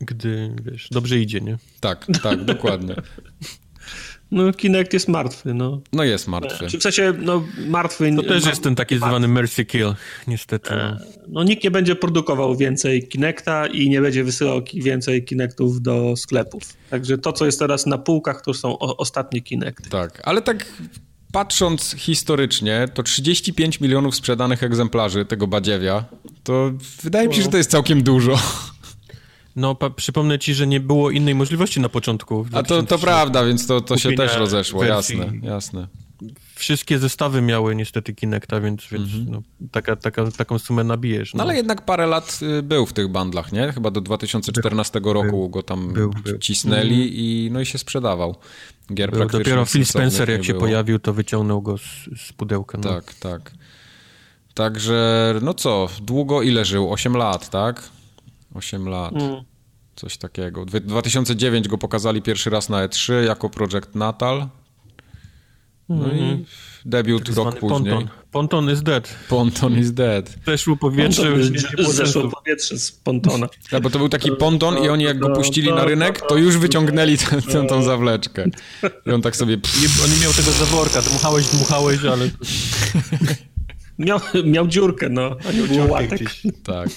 [0.00, 1.58] gdy, wiesz, dobrze idzie, nie?
[1.80, 2.94] Tak, tak, dokładnie.
[4.30, 5.80] No, Kinect jest martwy, no.
[5.92, 6.66] No jest martwy.
[6.68, 8.16] Czy w sensie, no, martwy...
[8.16, 9.94] To też jest ten taki zwany mercy kill,
[10.26, 10.70] niestety.
[10.70, 10.76] No.
[10.76, 10.98] E,
[11.28, 16.62] no, nikt nie będzie produkował więcej Kinecta i nie będzie wysyłał więcej Kinectów do sklepów.
[16.90, 19.90] Także to, co jest teraz na półkach, to są ostatnie Kinecty.
[19.90, 20.66] Tak, ale tak
[21.34, 26.04] patrząc historycznie, to 35 milionów sprzedanych egzemplarzy tego badziewia,
[26.42, 28.38] to wydaje mi się, że to jest całkiem dużo.
[29.56, 32.46] No, przypomnę ci, że nie było innej możliwości na początku.
[32.52, 35.86] A to, to prawda, więc to, to się też rozeszło, jasne, jasne.
[36.54, 39.30] Wszystkie zestawy miały niestety Kinecta, więc, więc mm -hmm.
[39.30, 41.34] no, taka, taka, taką sumę nabijesz.
[41.34, 41.38] No.
[41.38, 41.44] no.
[41.44, 43.72] ale jednak parę lat y, był w tych bandlach, nie?
[43.72, 47.08] Chyba do 2014 był, roku był, go tam był, cisnęli mm.
[47.08, 48.36] i, no i się sprzedawał.
[48.92, 50.64] Gier był, dopiero Phil Spencer jak się było.
[50.64, 51.82] pojawił, to wyciągnął go z,
[52.16, 52.78] z pudełka.
[52.78, 52.90] No.
[52.90, 53.52] Tak, tak.
[54.54, 56.92] Także, no co, długo ile żył?
[56.92, 57.82] 8 lat, tak?
[58.54, 59.12] 8 lat.
[59.12, 59.44] Mm.
[59.96, 60.64] Coś takiego.
[60.64, 64.48] W 2009 go pokazali pierwszy raz na E3 jako Project Natal.
[65.88, 66.44] No i mhm.
[66.84, 67.94] Debiut tak rok później.
[67.94, 68.08] Ponton.
[68.30, 69.16] Ponton is dead.
[69.28, 70.34] Ponton is dead.
[70.46, 71.32] Zeszło powietrze
[71.78, 73.48] Zeszło powietrze z pontona.
[73.70, 76.58] Tak, bo to był taki ponton i oni jak go puścili na rynek, to już
[76.58, 78.44] wyciągnęli tę, tę, tą zawleczkę.
[79.06, 79.56] I on tak sobie...
[79.56, 82.30] Nie, on nie miał tego zaworka, dmuchałeś, dmuchałeś, ale...
[83.98, 85.36] miał, miał dziurkę, no.
[85.48, 86.30] A nie było łatek.
[86.64, 86.88] Tak.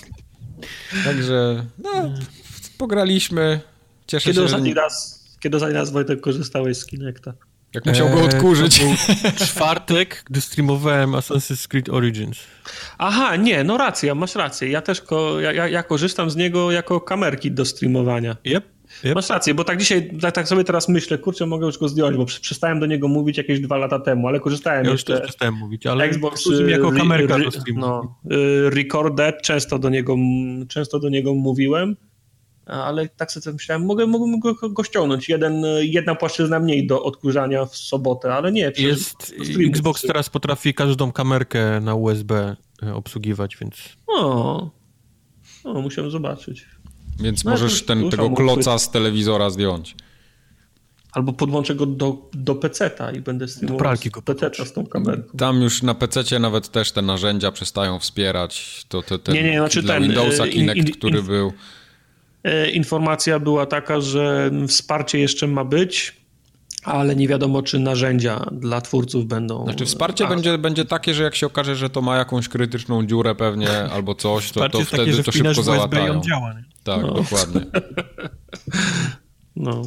[1.06, 1.92] Także, no,
[2.78, 3.62] pograliśmy.
[4.08, 4.76] Cieszę kiedy się, ostatni że...
[4.76, 7.34] raz, Kiedy ostatni raz, Wojtek, korzystałeś z Kinecta?
[7.78, 8.82] Jak musiał go eee, odkurzyć.
[9.48, 12.38] Czwartek, gdy streamowałem Assassin's Creed Origins.
[12.98, 14.70] Aha, nie, no racja, masz rację.
[14.70, 18.36] Ja też ko ja, ja korzystam z niego jako kamerki do streamowania.
[18.46, 18.64] Yep.
[19.04, 19.16] Yep.
[19.16, 22.18] Masz rację, bo tak dzisiaj, tak, tak, sobie teraz myślę, kurczę, mogę już go zdjąć,
[22.18, 25.54] bo przestałem do niego mówić jakieś dwa lata temu, ale korzystałem ja już też przestałem
[25.54, 27.80] mówić, ale Xbox jako kamerka do streamu.
[27.80, 30.16] No, y, Recorded, często do niego,
[30.68, 31.96] często do niego mówiłem,
[32.68, 35.30] ale tak sobie myślałem, mogę, mogę go, go ściągnąć.
[35.30, 38.72] Jeden, jedna płaszczyzna mniej do odkurzania w sobotę, ale nie.
[38.78, 43.76] Jest, Xbox teraz potrafi każdą kamerkę na USB e, obsługiwać, więc...
[44.08, 44.72] O,
[45.64, 46.66] o musiałem zobaczyć.
[47.20, 49.96] Więc no, możesz ten, tego kloca z telewizora zdjąć.
[51.12, 55.38] Albo podłączę go do, do PC-ta i będę streamował pralki go PC z tą kamerką.
[55.38, 58.86] Tam już na PC nawet też te narzędzia przestają wspierać.
[58.90, 61.54] To, to ten, nie, nie, znaczy dla ten, Windowsa Kinect, in, in, który był...
[62.44, 66.22] E, informacja była taka, że wsparcie jeszcze ma być,
[66.84, 69.64] ale nie wiadomo, czy narzędzia dla twórców będą.
[69.64, 73.36] Znaczy, wsparcie będzie, będzie takie, że jak się okaże, że to ma jakąś krytyczną dziurę
[73.36, 76.22] pewnie albo coś, to, to wtedy takie, to szybko załatają.
[76.22, 77.14] Działa, tak, no.
[77.14, 77.62] dokładnie.
[79.56, 79.82] no.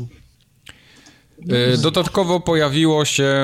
[1.48, 3.34] E, dodatkowo pojawiło się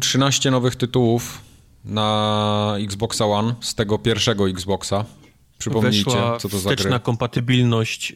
[0.00, 1.40] 13 nowych tytułów
[1.84, 5.04] na Xboxa One z tego pierwszego Xboxa.
[5.58, 7.00] Przypomnijcie, Weszła co to za gry.
[7.00, 8.12] kompatybilność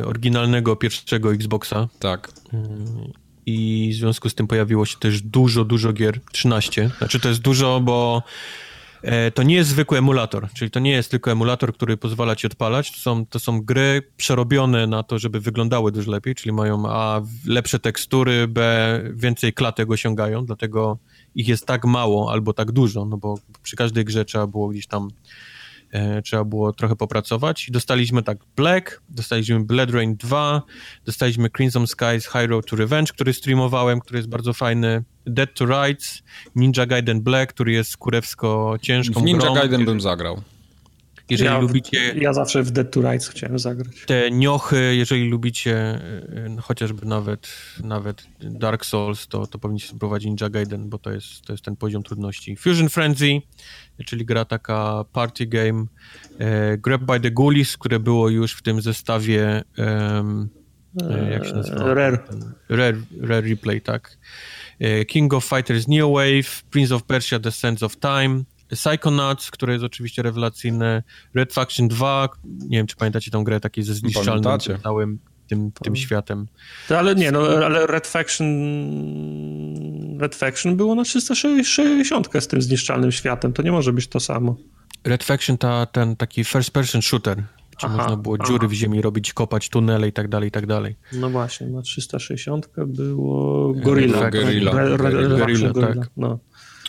[0.00, 1.88] y, oryginalnego pierwszego Xboxa.
[1.98, 2.28] Tak.
[2.54, 2.56] Y,
[3.46, 6.20] I w związku z tym pojawiło się też dużo, dużo gier.
[6.32, 6.90] 13.
[6.98, 8.22] Znaczy to jest dużo, bo
[9.02, 12.46] e, to nie jest zwykły emulator, czyli to nie jest tylko emulator, który pozwala ci
[12.46, 16.82] odpalać, to są, to są gry przerobione na to, żeby wyglądały dużo lepiej, czyli mają
[16.88, 20.98] A, lepsze tekstury, B, więcej klatek osiągają, dlatego
[21.34, 24.86] ich jest tak mało albo tak dużo, no bo przy każdej grze trzeba było gdzieś
[24.86, 25.08] tam
[26.24, 27.68] trzeba było trochę popracować.
[27.70, 30.62] Dostaliśmy tak Black, dostaliśmy Blood Rain 2,
[31.04, 35.66] dostaliśmy Crimson Skies High Road to Revenge, który streamowałem, który jest bardzo fajny, Dead to
[35.66, 36.22] Rights,
[36.56, 39.54] Ninja Gaiden Black, który jest kurewsko ciężką w Ninja grą.
[39.54, 40.42] Gaiden bym zagrał.
[41.30, 42.14] Jeżeli ja, lubicie...
[42.14, 44.04] Ja zawsze w Dead to Rights chciałem zagrać.
[44.06, 47.48] Te niochy, jeżeli lubicie e, chociażby nawet,
[47.82, 51.76] nawet Dark Souls, to, to powinniście spróbować Ninja Gaiden, bo to jest, to jest ten
[51.76, 52.56] poziom trudności.
[52.56, 53.40] Fusion Frenzy,
[54.06, 55.86] czyli gra taka party game.
[56.38, 60.48] E, Grab by the Ghoulies, które było już w tym zestawie um,
[61.32, 61.94] jak się nazywa?
[61.94, 62.18] Rare.
[62.68, 64.18] Rare, Rare Replay, tak.
[65.08, 68.42] King of Fighters New Wave, Prince of Persia The Sands of Time,
[68.74, 71.02] Psychonauts, które jest oczywiście rewelacyjne,
[71.34, 75.96] Red Faction 2, nie wiem, czy pamiętacie tą grę, takiej ze zniszczalnym całym tym, tym
[75.96, 76.46] światem.
[76.88, 78.48] To, ale nie, no, ale Red Faction
[80.18, 84.56] Red Faction było na 360 z tym zniszczalnym światem, to nie może być to samo.
[85.04, 87.36] Red Faction to ten taki first person shooter,
[87.76, 88.68] gdzie aha, można było dziury aha.
[88.68, 90.96] w ziemi robić, kopać tunele i tak dalej, i tak dalej.
[91.12, 94.30] No właśnie, na 360 było Gorilla.
[94.30, 96.10] Gorilla, Gorilla, tak.
[96.16, 96.38] No.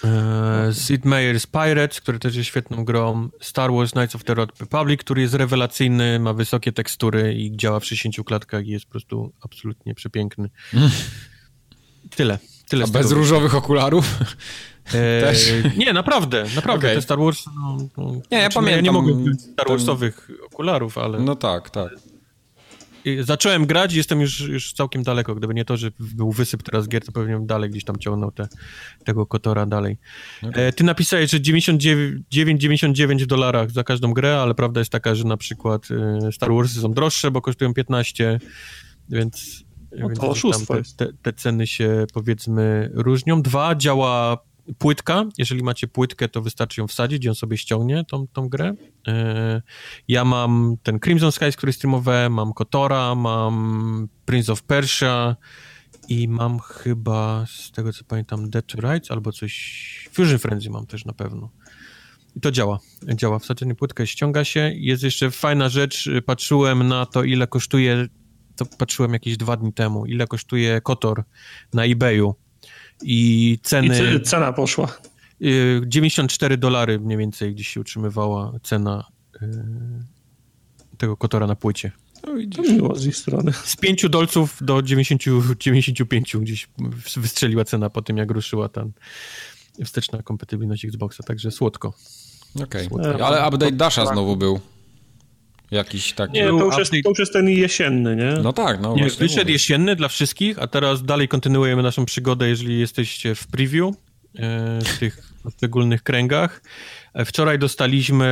[0.06, 3.30] E, Sid Meier's Pirates, który też jest świetną grą.
[3.42, 7.80] Star Wars Knights of the Old Republic, który jest rewelacyjny, ma wysokie tekstury i działa
[7.80, 10.50] w 60 klatkach i jest po prostu absolutnie przepiękny.
[12.16, 12.40] Tyle.
[12.70, 14.18] Tyle A bez różowych okularów?
[14.88, 15.54] E, Też?
[15.78, 16.88] Nie, naprawdę, naprawdę.
[16.88, 16.96] Okay.
[16.96, 17.46] Te Star Wars.
[17.46, 18.76] No, no, nie, ja znaczy, pamiętam.
[18.76, 20.36] Ja nie mogę Star Warsowych ten...
[20.46, 21.20] okularów, ale.
[21.20, 21.90] No tak, tak.
[23.22, 25.36] Zacząłem grać i jestem już, już całkiem daleko.
[25.36, 28.48] Gdyby nie to, że był wysyp teraz gier, to pewnie dalej gdzieś tam ciągnął te,
[29.06, 29.98] tego Kotora dalej.
[30.44, 30.64] Okay.
[30.64, 35.38] E, ty napisałeś, że 99,99 dolarach za każdą grę, ale prawda jest taka, że na
[35.38, 35.88] przykład
[36.26, 38.40] e, Star Warsy są droższe, bo kosztują 15,
[39.10, 39.64] więc,
[39.98, 43.42] no to więc te, te, te ceny się powiedzmy różnią.
[43.42, 44.38] Dwa, działa
[44.78, 48.74] płytka, jeżeli macie płytkę, to wystarczy ją wsadzić i on sobie ściągnie tą, tą grę.
[49.08, 49.62] E,
[50.08, 55.36] ja mam ten Crimson Skies, który streamowałem, mam Kotora, mam Prince of Persia
[56.10, 60.88] i mam chyba, z tego co pamiętam, Dead to Rights albo coś, Fusion Frenzy mam
[60.88, 61.50] też na pewno.
[62.36, 62.80] I to działa.
[63.16, 63.40] Działa.
[63.40, 64.72] Wsadzenie płytkę ściąga się.
[64.76, 66.10] Jest jeszcze fajna rzecz.
[66.26, 68.08] Patrzyłem na to, ile kosztuje,
[68.56, 71.24] to patrzyłem jakieś dwa dni temu, ile kosztuje Kotor
[71.74, 72.36] na eBayu
[73.04, 74.16] i ceny...
[74.16, 74.98] I cena poszła.
[75.86, 79.04] 94 y, dolary mniej więcej gdzieś się utrzymywała cena
[79.42, 79.48] y,
[80.98, 81.92] tego Kotora na płycie.
[82.28, 83.54] No miło z ich strony.
[83.54, 85.24] Z 5 dolców do 90,
[85.60, 86.70] 95 gdzieś
[87.18, 88.86] wystrzeliła cena po tym, jak ruszyła ta
[89.86, 91.94] wsteczna kompatybilność Xboxa, także słodko.
[92.64, 93.26] Okej, okay.
[93.26, 94.60] ale update Dasha znowu był.
[95.72, 96.34] Jakiś taki.
[96.34, 98.34] Nie, to już, jest, to już jest ten jesienny, nie?
[98.44, 98.96] No tak, no.
[98.96, 99.54] Nie, wyszedł mówię.
[99.54, 103.96] jesienny dla wszystkich, a teraz dalej kontynuujemy naszą przygodę, jeżeli jesteście w preview
[104.40, 106.62] e, tych poszczególnych kręgach.
[107.26, 108.26] Wczoraj dostaliśmy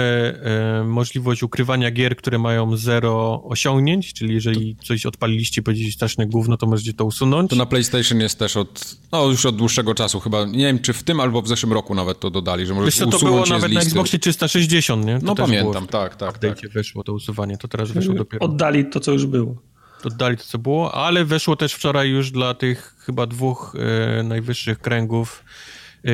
[0.82, 6.26] e, możliwość ukrywania gier, które mają zero osiągnięć, czyli jeżeli coś odpaliliście i powiedzieliście straszne
[6.26, 7.50] gówno, to możecie to usunąć.
[7.50, 10.94] To na PlayStation jest też od, no już od dłuższego czasu chyba, nie wiem czy
[10.94, 13.72] w tym albo w zeszłym roku nawet to dodali, że możesz Wiesz, to było nawet
[13.72, 15.20] na Xboxie 360, nie?
[15.20, 16.38] To no pamiętam, tak, tak.
[16.38, 16.70] tak.
[16.70, 18.46] weszło to usuwanie, to teraz weszło dopiero.
[18.46, 19.56] Oddali to, co już było.
[20.04, 23.76] Oddali to, co było, ale weszło też wczoraj już dla tych chyba dwóch
[24.20, 25.44] e, najwyższych kręgów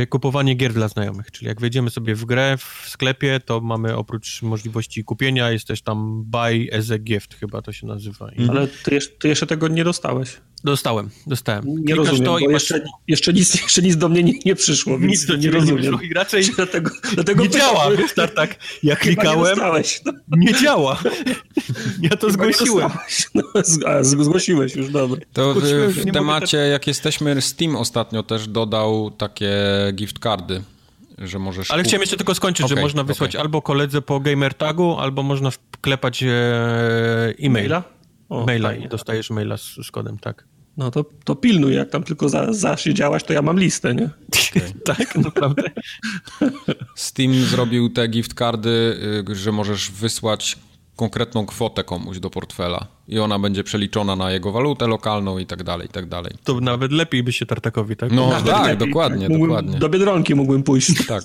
[0.09, 4.41] kupowanie gier dla znajomych, czyli jak wejdziemy sobie w grę w sklepie, to mamy oprócz
[4.41, 8.31] możliwości kupienia, jest też tam buy as a gift, chyba to się nazywa.
[8.49, 10.37] Ale ty, ty jeszcze tego nie dostałeś.
[10.63, 11.65] Dostałem, dostałem.
[11.67, 12.53] Nie Klikasz rozumiem, to i masz...
[12.53, 15.99] jeszcze, jeszcze, nic, jeszcze nic do mnie nie, nie przyszło, więc nic do nie rozumiem.
[16.01, 18.55] Nie I raczej dlatego, dlatego nie działa, wiesz, tak, tak.
[18.83, 20.37] Ja klikałem, nie, no.
[20.37, 20.99] nie, działa.
[22.01, 22.89] Ja to Chyba zgłosiłem.
[23.35, 23.43] No,
[23.89, 25.21] a, zgłosiłeś już, dobra.
[25.33, 29.51] To w, w temacie, jak jesteśmy, Steam ostatnio też dodał takie
[29.93, 30.63] gift cardy
[31.17, 31.71] że możesz...
[31.71, 33.41] Ale chciałem jeszcze tylko skończyć, okay, że można wysłać okay.
[33.41, 36.29] albo koledze po gamer tagu, albo można wklepać e,
[37.39, 37.83] e-maila.
[38.29, 38.85] O, maila fajnie.
[38.85, 40.45] i dostajesz maila z, z kodem, tak.
[40.77, 44.09] No to, to pilnuj, jak tam tylko za, zasiedziałaś, to ja mam listę, nie?
[44.49, 44.73] Okay.
[44.97, 45.63] tak, naprawdę.
[46.95, 48.97] Steam zrobił te gift cardy,
[49.29, 50.57] y, że możesz wysłać
[50.95, 55.63] konkretną kwotę komuś do portfela i ona będzie przeliczona na jego walutę lokalną i tak
[55.63, 56.33] dalej, i tak dalej.
[56.43, 58.11] To nawet lepiej by się Tartakowi, tak?
[58.11, 59.39] No nawet tak, lepiej, dokładnie, tak.
[59.39, 59.79] dokładnie.
[59.79, 61.23] Do Biedronki mógłbym pójść tak.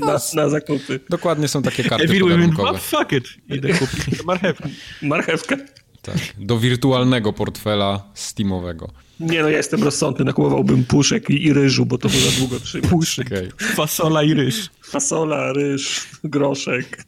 [0.00, 1.00] na, na zakupy.
[1.10, 2.78] Dokładnie są takie karty podarunkowe.
[2.78, 4.68] Fuck it, idę kupić marchewkę.
[5.02, 5.56] Marchewkę.
[6.02, 8.90] Tak, do wirtualnego portfela Steamowego.
[9.20, 12.60] Nie no, ja jestem rozsądny, nakupowałbym puszek i, i ryżu, bo to by za długo
[12.60, 12.90] trzymać.
[12.90, 13.50] Puszek, okay.
[13.58, 14.70] fasola i ryż.
[14.82, 17.04] Fasola, ryż, groszek.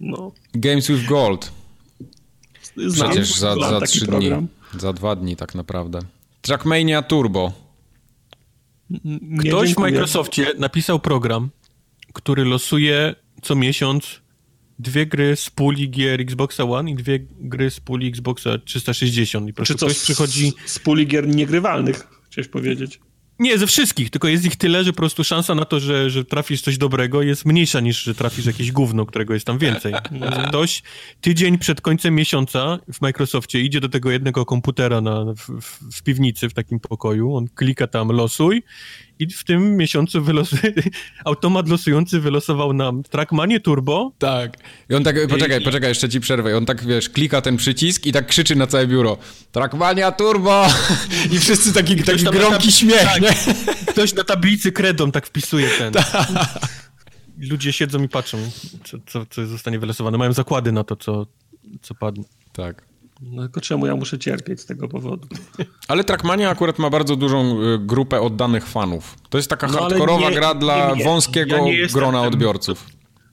[0.00, 0.32] No.
[0.54, 1.52] Games with Gold.
[2.76, 4.30] Znam Przecież za, za trzy dni,
[4.78, 5.98] za dwa dni tak naprawdę.
[6.42, 7.52] Trackmania Turbo.
[9.38, 11.50] Ktoś w Microsoftie napisał program,
[12.12, 14.20] który losuje co miesiąc
[14.78, 19.48] dwie gry z puli gier Xboxa One i dwie gry z puli Xboxa 360.
[19.48, 20.52] I Czy co, ktoś przychodzi...
[20.66, 23.00] z puli gier niegrywalnych, chciałeś powiedzieć?
[23.38, 26.24] Nie, ze wszystkich, tylko jest ich tyle, że po prostu szansa na to, że, że
[26.24, 29.94] trafisz coś dobrego jest mniejsza niż, że trafisz jakieś gówno, którego jest tam więcej.
[30.48, 30.82] Ktoś
[31.20, 36.48] tydzień przed końcem miesiąca w Microsoftie idzie do tego jednego komputera na, w, w piwnicy,
[36.48, 38.62] w takim pokoju, on klika tam losuj
[39.18, 40.24] i w tym miesiącu
[41.24, 44.12] automat losujący wylosował nam Trackmanie Turbo.
[44.18, 44.56] Tak.
[44.90, 45.64] I on tak, poczekaj, I...
[45.64, 46.50] poczekaj, jeszcze ci przerwę.
[46.50, 49.18] I on tak, wiesz, klika ten przycisk i tak krzyczy na całe biuro
[49.52, 50.66] Trackmania Turbo!
[51.32, 53.30] I wszyscy taki, taki gromki śmiech, tak, nie?
[53.86, 55.92] Ktoś na tablicy kredą tak wpisuje ten.
[55.96, 56.26] Ta.
[57.38, 58.38] Ludzie siedzą i patrzą,
[58.84, 60.18] co, co, co zostanie wylosowane.
[60.18, 61.26] Mają zakłady na to, co,
[61.82, 62.24] co padnie.
[62.52, 62.82] Tak.
[63.20, 65.28] No tylko czemu ja muszę cierpieć z tego powodu?
[65.88, 69.14] Ale Trackmania akurat ma bardzo dużą y, grupę oddanych fanów.
[69.28, 72.86] To jest taka no, hardkorowa gra dla nie, nie, wąskiego ja grona odbiorców.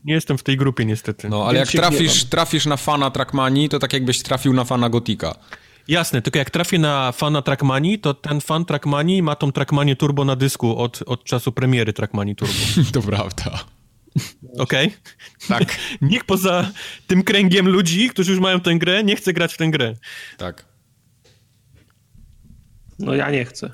[0.06, 1.30] Nie jestem w tej grupie niestety.
[1.30, 5.36] No, ale jak trafisz, trafisz na fana Trackmanii, to tak jakbyś trafił na fana Gotika.
[5.88, 10.26] Jasne, tylko jak trafię na fana Trackmanii, to ten fan Trackmanii ma tą Trackmanię Turbo
[10.26, 12.54] na dysku od, od czasu premiery Trackmanii Turbo.
[12.94, 13.60] to prawda.
[14.58, 14.88] Okej.
[14.88, 15.00] Okay.
[15.48, 15.78] Tak.
[16.02, 16.72] Nikt poza
[17.08, 19.94] tym kręgiem ludzi, którzy już mają tę grę, nie chce grać w tę grę.
[20.38, 20.66] Tak.
[23.00, 23.74] No ja nie chcę.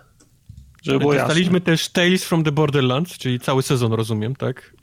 [0.84, 4.74] Żeby było Dostaliśmy też Tales from the Borderlands, czyli cały sezon, rozumiem, tak?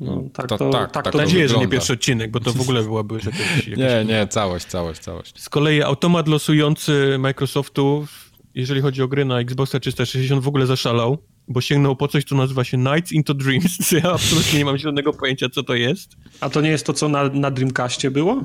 [0.00, 2.52] No, tak, to, to, tak, tak, tak to nadzieję, że nie pierwszy odcinek, bo to
[2.52, 3.66] w ogóle byłaby jakieś...
[3.76, 5.42] nie, nie, całość, całość, całość.
[5.42, 8.06] Z kolei automat losujący Microsoftu,
[8.54, 11.18] jeżeli chodzi o gry na Xboxa 360, w ogóle zaszalał
[11.48, 14.78] bo sięgnął po coś, co nazywa się Nights into Dreams, co ja absolutnie nie mam
[14.78, 16.16] żadnego pojęcia, co to jest.
[16.40, 18.44] A to nie jest to, co na, na Dreamcastie było?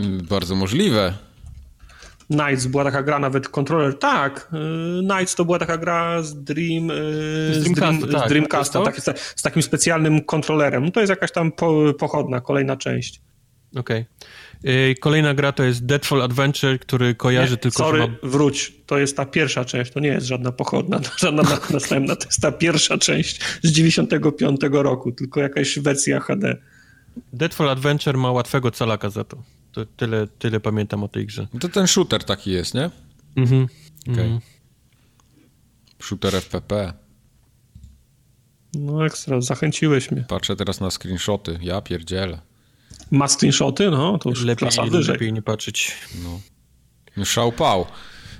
[0.00, 1.14] Mm, bardzo możliwe.
[2.30, 3.98] Nights była taka gra, nawet kontroler.
[3.98, 6.90] Tak, y, Nights to była taka gra z Dream.
[6.90, 8.26] Y, z Dreamcasta, tak.
[8.26, 10.84] z Dreamcasta tak, z, z, takim specjalnym kontrolerem.
[10.84, 13.20] No to jest jakaś tam po, pochodna, kolejna część.
[13.76, 14.00] Okej.
[14.00, 14.06] Okay.
[15.00, 17.78] Kolejna gra to jest Deadfall Adventure, który kojarzy nie, tylko...
[17.78, 18.08] Sorry, ma...
[18.22, 18.72] wróć.
[18.86, 22.52] To jest ta pierwsza część, to nie jest żadna pochodna, żadna następna, to jest ta
[22.52, 26.56] pierwsza część z 95 roku, tylko jakaś wersja HD.
[27.32, 29.42] Deadfall Adventure ma łatwego calaka za to.
[29.72, 31.46] to tyle, tyle pamiętam o tej grze.
[31.60, 32.90] To ten shooter taki jest, nie?
[33.36, 33.66] Mhm.
[34.02, 34.24] Okay.
[34.24, 34.40] Mhm.
[36.02, 36.92] Shooter FPP.
[38.74, 40.24] No ekstra, zachęciłeś mnie.
[40.28, 42.40] Patrzę teraz na screenshoty, ja pierdzielę.
[43.10, 43.90] Ma screenshoty?
[43.90, 45.12] No, to już lepiej, klasa wyżej.
[45.12, 45.92] lepiej nie patrzeć.
[46.22, 46.40] No.
[47.24, 47.86] Szał pał.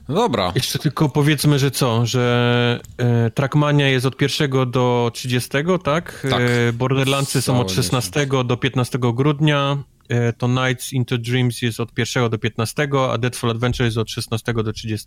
[0.09, 0.53] No dobra.
[0.55, 5.51] Jeszcze tylko powiedzmy, że co, że e, Trackmania jest od 1 do 30,
[5.85, 6.27] tak?
[6.31, 6.41] Tak.
[6.41, 9.83] E, Borderlandsy są od Cały 16 do 15 grudnia.
[10.09, 14.11] E, to Nights into Dreams jest od 1 do 15, a Deadfall Adventure jest od
[14.11, 15.07] 16 do 30.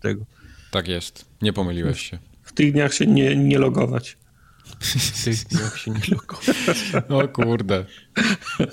[0.70, 1.24] Tak jest.
[1.42, 2.18] Nie pomyliłeś się.
[2.42, 4.16] W tych dniach się nie, nie logować.
[4.80, 6.38] W dniach się nie logo.
[7.24, 7.84] O kurde.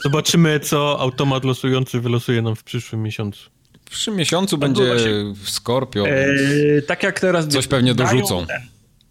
[0.04, 3.50] Zobaczymy, co automat losujący wylosuje nam w przyszłym miesiącu.
[3.86, 6.04] W przyszłym miesiącu będzie właśnie- Scorpio.
[6.04, 6.42] więc
[6.80, 7.48] E, tak jak teraz...
[7.48, 8.46] Coś pewnie dorzucą.
[8.46, 8.60] Dają,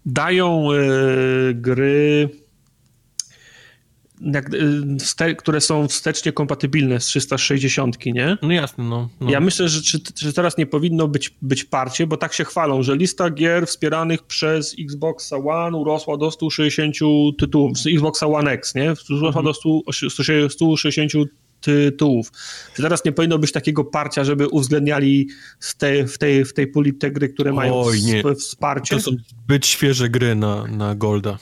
[0.05, 2.29] dają e, gry,
[4.21, 4.49] jak,
[4.99, 8.37] wste, które są wstecznie kompatybilne z 360, nie?
[8.41, 9.09] No jasne, no.
[9.21, 9.31] no.
[9.31, 12.83] Ja myślę, że, czy, że teraz nie powinno być, być parcie, bo tak się chwalą,
[12.83, 16.95] że lista gier wspieranych przez Xboxa One urosła do 160
[17.39, 18.93] tytułów, z Xboxa One X, nie?
[19.09, 19.79] Urosła do 100,
[20.49, 21.11] 160
[21.61, 22.31] tytułów.
[22.75, 25.27] Czy teraz nie powinno być takiego parcia, żeby uwzględniali
[25.59, 28.23] z tej, w, tej, w tej puli te gry, które mają Oj, nie.
[28.23, 28.95] ws- wsparcie?
[28.95, 31.37] To są zbyt świeże gry na, na Golda.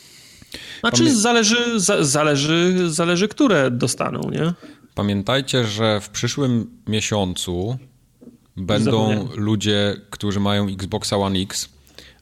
[0.79, 4.53] Znaczy Pamię- zależy, za, zależy, zależy, które dostaną, nie?
[4.95, 7.77] Pamiętajcie, że w przyszłym miesiącu
[8.57, 9.27] będą Zapomniałem.
[9.43, 11.69] ludzie, którzy mają Xboxa One X,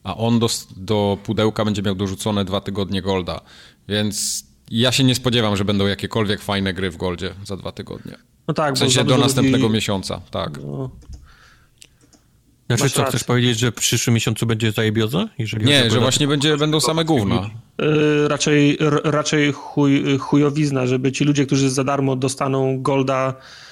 [0.03, 0.47] a on do,
[0.77, 3.41] do pudełka będzie miał dorzucone dwa tygodnie Golda.
[3.87, 8.15] Więc ja się nie spodziewam, że będą jakiekolwiek fajne gry w Goldzie za dwa tygodnie.
[8.47, 10.59] No tak, W sensie do następnego ludzi- miesiąca, tak.
[10.63, 10.89] no,
[12.67, 13.17] Znaczy Masz co, rację.
[13.17, 15.29] chcesz powiedzieć, że w przyszłym miesiącu będzie zajebioza?
[15.37, 17.49] Jeżeli Nie, że właśnie będzie, będą same gówna.
[17.81, 23.70] Y, raczej, raczej chuj, chujowizna, żeby ci ludzie, którzy za darmo dostaną Golda, y,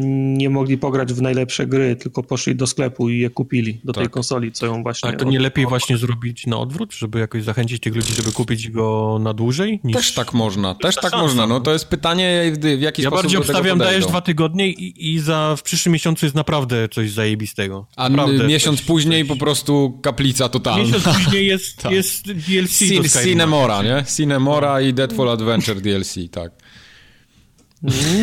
[0.00, 4.02] nie mogli pograć w najlepsze gry, tylko poszli do sklepu i je kupili do tej
[4.04, 4.12] Tak.
[4.12, 5.08] konsoli, co ją właśnie...
[5.08, 8.68] Ale to nie lepiej właśnie zrobić na odwrót, żeby jakoś zachęcić tych ludzi, żeby kupić
[8.70, 9.80] go na dłużej?
[9.84, 9.96] Niż...
[9.96, 11.46] Też tak można, też tak można.
[11.46, 14.68] No to jest pytanie, w jaki Ja sposób bardziej do tego obstawiam, dajesz dwa tygodnie
[14.68, 17.86] i, i za w przyszłym miesiącu jest naprawdę coś zajebistego.
[17.96, 20.84] A naprawdę miesiąc coś- później coś- po prostu kaplica totalna.
[20.84, 21.92] Miesiąc później jest, Tak.
[21.92, 22.78] jest DLC.
[23.24, 24.04] Cinemora, nie?
[24.16, 26.52] Cinemora i Deadfall Adventure DLC, tak.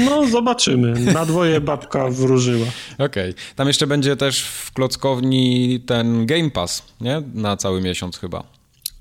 [0.05, 0.99] No, zobaczymy.
[1.13, 2.67] Na dwoje babka wróżyła.
[2.97, 3.33] Okej.
[3.55, 7.21] Tam jeszcze będzie też w klockowni ten Game Pass, nie?
[7.33, 8.43] Na cały miesiąc chyba.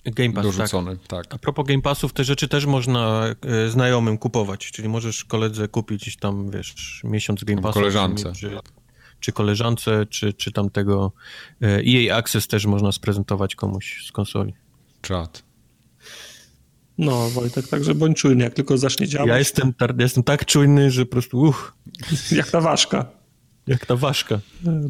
[0.04, 0.56] Game Pass, tak.
[0.56, 1.26] dorzucony, tak.
[1.30, 6.16] A propos Game Passów, te rzeczy też można e, znajomym kupować, czyli możesz koledze kupić
[6.16, 7.74] tam, wiesz, miesiąc Game Passa.
[7.74, 8.32] koleżance.
[8.32, 8.58] Czy,
[9.20, 11.12] czy koleżance, czy, czy tam tego
[11.62, 14.54] e, EA Access też można sprezentować komuś z konsoli.
[15.02, 15.45] Czad.
[16.98, 20.90] No, Wojtek, także bądź czujny, jak tylko zacznie działać, Ja jestem, ja jestem tak czujny,
[20.90, 21.72] że po prostu uch,
[22.32, 23.04] jak ta ważka.
[23.66, 24.40] jak ta ważka.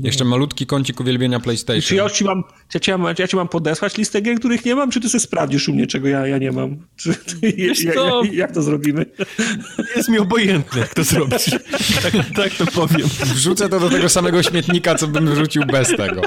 [0.02, 1.96] Jeszcze malutki kącik uwielbienia Czy PlayStation.
[1.98, 2.42] ja ci, mam,
[2.74, 5.20] ja, ci mam, ja ci mam podesłać listę gier, których nie mam, czy ty sobie
[5.20, 6.76] sprawdzisz u mnie, czego ja, ja nie mam?
[6.96, 7.14] Czy,
[7.56, 8.24] Wiesz jak, co?
[8.24, 9.06] jak, jak to zrobimy?
[9.96, 11.50] Jest mi obojętne, jak to zrobić.
[12.02, 13.08] tak, tak to powiem.
[13.34, 16.22] Wrzucę to do tego samego śmietnika, co bym wrzucił bez tego.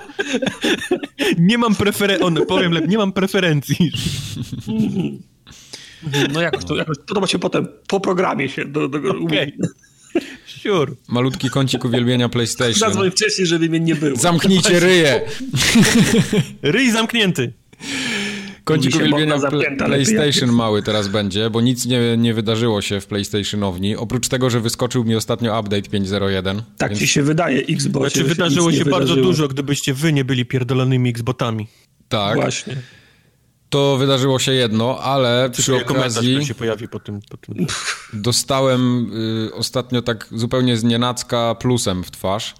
[1.37, 3.91] Nie mam preferencji, on powiem lepiej, nie mam preferencji.
[6.33, 9.53] No jak to, jakoś podoba się potem po programie się do, do, Okej.
[10.45, 10.91] Sure.
[11.07, 12.73] Malutki kącik uwielbienia PlayStation.
[12.79, 14.17] Zadzwoń wcześniej, żeby mnie nie było.
[14.17, 15.21] Zamknijcie ryje!
[16.61, 17.53] Ryj zamknięty.
[18.63, 19.35] Kącik się uwielbienia
[19.77, 23.95] PlayStation mały teraz będzie, bo nic nie, nie wydarzyło się w PlayStationowni.
[23.95, 26.61] Oprócz tego, że wyskoczył mi ostatnio update 5.01.
[26.77, 28.13] Tak więc- ci się wydaje, Xbox.
[28.13, 31.67] Znaczy wydarzyło się bardzo dużo, gdybyście wy nie byli pierdolonymi Xbotami.
[32.09, 32.75] Tak, Właśnie.
[33.69, 37.19] To wydarzyło się jedno, ale przy Czuję komentarz, okazji się pojawi po tym.
[37.29, 37.67] Po tym.
[38.13, 39.11] dostałem
[39.47, 42.55] y, ostatnio tak zupełnie z nienacka plusem w twarz.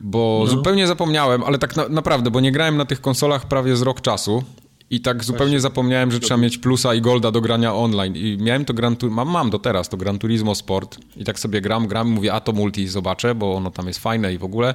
[0.00, 0.50] Bo No.
[0.50, 4.00] zupełnie zapomniałem, ale tak na, naprawdę, bo nie grałem na tych konsolach prawie z rok
[4.00, 4.44] czasu
[4.90, 8.16] i tak zupełnie zapomniałem, że trzeba mieć plusa i golda do grania online.
[8.16, 11.60] I miałem to Gran mam, mam do teraz to Gran Turismo Sport i tak sobie
[11.60, 14.74] gram, gram, mówię, a to multi zobaczę, bo ono tam jest fajne i w ogóle.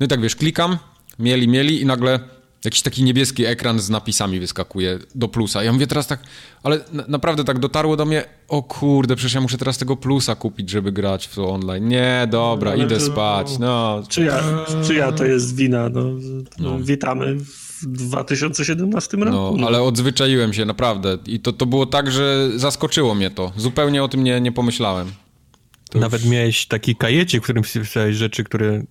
[0.00, 0.78] No i tak wiesz, klikam,
[1.18, 2.20] mieli, mieli i nagle
[2.64, 5.64] jakiś taki niebieski ekran z napisami wyskakuje do plusa.
[5.64, 6.20] Ja mówię teraz tak,
[6.62, 10.34] ale na, naprawdę tak dotarło do mnie, o kurde, przecież ja muszę teraz tego plusa
[10.34, 11.88] kupić, żeby grać w to online.
[11.88, 14.02] Nie, dobra, Ale idę to- spać, no.
[14.08, 14.42] Czyja,
[14.86, 15.88] czyja to jest wina?
[15.88, 16.04] No,
[16.58, 16.78] no.
[16.80, 17.34] Witamy
[17.82, 19.56] w 2017 roku.
[19.58, 21.18] No, ale odzwyczaiłem się, naprawdę.
[21.26, 23.52] I to, to było tak, że zaskoczyło mnie to.
[23.56, 25.10] Zupełnie o tym nie, nie pomyślałem.
[25.90, 28.82] To Nawet już- miałeś taki kajecie, w którym wpisałeś rzeczy, które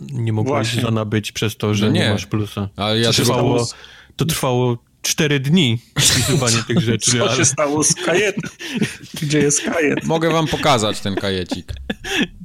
[0.00, 0.82] nie mogłeś Właśnie.
[0.82, 2.00] zanabyć przez to, że No nie.
[2.00, 2.10] nie.
[2.10, 2.68] masz plusa.
[2.76, 3.66] Ale ja trwało,
[4.16, 7.10] to trwało cztery dni wpisywanie tych rzeczy.
[7.18, 7.36] Co Ale...
[7.36, 8.50] się stało z kajetem?
[9.22, 10.04] Gdzie jest kajet?
[10.04, 11.72] Mogę wam pokazać ten kajecik.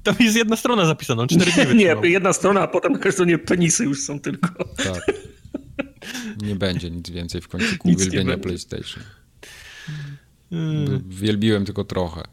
[0.04, 4.02] Tam jest jedna strona zapisana, cztery dni Nie, jedna strona, a potem stronie penisy już
[4.04, 4.66] są tylko.
[4.84, 5.12] Tak.
[6.42, 8.38] Nie będzie nic więcej w końcu Nic nie uwielbienia.
[8.38, 9.04] PlayStation.
[11.10, 12.24] Wielbiłem tylko trochę.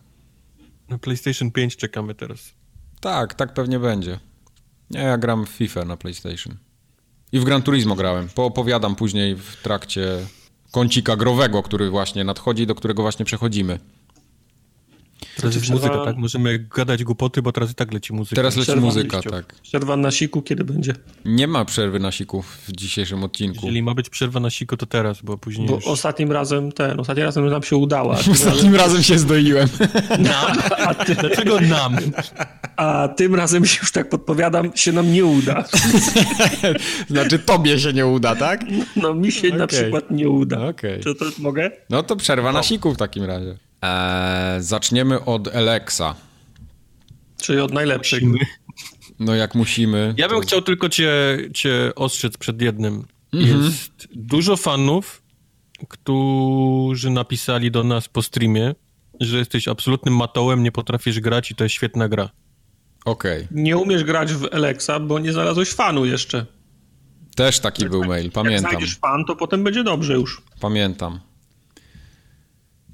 [0.89, 2.53] Na PlayStation 5 czekamy teraz.
[3.01, 4.19] Tak, tak pewnie będzie.
[4.91, 6.57] Ja, ja gram w FIFA na PlayStation.
[7.33, 8.29] I w Gran Turismo grałem.
[8.29, 10.27] Poopowiadam później w trakcie
[10.71, 13.79] kącika growego, który właśnie nadchodzi, do którego właśnie przechodzimy.
[15.37, 15.87] Teraz jest przerwa...
[15.87, 16.17] muzyka, tak?
[16.17, 18.37] Możemy gadać głupoty, bo teraz i tak leci muzyka.
[18.37, 19.55] Teraz leci przerwa muzyka, tak.
[19.63, 20.95] Przerwa na siku kiedy będzie?
[21.25, 23.61] Nie ma przerwy na siku w dzisiejszym odcinku.
[23.63, 25.87] Jeżeli ma być przerwa na siku, to teraz, bo później Bo już...
[25.87, 28.19] ostatnim razem ten, ostatnim razem nam się udała.
[28.33, 29.69] Ostatnim razem się zdoiłem.
[30.19, 30.59] Nam?
[30.79, 31.15] A ty...
[31.15, 31.97] Dlaczego nam?
[32.77, 35.65] A tym razem się już tak podpowiadam, się nam nie uda.
[37.11, 38.65] znaczy tobie się nie uda, tak?
[38.97, 39.59] No mi się okay.
[39.59, 40.67] na przykład nie uda.
[40.69, 41.01] Okay.
[41.03, 41.71] Czy to mogę?
[41.91, 43.70] No to przerwa na siku w takim razie.
[43.83, 46.15] Eee, zaczniemy od Alexa.
[47.43, 48.23] Czyli od najlepszych.
[49.19, 50.15] No jak musimy.
[50.17, 50.43] Ja bym to...
[50.43, 53.07] chciał tylko cię, cię ostrzec przed jednym.
[53.33, 53.65] Mhm.
[53.65, 55.23] Jest dużo fanów,
[55.89, 58.75] którzy napisali do nas po streamie,
[59.21, 62.31] że jesteś absolutnym matołem, nie potrafisz grać i to jest świetna gra.
[63.05, 63.45] Okej.
[63.45, 63.63] Okay.
[63.63, 66.47] Nie umiesz grać w Alexa, bo nie znalazłeś fanu jeszcze.
[67.37, 68.63] Też taki jak był mail, pamiętam.
[68.63, 70.43] Jak znajdziesz fan, to potem będzie dobrze już.
[70.61, 71.21] Pamiętam.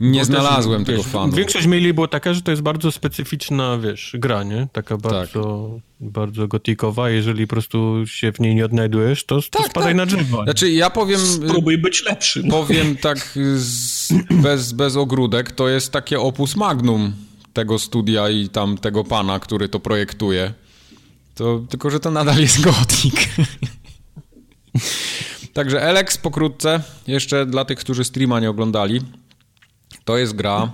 [0.01, 1.33] Nie znalazłem też, tego wiesz, fanu.
[1.33, 4.69] Większość maili była taka, że to jest bardzo specyficzna, wiesz, gra, nie?
[4.73, 5.11] Taka tak.
[5.11, 6.11] bardzo, tak.
[6.11, 7.11] bardzo gotikowa.
[7.11, 9.97] Jeżeli po prostu się w niej nie odnajdujesz, to, to tak, spadaj tak.
[9.97, 10.45] na drzewo.
[10.45, 11.21] Znaczy, ja powiem...
[11.21, 12.43] Spróbuj być lepszy.
[12.51, 17.13] Powiem tak z, bez, bez ogródek, to jest takie opus magnum
[17.53, 20.53] tego studia i tam tego pana, który to projektuje.
[21.35, 23.29] To, tylko, że to nadal jest gotik.
[25.53, 29.01] Także Alex pokrótce, jeszcze dla tych, którzy streama nie oglądali.
[30.07, 30.71] To jest gra.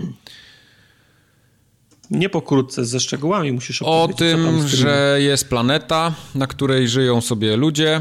[2.11, 4.15] Nie pokrótce, ze szczegółami musisz opowiedzieć.
[4.15, 7.97] O tym, że jest planeta, na której żyją sobie ludzie.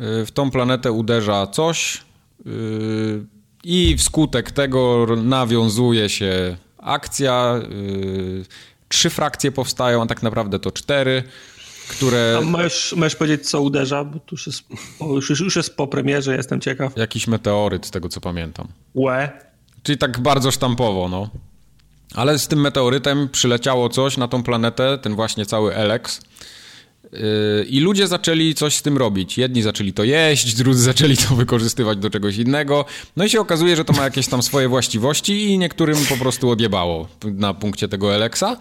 [0.00, 2.02] Y, w tą planetę uderza coś
[2.46, 3.24] y,
[3.64, 7.60] i wskutek tego nawiązuje się akcja.
[7.70, 8.44] Y,
[8.88, 11.22] trzy frakcje powstają, a tak naprawdę to cztery
[11.88, 12.38] które...
[12.38, 14.62] A możesz, możesz powiedzieć, co uderza, bo tu już jest,
[15.00, 16.96] już, już jest po premierze, jestem ciekaw.
[16.96, 18.68] Jakiś meteoryt, z tego co pamiętam.
[18.94, 19.51] Łe.
[19.82, 21.28] Czyli tak bardzo sztampowo, no.
[22.14, 26.20] Ale z tym meteorytem przyleciało coś na tą planetę, ten właśnie cały Elex.
[27.12, 27.20] Yy,
[27.68, 29.38] I ludzie zaczęli coś z tym robić.
[29.38, 32.84] Jedni zaczęli to jeść, drudzy zaczęli to wykorzystywać do czegoś innego.
[33.16, 36.50] No i się okazuje, że to ma jakieś tam swoje właściwości i niektórym po prostu
[36.50, 38.56] odjebało na punkcie tego Elexa.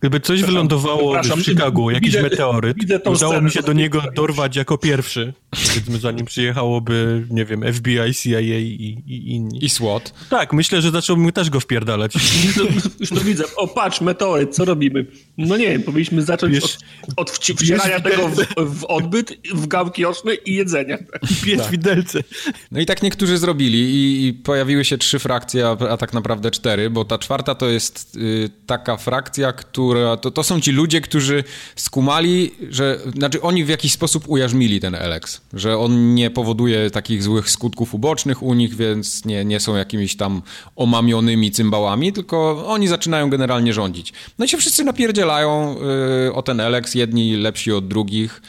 [0.00, 4.56] Gdyby coś wylądowało w Chicago, jakiś widzę, meteoryt, widzę udało mi się do niego dorwać
[4.56, 9.64] jako pierwszy, powiedzmy, zanim przyjechałoby, nie wiem, FBI, CIA i, i inni.
[9.64, 10.14] I SWAT.
[10.30, 12.14] Tak, myślę, że zacząłbym też go wpierdalać.
[13.00, 13.44] Już to widzę.
[13.56, 15.06] O, patrz, meteoryt, co robimy?
[15.38, 16.78] No nie wiem, powinniśmy zacząć wiesz,
[17.08, 20.98] od, od wcierania tego w, w, odbyt, w gałki oczne i jedzenia.
[21.44, 21.70] Pies tak.
[21.70, 22.20] widelce.
[22.72, 26.50] No i tak niektórzy zrobili i, i pojawiły się trzy frakcje, a, a, tak naprawdę
[26.50, 30.72] cztery, bo ta czwarta to jest y, taka frakcja, która która, to, to są ci
[30.72, 31.44] ludzie, którzy
[31.76, 37.22] skumali, że, znaczy oni w jakiś sposób ujarzmili ten Elex, że on nie powoduje takich
[37.22, 40.42] złych skutków ubocznych u nich, więc nie, nie są jakimiś tam
[40.76, 44.12] omamionymi cymbałami, tylko oni zaczynają generalnie rządzić.
[44.38, 45.76] No i się wszyscy napierdzielają
[46.24, 48.42] yy, o ten Elex, jedni lepsi od drugich.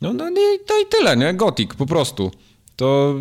[0.00, 1.34] No, no i, to i tyle, nie?
[1.34, 2.30] Gothic, po prostu.
[2.76, 3.14] To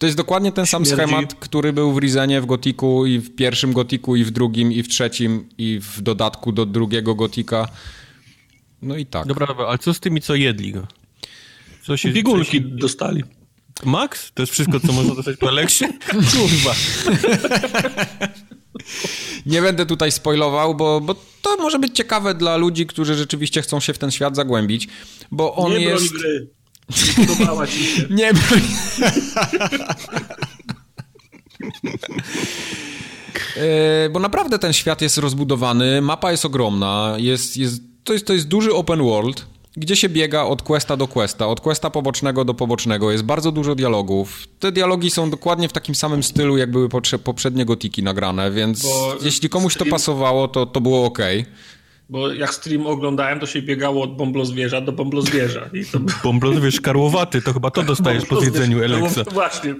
[0.00, 1.02] to jest dokładnie ten sam Śmierdzi.
[1.02, 4.82] schemat, który był w Rizenie, w Gotiku i w pierwszym Gotiku, i w drugim, i
[4.82, 7.68] w trzecim, i w dodatku do drugiego Gotika.
[8.82, 9.26] No i tak.
[9.26, 10.86] Dobra, ale co z tymi, co jedli go?
[11.82, 12.60] Co się, Biegunki się...
[12.60, 13.24] dostali.
[13.84, 14.32] Max?
[14.34, 15.84] To jest wszystko, co można dostać po Aleksie?
[16.32, 16.74] Kurwa.
[19.46, 23.80] Nie będę tutaj spoilował, bo, bo to może być ciekawe dla ludzi, którzy rzeczywiście chcą
[23.80, 24.88] się w ten świat zagłębić,
[25.30, 26.12] bo on Nie jest...
[26.12, 26.59] Gry.
[27.18, 28.06] Nie podobała ci się.
[28.10, 28.28] Nie,
[33.56, 38.32] e, bo naprawdę ten świat jest rozbudowany, mapa jest ogromna, jest, jest, to, jest, to
[38.32, 39.46] jest duży open world,
[39.76, 43.10] gdzie się biega od questa do questa, od questa pobocznego do pobocznego.
[43.10, 44.46] Jest bardzo dużo dialogów.
[44.58, 46.88] Te dialogi są dokładnie w takim samym stylu, jak były
[47.24, 51.18] poprzednie gotiki nagrane, więc Bo jeśli komuś to pasowało, to, to było ok.
[52.10, 55.70] Bo jak stream oglądałem, to się biegało od bąblozwierza do bąblozwierza.
[55.72, 55.98] I to...
[56.24, 59.22] Bąblozwierz karłowaty, to chyba to dostajesz po zjedzeniu Eleksa.
[59.26, 59.74] No, właśnie,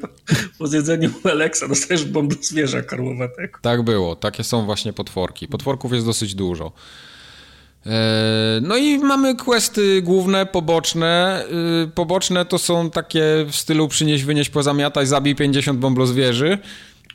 [0.58, 3.58] po zjedzeniu Eleksa dostajesz bąblozwierza karłowatego.
[3.62, 5.48] Tak było, takie są właśnie potworki.
[5.48, 6.72] Potworków jest dosyć dużo.
[7.86, 11.44] E, no i mamy questy główne, poboczne.
[11.84, 16.58] E, poboczne to są takie w stylu przynieś, wynieś, pozamiataj, zabij 50 bąblozwierzy.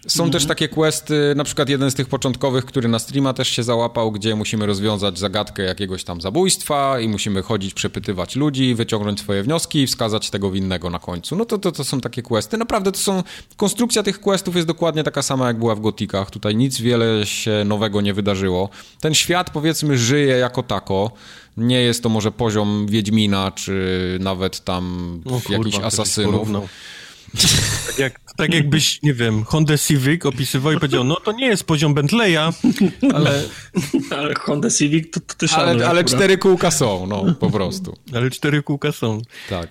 [0.08, 0.32] Są mhm.
[0.32, 4.12] też takie questy, na przykład jeden z tych początkowych, który na streama też się załapał,
[4.12, 9.80] gdzie musimy rozwiązać zagadkę jakiegoś tam zabójstwa i musimy chodzić, przepytywać ludzi, wyciągnąć swoje wnioski
[9.80, 11.36] i wskazać tego winnego na końcu.
[11.36, 12.58] No to, to, to są takie questy.
[12.58, 13.24] Naprawdę to są...
[13.58, 16.32] Konstrukcja tych questów jest dokładnie taka sama, jak była w Gotikach.
[16.32, 18.70] Tutaj nic wiele się nowego nie wydarzyło.
[19.00, 21.12] Ten świat, powiedzmy, żyje jako tako.
[21.58, 26.48] Nie jest to może poziom Wiedźmina, czy nawet tam o, jakichś asasynów.
[27.88, 31.64] Tak, jak, tak jakbyś, nie wiem, Honda Civic opisywał i powiedział, no to nie jest
[31.64, 32.54] poziom Bentleya,
[33.14, 33.44] ale...
[34.20, 35.54] ale Honda Civic to, to też...
[35.54, 37.98] Ale, ale cztery kółka są, no, po prostu.
[38.16, 39.22] Ale cztery kółka są.
[39.50, 39.70] Tak.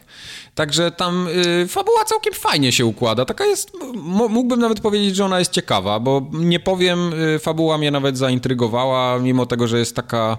[0.55, 1.29] Także tam
[1.63, 3.25] y, fabuła całkiem fajnie się układa.
[3.25, 3.73] Taka jest,
[4.29, 9.19] mógłbym nawet powiedzieć, że ona jest ciekawa, bo nie powiem, y, fabuła mnie nawet zaintrygowała,
[9.19, 10.39] mimo tego, że jest taka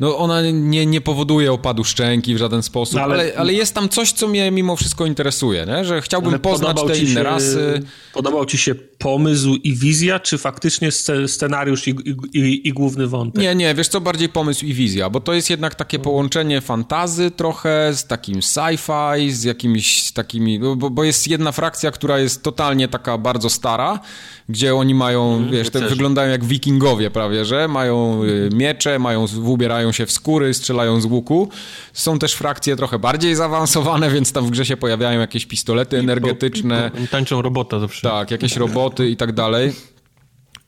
[0.00, 3.74] no ona nie, nie powoduje opadu szczęki w żaden sposób, no, ale, ale, ale, jest
[3.74, 5.84] tam coś, co mnie mimo wszystko interesuje, nie?
[5.84, 7.82] że chciałbym poznać te inne się, rasy.
[8.14, 10.90] Podobał ci się pomysł i wizja, czy faktycznie
[11.26, 11.94] scenariusz i,
[12.32, 13.42] i, i, główny wątek?
[13.42, 17.30] Nie, nie, wiesz co, bardziej pomysł i wizja, bo to jest jednak takie połączenie fantazy
[17.30, 22.88] trochę z takim sci-fi, z jakimiś takimi, bo, bo jest jedna frakcja, która jest totalnie
[22.88, 24.00] taka bardzo stara,
[24.48, 29.26] gdzie oni mają, mm, wiesz, te wyglądają jak wikingowie prawie, że mają y, miecze, mają,
[29.44, 31.48] ubierają się w skóry, strzelają z łuku.
[31.92, 36.90] Są też frakcje trochę bardziej zaawansowane, więc tam w grze się pojawiają jakieś pistolety energetyczne.
[37.10, 38.08] Tańczą robota zawsze.
[38.08, 39.72] Tak, jakieś roboty i tak dalej.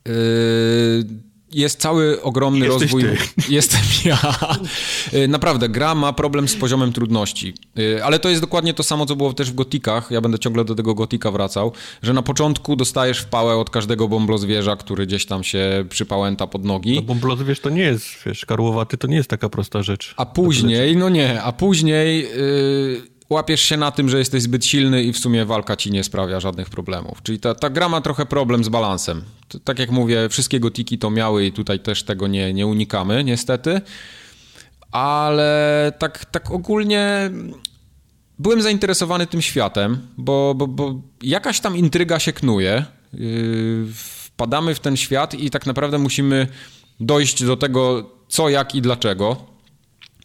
[0.06, 3.02] Yy jest cały ogromny Jesteś rozwój.
[3.02, 3.18] Ty.
[3.54, 4.18] Jestem ja.
[5.14, 7.54] Y, naprawdę, gra ma problem z poziomem trudności.
[7.78, 10.10] Y, ale to jest dokładnie to samo, co było też w gotikach.
[10.10, 11.72] Ja będę ciągle do tego gotika wracał,
[12.02, 16.64] że na początku dostajesz w pałę od każdego bąblozwierza, który gdzieś tam się przypałęta pod
[16.64, 16.94] nogi.
[16.96, 20.14] No bąblozwierz to nie jest, wiesz, karłowaty to nie jest taka prosta rzecz.
[20.16, 22.22] A później, no nie, a później...
[22.22, 26.04] Yy łapiesz się na tym, że jesteś zbyt silny i w sumie walka ci nie
[26.04, 27.22] sprawia żadnych problemów.
[27.22, 29.22] Czyli ta, ta gra ma trochę problem z balansem.
[29.48, 33.24] To, tak jak mówię, wszystkie gotiki to miały i tutaj też tego nie, nie unikamy,
[33.24, 33.80] niestety.
[34.90, 37.30] Ale tak, tak ogólnie
[38.38, 42.84] byłem zainteresowany tym światem, bo, bo, bo jakaś tam intryga się knuje.
[43.12, 46.46] Yy, wpadamy w ten świat i tak naprawdę musimy
[47.00, 49.36] dojść do tego, co, jak i dlaczego.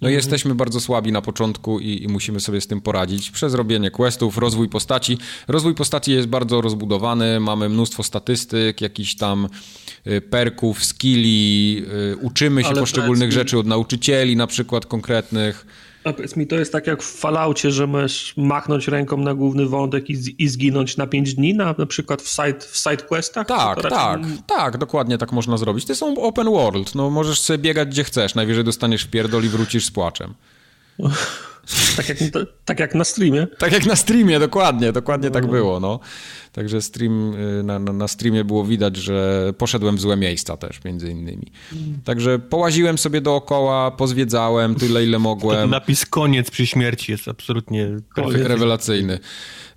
[0.03, 0.15] No mhm.
[0.15, 4.38] jesteśmy bardzo słabi na początku i, i, musimy sobie z tym poradzić przez robienie questów,
[4.38, 5.17] rozwój postaci.
[5.47, 9.49] Rozwój postaci jest bardzo rozbudowany, mamy mnóstwo statystyk, jakichś tam
[10.07, 15.65] y, perków, skilli, y, uczymy się Ale poszczególnych rzeczy od nauczycieli na przykład konkretnych.
[16.03, 19.65] A powiedz mi, to jest tak jak w Falloutie, że możesz machnąć ręką na główny
[19.65, 23.47] wątek i, i zginąć na 5 dni, na, na przykład w side, w side questach?
[23.47, 24.38] Tak, tak, raczej...
[24.47, 25.85] tak, dokładnie tak można zrobić.
[25.85, 29.85] To są open world, no możesz sobie biegać gdzie chcesz, najwyżej dostaniesz pierdol i wrócisz
[29.85, 30.34] z płaczem.
[31.97, 32.17] tak, jak,
[32.65, 33.47] tak jak na streamie.
[33.57, 35.49] Tak jak na streamie, dokładnie, dokładnie tak no.
[35.49, 35.99] tak było, no.
[36.53, 41.11] Także stream, y, na, na, streamie było widać, że poszedłem w złe miejsca też, między
[41.11, 41.51] innymi.
[42.03, 45.69] Także połaziłem sobie dookoła, pozwiedzałem tyle, ile mogłem.
[45.69, 47.88] Napis koniec przy śmierci jest absolutnie
[48.34, 49.19] rewelacyjny.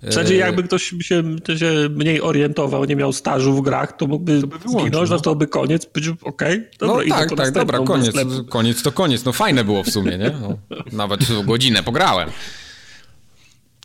[0.01, 1.15] W zasadzie e, jakby ktoś się,
[1.57, 5.35] się mniej orientował, nie miał stażu w grach, to mógłby to by zginąć, no to
[5.35, 8.15] by koniec, być okej, okay, dobra, No tak, tak, dobra, koniec,
[8.49, 10.31] koniec to koniec, no fajne było w sumie, nie?
[10.41, 10.57] No,
[10.91, 12.29] nawet godzinę pograłem.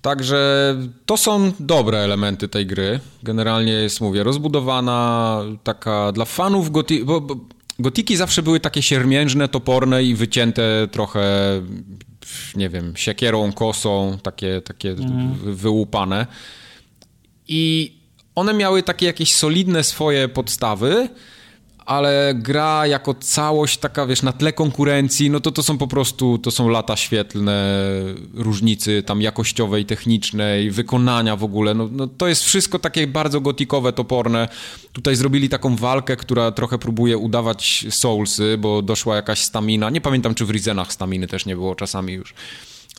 [0.02, 0.74] Także
[1.06, 3.00] to są dobre elementy tej gry.
[3.22, 7.36] Generalnie jest, mówię, rozbudowana, taka dla fanów gotiki, bo, bo
[7.78, 11.22] gotiki zawsze były takie siermiężne, toporne i wycięte trochę,
[12.56, 15.34] nie wiem, siekierą, kosą, takie, takie mm.
[15.54, 16.26] wyłupane.
[17.48, 17.92] I
[18.34, 21.08] one miały takie jakieś solidne swoje podstawy,
[21.86, 26.38] ale gra jako całość taka, wiesz, na tle konkurencji, no to to są po prostu,
[26.38, 27.80] to są lata świetlne
[28.34, 33.92] różnicy tam jakościowej, technicznej, wykonania w ogóle, no, no to jest wszystko takie bardzo gotikowe,
[33.92, 34.48] toporne.
[34.92, 40.34] Tutaj zrobili taką walkę, która trochę próbuje udawać Soulsy, bo doszła jakaś stamina, nie pamiętam
[40.34, 42.34] czy w Rizenach staminy też nie było czasami już.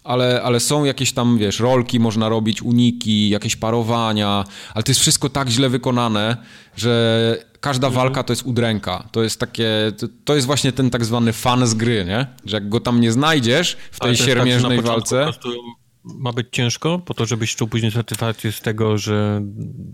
[0.04, 5.02] Ale, ale są jakieś tam, wiesz, rolki można robić, uniki, jakieś parowania, ale to jest
[5.02, 6.38] wszystko tak źle wykonane,
[6.76, 8.04] że każda mhm.
[8.04, 9.08] walka to jest udręka.
[9.12, 12.28] To jest takie, to, to, jest właśnie ten tak zwany fan z gry, nie?
[12.46, 15.32] Że jak go tam nie znajdziesz w tej siermiężnej tak, walce...
[16.06, 19.42] Ma być ciężko, po to, żebyś czuł później satysfakcję z tego, że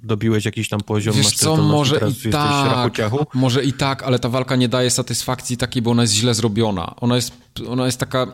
[0.03, 3.01] dobiłeś jakiś tam poziom, Wiesz co, może i tak,
[3.33, 6.95] może i tak, ale ta walka nie daje satysfakcji takiej, bo ona jest źle zrobiona.
[6.97, 7.33] Ona jest,
[7.67, 8.27] ona jest taka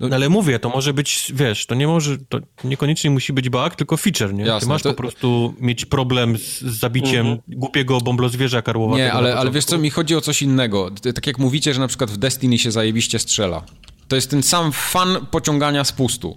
[0.00, 3.74] no, ale mówię, to może być, wiesz, to nie może, to niekoniecznie musi być bug,
[3.76, 4.44] tylko feature, nie?
[4.44, 4.88] Jasne, Ty masz to...
[4.90, 7.26] po prostu mieć problem z, z zabiciem.
[7.26, 7.38] -huh.
[7.48, 9.04] głupiego bąblozwierza karłowatego.
[9.04, 10.90] Nie, ale, ale wiesz co, mi chodzi o coś innego.
[11.14, 13.64] Tak jak mówicie, że na przykład w Destiny się zajebiście strzela.
[14.08, 16.36] To jest ten sam fan pociągania spustu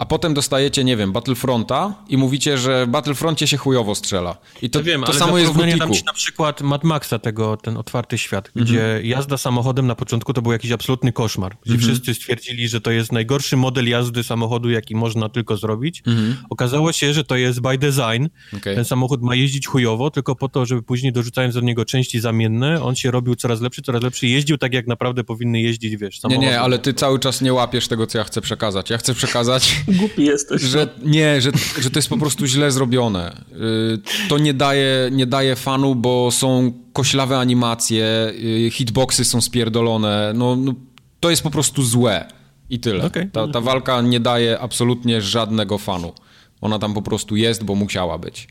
[0.00, 4.36] a potem dostajecie, nie wiem, Battlefronta i mówicie, że w Battlefroncie się chujowo strzela.
[4.62, 5.78] I to, Ja wiem, to ale samo jest w Gotiku.
[5.78, 8.64] dam ci na przykład Mad Maxa, tego, ten otwarty świat, Mhm.
[8.66, 11.56] gdzie jazda samochodem na początku to był jakiś absolutny koszmar.
[11.64, 11.90] Gdzie Mhm.
[11.92, 16.02] wszyscy stwierdzili, że to jest najgorszy model jazdy samochodu, jaki można tylko zrobić.
[16.50, 18.02] Okazało się, że to jest by design.
[18.02, 18.30] Mhm.
[18.56, 18.74] Okej.
[18.76, 22.82] Ten samochód ma jeździć chujowo, tylko po to, żeby później dorzucając do niego części zamienne,
[22.82, 24.26] on się robił coraz lepszy, coraz lepszy.
[24.26, 26.46] Jeździł tak, jak naprawdę powinny jeździć, wiesz, Nie, samochody.
[26.46, 28.90] nie, ale ty cały czas nie łapiesz tego, co ja chcę przekazać.
[28.90, 30.62] Ja chcę przekazać, Głupi jesteś.
[30.62, 31.50] że nie, że,
[31.80, 33.32] że to jest po prostu źle zrobione.
[33.52, 38.32] Y, To nie daje, nie daje fanu, bo są koślawe animacje,
[38.66, 40.32] y, hitboxy są spierdolone.
[40.34, 40.74] No, no
[41.20, 42.24] to jest po prostu złe.
[42.70, 43.04] I tyle.
[43.04, 43.30] Okej.
[43.30, 46.12] Ta, ta walka nie daje absolutnie żadnego fanu.
[46.60, 48.48] Ona tam po prostu jest, bo musiała być.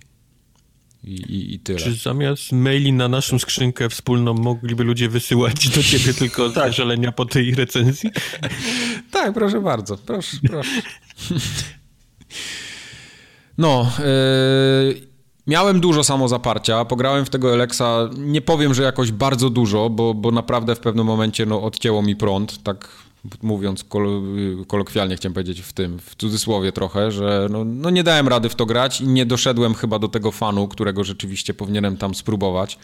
[1.04, 1.80] I, i, i tyle.
[1.80, 6.54] Czy zamiast maili na naszą skrzynkę wspólną mogliby ludzie wysyłać do ciebie tylko Tak.
[6.54, 8.10] zażalenia po tej recenzji?
[9.12, 10.82] Tak, proszę bardzo, proszę, proszę.
[13.58, 15.02] No, yy,
[15.48, 20.32] miałem dużo samozaparcia, pograłem w tego Alexa, nie powiem, że jakoś bardzo dużo, bo, bo
[20.32, 22.90] naprawdę w pewnym momencie no, odcięło mi prąd, tak
[23.42, 24.22] mówiąc kol
[24.68, 28.56] kolokwialnie chciałem powiedzieć w tym, w cudzysłowie trochę, że no, no nie dałem rady w
[28.56, 32.80] to grać i nie doszedłem chyba do tego fanu, którego rzeczywiście powinienem tam spróbować.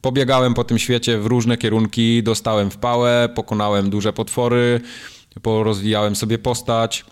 [0.00, 4.80] Pobiegałem po tym świecie w różne kierunki, dostałem w pałę, pokonałem duże potwory,
[5.42, 7.04] porozwijałem sobie postać,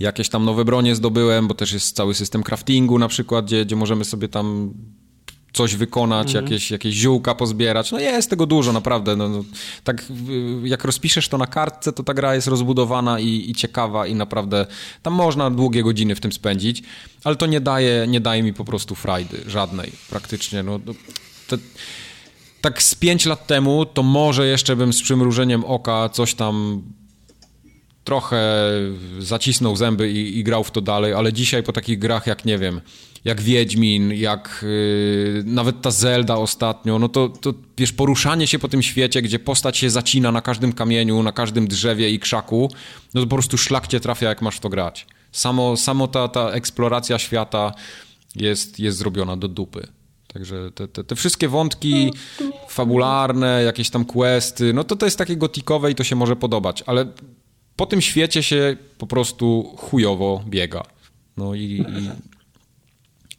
[0.00, 3.76] jakieś tam nowe bronie zdobyłem, bo też jest cały system craftingu na przykład, gdzie, gdzie
[3.76, 4.74] możemy sobie tam
[5.52, 7.92] coś wykonać, jakieś, jakieś ziółka pozbierać.
[7.92, 9.16] No jest tego dużo, naprawdę.
[9.16, 9.44] No, no,
[9.84, 10.04] tak
[10.64, 14.66] jak rozpiszesz to na kartce, to ta gra jest rozbudowana i, i ciekawa i naprawdę
[15.02, 16.82] tam można długie godziny w tym spędzić,
[17.24, 20.62] ale to nie daje, nie daje mi po prostu frajdy, żadnej praktycznie.
[20.62, 20.94] No, no,
[21.48, 21.56] to,
[22.60, 26.82] tak z pięć lat temu, to może jeszcze bym z przymrużeniem oka coś tam
[28.04, 28.62] trochę
[29.18, 32.58] zacisnął zęby i, i grał w to dalej, ale dzisiaj po takich grach jak, nie
[32.58, 32.80] wiem,
[33.24, 38.68] jak Wiedźmin, jak yy, nawet ta Zelda ostatnio, no to, to wiesz, poruszanie się po
[38.68, 42.70] tym świecie, gdzie postać się zacina na każdym kamieniu, na każdym drzewie i krzaku,
[43.14, 45.06] no to po prostu szlak cię trafia, jak masz to grać.
[45.32, 47.72] Samo, samo ta, ta eksploracja świata
[48.36, 49.88] jest, jest zrobiona do dupy.
[50.32, 52.12] Także te, te, te wszystkie wątki
[52.68, 56.84] fabularne, jakieś tam questy, no to to jest takie gotikowe i to się może podobać,
[56.86, 57.06] ale
[57.76, 60.82] po tym świecie się po prostu chujowo biega.
[61.36, 62.10] No i, i,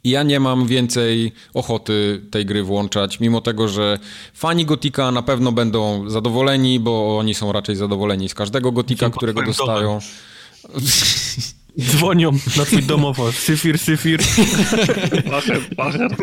[0.04, 4.00] i ja nie mam więcej ochoty tej gry włączać, mimo tego, że
[4.34, 9.44] fani Gotika na pewno będą zadowoleni, bo oni są raczej zadowoleni z każdego Gotika, którego
[9.44, 10.00] dostają.
[11.80, 13.32] Dzwonią na twój domofon.
[13.32, 14.22] Syfir, syfir.
[15.32, 16.18] Bacher, bacher.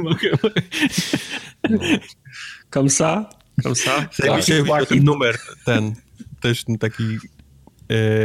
[2.70, 3.30] Kamsa?
[3.62, 4.08] Kamsa?
[4.26, 4.44] Tak.
[4.88, 5.94] ten numer, ten,
[6.40, 7.02] też taki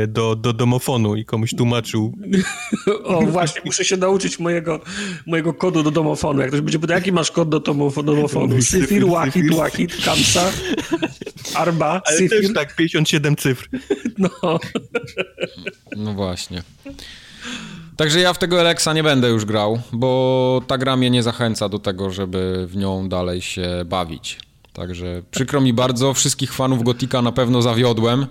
[0.07, 2.13] do, do domofonu i komuś tłumaczył.
[3.03, 4.79] O, właśnie, muszę się nauczyć mojego,
[5.25, 6.39] mojego kodu do domofonu.
[6.41, 7.59] Jak ktoś będzie pytał, jaki masz kod do
[8.03, 8.61] domofonu?
[8.61, 10.51] Syfir, Wahid, Wahid, Kamsa,
[11.53, 12.41] Arba, Ale Syfir.
[12.41, 13.69] też tak, 57 cyfr.
[14.17, 14.59] No.
[15.97, 16.63] No właśnie.
[17.97, 21.69] Także ja w tego Alexa nie będę już grał, bo ta gra mnie nie zachęca
[21.69, 24.39] do tego, żeby w nią dalej się bawić.
[24.73, 28.27] Także przykro mi bardzo, wszystkich fanów Gotika na pewno zawiodłem.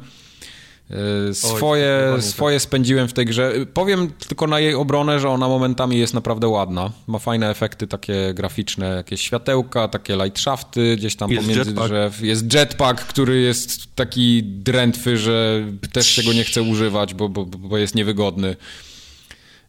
[0.90, 3.52] Yy, Swoje, zdecydowanie swoje spędziłem w tej grze.
[3.74, 6.93] Powiem tylko na jej obronę, że ona momentami jest naprawdę ładna.
[7.06, 11.89] Ma fajne efekty takie graficzne, jakieś światełka, takie lightshafty gdzieś tam Jest pomiędzy jetpack.
[11.89, 12.20] drzew.
[12.23, 17.44] Jest jetpack, który jest taki drętwy, że też się go nie chce używać, bo, bo,
[17.47, 18.56] bo jest niewygodny.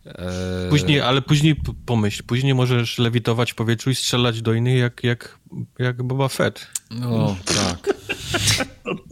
[0.05, 0.15] Eee,
[0.69, 1.55] Później, ale później
[1.85, 5.39] pomyśl, później możesz lewitować w powietrzu i strzelać do innych jak, jak,
[5.79, 6.67] jak Boba Fett.
[6.91, 7.93] No, tak.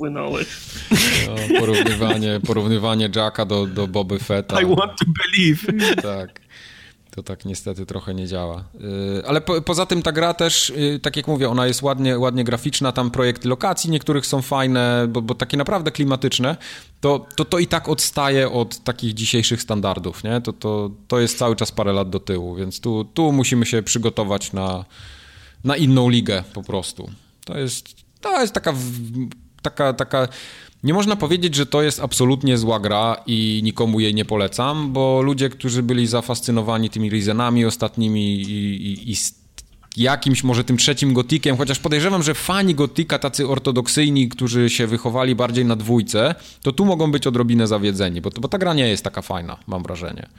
[0.10, 4.62] No, porównywanie, porównywanie Jacka do, do Boby Fetta.
[4.62, 5.92] I want to believe.
[6.02, 6.44] Tak.
[7.16, 8.64] To tak niestety trochę nie działa.
[8.80, 12.20] Yy, Ale po, poza tym ta gra też, yy, tak jak mówię, ona jest ładnie,
[12.20, 16.58] ładnie graficzna, tam projekty lokacji niektórych są fajne, bo, bo takie naprawdę klimatyczne,
[17.02, 20.42] to, to to i tak odstaje od takich dzisiejszych standardów, nie?
[20.42, 23.84] To, to, to jest cały czas parę lat do tyłu, więc tu, tu musimy się
[23.84, 24.86] przygotować na,
[25.64, 27.10] na inną ligę po prostu.
[27.46, 28.74] To jest, to jest taka,
[29.64, 30.28] taka, taka...
[30.84, 35.22] Nie można powiedzieć, że to jest absolutnie zła gra i nikomu jej nie polecam, bo
[35.22, 38.52] ludzie, którzy byli zafascynowani tymi Rizenami ostatnimi i,
[38.88, 39.16] i, i
[39.98, 45.36] jakimś może tym trzecim gotikiem, chociaż podejrzewam, że fani gotika, tacy ortodoksyjni, którzy się wychowali
[45.36, 49.04] bardziej na dwójce, to tu mogą być odrobinę zawiedzeni, bo, bo ta gra nie jest
[49.04, 50.30] taka fajna, mam wrażenie.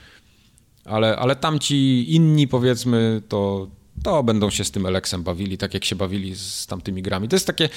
[0.84, 3.68] Ale, ale tamci inni, powiedzmy, to,
[4.02, 7.28] to będą się z tym Elexem bawili, tak jak się bawili z tamtymi grami.
[7.28, 7.68] To jest takie,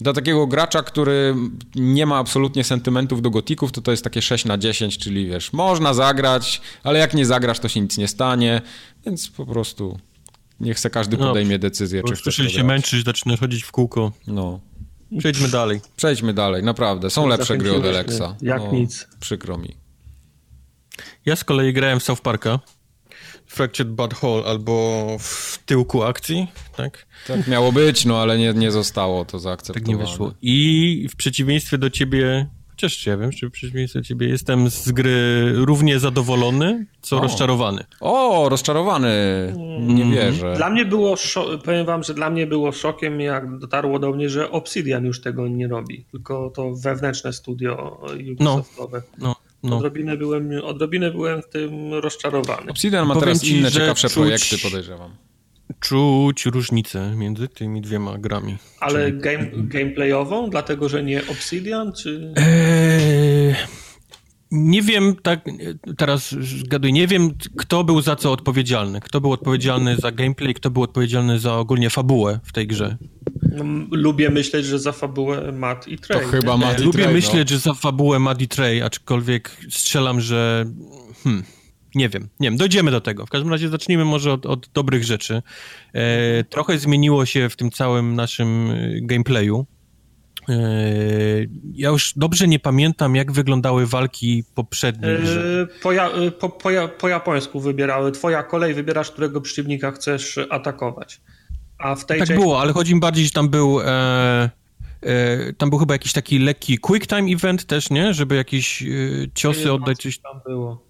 [0.00, 1.34] dla takiego gracza, który
[1.74, 5.52] nie ma absolutnie sentymentów do gotików, to to jest takie 6 na 10, czyli wiesz,
[5.52, 8.62] można zagrać, ale jak nie zagrasz, to się nic nie stanie,
[9.06, 9.98] więc po prostu
[10.60, 14.12] niech se każdy no, podejmie decyzję, czy chce się męczyć, zaczyna chodzić w kółko.
[14.26, 14.60] No.
[15.18, 15.80] Przejdźmy dalej.
[15.96, 17.10] Przejdźmy dalej, naprawdę.
[17.10, 18.36] Są lepsze gry od Alexa.
[18.42, 19.08] Jak no, nic.
[19.20, 19.76] Przykro mi.
[21.26, 22.58] Ja z kolei grałem w South Parka.
[23.56, 26.46] Fractured Bad Hole albo w tyłku akcji,
[26.76, 27.06] tak?
[27.26, 29.86] Tak miało być, no ale nie, nie zostało to zaakceptowane.
[29.86, 30.32] Tak nie wyszło.
[30.42, 34.92] I w przeciwieństwie do ciebie, chociaż ja wiem, czy w przeciwieństwie do ciebie jestem z
[34.92, 37.20] gry równie zadowolony, co o.
[37.20, 37.84] rozczarowany.
[38.00, 39.08] O, rozczarowany.
[39.80, 40.14] Nie mm.
[40.14, 40.54] wierzę.
[40.56, 41.14] Dla mnie było,
[41.64, 45.48] powiem wam, że dla mnie było szokiem, jak dotarło do mnie, że Obsidian już tego
[45.48, 48.00] nie robi, tylko to wewnętrzne studio
[48.32, 49.02] Ubisoftowe.
[49.18, 49.45] No, no.
[49.66, 49.76] No.
[49.76, 52.70] Odrobinę, byłem, odrobinę byłem w tym rozczarowany.
[52.70, 55.10] Obsidian ma Powiem teraz ci, inne ciekawsze czuć, projekty, podejrzewam.
[55.80, 58.56] Czuć różnicę między tymi dwiema grami.
[58.80, 59.20] Ale Czyli...
[59.20, 62.32] game, gameplayową, dlatego że nie Obsidian, czy...
[62.36, 63.54] Eee,
[64.50, 65.44] nie wiem, tak
[65.96, 69.00] teraz zgaduję, nie wiem kto był za co odpowiedzialny.
[69.00, 72.96] Kto był odpowiedzialny za gameplay, kto był odpowiedzialny za ogólnie fabułę w tej grze.
[73.42, 76.20] No, lubię myśleć, że za fabułę Matt i Trey.
[76.20, 77.12] To chyba Matt i Lubię Trey, no.
[77.12, 77.54] myśleć, no.
[77.54, 80.66] że za fabułę Matt i Trey, aczkolwiek strzelam, że...
[81.24, 81.44] Hmm,
[81.94, 83.26] nie wiem, nie wiem, dojdziemy do tego.
[83.26, 85.42] W każdym razie zacznijmy może od, od dobrych rzeczy.
[85.92, 89.66] E, trochę zmieniło się w tym całym naszym e, gameplayu.
[90.48, 90.54] E,
[91.72, 95.08] ja już dobrze nie pamiętam, jak wyglądały walki poprzednie.
[95.08, 95.18] E,
[95.82, 96.10] po, ja,
[96.40, 98.12] po, po, po japońsku wybierały.
[98.12, 101.20] Twoja kolej, wybierasz, którego przeciwnika chcesz atakować.
[101.78, 102.42] A w tej tak części...
[102.42, 103.80] było, ale chodzi mi bardziej, że tam był...
[103.80, 104.50] E,
[105.02, 108.14] e, tam był chyba jakiś taki lekki quick time event też, nie?
[108.14, 108.86] Żeby jakieś e,
[109.34, 109.98] ciosy oddać.
[109.98, 110.85] Coś tam było.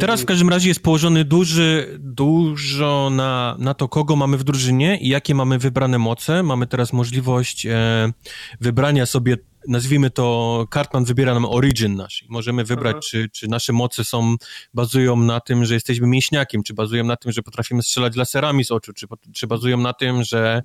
[0.00, 4.98] Teraz w każdym razie jest położony duży, dużo na, na to, kogo mamy w drużynie
[5.00, 6.42] i jakie mamy wybrane moce.
[6.42, 8.12] Mamy teraz możliwość e,
[8.60, 9.36] wybrania sobie
[9.68, 12.24] nazwijmy to, Cartman wybiera nam origin nasz.
[12.28, 14.36] Możemy wybrać, czy, czy nasze moce są,
[14.74, 18.70] bazują na tym, że jesteśmy mięśniakiem, czy bazują na tym, że potrafimy strzelać laserami z
[18.70, 20.62] oczu, czy, czy bazują na tym, że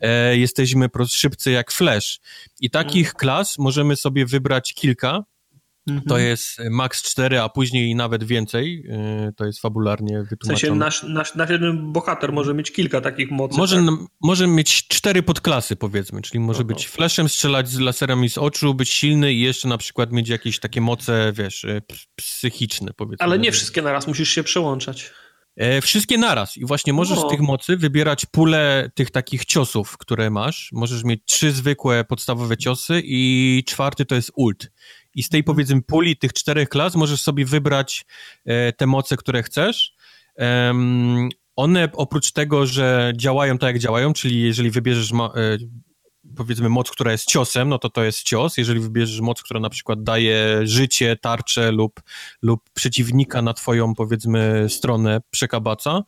[0.00, 2.20] e, jesteśmy szybcy jak Flash.
[2.60, 3.16] I takich mhm.
[3.16, 5.24] klas możemy sobie wybrać kilka,
[5.86, 6.06] Mhm.
[6.08, 8.84] To jest max 4, a później nawet więcej.
[9.28, 10.56] Y, to jest fabularnie wytłumaczone.
[10.56, 13.58] W sensie nasz, nasz, nasz jeden bohater może mieć kilka takich mocy.
[13.58, 13.94] Może, tak?
[14.22, 18.74] może mieć cztery podklasy, powiedzmy, czyli może no, być flashem, strzelać z laserami z oczu,
[18.74, 21.82] być silny i jeszcze na przykład mieć jakieś takie moce, wiesz, y,
[22.16, 23.24] psychiczne, powiedzmy.
[23.24, 25.12] Ale nie wszystkie naraz, musisz się przełączać.
[25.56, 27.28] E, wszystkie naraz i właśnie możesz no.
[27.28, 30.70] z tych mocy wybierać pulę tych takich ciosów, które masz.
[30.72, 34.70] Możesz mieć trzy zwykłe podstawowe ciosy i czwarty to jest ult
[35.14, 35.54] i z tej mhm.
[35.54, 38.04] powiedzmy puli tych czterech klas możesz sobie wybrać
[38.44, 39.94] e, te moce, które chcesz.
[41.56, 45.58] one oprócz tego, że działają tak jak działają, czyli jeżeli wybierzesz e,
[46.36, 48.56] powiedzmy moc, która jest ciosem, no to to jest cios.
[48.56, 52.00] Jeżeli wybierzesz moc, która na przykład daje życie, tarczę lub,
[52.42, 56.02] lub przeciwnika na twoją powiedzmy stronę przekabaca,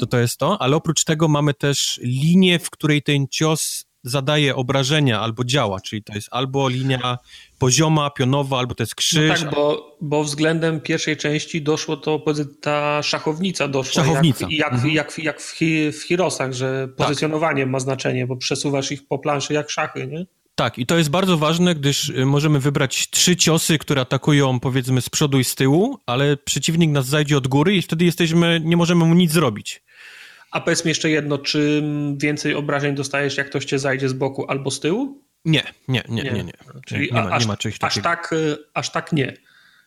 [0.00, 0.62] to to jest to.
[0.62, 6.02] Ale oprócz tego mamy też linię, w której ten cios zadaje obrażenia albo działa, czyli
[6.02, 7.18] to jest albo linia
[7.58, 9.42] pozioma, pionowa, albo to jest krzyż.
[9.42, 12.24] No tak, bo, bo względem pierwszej części doszło to,
[12.60, 14.04] ta szachownica doszła.
[14.04, 14.46] Szachownica.
[14.50, 14.94] Jak, jak, mhm.
[14.94, 15.58] jak, jak w,
[15.92, 17.70] w Hirosach, że pozycjonowanie tak.
[17.70, 20.26] ma znaczenie, bo przesuwasz ich po planszy jak szachy, nie?
[20.54, 25.02] Tak, i to jest bardzo ważne, gdyż y, możemy wybrać trzy ciosy, które atakują powiedzmy
[25.02, 28.76] z przodu i z tyłu, ale przeciwnik nas zajdzie od góry i wtedy jesteśmy, nie
[28.76, 29.82] możemy mu nic zrobić.
[30.54, 31.82] A powiedz mi jeszcze jedno, czy
[32.16, 35.22] więcej obrażeń dostajesz, jak ktoś cię zajdzie z boku albo z tyłu?
[35.44, 36.30] Nie, nie, nie, nie.
[36.32, 36.52] nie, nie.
[36.86, 38.08] Czyli nie, ma, aż, nie ma czegoś takiego.
[38.08, 39.36] Aż tak, y, aż tak nie.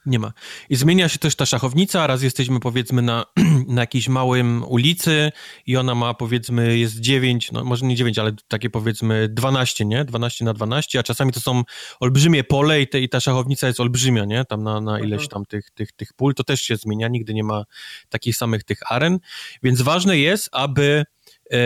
[0.08, 0.34] Nie ma.
[0.70, 3.26] I zmienia się też ta szachownica, raz jesteśmy powiedzmy na,
[3.68, 5.32] na jakiejś małym ulicy
[5.66, 10.06] i ona ma powiedzmy, jest 9, no może nie 9, ale takie powiedzmy 12, nie?
[10.06, 11.64] 12 na 12, a czasami to są
[12.00, 14.46] olbrzymie pole i, te, i ta szachownica jest olbrzymia, nie?
[14.46, 15.30] Tam na, na ileś mhm.
[15.30, 17.64] tam tych, tych, tych pól, to też się zmienia, nigdy nie ma
[18.10, 19.20] takich samych tych aren,
[19.64, 21.04] więc ważne jest, aby
[21.52, 21.58] e,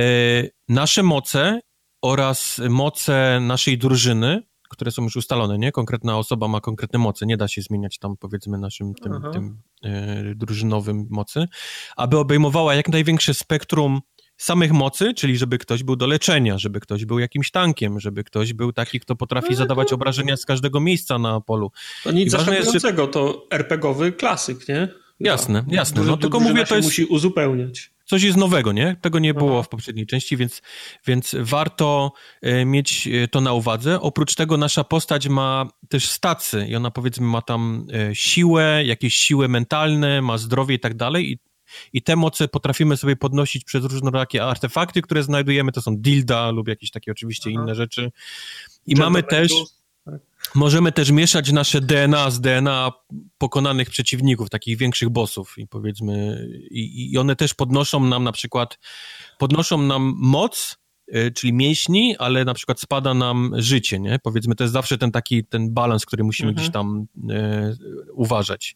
[0.70, 1.60] nasze moce
[2.02, 5.72] oraz moce naszej drużyny które są już ustalone, nie?
[5.72, 10.36] Konkretna osoba ma konkretne moce, nie da się zmieniać tam powiedzmy naszym tym, tym e,
[10.36, 11.48] drużynowym mocy,
[11.98, 14.02] aby obejmowała jak największe spektrum
[14.38, 18.54] samych mocy, czyli żeby ktoś był do leczenia, żeby ktoś był jakimś tankiem, żeby ktoś
[18.54, 19.96] był taki, kto potrafi no, zadawać to...
[19.96, 21.72] obrażenia z każdego miejsca na polu.
[22.04, 23.12] To nic zaskakującego, że...
[23.12, 24.88] to RPGowy klasyk, nie?
[25.20, 26.04] Jasne, jasne.
[26.04, 26.88] No, tylko mówię, to jest...
[26.88, 28.96] musi uzupełniać coś jest nowego, nie?
[29.02, 29.64] Tego nie było Aha.
[29.64, 30.62] w poprzedniej części, więc,
[31.08, 32.12] więc warto
[32.42, 34.02] e, mieć e, to na uwadze.
[34.02, 39.16] Oprócz tego nasza postać ma też stacy i ona powiedzmy ma tam e, siłę, jakieś
[39.16, 41.40] siły mentalne, ma zdrowie i tak dalej i
[41.94, 46.68] i te moce potrafimy sobie podnosić przez różnorakie artefakty, które znajdujemy, to są dilda lub
[46.68, 47.64] jakieś takie oczywiście Aha.
[47.64, 48.12] inne rzeczy.
[48.88, 49.52] I mamy też...
[49.52, 49.81] Tak.
[50.56, 52.92] Możemy też mieszać nasze DNA z DNA
[53.38, 58.80] pokonanych przeciwników, takich większych bossów i powiedzmy, i, i one też podnoszą nam na przykład,
[59.40, 60.78] podnoszą nam moc,
[61.16, 64.20] y, czyli mięśni, ale na przykład spada nam życie, nie?
[64.24, 66.64] Powiedzmy, to jest zawsze ten taki, ten balans, który musimy mhm.
[66.64, 67.76] gdzieś tam e,
[68.14, 68.76] uważać.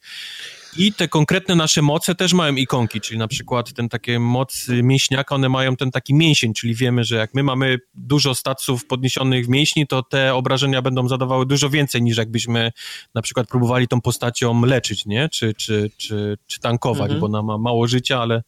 [0.77, 5.35] I te konkretne nasze moce też mają ikonki, czyli na przykład ten takie moc mięśniaka,
[5.35, 9.49] one mają ten taki mięsień, czyli wiemy, że jak my mamy dużo staców podniesionych w
[9.49, 12.71] mięśni, to te obrażenia będą zadawały dużo więcej niż jakbyśmy
[13.13, 15.29] na przykład próbowali tą postacią leczyć, nie?
[15.29, 17.19] Czy, czy, czy, czy tankować, mhm.
[17.19, 18.43] bo ona ma mało życia, ale...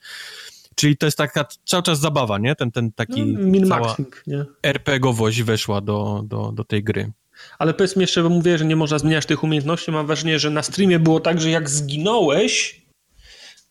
[0.75, 2.55] Czyli to jest taka cały czas zabawa, nie?
[2.55, 3.95] Ten, ten taki no, cała
[4.27, 4.45] nie?
[4.63, 7.11] RPGowość weszła do, do, do tej gry.
[7.59, 9.91] Ale powiedz mi jeszcze, bo mówię, że nie można zmieniać tych umiejętności.
[9.91, 12.81] Mam wrażenie, że na streamie było tak, że jak zginąłeś,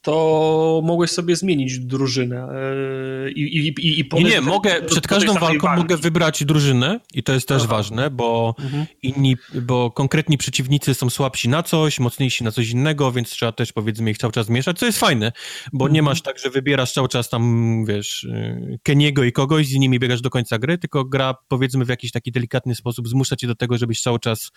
[0.07, 5.07] to mogłeś sobie zmienić drużynę e, i, i, i, i Nie, nie, mogę, do, przed
[5.07, 5.83] każdą walką walki.
[5.83, 7.71] mogę wybrać drużynę i to jest też Aha.
[7.71, 8.87] ważne, bo mhm.
[9.03, 13.73] inni, bo konkretni przeciwnicy są słabsi na coś, mocniejsi na coś innego, więc trzeba też
[13.73, 15.33] powiedzmy ich cały czas mieszać, co jest fajne,
[15.73, 15.95] bo mhm.
[15.95, 19.99] nie masz tak, że wybierasz cały czas tam, wiesz, y, Keniego i kogoś, z nimi
[19.99, 23.55] biegasz do końca gry, tylko gra powiedzmy w jakiś taki delikatny sposób zmusza cię do
[23.55, 24.51] tego, żebyś cały czas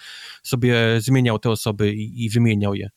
[0.43, 2.89] sobie zmieniał te osoby i, i wymieniał je.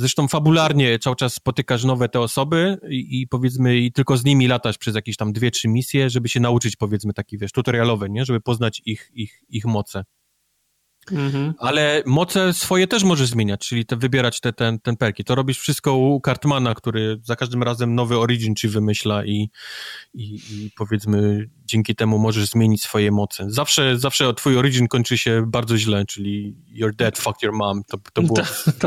[0.00, 4.48] Zresztą fabularnie cały czas spotykasz nowe te osoby i, i, powiedzmy i tylko z nimi
[4.48, 8.24] latasz przez jakieś tam dwie, trzy misje, żeby się nauczyć powiedzmy taki, wiesz, tutorialowe, nie?
[8.24, 10.04] Żeby poznać ich, ich, ich moce.
[11.12, 11.54] Mhm.
[11.58, 15.24] Ale moce swoje też możesz zmieniać, czyli te, wybierać te, ten, ten perki.
[15.24, 19.50] To robisz wszystko u Cartmana, który za każdym razem nowy origin ci wymyśla i,
[20.14, 23.44] i, i powiedzmy dzięki temu możesz zmienić swoje moce.
[23.48, 27.84] Zawsze, zawsze twój origin kończy się bardzo źle, czyli you're dead, fuck your mom.
[27.84, 28.78] To, to było w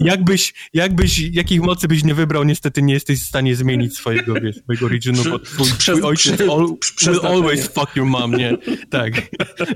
[0.00, 4.56] jakbyś, jakbyś, jakich mocy byś nie wybrał, niestety nie jesteś w stanie zmienić swojego, wiesz,
[4.56, 6.66] swojego originu, bo twój, twój ojciec all,
[7.06, 8.58] will always fuck your mom, nie?
[8.90, 9.12] Tak.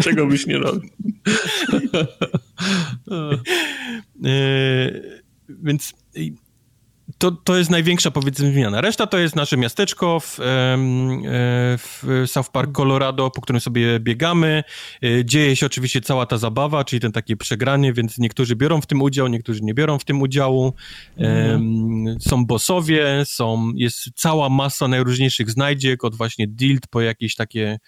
[0.03, 0.91] Czego byś nie robił?
[4.25, 5.01] e,
[5.49, 5.93] więc
[7.21, 8.81] to, to jest największa, powiedzmy, zmiana.
[8.81, 10.45] Reszta to jest nasze miasteczko w, e,
[11.79, 14.65] w South Park Colorado, po którym sobie biegamy.
[15.03, 18.87] E, dzieje się oczywiście cała ta zabawa, czyli ten takie przegranie, więc niektórzy biorą w
[18.87, 20.75] tym udział, niektórzy nie biorą w tym udziału.
[21.17, 22.21] Mhm.
[22.21, 27.79] Są bossowie, są, jest cała masa najróżniejszych znajdziek, od właśnie dild po jakieś takie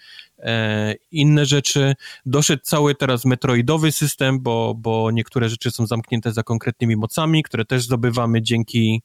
[1.11, 1.95] inne rzeczy.
[2.25, 7.65] Doszedł cały teraz metroidowy system, bo, bo niektóre rzeczy są zamknięte za konkretnymi mocami, które
[7.65, 9.01] też zdobywamy dzięki,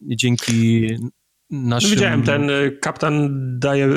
[0.00, 0.86] dzięki
[1.50, 1.90] naszym...
[1.90, 3.28] No widziałem, ten y, kapitan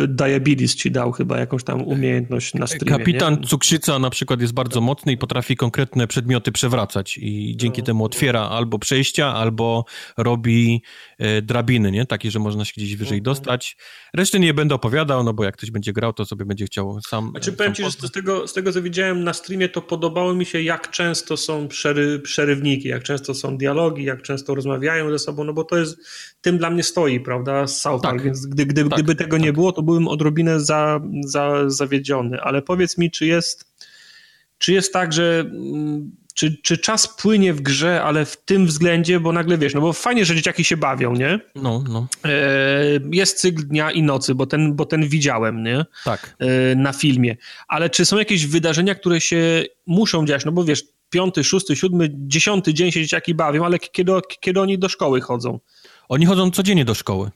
[0.07, 3.47] Diabetes ci dał chyba jakąś tam umiejętność na streamie, Kapitan nie?
[3.47, 8.05] Cukrzyca na przykład jest bardzo mocny i potrafi konkretne przedmioty przewracać i dzięki no, temu
[8.05, 9.85] otwiera albo przejścia, albo
[10.17, 10.81] robi
[11.17, 12.05] e, drabiny, nie?
[12.05, 13.23] Takie, że można się gdzieś wyżej mhm.
[13.23, 13.77] dostać.
[14.13, 17.29] Reszty nie będę opowiadał, no bo jak ktoś będzie grał, to sobie będzie chciał sam...
[17.29, 20.45] Znaczy powiem ci, że z tego, z tego, co widziałem na streamie, to podobało mi
[20.45, 25.43] się, jak często są przery, przerywniki, jak często są dialogi, jak często rozmawiają ze sobą,
[25.43, 25.97] no bo to jest,
[26.41, 27.40] tym dla mnie stoi, prawda?
[27.43, 28.25] Prawda, z South Park, tak.
[28.25, 29.43] więc gdy, gdy, tak, gdyby tego tak.
[29.43, 33.65] nie było, to byłem odrobinę za, za, zawiedziony, ale powiedz mi, czy jest,
[34.57, 39.19] czy jest tak, że mm, czy, czy czas płynie w grze, ale w tym względzie,
[39.19, 41.39] bo nagle wiesz, no bo fajnie, że dzieciaki się bawią, nie?
[41.55, 42.07] No, no.
[42.25, 42.29] E,
[43.11, 45.85] jest cykl dnia i nocy, bo ten, bo ten widziałem, nie?
[46.05, 46.35] Tak.
[46.39, 47.37] E, na filmie.
[47.67, 50.45] Ale czy są jakieś wydarzenia, które się muszą dziać?
[50.45, 54.79] No bo wiesz, piąty, szósty, siódmy, dziesiąty dzień się dzieciaki bawią, ale kiedy, kiedy oni
[54.79, 55.59] do szkoły chodzą?
[56.09, 57.31] Oni chodzą codziennie do szkoły.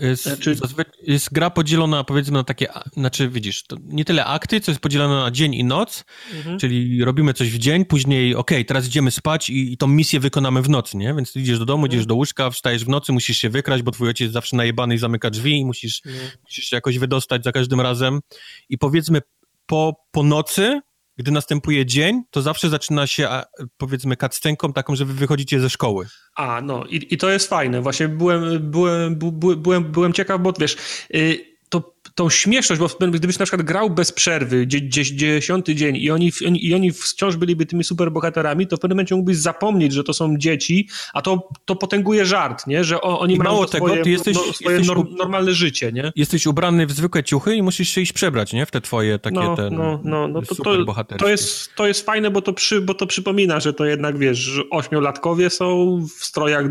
[0.00, 0.56] Jest, znaczy...
[1.02, 5.14] jest gra podzielona powiedzmy na takie, znaczy widzisz, to nie tyle akty, co jest podzielone
[5.14, 6.04] na dzień i noc,
[6.36, 6.58] mhm.
[6.58, 10.20] czyli robimy coś w dzień, później okej, okay, teraz idziemy spać i, i tą misję
[10.20, 11.14] wykonamy w nocy, nie?
[11.14, 11.92] Więc idziesz do domu, mhm.
[11.92, 14.94] idziesz do łóżka, wstajesz w nocy, musisz się wykraść, bo twój ojciec jest zawsze najebany
[14.94, 16.30] i zamyka drzwi i musisz, mhm.
[16.42, 18.20] musisz się jakoś wydostać za każdym razem
[18.68, 19.20] i powiedzmy
[19.66, 20.80] po, po nocy
[21.20, 23.28] gdy następuje dzień, to zawsze zaczyna się,
[23.76, 26.06] powiedzmy, cutscenką taką, że wy wychodzicie ze szkoły.
[26.36, 27.80] A, no i, i to jest fajne.
[27.80, 29.18] Właśnie byłem, byłem,
[29.56, 30.76] byłem, byłem ciekaw, bo wiesz,
[31.14, 36.32] y, to, tą śmieszność, bo gdybyś na przykład grał bez przerwy, dziesiąty dzień i oni,
[36.60, 40.36] i oni wciąż byliby tymi superbohaterami, to w pewnym momencie mógłbyś zapomnieć, że to są
[40.36, 42.84] dzieci, a to, to potęguje żart, nie?
[42.84, 45.92] że oni I mają mało tego, swoje, ty jesteś, no, swoje jesteś norm, normalne życie.
[45.92, 46.12] Nie?
[46.16, 48.66] Jesteś ubrany w zwykłe ciuchy i musisz się iść przebrać nie?
[48.66, 50.84] w te twoje takie no, ten, no, no, no to, to,
[51.18, 54.60] to, jest, to jest fajne, bo to, przy, bo to przypomina, że to jednak wiesz,
[54.70, 56.64] ośmiolatkowie są w strojach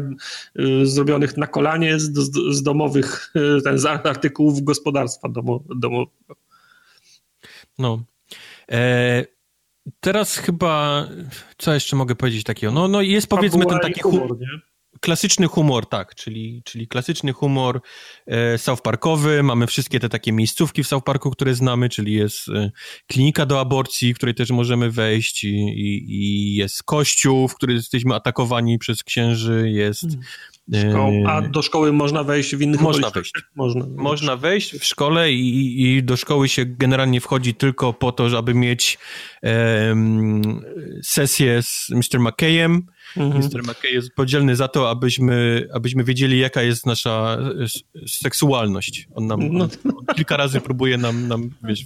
[0.59, 4.61] y, zrobionych na kolanie z, z, z domowych y, ten, z artykułów
[5.19, 6.35] gospodarstwa domo, domowego.
[7.77, 8.03] No.
[8.71, 9.25] E,
[9.99, 11.07] teraz chyba,
[11.57, 12.73] co jeszcze mogę powiedzieć takiego?
[12.73, 14.69] No, no jest powiedzmy ten taki humor, nie?
[15.01, 17.81] klasyczny humor, tak, czyli, czyli klasyczny humor
[18.27, 19.43] e, South Parkowy.
[19.43, 22.71] Mamy wszystkie te takie miejscówki w South Parku, które znamy, czyli jest e,
[23.07, 27.75] klinika do aborcji, w której też możemy wejść i, i, i jest kościół, w którym
[27.75, 30.01] jesteśmy atakowani przez księży, jest...
[30.01, 30.21] Hmm.
[31.27, 33.33] A do szkoły można wejść w innych Można wejść.
[33.55, 38.29] Można, można wejść w szkole i, i do szkoły się generalnie wchodzi tylko po to,
[38.29, 38.97] żeby mieć
[39.43, 40.61] um,
[41.03, 42.19] sesję z Mr.
[42.19, 42.85] McKayem,
[43.17, 43.43] Mhm.
[43.43, 43.63] Mr.
[43.63, 47.37] McKay jest podzielny za to, abyśmy, abyśmy wiedzieli, jaka jest nasza
[48.07, 49.07] seksualność.
[49.15, 49.63] On nam no.
[49.63, 51.85] on kilka razy próbuje nam, nam wiesz...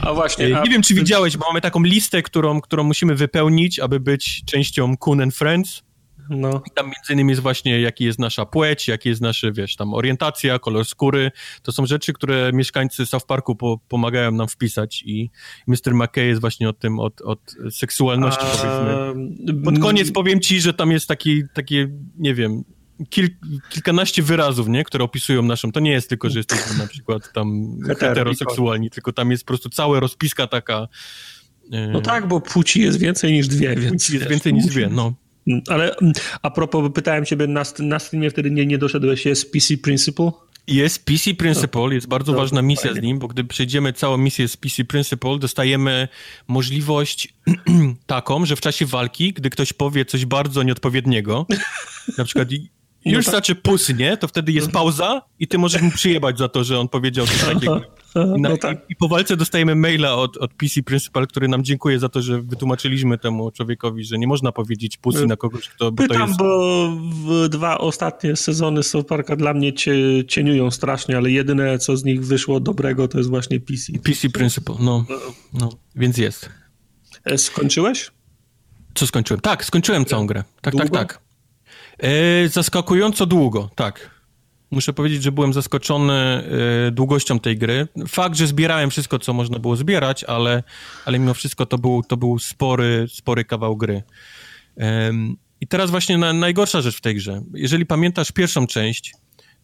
[0.00, 0.48] A właśnie...
[0.48, 0.62] Nie a...
[0.62, 5.20] wiem, czy widziałeś, bo mamy taką listę, którą, którą musimy wypełnić, aby być częścią Coon
[5.20, 5.82] and Friends.
[6.30, 6.62] No.
[6.66, 9.94] I tam między innymi jest właśnie, jaki jest nasza płeć, jaki jest nasza, wiesz, tam
[9.94, 11.30] orientacja, kolor skóry.
[11.62, 15.30] To są rzeczy, które mieszkańcy South Parku po, pomagają nam wpisać i
[15.66, 15.94] Mr.
[15.94, 17.40] McKay jest właśnie od tym, od, od
[17.70, 18.56] seksualności, A...
[18.56, 19.62] powiedzmy.
[19.64, 21.88] Pod koniec powiem ci, że tam jest taki, takie,
[22.18, 22.64] nie wiem,
[23.10, 23.28] Kil,
[23.70, 25.72] kilkanaście wyrazów, nie, które opisują naszą.
[25.72, 29.68] To nie jest tylko, że jesteśmy na przykład tam heteroseksualni, tylko tam jest po prostu
[29.68, 30.88] cała rozpiska taka.
[31.92, 33.88] No tak, bo płci jest więcej niż dwie, więc.
[33.88, 35.14] Płci jest więcej niż dwie, no.
[35.68, 36.12] Ale mm,
[36.42, 40.30] a propos, pytałem ciebie na, na streamie, wtedy nie, nie doszedłeś, jest PC Principle?
[40.66, 43.00] Jest PC Principle, jest bardzo no, ważna misja fajnie.
[43.00, 46.08] z nim, bo gdy przejdziemy całą misję z PC Principle, dostajemy
[46.48, 47.34] możliwość
[48.06, 51.46] taką, że w czasie walki, gdy ktoś powie coś bardzo nieodpowiedniego,
[52.18, 52.48] na przykład
[53.04, 53.32] już no tak.
[53.32, 54.16] znaczy pusy, nie?
[54.16, 57.44] To wtedy jest pauza i ty możesz mu przyjebać za to, że on powiedział coś
[57.44, 57.80] takiego.
[58.36, 58.78] I, na, no tak.
[58.88, 62.42] i, po walce dostajemy maila od, od PC Principal, który nam dziękuję za to, że
[62.42, 65.92] wytłumaczyliśmy temu człowiekowi, że nie można powiedzieć pusy na kogoś, kto...
[65.92, 66.38] Bo Pytam, to jest...
[66.38, 71.96] bo w dwa ostatnie sezony South Parka dla mnie cie, cieniują strasznie, ale jedyne, co
[71.96, 73.92] z nich wyszło dobrego, to jest właśnie PC.
[74.04, 75.04] PC Principal, no.
[75.52, 75.68] no.
[75.96, 76.50] Więc jest.
[77.24, 78.10] E, skończyłeś?
[78.94, 79.40] Co skończyłem?
[79.40, 80.44] Tak, skończyłem całą grę.
[80.60, 80.88] Tak, Długo?
[80.88, 81.27] tak, tak.
[81.98, 84.18] E, zaskakująco długo, tak.
[84.70, 87.88] Muszę powiedzieć, że byłem zaskoczony e, długością tej gry.
[88.08, 90.62] Fakt, że zbierałem wszystko, co można było zbierać, ale,
[91.04, 94.02] ale mimo wszystko to był, to był spory, spory kawał gry.
[95.60, 97.42] I teraz właśnie na, najgorsza rzecz w tej grze.
[97.54, 99.14] Jeżeli pamiętasz pierwszą część,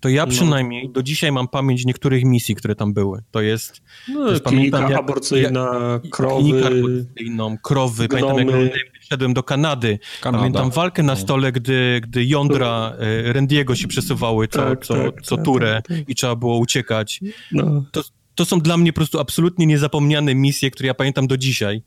[0.04, 0.30] to ja no.
[0.32, 0.92] przynajmniej no.
[0.92, 3.22] do dzisiaj mam pamięć niektórych misji, które tam były.
[3.30, 3.82] To jest...
[4.08, 6.66] No, pamiętam, jak, aborcyjna, jak, krowy...
[6.66, 8.08] Aborcyjną, krowy.
[8.08, 8.34] Gnomy.
[8.34, 9.98] Pamiętam, jak szedłem do Kanady.
[10.20, 10.42] Kanada.
[10.42, 11.20] Pamiętam walkę na no.
[11.20, 15.82] stole, gdy, gdy jądra e, Randiego się przesuwały co, tak, co, tak, co tak, turę
[15.88, 16.08] tak, tak.
[16.08, 17.20] i trzeba było uciekać.
[17.52, 17.84] No.
[17.92, 18.02] To,
[18.34, 21.82] to są dla mnie po prostu absolutnie niezapomniane misje, które ja pamiętam do dzisiaj.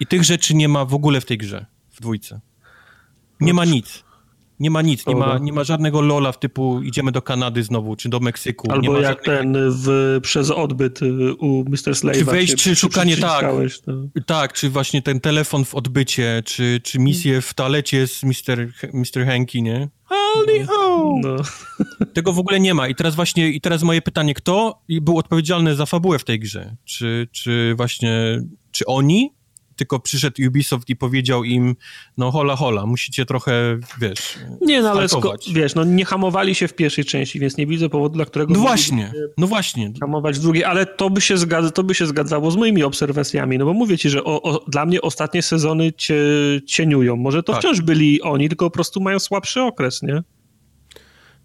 [0.00, 2.40] I tych rzeczy nie ma w ogóle w tej grze, w dwójce.
[3.40, 4.05] Nie ma nic.
[4.60, 7.96] Nie ma nic, nie ma, nie ma żadnego lola w typu idziemy do Kanady znowu,
[7.96, 8.72] czy do Meksyku.
[8.72, 9.24] Albo jak żadnych...
[9.24, 11.96] ten w, przez odbyt y, u Mr.
[11.96, 12.18] Slave.
[12.18, 13.46] Czy wejść, czy szukanie, tak.
[13.84, 13.92] To...
[14.26, 18.68] Tak, czy właśnie ten telefon w odbycie, czy, czy misję w talecie z Mr.
[18.92, 19.26] Mr.
[19.26, 19.88] Hanky, nie?
[20.04, 21.14] Howdy ho!
[21.22, 21.36] No.
[22.14, 22.88] Tego w ogóle nie ma.
[22.88, 26.76] I teraz właśnie, i teraz moje pytanie, kto był odpowiedzialny za fabułę w tej grze?
[26.84, 29.30] Czy, czy właśnie, czy oni,
[29.76, 31.76] tylko przyszedł Ubisoft i powiedział im,
[32.18, 35.06] no hola hola, musicie trochę, wiesz, Nie, no ale
[35.52, 38.54] wiesz, no nie hamowali się w pierwszej części, więc nie widzę powodu, dla którego...
[38.54, 39.92] No właśnie, no właśnie.
[40.00, 43.58] Hamować w drugiej, ale to by się, zgadza, to by się zgadzało z moimi obserwacjami,
[43.58, 46.16] no bo mówię ci, że o, o, dla mnie ostatnie sezony cie,
[46.66, 47.16] cieniują.
[47.16, 47.62] Może to tak.
[47.62, 50.22] wciąż byli oni, tylko po prostu mają słabszy okres, nie?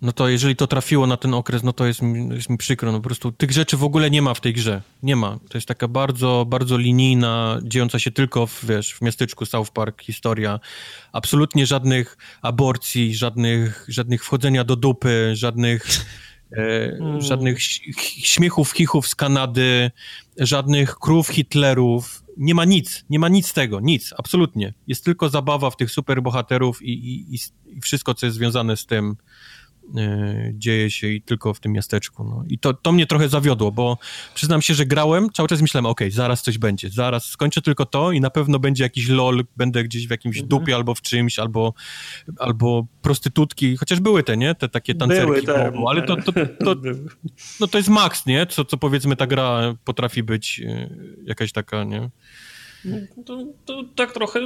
[0.01, 2.91] No to jeżeli to trafiło na ten okres, no to jest mi, jest mi przykro.
[2.91, 4.81] No po prostu tych rzeczy w ogóle nie ma w tej grze.
[5.03, 5.39] Nie ma.
[5.49, 10.01] To jest taka bardzo, bardzo linijna, dziejąca się tylko w, wiesz, w miasteczku South Park
[10.01, 10.59] historia.
[11.11, 15.87] Absolutnie żadnych aborcji, żadnych, żadnych wchodzenia do dupy, żadnych...
[16.57, 17.21] E, mm.
[17.21, 17.63] żadnych
[18.23, 19.91] śmiechów, chichów z Kanady,
[20.37, 22.23] żadnych krów Hitlerów.
[22.37, 24.73] Nie ma nic, nie ma nic z tego, nic, absolutnie.
[24.87, 29.15] Jest tylko zabawa w tych superbohaterów i, i, i wszystko, co jest związane z tym.
[29.97, 32.23] E, dzieje się i tylko w tym miasteczku.
[32.23, 32.43] No.
[32.47, 33.97] I to, to mnie trochę zawiodło, bo
[34.33, 38.11] przyznam się, że grałem, cały czas myślałem, ok, zaraz coś będzie, zaraz skończę tylko to
[38.11, 40.49] i na pewno będzie jakiś lol, będę gdzieś w jakimś mhm.
[40.49, 41.73] dupie albo w czymś, albo,
[42.39, 44.55] albo prostytutki, chociaż były te, nie?
[44.55, 45.25] Te takie tancerki.
[45.25, 46.31] Były te, ale to, to,
[46.63, 46.75] to,
[47.59, 48.45] no to jest maks, nie?
[48.45, 50.89] Co, co powiedzmy ta gra potrafi być e,
[51.23, 52.09] jakaś taka, nie?
[53.25, 54.39] To, to, tak trochę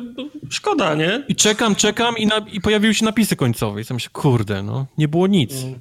[0.50, 1.24] szkoda, nie?
[1.28, 3.82] I czekam, czekam i, na, i pojawiły się napisy końcowe.
[3.82, 5.54] I sam się, kurde, no, nie było nic.
[5.64, 5.80] Mm.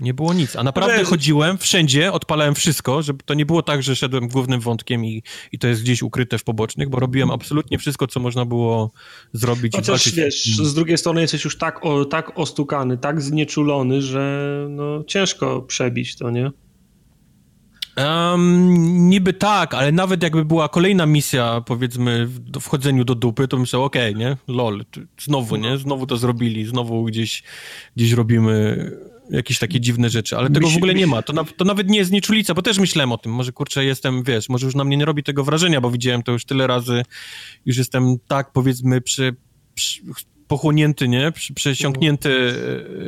[0.00, 0.56] Nie było nic.
[0.56, 5.04] A naprawdę chodziłem wszędzie, odpalałem wszystko, żeby to nie było tak, że szedłem głównym wątkiem
[5.04, 5.22] i,
[5.52, 8.90] i to jest gdzieś ukryte w pobocznych, bo robiłem absolutnie wszystko, co można było
[9.32, 9.72] zrobić.
[9.76, 15.04] Chociaż wiesz, z drugiej strony jesteś już tak, o, tak ostukany, tak znieczulony, że no,
[15.04, 16.50] ciężko przebić to, nie?
[17.96, 23.56] Um, niby tak, ale nawet jakby była kolejna misja, powiedzmy, w wchodzeniu do dupy, to
[23.58, 24.36] myślę, okej, okay, nie?
[24.48, 24.84] Lol,
[25.20, 25.78] znowu, nie?
[25.78, 27.42] Znowu to zrobili, znowu gdzieś,
[27.96, 28.90] gdzieś robimy
[29.30, 31.22] jakieś takie dziwne rzeczy, ale tego w ogóle nie ma.
[31.22, 33.32] To, na, to nawet nie jest nieczulica, bo też myślałem o tym.
[33.32, 36.32] Może kurczę, jestem, wiesz, może już na mnie nie robi tego wrażenia, bo widziałem to
[36.32, 37.02] już tyle razy,
[37.66, 39.36] już jestem tak, powiedzmy, przy,
[39.74, 40.00] przy
[40.48, 41.32] pochłonięty, nie?
[41.54, 42.54] Przesiąknięty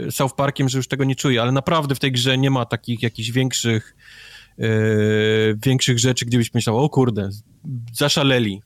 [0.07, 2.65] e, South Parkiem, że już tego nie czuję, ale naprawdę w tej grze nie ma
[2.65, 3.97] takich jakichś większych
[5.67, 7.31] większych rzeczy, gdzie byś myślał, o kurde,
[7.93, 8.63] zaszaleli,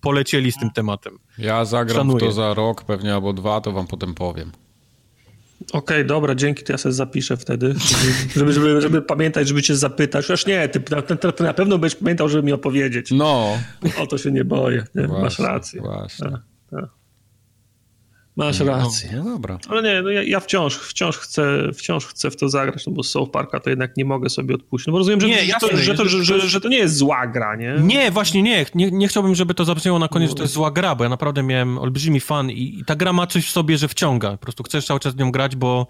[0.00, 1.18] polecieli z tym tematem.
[1.38, 2.20] Ja zagram Szanuję.
[2.20, 4.52] to za rok pewnie albo dwa, to wam potem powiem.
[5.60, 7.74] Okej, okay, dobra, dzięki, to ja sobie zapiszę wtedy,
[8.36, 10.28] żeby, żeby, żeby pamiętać, żeby cię zapytać.
[10.28, 11.02] Już nie, ty na,
[11.46, 13.10] na pewno będziesz pamiętał, żeby mi opowiedzieć.
[13.10, 13.58] No.
[13.98, 15.06] O to się nie boję, nie?
[15.06, 15.80] Właśnie, masz rację.
[15.80, 16.30] Właśnie.
[16.30, 16.40] Tak,
[16.70, 17.05] tak.
[18.36, 19.10] Masz no, rację.
[19.16, 19.58] No, no dobra.
[19.68, 23.02] Ale nie, no ja, ja, wciąż, wciąż, chcę, wciąż chcę w to zagrać, no bo
[23.02, 24.86] z South Parka to jednak nie mogę sobie odpuścić.
[24.86, 26.78] No bo rozumiem, że, nie, że, jasne, to, że, to, że, że, że, to nie
[26.78, 27.74] jest zła gra, nie?
[27.80, 28.66] Nie, właśnie nie.
[28.74, 31.10] Nie, nie chciałbym, żeby to zabrzmiało na koniec, że to jest zła gra, bo ja
[31.10, 34.30] naprawdę miałem olbrzymi fan i, i, ta gra ma coś w sobie, że wciąga.
[34.30, 35.86] Po prostu chcesz cały czas z nią grać, bo,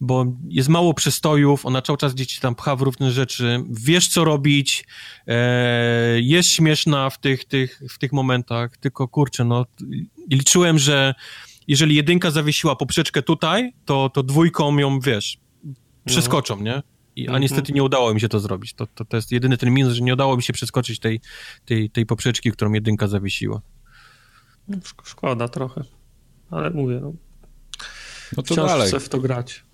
[0.00, 4.24] bo jest mało przestojów, ona cały czas gdzieś tam pcha w różne rzeczy, wiesz co
[4.24, 4.84] robić,
[5.26, 9.66] e, jest śmieszna w tych, tych, w tych momentach, tylko kurczę, no
[10.30, 11.14] liczyłem, że
[11.68, 15.38] jeżeli jedynka zawiesiła poprzeczkę tutaj, to, to dwójką ją, wiesz,
[16.04, 16.82] przeskoczą, nie?
[17.16, 17.42] I, a mhm.
[17.42, 18.74] niestety nie udało mi się to zrobić.
[18.74, 21.20] To, to, to jest jedyny ten minus, że nie udało mi się przeskoczyć tej,
[21.64, 23.60] tej, tej poprzeczki, którą jedynka zawiesiła.
[24.68, 25.84] No, szkoda trochę,
[26.50, 27.12] ale mówię, no.
[28.36, 28.88] No to Wciąż dalej.
[28.88, 29.64] chcę w to grać.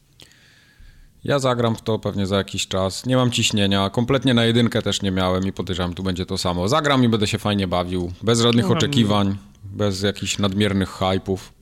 [1.24, 3.06] Ja zagram w to pewnie za jakiś czas.
[3.06, 3.90] Nie mam ciśnienia.
[3.90, 6.68] Kompletnie na jedynkę też nie miałem i podejrzewam, tu będzie to samo.
[6.68, 8.12] Zagram i będę się fajnie bawił.
[8.22, 11.52] Bez żadnych no, oczekiwań, bez jakichś nadmiernych hypów.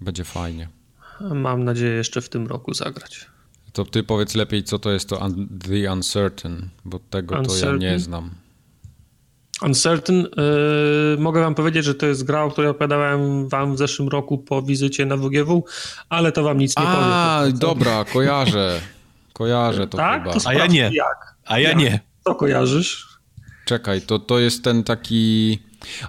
[0.00, 0.68] Będzie fajnie.
[1.20, 3.26] Mam nadzieję jeszcze w tym roku zagrać.
[3.72, 7.78] To ty powiedz lepiej, co to jest to un The Uncertain, bo tego Uncertain?
[7.78, 8.30] to ja nie znam.
[9.62, 14.08] Uncertain, yy, mogę wam powiedzieć, że to jest gra, o której opowiadałem wam w zeszłym
[14.08, 15.64] roku po wizycie na WGW,
[16.08, 16.98] ale to wam nic nie powiem.
[17.00, 18.80] A, dobra, kojarzę.
[19.32, 20.22] Kojarzę to tak?
[20.22, 20.40] chyba.
[20.40, 20.90] To A ja nie.
[20.92, 21.34] Jak?
[21.44, 21.78] A ja jak?
[21.78, 22.00] nie.
[22.24, 23.08] Co kojarzysz?
[23.64, 25.58] Czekaj, to, to jest ten taki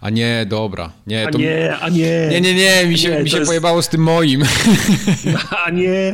[0.02, 0.91] a nie, dobra.
[1.08, 1.38] Nie, a to...
[1.38, 2.28] nie, a nie.
[2.32, 3.50] Nie, nie, nie, mi się, nie, mi się jest...
[3.50, 4.44] pojebało z tym moim.
[5.66, 6.14] A nie.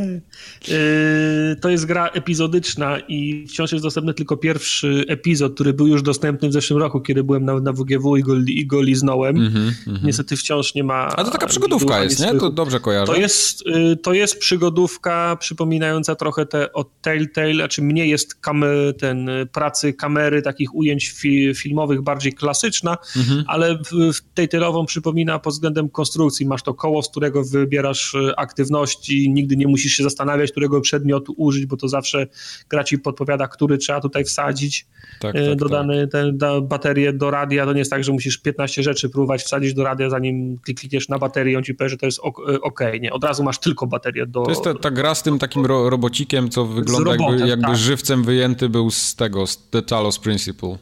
[0.68, 6.04] Yy, to jest gra epizodyczna i wciąż jest dostępny tylko pierwszy epizod, który był już
[6.04, 9.38] dostępny w zeszłym roku, kiedy byłem na, na WGW i go, i go liznąłem.
[9.38, 9.72] Mm -hmm,
[10.04, 11.08] Niestety wciąż nie ma...
[11.08, 12.40] A to taka przygodówka jest, nie?
[12.40, 13.14] To dobrze kojarzę.
[13.14, 18.64] To jest, yy, to jest przygodówka przypominająca trochę te od Telltale, znaczy mnie jest kam
[19.00, 23.78] ten pracy kamery, takich ujęć fi filmowych bardziej klasyczna, mm -hmm ale
[24.14, 26.46] w, tej tylową przypomina pod względem konstrukcji.
[26.46, 31.34] Masz to koło, z którego wybierasz e, aktywności, nigdy nie musisz się zastanawiać, którego przedmiotu
[31.38, 32.28] użyć, bo to zawsze
[32.70, 34.88] gra ci podpowiada, który trzeba tutaj wsadzić.
[35.20, 36.26] Tak, e, tak, dodany tak.
[36.40, 39.84] Te, baterię do radia, to nie jest tak, że musisz 15 rzeczy próbować wsadzić do
[39.84, 42.20] radia, zanim klikniesz na baterię i on ci powie, że to jest
[42.62, 44.44] ok, e, nie, od razu masz tylko baterię do...
[44.44, 47.68] To jest ta, ta gra z tym takim ro robocikiem, co wygląda robotem, jakby, jakby
[47.68, 47.78] tak.
[47.78, 50.78] żywcem wyjęty był z tego, z The Talos Principle.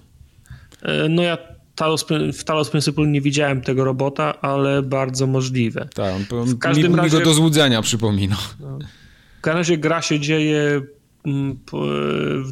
[1.09, 1.37] No ja
[1.75, 5.89] Talos, w Talos Principle nie widziałem tego robota, ale bardzo możliwe.
[5.93, 8.37] Tak, on, w każdym mi, razie, mi go do złudzenia przypomina.
[8.59, 8.79] No,
[9.37, 10.81] w każdym razie gra się dzieje
[11.25, 11.59] mm,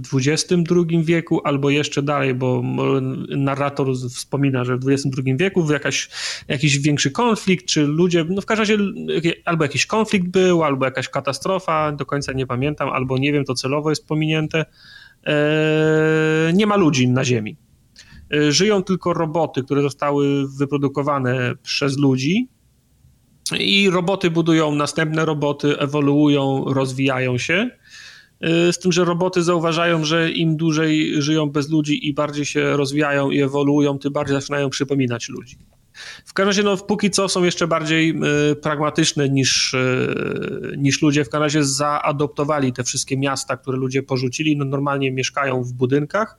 [0.04, 0.64] w XXI
[1.04, 2.64] wieku albo jeszcze dalej, bo
[3.30, 6.10] narrator wspomina, że w XXI wieku jakaś,
[6.48, 11.10] jakiś większy konflikt, czy ludzie, no w każdym razie albo jakiś konflikt był, albo jakaś
[11.10, 14.66] katastrofa, do końca nie pamiętam, albo nie wiem, to celowo jest pominięte.
[15.24, 17.58] Eee, nie ma ludzi na Ziemi.
[18.34, 22.50] E, żyją tylko roboty, które zostały wyprodukowane przez ludzi.
[23.60, 27.70] I roboty budują następne roboty, ewoluują, rozwijają się.
[28.42, 32.78] E, z tym, że roboty zauważają, że im dłużej żyją bez ludzi i bardziej się
[32.78, 35.58] rozwijają i ewoluują, tym bardziej zaczynają przypominać ludzi.
[36.26, 38.16] W każdym razie, no, póki co są jeszcze bardziej
[38.52, 41.26] y, pragmatyczne niż, y, niż ludzie.
[41.26, 44.58] W każdym razie zaadoptowali te wszystkie miasta, które ludzie porzucili.
[44.58, 46.38] No, normalnie mieszkają w budynkach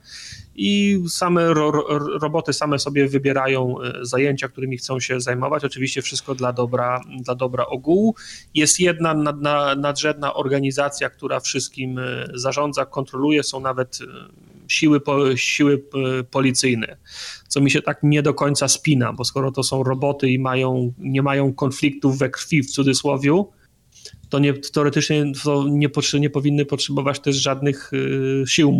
[0.55, 1.83] i same ro, ro,
[2.19, 5.65] roboty same sobie wybierają e, zajęcia, którymi chcą się zajmować.
[5.65, 8.15] Oczywiście wszystko dla dobra, dla dobra ogółu.
[8.53, 9.35] Jest jedna nad,
[9.77, 13.43] nadrzędna organizacja, która wszystkim e, zarządza, kontroluje.
[13.43, 14.05] Są nawet e,
[14.67, 15.01] siły,
[15.35, 15.83] siły
[16.31, 16.97] policyjne,
[17.47, 20.93] co mi się tak nie do końca spina, bo skoro to są roboty i mają,
[20.97, 23.43] nie mają konfliktów we krwi w cudzysłowie,
[24.33, 25.89] to nie, teoretycznie to nie,
[26.19, 28.71] nie powinny potrzebować też żadnych y, sił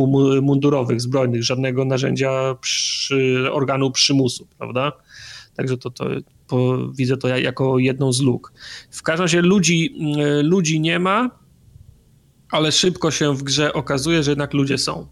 [0.41, 4.91] mundurowych, zbrojnych, żadnego narzędzia przy, organu przymusu, prawda?
[5.55, 6.05] Także to, to
[6.47, 8.53] po, widzę to jako jedną z luk.
[8.91, 9.95] W każdym razie ludzi,
[10.39, 11.29] y, ludzi nie ma,
[12.51, 15.07] ale szybko się w grze okazuje, że jednak ludzie są.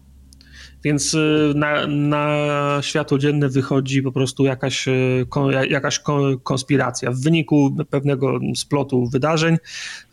[0.84, 5.26] Więc y, na, na światło dzienne wychodzi po prostu jakaś, y,
[5.68, 6.00] jakaś
[6.42, 7.10] konspiracja.
[7.10, 9.56] W wyniku pewnego splotu wydarzeń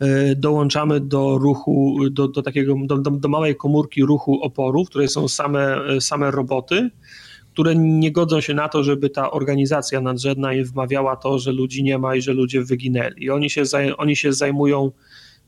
[0.02, 5.08] y, dołączamy do ruchu, do, do takiego, do, do małej komórki ruchu oporu, w której
[5.08, 6.90] są same, same roboty,
[7.52, 11.82] które nie godzą się na to, żeby ta organizacja nadrzędna im wmawiała to, że ludzi
[11.82, 13.24] nie ma i że ludzie wyginęli.
[13.24, 13.62] I oni się,
[13.96, 14.90] oni się zajmują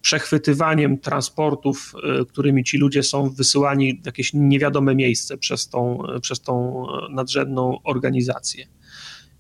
[0.03, 6.41] przechwytywaniem transportów, y, którymi ci ludzie są wysyłani w jakieś niewiadome miejsce przez tą, przez
[6.41, 8.67] tą nadrzędną organizację.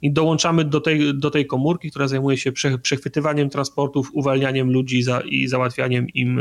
[0.02, 2.52] I dołączamy do tej, do tej komórki, która zajmuje się
[2.82, 6.40] przechwytywaniem transportów, uwalnianiem ludzi za, i załatwianiem im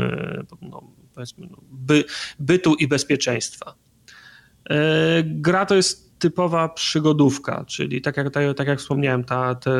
[0.62, 0.82] no,
[1.14, 2.04] powiedzmy, no, by,
[2.38, 3.74] bytu i bezpieczeństwa.
[5.24, 9.72] Gra to jest typowa przygodówka, czyli tak jak, tak, tak jak wspomniałem, ta, te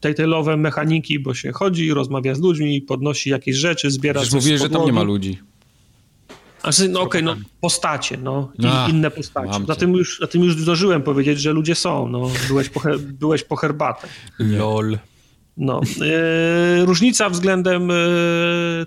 [0.00, 4.70] tejtelowe mechaniki, bo się chodzi, rozmawia z ludźmi, podnosi jakieś rzeczy, zbiera Przecież mówiłeś, że
[4.70, 5.38] tam nie ma ludzi.
[6.60, 9.58] Znaczy, no okej, okay, no postacie, no, i inne postacie.
[9.68, 13.44] Na tym, już, na tym już zdążyłem powiedzieć, że ludzie są, no, byłeś po, byłeś
[13.44, 14.08] po herbatę.
[14.38, 14.98] Lol.
[15.56, 15.80] No.
[16.02, 17.94] E, różnica względem e,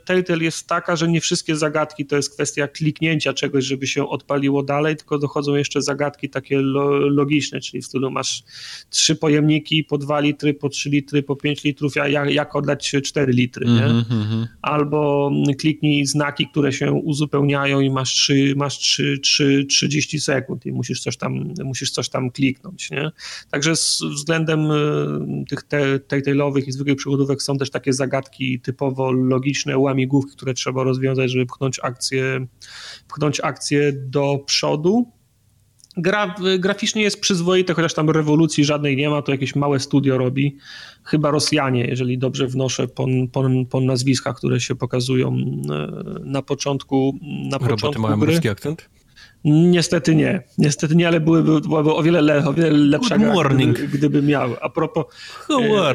[0.05, 4.63] Telltale jest taka, że nie wszystkie zagadki to jest kwestia kliknięcia czegoś, żeby się odpaliło
[4.63, 8.43] dalej, tylko dochodzą jeszcze zagadki takie lo, logiczne, czyli w stylu masz
[8.89, 13.33] trzy pojemniki po dwa litry, po trzy litry, po pięć litrów, jak, jak oddać cztery
[13.33, 13.85] litry, nie?
[13.85, 14.45] Mm -hmm.
[14.61, 20.71] Albo kliknij znaki, które się uzupełniają i masz, trzy, masz trzy, trzy, 30 sekund i
[20.71, 23.11] musisz coś tam, musisz coś tam kliknąć, nie?
[23.51, 24.75] Także z względem e,
[25.49, 25.59] tych
[26.07, 31.31] Telltale'owych przygodówkowych i zwykłych przygodówek są też takie zagadki typowo logiczne, łamigłówki, które trzeba rozwiązać,
[31.31, 32.47] żeby pchnąć akcję,
[33.07, 35.11] pchnąć akcję do przodu.
[35.99, 40.57] Gra, graficznie jest przyzwoite, chociaż tam rewolucji żadnej nie ma, to jakieś małe studio robi.
[41.03, 45.39] Chyba Rosjanie, jeżeli dobrze wnoszę po, po, po nazwiskach, które się pokazują e,
[46.23, 48.31] na początku, na Roboty początku mają gry.
[48.31, 48.89] ruski akcent?
[49.49, 50.43] Niestety nie.
[50.57, 53.77] Niestety nie, ale byłyby, byłaby o wiele, le, o wiele lepsza morning.
[53.77, 54.55] Gdyby, gdyby miał.
[54.61, 55.05] A propos
[55.49, 55.93] e,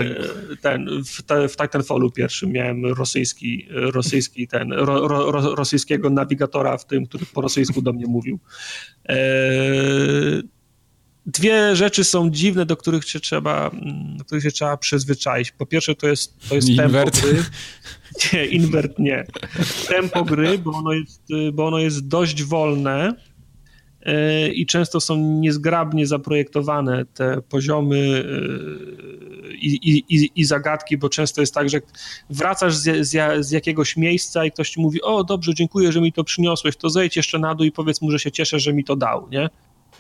[0.63, 6.87] ten, w, te, w Titanfallu pierwszym miałem rosyjski, rosyjski ten, ro, ro, rosyjskiego nawigatora w
[6.87, 8.39] tym, który po rosyjsku do mnie mówił.
[9.09, 9.17] E,
[11.27, 13.71] dwie rzeczy są dziwne, do których się trzeba,
[14.17, 15.53] do których się trzeba przyzwyczaić.
[15.53, 17.21] Po pierwsze to jest, to jest Invert.
[17.21, 17.45] tempo gry.
[18.33, 19.27] Nie, invert nie.
[19.89, 21.23] Tempo gry, bo ono jest,
[21.53, 23.15] bo ono jest dość wolne
[24.55, 28.25] i często są niezgrabnie zaprojektowane te poziomy
[29.49, 31.81] e, i, i, i zagadki, bo często jest tak, że
[32.31, 36.13] wracasz z, z, z, jakiegoś miejsca i ktoś ci mówi, o dobrze, dziękuję, że mi
[36.13, 38.85] to przyniosłeś, to zejdź jeszcze na dół i powiedz mu, że się cieszę, że mi
[38.85, 39.49] to dał, nie?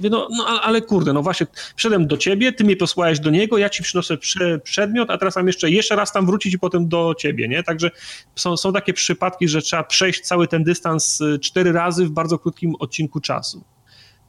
[0.01, 1.47] No, no ale kurde, no właśnie,
[1.77, 5.37] wszedłem do ciebie, ty mnie posłałeś do niego, ja ci przynoszę prze, przedmiot, a teraz
[5.37, 7.63] mam jeszcze, jeszcze raz tam wrócić i potem do ciebie, nie?
[7.63, 7.91] Także
[8.37, 12.39] są, są takie przypadki, że trzeba przejść cały ten dystans y, cztery razy w bardzo
[12.39, 13.65] krótkim odcinku czasu.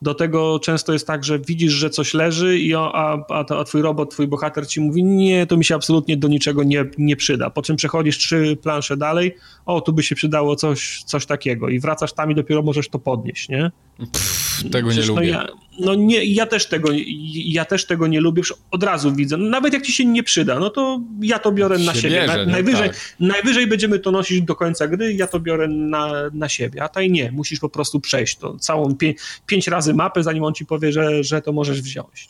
[0.04, 2.80] Do tego często jest tak, że widzisz, że coś leży, i a,
[3.30, 6.64] a, a twój robot, twój bohater ci mówi, nie, to mi się absolutnie do niczego
[6.64, 7.50] nie, nie przyda.
[7.50, 9.36] Po czym przechodzisz trzy plansze dalej,
[9.66, 13.00] o, tu by się przydało coś, coś takiego i wracasz tam i dopiero możesz to
[13.00, 13.72] podnieść, nie?
[13.98, 15.32] Pff, tego Przecież, nie no lubię.
[15.32, 15.48] Ja,
[15.80, 16.90] no nie, ja też tego,
[17.46, 19.38] ja też tego nie lubię, od razu widzę.
[19.38, 22.16] No nawet jak ci się nie przyda, no to ja to biorę na Się siebie.
[22.22, 23.16] bierze, najwyżej, Tak.
[23.20, 27.12] najwyżej będziemy to nosić do końca gry, ja to biorę na, na siebie, a tutaj
[27.12, 29.14] nie, musisz po prostu przejść to całą pię,
[29.46, 32.28] pięć razy mapę, zanim on ci powie, że, że to możesz wziąć.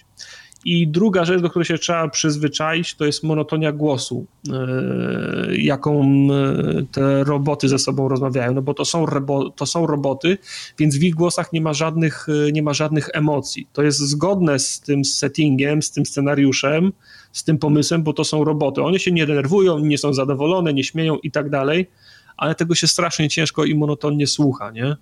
[0.65, 6.85] I druga rzecz, do której się trzeba przyzwyczaić, to jest monotonia głosu, yy, jaką yy,
[6.91, 10.37] te roboty ze sobą rozmawiają, no bo to są, rebo, to są roboty,
[10.77, 13.67] więc w ich głosach nie ma, żadnych, yy, nie ma żadnych emocji.
[13.73, 16.91] To jest zgodne z tym settingiem, z tym scenariuszem,
[17.31, 18.81] z tym pomysłem, bo to są roboty.
[18.81, 21.89] One się nie denerwują, nie są zadowolone, nie śmieją i tak dalej,
[22.37, 24.95] ale tego się strasznie ciężko i monotonnie słucha, nie?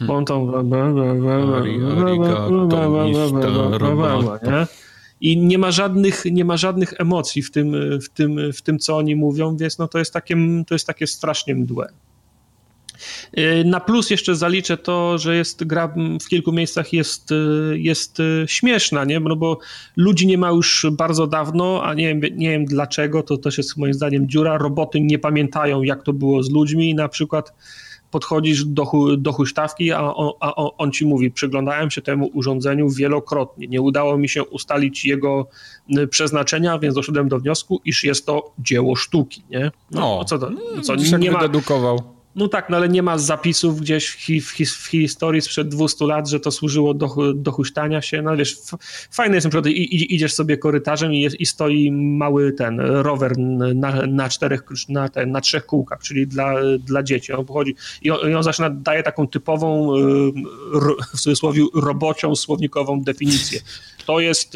[0.00, 0.50] Bo on tam...
[4.42, 4.66] Nie?
[5.20, 8.96] I nie ma żadnych, nie ma żadnych emocji w tym, w, tym, w tym, co
[8.96, 10.36] oni mówią, więc no to, jest takie,
[10.66, 11.88] to jest takie strasznie mdłe.
[13.64, 17.30] Na plus jeszcze zaliczę to, że jest gra w kilku miejscach jest,
[17.74, 19.20] jest śmieszna, nie?
[19.20, 19.58] No bo
[19.96, 23.76] ludzi nie ma już bardzo dawno, a nie wiem, nie wiem dlaczego, to też jest
[23.76, 24.58] moim zdaniem dziura.
[24.58, 27.52] Roboty nie pamiętają, jak to było z ludźmi na przykład
[28.14, 28.86] podchodzisz do,
[29.18, 34.18] do huśtawki, a on, a on ci mówi, przyglądałem się temu urządzeniu wielokrotnie, nie udało
[34.18, 35.46] mi się ustalić jego
[36.10, 39.70] przeznaczenia, więc doszedłem do wniosku, iż jest to dzieło sztuki, nie?
[39.90, 40.50] No, co to?
[40.82, 42.13] Co, nie nie ma, dedukował.
[42.36, 45.68] No tak, no ale nie ma zapisów gdzieś w, hi, w, hi, w historii sprzed
[45.68, 48.22] 200 lat, że to służyło do, do huśtania się.
[48.22, 48.56] No wiesz,
[49.10, 53.38] fajne jest na przykład, i, idziesz sobie korytarzem i, jest, i stoi mały ten rower
[53.38, 57.32] na, na czterech, na, ten, na trzech kółkach, czyli dla, dla dzieci.
[57.32, 59.92] On pochodzi i on, i on zaczyna, daje taką typową,
[61.14, 63.60] w cudzysłowie, robocią, słownikową definicję.
[64.06, 64.52] To jest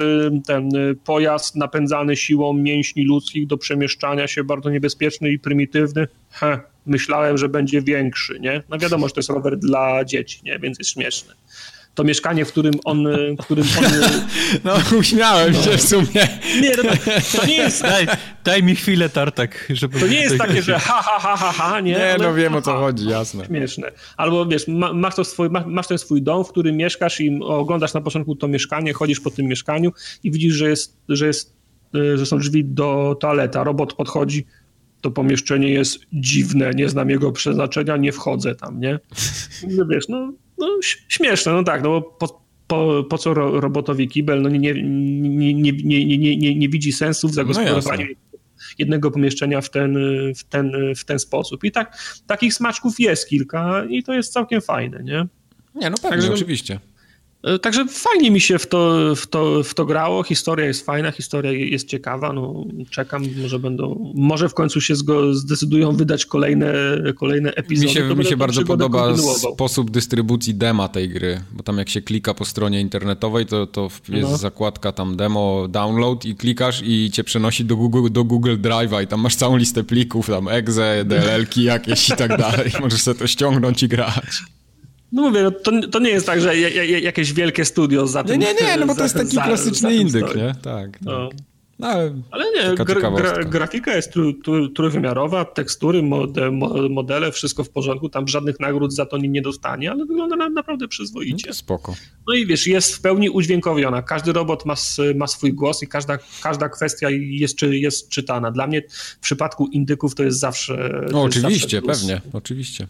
[0.46, 0.70] ten
[1.04, 6.06] pojazd napędzany siłą mięśni ludzkich do przemieszczania się, bardzo niebezpieczny i prymitywny.
[6.30, 8.62] Heh myślałem, że będzie większy, nie?
[8.68, 10.58] No wiadomo, że to jest rower dla dzieci, nie?
[10.58, 11.34] Więc jest śmieszny.
[11.94, 13.08] To mieszkanie, w którym on...
[13.38, 13.84] W którym on...
[14.64, 15.62] No, uśmiałem no.
[15.62, 16.28] się w sumie.
[16.62, 16.90] Nie, no,
[17.38, 17.82] to nie jest...
[17.82, 18.06] Daj,
[18.44, 20.00] daj mi chwilę, Tartak, żeby...
[20.00, 21.92] To nie jest takie, że ha, ha, ha, ha, ha, nie?
[21.92, 23.46] Nie, no wiem o co chodzi, jasne.
[23.46, 23.90] Śmieszne.
[24.16, 28.00] Albo wiesz, masz, to swój, masz ten swój dom, w którym mieszkasz i oglądasz na
[28.00, 29.92] początku to mieszkanie, chodzisz po tym mieszkaniu
[30.22, 31.58] i widzisz, że jest, że jest
[32.14, 33.64] że są drzwi do toaleta.
[33.64, 34.46] Robot podchodzi,
[35.00, 38.98] to pomieszczenie jest dziwne, nie znam jego przeznaczenia, nie wchodzę tam, nie?
[39.68, 40.66] No wiesz, no, no
[41.08, 45.54] śmieszne, no tak, no bo po, po, po co robotowi kibel, no nie, nie, nie,
[45.54, 48.28] nie, nie, nie, nie, nie widzi sensu w zagospodarowaniu no
[48.78, 49.98] jednego pomieszczenia w ten,
[50.36, 51.64] w, ten, w ten sposób.
[51.64, 55.26] I tak, takich smaczków jest kilka i to jest całkiem fajne, nie?
[55.74, 56.80] Nie, no pewnie, Także, oczywiście.
[57.54, 60.22] E, także fajnie mi się w to, w, to, w to grało.
[60.22, 62.32] Historia jest fajna, historia jest ciekawa.
[62.32, 64.94] No, czekam, może będą, może w końcu się
[65.32, 66.72] zdecydują wydać kolejne,
[67.16, 67.88] kolejne epizody.
[67.88, 69.16] Mi się, mi się bardzo podoba
[69.54, 73.88] sposób dystrybucji dema tej gry, bo tam jak się klika po stronie internetowej, to, to
[74.08, 74.36] jest no.
[74.36, 79.06] zakładka tam demo, download i klikasz i cię przenosi do Google, do Google Drive'a i
[79.06, 82.72] tam masz całą listę plików, tam exe, DLL-ki jakieś i tak dalej.
[82.80, 84.57] Możesz sobie to ściągnąć i grać.
[85.12, 86.58] No mówię, no to, to nie jest tak, że
[87.00, 88.40] jakieś wielkie studio za tym...
[88.40, 90.54] Nie, nie, nie, no bo to jest taki za, klasyczny za indyk, nie?
[90.62, 91.02] Tak, tak.
[91.02, 91.28] No.
[91.78, 96.50] No, ale, ale nie, gra, gra, grafika jest tru, tru, trójwymiarowa, tekstury, mode,
[96.90, 100.48] modele, wszystko w porządku, tam żadnych nagród za to nie, nie dostanie, ale wygląda na,
[100.48, 101.48] naprawdę przyzwoicie.
[101.48, 101.94] No spoko.
[102.28, 104.74] No i wiesz, jest w pełni udźwiękowiona, każdy robot ma,
[105.14, 108.50] ma swój głos i każda, każda kwestia jest, czy, jest czytana.
[108.50, 108.82] Dla mnie
[109.16, 111.04] w przypadku indyków to jest zawsze...
[111.12, 112.86] No oczywiście, zawsze pewnie, oczywiście.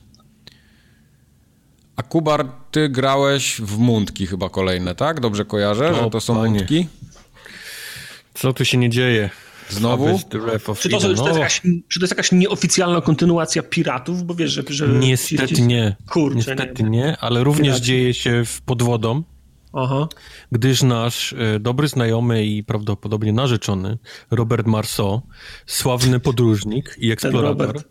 [1.98, 5.20] A Kubar, ty grałeś w mundki chyba kolejne, tak?
[5.20, 6.54] Dobrze kojarzę, o, że to są panie.
[6.54, 6.86] mundki?
[8.34, 9.30] Co tu się nie dzieje?
[9.68, 10.18] Znowu?
[10.80, 14.22] Czy to, to, jest jakaś, czy to jest jakaś nieoficjalna kontynuacja Piratów?
[14.22, 14.62] Bo wiesz, że...
[14.68, 15.96] że Niestety nie.
[16.10, 16.90] Kurczę, Niestety nie.
[16.90, 17.86] nie, ale również Piraty.
[17.86, 19.22] dzieje się w pod wodą.
[19.72, 20.08] Aha.
[20.52, 23.98] Gdyż nasz e, dobry znajomy i prawdopodobnie narzeczony
[24.30, 25.20] Robert Marceau,
[25.66, 27.82] sławny podróżnik i eksplorator,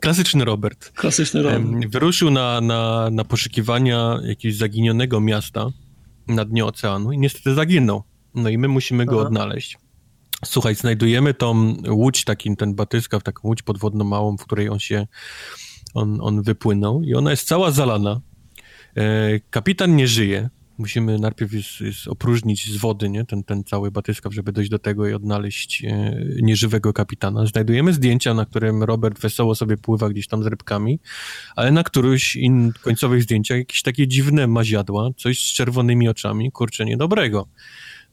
[0.00, 0.92] Klasyczny Robert.
[0.92, 1.92] Klasyczny Robert.
[1.92, 5.66] Wyruszył na, na, na poszukiwania jakiegoś zaginionego miasta
[6.28, 8.02] na dnie oceanu i niestety zaginął.
[8.34, 9.26] No i my musimy go Aha.
[9.26, 9.78] odnaleźć.
[10.44, 15.06] Słuchaj, znajdujemy tą łódź, taki, ten batyska, taką łódź podwodną małą, w której on się,
[15.94, 18.20] on, on wypłynął i ona jest cała zalana.
[18.96, 20.50] E, kapitan nie żyje,
[20.80, 23.24] musimy najpierw jest, jest opróżnić z wody nie?
[23.24, 27.46] Ten, ten cały batyskaw, żeby dojść do tego i odnaleźć e, nieżywego kapitana.
[27.46, 31.00] Znajdujemy zdjęcia, na którym Robert wesoło sobie pływa gdzieś tam z rybkami,
[31.56, 36.84] ale na któryś in, końcowych zdjęciach jakieś takie dziwne maziadła, coś z czerwonymi oczami, kurczę,
[36.84, 37.48] niedobrego.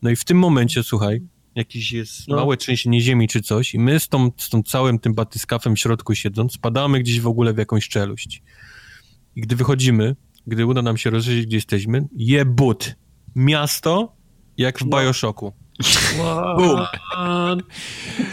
[0.02, 1.22] No i w tym momencie, słuchaj,
[1.56, 2.36] jakiś jest no.
[2.36, 5.80] małe trzęsienie ziemi czy coś i my z tą, z tą całym tym batyskafem w
[5.80, 8.44] środku siedząc, spadamy gdzieś w ogóle w jakąś czeluść.
[9.36, 10.16] I gdy wychodzimy,
[10.48, 12.96] gdy uda nam się rozszerzyć, gdzie jesteśmy, jebut.
[13.36, 14.16] Miasto
[14.58, 14.98] jak w no.
[14.98, 15.54] Bioshocku.
[16.58, 16.86] Boom.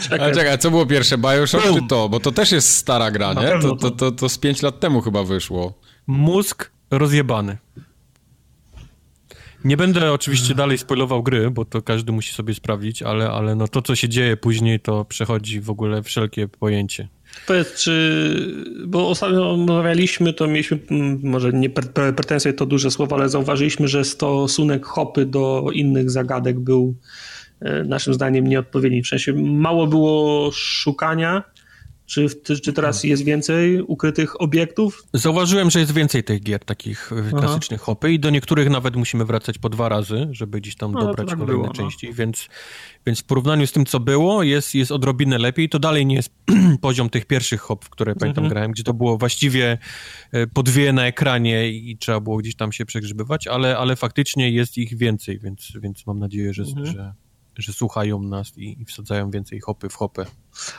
[0.01, 0.19] Czekaj.
[0.19, 1.79] Ale czekaj, co było pierwsze, Bioshock Boom.
[1.79, 2.09] czy to?
[2.09, 3.59] Bo to też jest stara gra, nie?
[3.61, 5.79] To, to, to, to z 5 lat temu chyba wyszło.
[6.07, 7.57] Mózg rozjebany.
[9.63, 13.67] Nie będę oczywiście dalej spoilował gry, bo to każdy musi sobie sprawdzić, ale, ale no
[13.67, 17.07] to, co się dzieje później, to przechodzi w ogóle wszelkie pojęcie.
[17.47, 18.55] Powiedz, czy,
[18.87, 21.69] bo ostatnio omawialiśmy, to mieliśmy, mm, może nie
[22.15, 26.95] pretensje to duże słowo, ale zauważyliśmy, że stosunek hopy do innych zagadek był
[27.61, 29.03] e, naszym zdaniem nieodpowiedni.
[29.03, 31.43] W sensie mało było szukania,
[32.05, 32.29] czy,
[32.61, 35.03] czy teraz jest więcej ukrytych obiektów?
[35.13, 37.37] Zauważyłem, że jest więcej tych gier takich e, Aha.
[37.39, 40.99] klasycznych hopy i do niektórych nawet musimy wracać po dwa razy, żeby gdzieś tam no,
[40.99, 41.73] dobrać tak kolejne było, no.
[41.73, 42.13] części, no.
[42.13, 42.49] więc,
[43.05, 45.69] więc w porównaniu z tym, co było, jest, jest odrobinę lepiej.
[45.69, 46.29] To dalej nie jest
[46.81, 48.53] poziom tych pierwszych hop, w które pamiętam mhm.
[48.53, 49.77] grałem, gdzie to było właściwie
[50.31, 54.51] e, po dwie na ekranie i trzeba było gdzieś tam się przegrzybywać, ale, ale faktycznie
[54.51, 56.85] jest ich więcej, więc, więc mam nadzieję, że, mhm.
[56.85, 57.13] że
[57.57, 60.25] że słuchają nas i, i wsadzają więcej hopy w hopę.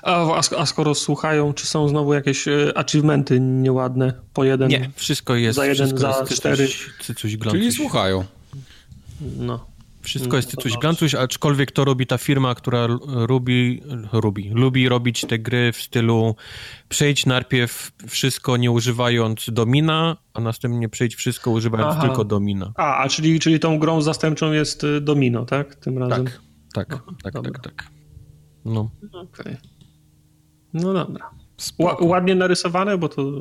[0.02, 4.68] A, a, skoro słuchają, czy są znowu jakieś e, achievementy nieładne po jeden?
[4.68, 5.56] Nie, wszystko jest.
[5.56, 6.68] Za jeden, za jest cztery.
[7.50, 8.24] Czyli słuchają.
[9.36, 9.76] No.
[10.06, 12.86] Wszystko jest cycuś glancuś, aczkolwiek to robi ta firma, która
[13.28, 13.82] lubi,
[14.12, 16.36] lubi, lubi robić te gry w stylu
[16.88, 22.06] przejdź najpierw wszystko nie używając domina, a następnie przejdź wszystko używając Aha.
[22.06, 22.72] tylko domina.
[22.76, 25.74] A, a czyli, czyli tą grą zastępczą jest y, domino, tak?
[25.74, 26.24] Tym razem?
[26.24, 26.40] Tak,
[26.84, 27.52] tak, no, tak, dobra.
[27.52, 27.90] tak, tak.
[28.64, 28.90] No.
[29.12, 29.56] Okay.
[30.74, 31.30] No dobra.
[32.00, 33.32] ładnie narysowane, bo to...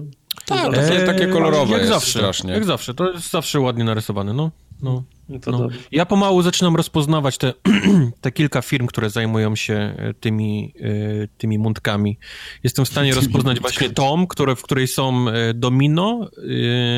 [0.46, 2.54] Tak, to jest takie kolorowe jak jest zawsze, strasznie.
[2.54, 4.52] Jak zawsze, to jest zawsze ładnie narysowane, no.
[4.82, 5.04] no.
[5.48, 5.68] No.
[5.92, 7.54] Ja pomału zaczynam rozpoznawać te,
[8.22, 12.20] te kilka firm, które zajmują się e, tymi, e, tymi mundkami.
[12.64, 16.30] Jestem w stanie rozpoznać właśnie tą, które, w której są e, Domino.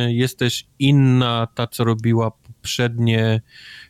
[0.08, 3.42] Jest też inna, ta co robiła poprzednie,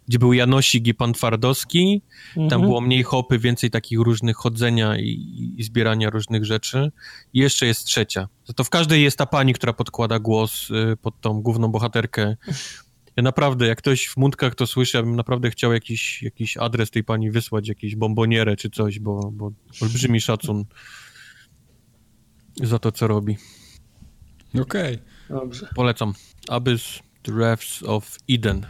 [0.08, 2.02] gdzie był Janosik i Pan Twardowski.
[2.28, 2.50] Mhm.
[2.50, 6.92] Tam było mniej hopy, więcej takich różnych chodzenia i, i zbierania różnych rzeczy.
[7.34, 8.28] I jeszcze jest trzecia.
[8.56, 10.70] To w każdej jest ta pani, która podkłada głos
[11.02, 12.36] pod tą główną bohaterkę
[13.18, 16.92] ja naprawdę, jak ktoś w mundkach to słyszy, ja bym naprawdę chciał jakiś, jakiś adres
[16.92, 19.52] tej pani wysłać, jakieś bombonierę czy coś, bo, bo
[19.82, 20.66] olbrzymi szacun
[22.64, 23.38] za to, co robi.
[24.62, 24.96] Okej.
[24.96, 25.00] Okay.
[25.30, 25.70] Dobrze.
[25.76, 26.14] Polecam.
[26.50, 28.66] Abyss The Refs of Eden.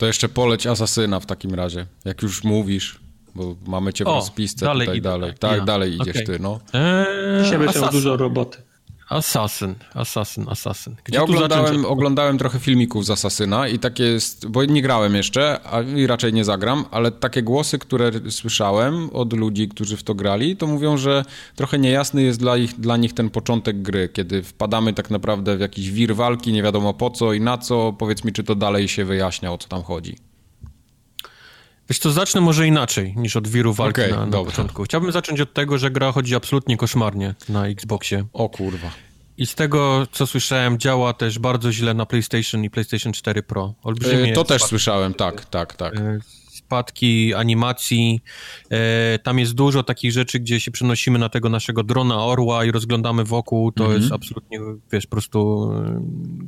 [0.00, 3.00] To jeszcze poleć Asasyna w takim razie, jak już mówisz,
[3.34, 5.34] bo mamy cię w o, rozpisce dalej tutaj idę, dalej.
[5.38, 5.64] Tak, ja.
[5.64, 6.26] dalej idziesz okay.
[6.26, 6.60] ty, no.
[6.72, 8.58] Eee, Dzisiaj będzie dużo roboty.
[9.10, 10.96] Assassin, Assassin, Assassin.
[11.04, 15.60] Gdzie ja oglądałem, oglądałem trochę filmików z Assassina i takie jest, bo nie grałem jeszcze
[15.64, 20.14] a, i raczej nie zagram, ale takie głosy, które słyszałem od ludzi, którzy w to
[20.14, 21.24] grali, to mówią, że
[21.56, 25.60] trochę niejasny jest dla, ich, dla nich ten początek gry, kiedy wpadamy tak naprawdę w
[25.60, 27.92] jakiś wir walki, nie wiadomo po co i na co.
[27.92, 30.29] Powiedz mi, czy to dalej się wyjaśnia, o co tam chodzi.
[31.90, 34.82] Wiesz co, zacznę może inaczej niż od wiru walki okay, na, na początku.
[34.82, 38.24] Chciałbym zacząć od tego, że gra chodzi absolutnie koszmarnie na Xboxie.
[38.32, 38.90] O kurwa.
[39.38, 43.74] I z tego, co słyszałem, działa też bardzo źle na PlayStation i PlayStation 4 Pro.
[43.82, 45.94] Olbrzymie yy, to też słyszałem, tak, tak, tak.
[46.70, 48.20] Spadki animacji.
[48.70, 52.70] E, tam jest dużo takich rzeczy, gdzie się przenosimy na tego naszego drona orła i
[52.70, 53.72] rozglądamy wokół.
[53.72, 54.60] To jest absolutnie,
[54.92, 56.02] wiesz, po prostu e,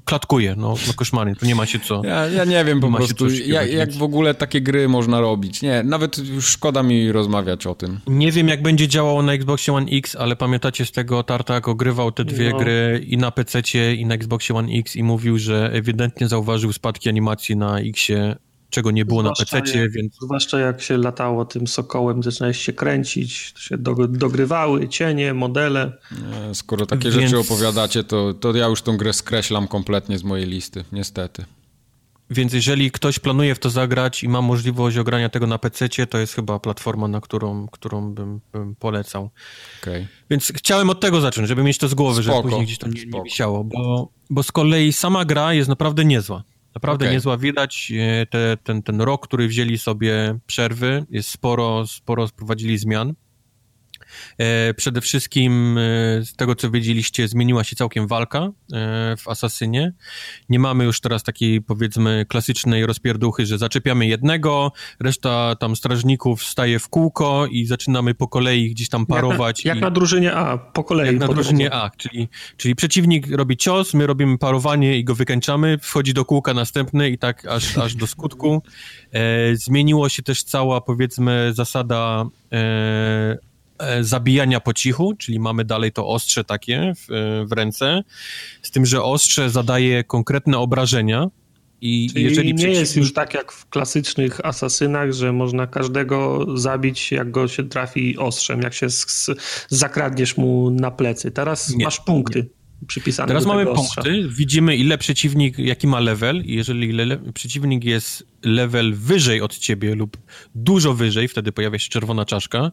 [0.04, 2.02] klatkuje, no, no koszmarnie, tu nie ma się co.
[2.04, 5.62] Ja, ja nie wiem po prostu, jak, jak w ogóle takie gry można robić.
[5.62, 8.00] Nie, nawet już szkoda mi rozmawiać o tym.
[8.06, 12.12] Nie wiem, jak będzie działało na Xboxie One X, ale pamiętacie z tego Tartak ogrywał
[12.12, 12.58] te dwie no.
[12.58, 13.62] gry i na PC
[13.94, 18.36] i na Xboxie One X i mówił, że ewidentnie zauważył spadki animacji na Xie
[18.72, 20.16] czego nie było zwłaszcza na PC, więc...
[20.22, 23.78] Zwłaszcza jak się latało tym sokołem, zaczynałeś się kręcić, się
[24.08, 25.92] dogrywały cienie, modele.
[26.12, 27.14] Nie, skoro takie więc...
[27.14, 31.44] rzeczy opowiadacie, to, to ja już tą grę skreślam kompletnie z mojej listy, niestety.
[32.30, 36.18] Więc jeżeli ktoś planuje w to zagrać i ma możliwość ogrania tego na PC, to
[36.18, 39.30] jest chyba platforma, na którą, którą bym, bym polecał.
[39.82, 40.06] Okay.
[40.30, 42.36] Więc chciałem od tego zacząć, żeby mieć to z głowy, Spoko.
[42.36, 46.04] żeby później gdzieś to nie, nie wisiało, bo, bo z kolei sama gra jest naprawdę
[46.04, 46.42] niezła.
[46.74, 47.14] Naprawdę okay.
[47.14, 47.36] niezła.
[47.36, 51.04] Widać e, te, ten, ten rok, który wzięli sobie przerwy.
[51.10, 53.14] Jest sporo, sporo sprowadzili zmian.
[54.38, 55.80] E, przede wszystkim e,
[56.24, 58.50] z tego, co wiedzieliście, zmieniła się całkiem walka e,
[59.16, 59.92] w Asasynie.
[60.48, 66.78] Nie mamy już teraz takiej, powiedzmy, klasycznej rozpierduchy, że zaczepiamy jednego, reszta tam strażników staje
[66.78, 69.64] w kółko i zaczynamy po kolei gdzieś tam parować.
[69.64, 71.06] Jak na, jak i, na drużynie A, po kolei.
[71.06, 75.78] Jak na drużynie A, czyli, czyli przeciwnik robi cios, my robimy parowanie i go wykańczamy,
[75.78, 78.62] wchodzi do kółka następny i tak aż, aż do skutku.
[79.52, 83.38] Zmieniło się też cała, powiedzmy, zasada E,
[84.00, 88.02] zabijania po cichu, czyli mamy dalej to ostrze takie w, e, w ręce,
[88.62, 91.28] z tym, że ostrze zadaje konkretne obrażenia,
[91.84, 97.12] i Czyli jeżeli nie jest już tak jak w klasycznych asasynach, że można każdego zabić,
[97.12, 99.30] jak go się trafi ostrzem, jak się z, z,
[99.68, 101.30] zakradniesz mu na plecy.
[101.30, 102.38] Teraz nie, masz punkty.
[102.38, 106.44] Nie przypisane Teraz mamy punkty, widzimy ile przeciwnik, jaki ma level.
[106.44, 110.16] I jeżeli le przeciwnik jest level wyżej od ciebie lub
[110.54, 112.70] dużo wyżej, wtedy pojawia się czerwona czaszka,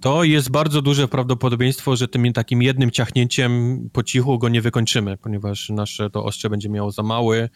[0.00, 5.16] to jest bardzo duże prawdopodobieństwo, że tym takim jednym ciachnięciem po cichu go nie wykończymy,
[5.16, 7.48] ponieważ nasze to ostrze będzie miało za małe,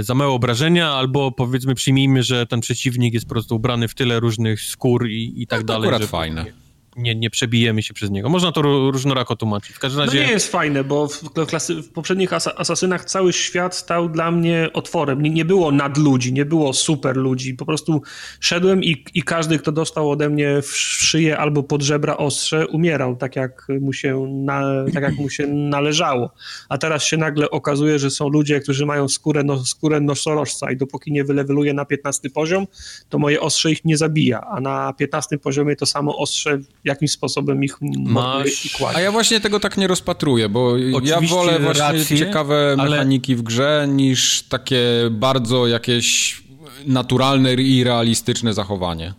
[0.00, 4.20] za małe obrażenia, albo powiedzmy przyjmijmy, że ten przeciwnik jest po prostu ubrany w tyle
[4.20, 5.90] różnych skór i, i tak no, dalej.
[5.90, 6.63] To akurat fajne
[6.96, 8.28] nie, nie przebijemy się przez niego.
[8.28, 9.76] Można to różnorako tłumaczyć.
[9.76, 10.20] W każdym razie...
[10.20, 14.30] No nie jest fajne, bo w, klasy, w poprzednich as asasynach cały świat stał dla
[14.30, 15.22] mnie otworem.
[15.22, 17.54] Nie, nie było nadludzi, nie było super ludzi.
[17.54, 18.02] Po prostu
[18.40, 23.16] szedłem i, i każdy, kto dostał ode mnie w szyję albo pod żebra ostrze, umierał
[23.16, 24.62] tak jak mu się, na,
[24.94, 26.30] tak jak mu się należało.
[26.68, 30.76] A teraz się nagle okazuje, że są ludzie, którzy mają skórę, no, skórę nosorożca i
[30.76, 32.66] dopóki nie wyleweluje na 15 poziom,
[33.08, 37.64] to moje ostrze ich nie zabija, a na 15 poziomie to samo ostrze jakimś sposobem
[37.64, 38.66] ich Masz...
[38.66, 38.96] i kładzie.
[38.98, 43.32] A ja właśnie tego tak nie rozpatruję, bo Oczywiście ja wolę właśnie rację, ciekawe mechaniki
[43.32, 43.38] ale...
[43.38, 46.42] w grze niż takie bardzo jakieś
[46.86, 49.14] naturalne i realistyczne zachowanie.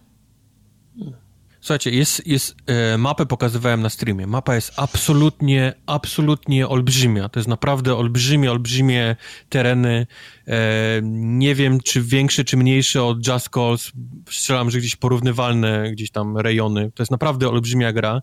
[1.65, 4.27] Słuchajcie, jest, jest e, mapę pokazywałem na streamie.
[4.27, 7.29] Mapa jest absolutnie, absolutnie olbrzymia.
[7.29, 9.15] To jest naprawdę olbrzymie, olbrzymie
[9.49, 10.07] tereny.
[10.47, 13.91] E, nie wiem, czy większe, czy mniejsze od Just Cause.
[14.29, 16.91] Strzelam, że gdzieś porównywalne gdzieś tam rejony.
[16.95, 18.21] To jest naprawdę olbrzymia gra.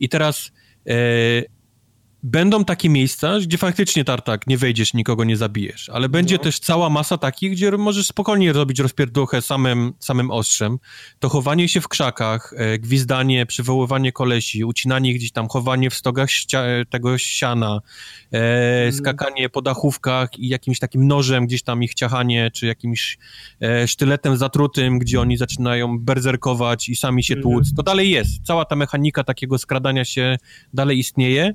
[0.00, 0.52] I teraz
[0.86, 0.94] e,
[2.22, 6.42] będą takie miejsca, gdzie faktycznie tartak nie wejdziesz, nikogo nie zabijesz, ale będzie no.
[6.42, 10.78] też cała masa takich, gdzie możesz spokojnie robić rozpierduchę samym, samym ostrzem.
[11.18, 16.28] To chowanie się w krzakach, e, gwizdanie, przywoływanie kolesi, ucinanie gdzieś tam, chowanie w stogach
[16.28, 17.80] ścia- tego siana,
[18.32, 18.92] e, mm.
[18.92, 23.18] skakanie po dachówkach i jakimś takim nożem gdzieś tam ich ciachanie, czy jakimś
[23.62, 27.42] e, sztyletem zatrutym, gdzie oni zaczynają berzerkować i sami się mm.
[27.42, 27.74] tłuc.
[27.74, 28.30] To dalej jest.
[28.44, 30.36] Cała ta mechanika takiego skradania się
[30.74, 31.54] dalej istnieje.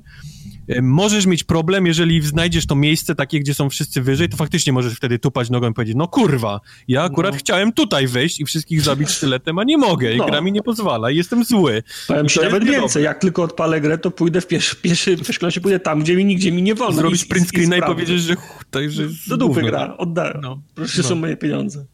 [0.68, 4.72] E, możesz mieć problem, jeżeli znajdziesz to miejsce takie, gdzie są wszyscy wyżej, to faktycznie
[4.72, 7.38] możesz wtedy tupać nogą i powiedzieć, no kurwa, ja akurat no.
[7.38, 10.26] chciałem tutaj wejść i wszystkich zabić sztyletem, a nie mogę i no.
[10.26, 11.82] gra mi nie pozwala i jestem zły.
[12.08, 15.80] Powiem ci nawet więcej, jak tylko odpalę grę, to pójdę w pieszy, pieszy w pójdę
[15.80, 16.96] tam, gdzie mi nigdzie mi nie wolno.
[16.96, 18.36] Zrobić print screena i, powiedzieć, że,
[18.70, 20.40] to, że do dupy gra, oddałem.
[20.40, 20.62] No.
[20.74, 21.08] Proszę, no.
[21.08, 21.84] są moje pieniądze.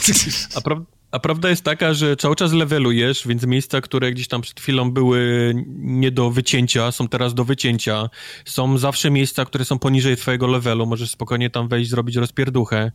[0.54, 4.40] A, pra a prawda jest taka, że cały czas levelujesz, więc miejsca, które gdzieś tam
[4.40, 8.10] przed chwilą były nie do wycięcia, są teraz do wycięcia.
[8.44, 12.92] Są zawsze miejsca, które są poniżej twojego levelu, możesz spokojnie tam wejść, zrobić rozpierduchę.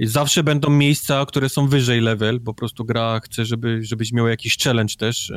[0.00, 4.58] Zawsze będą miejsca, które są wyżej level, po prostu gra chce, żeby, żebyś miał jakiś
[4.58, 5.32] challenge też.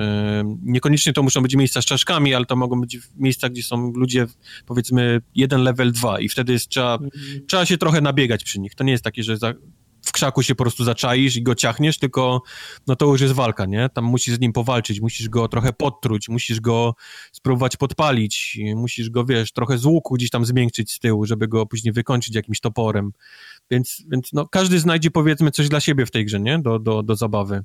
[0.63, 4.25] Niekoniecznie to muszą być miejsca z czaszkami, ale to mogą być miejsca, gdzie są ludzie,
[4.65, 7.09] powiedzmy, jeden level, dwa i wtedy jest, trzeba, mm.
[7.47, 8.75] trzeba się trochę nabiegać przy nich.
[8.75, 9.53] To nie jest takie, że za,
[10.07, 12.41] w krzaku się po prostu zaczaisz i go ciachniesz, tylko
[12.87, 13.89] no to już jest walka, nie?
[13.89, 16.95] Tam musisz z nim powalczyć, musisz go trochę podtruć, musisz go
[17.31, 21.65] spróbować podpalić, musisz go, wiesz, trochę z łuku gdzieś tam zmiękczyć z tyłu, żeby go
[21.65, 23.11] później wykończyć jakimś toporem.
[23.71, 26.59] Więc, więc no, każdy znajdzie powiedzmy coś dla siebie w tej grze, nie?
[26.59, 27.63] Do, do, do zabawy.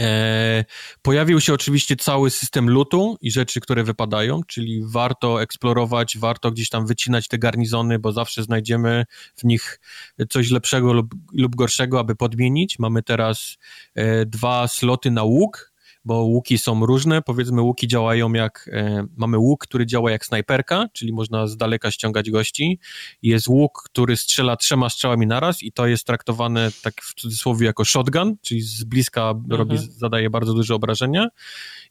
[0.00, 0.64] E,
[1.02, 6.68] pojawił się oczywiście cały system lutu i rzeczy, które wypadają, czyli warto eksplorować, warto gdzieś
[6.68, 9.04] tam wycinać te garnizony, bo zawsze znajdziemy
[9.36, 9.80] w nich
[10.28, 12.78] coś lepszego lub, lub gorszego, aby podmienić.
[12.78, 13.56] Mamy teraz
[13.94, 15.69] e, dwa sloty na łuk,
[16.04, 17.22] bo łuki są różne.
[17.22, 18.70] Powiedzmy, łuki działają jak.
[18.72, 22.78] E, mamy łuk, który działa jak snajperka, czyli można z daleka ściągać gości.
[23.22, 27.84] Jest łuk, który strzela trzema strzałami naraz, i to jest traktowane tak w cudzysłowie jako
[27.84, 29.58] shotgun, czyli z bliska mhm.
[29.58, 31.28] robi, zadaje bardzo duże obrażenia.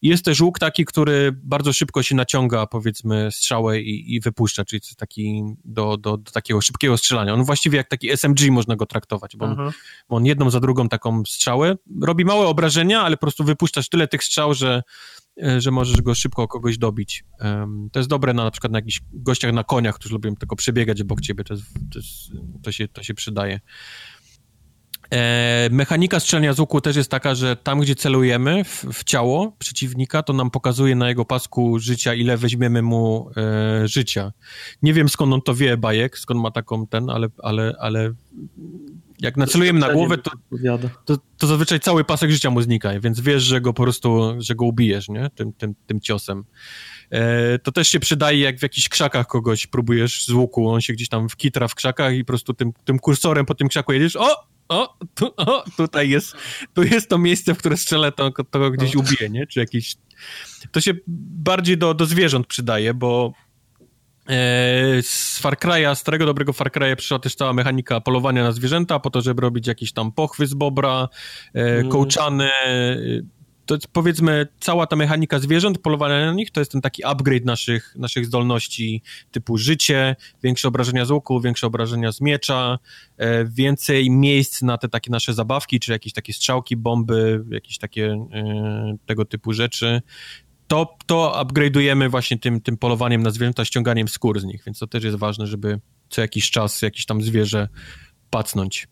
[0.01, 4.81] Jest też łuk taki, który bardzo szybko się naciąga, powiedzmy, strzałę i, i wypuszcza, czyli
[4.97, 7.33] taki do, do, do, takiego szybkiego strzelania.
[7.33, 9.71] On właściwie jak taki SMG można go traktować, bo on, mhm.
[10.09, 14.07] bo on jedną za drugą taką strzałę robi małe obrażenia, ale po prostu wypuszczasz tyle
[14.07, 14.83] tych strzał, że
[15.43, 17.23] e, że możesz go szybko kogoś dobić.
[17.39, 20.55] Um, to jest dobre na, na przykład na jakichś gościach na koniach, którzy lubią tylko
[20.55, 22.09] przebiegać obok ciebie, to, jest, to, jest,
[22.63, 23.59] to, się, to się przydaje.
[25.13, 29.55] E, mechanika strzelania z łuku też jest taka, że tam, gdzie celujemy w, w, ciało
[29.59, 34.31] przeciwnika, to nam pokazuje na jego pasku życia, ile weźmiemy mu e, życia.
[34.81, 38.13] Nie wiem, skąd on to wie, Bajek, skąd ma taką ten, ale, ale, ale
[39.19, 40.31] jak nacelujemy na głowę, to,
[41.05, 44.55] to, to zazwyczaj cały pasek życia mu znika, więc wiesz, że go po prostu, że
[44.55, 45.29] go ubijesz, nie?
[45.35, 46.43] Tym, tym, tym ciosem.
[47.09, 50.93] E, to też się przydaje, jak w jakichś krzakach kogoś próbujesz z łuku, on się
[50.93, 54.15] gdzieś tam wkitra w krzakach i po prostu tym, tym kursorem po tym krzaku jedziesz,
[54.15, 54.35] o,
[54.69, 56.35] o, tu, o, tutaj jest,
[56.73, 59.01] tu jest to miejsce, w które strzelę, to, to gdzieś no.
[59.01, 59.47] ubije, nie?
[59.47, 59.95] Czy jakiś...
[60.71, 60.93] To się
[61.37, 63.33] bardziej do, do zwierząt przydaje, bo
[64.29, 64.33] e,
[65.01, 69.09] z Far Cry'a, starego dobrego Far Cry'a przyszła też cała mechanika polowania na zwierzęta po
[69.09, 71.09] to, żeby robić jakieś tam pochwy z bobra,
[71.55, 71.89] e, mm.
[71.89, 72.49] kołczany,
[73.69, 77.95] to powiedzmy cała ta mechanika zwierząt, polowania na nich, to jest ten taki upgrade naszych,
[77.95, 79.01] naszych zdolności
[79.31, 82.79] typu życie, większe obrażenia z łuku, większe obrażenia z miecza,
[83.17, 88.27] e, więcej miejsc na te takie nasze zabawki, czy jakieś takie strzałki, bomby, jakieś takie
[88.33, 90.01] e, tego typu rzeczy.
[90.67, 94.87] To, to upgrade'ujemy właśnie tym, tym polowaniem na zwierzęta, ściąganiem skór z nich, więc to
[94.87, 97.67] też jest ważne, żeby co jakiś czas jakieś tam zwierzę
[98.29, 98.87] pacnąć.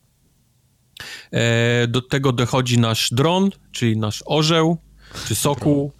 [1.31, 4.77] E, do tego dochodzi nasz dron, czyli nasz orzeł,
[5.27, 5.91] czy sokół,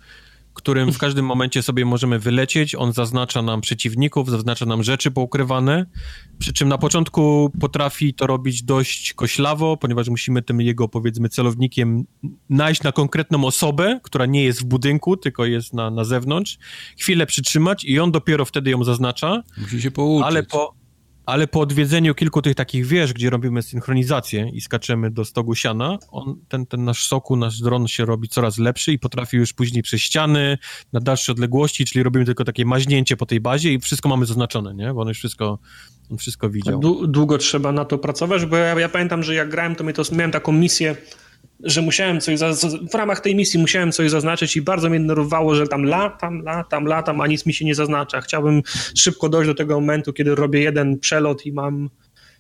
[0.58, 2.76] którym w każdym momencie sobie możemy wylecieć.
[2.76, 5.86] On zaznacza nam przeciwników, zaznacza nam rzeczy poukrywane.
[6.40, 12.04] Przy czym na początku potrafi to robić dość koślawo, ponieważ musimy tym jego, powiedzmy, celownikiem
[12.50, 16.58] najść na konkretną osobę, która nie jest w budynku, tylko jest na, na zewnątrz,
[17.00, 19.44] chwilę przytrzymać i on dopiero wtedy ją zaznacza.
[19.58, 20.28] Musi się pouczyć.
[20.28, 20.74] Ale po,
[21.28, 25.98] ale po odwiedzeniu kilku tych takich wież, gdzie robimy synchronizację i skaczemy do stogu siana,
[26.12, 29.84] on, ten, ten nasz soku, nasz dron się robi coraz lepszy i potrafi już później
[29.84, 30.58] przez ściany
[30.94, 34.74] na dalsze odległości, czyli robimy tylko takie maźnięcie po tej bazie i wszystko mamy zaznaczone,
[34.74, 34.94] nie?
[34.94, 35.60] Bo on już wszystko,
[36.12, 36.80] on wszystko widział.
[37.08, 40.32] Długo trzeba na to pracować, bo ja, ja pamiętam, że jak grałem, to, to miałem
[40.32, 40.96] taką misję
[41.64, 42.40] że musiałem coś,
[42.92, 46.86] w ramach tej misji musiałem coś zaznaczyć i bardzo mnie denerwowało, że tam latam, latam,
[46.86, 48.22] latam, a nic mi się nie zaznacza.
[48.22, 48.62] Chciałbym
[48.96, 51.90] szybko dojść do tego momentu, kiedy robię jeden przelot i mam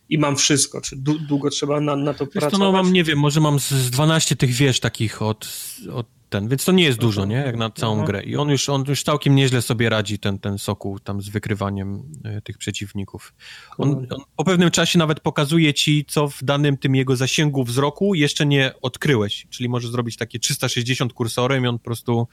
[0.09, 0.81] i mam wszystko.
[0.81, 0.95] Czy
[1.27, 2.51] długo trzeba na, na to Wiesz pracować?
[2.51, 5.49] To no mam, nie wiem, może mam z 12 tych wież takich od,
[5.93, 7.35] od ten, więc to nie jest dużo, nie?
[7.35, 8.23] Jak na całą grę.
[8.23, 12.11] I on już, on już całkiem nieźle sobie radzi, ten, ten soku tam z wykrywaniem
[12.37, 13.33] y, tych przeciwników.
[13.77, 18.15] On, on, po pewnym czasie nawet pokazuje ci, co w danym tym jego zasięgu wzroku
[18.15, 19.47] jeszcze nie odkryłeś.
[19.49, 22.27] Czyli możesz zrobić takie 360 kursorem i on po prostu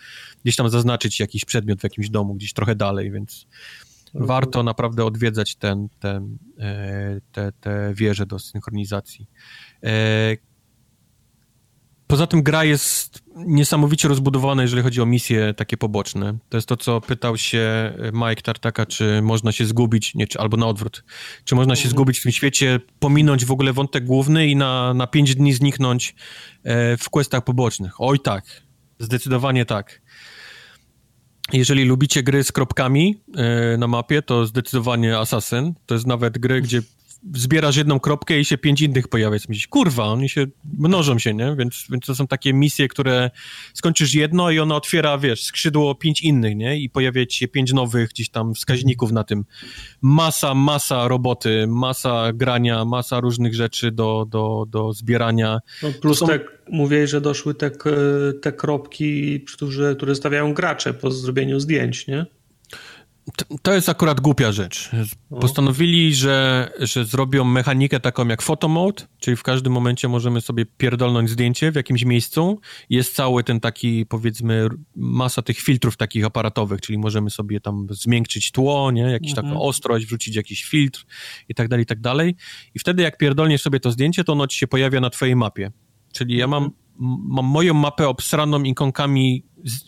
[0.44, 3.46] gdzieś tam zaznaczyć jakiś przedmiot w jakimś domu, gdzieś trochę dalej, więc
[4.14, 9.26] warto naprawdę odwiedzać ten, ten, e, te, te wieże do synchronizacji.
[12.14, 16.38] E, Poza tym gra jest niesamowicie rozbudowana, jeżeli chodzi o misje takie poboczne.
[16.48, 20.56] To jest to, co pytał się Mike Tartaka, czy można się zgubić, nie, czy, albo
[20.56, 21.04] na odwrót,
[21.44, 21.90] czy można się mhm.
[21.90, 26.14] zgubić w tym świecie, pominąć w ogóle wątek główny i na, na pięć dni zniknąć
[26.64, 28.00] e, w questach pobocznych.
[28.00, 28.62] Oj tak,
[28.98, 30.00] zdecydowanie tak.
[31.52, 35.74] Jeżeli lubicie gry z kropkami e, na mapie, to zdecydowanie Assassin.
[35.86, 36.82] To jest nawet gry, gdzie
[37.32, 39.38] zbierasz jedną kropkę i się pięć innych pojawia.
[39.48, 40.46] Myślisz, kurwa, oni się
[40.78, 41.56] mnożą się, nie?
[41.58, 43.30] Więc, więc to są takie misje, które
[43.74, 46.78] skończysz jedno i ono otwiera, wiesz, skrzydło pięć innych, nie?
[46.78, 49.44] I pojawia ci się pięć nowych gdzieś tam wskaźników na tym.
[50.02, 55.58] Masa, masa roboty, masa grania, masa różnych rzeczy do, do, do zbierania.
[55.82, 56.26] No plus są...
[56.26, 57.70] te, mówię, że doszły te,
[58.42, 62.26] te kropki, które, które stawiają gracze po zrobieniu zdjęć, nie?
[63.62, 64.90] To jest akurat głupia rzecz.
[65.40, 71.30] Postanowili, że, że zrobią mechanikę taką jak photomode, czyli w każdym momencie możemy sobie pierdolnąć
[71.30, 72.60] zdjęcie w jakimś miejscu.
[72.90, 78.50] Jest cały ten taki, powiedzmy, masa tych filtrów takich aparatowych, czyli możemy sobie tam zmiękczyć
[78.52, 79.02] tło, nie?
[79.02, 79.46] Jakiś mhm.
[79.46, 81.04] taką ostrość, wrzucić jakiś filtr
[81.48, 82.36] i tak dalej, i tak dalej.
[82.74, 85.70] I wtedy jak pierdolniesz sobie to zdjęcie, to ono ci się pojawia na twojej mapie.
[86.12, 89.44] Czyli ja mam, mam moją mapę obsraną ikonkami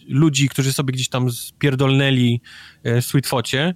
[0.09, 2.41] ludzi, którzy sobie gdzieś tam spierdolnęli
[2.85, 3.75] e, Sweetfocie,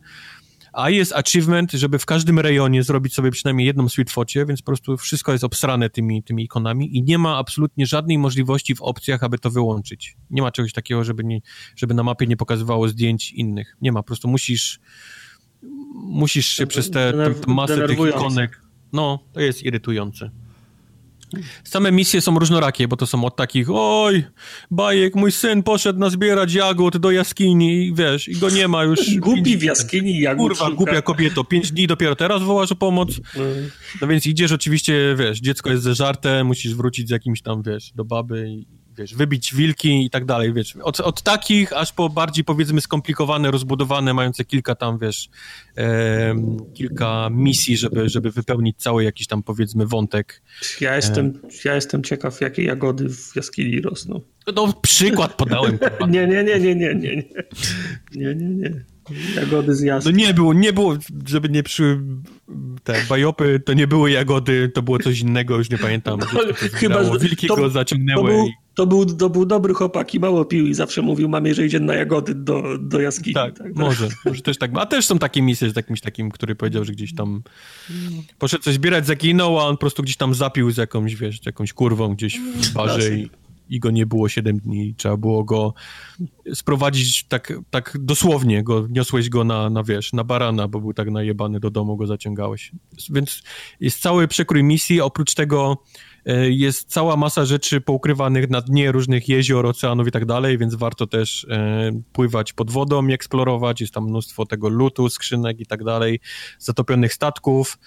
[0.73, 4.97] a jest achievement, żeby w każdym rejonie zrobić sobie przynajmniej jedną Sweetfocie, więc po prostu
[4.97, 9.39] wszystko jest obsrane tymi, tymi ikonami i nie ma absolutnie żadnej możliwości w opcjach, aby
[9.39, 10.17] to wyłączyć.
[10.31, 11.41] Nie ma czegoś takiego, żeby, nie,
[11.77, 13.77] żeby na mapie nie pokazywało zdjęć innych.
[13.81, 14.81] Nie ma, po prostu musisz
[15.95, 17.13] musisz się przez tę
[17.47, 18.63] masę tych ikonek...
[18.93, 20.31] No, to jest irytujące.
[21.65, 24.25] Same misje są różnorakie, bo to są od takich oj,
[24.71, 29.01] bajek, mój syn poszedł nazbierać jagód do jaskini i wiesz, i go nie ma już.
[29.19, 30.77] Głupi w jaskini jagód Kurwa, szuka.
[30.77, 33.21] głupia kobieto, pięć dni dopiero teraz wołasz o pomoc.
[34.01, 38.05] No więc idziesz oczywiście, wiesz, dziecko jest zeżarte, musisz wrócić z jakimś tam, wiesz, do
[38.05, 42.45] baby i wiesz, wybić wilki i tak dalej, wiesz, od, od takich aż po bardziej,
[42.45, 45.29] powiedzmy, skomplikowane, rozbudowane, mające kilka tam, wiesz,
[45.79, 46.35] e,
[46.75, 50.43] kilka misji, żeby, żeby wypełnić cały jakiś tam, powiedzmy, wątek.
[50.81, 51.49] Ja jestem, e...
[51.65, 54.21] ja jestem ciekaw, jakie jagody w jaskini rosną.
[54.55, 55.79] No, przykład podałem.
[56.09, 57.25] nie, nie, nie, nie, nie, nie, nie,
[58.15, 58.85] nie, nie, nie.
[59.37, 60.11] Jagody z jasku.
[60.11, 60.97] No nie było, nie było,
[61.27, 62.01] żeby nie przy
[62.85, 66.21] te bajopy, to nie były jagody, to było coś innego, już nie pamiętam.
[66.73, 68.23] Chyba, że wilki to, go zaciągnęły.
[68.23, 68.49] To był,
[68.81, 71.81] to, był, to był dobry chłopak i mało pił i zawsze mówił mamie, że idzie
[71.81, 73.35] na jagody do, do jaskini.
[73.35, 74.71] Tak, tak, może, może też tak.
[74.75, 77.43] A też są takie misje z jakimś takim, który powiedział, że gdzieś tam
[78.39, 81.73] poszedł coś zbierać, zaginął, a on po prostu gdzieś tam zapił z jakąś, wiesz, jakąś
[81.73, 83.31] kurwą gdzieś w barze i
[83.71, 84.95] i go nie było 7 dni.
[84.97, 85.75] Trzeba było go
[86.55, 91.11] sprowadzić tak, tak dosłownie, go, niosłeś go na, na, wiesz, na barana, bo był tak
[91.11, 92.73] najebany, do domu go zaciągałeś.
[93.11, 93.43] Więc
[93.81, 95.83] jest cały przekrój misji, oprócz tego
[96.49, 101.07] jest cała masa rzeczy poukrywanych na dnie różnych jezior, oceanów i tak dalej, więc warto
[101.07, 103.81] też e, pływać pod wodą i eksplorować.
[103.81, 106.21] Jest tam mnóstwo tego lutu, skrzynek i tak dalej,
[106.59, 107.79] zatopionych statków.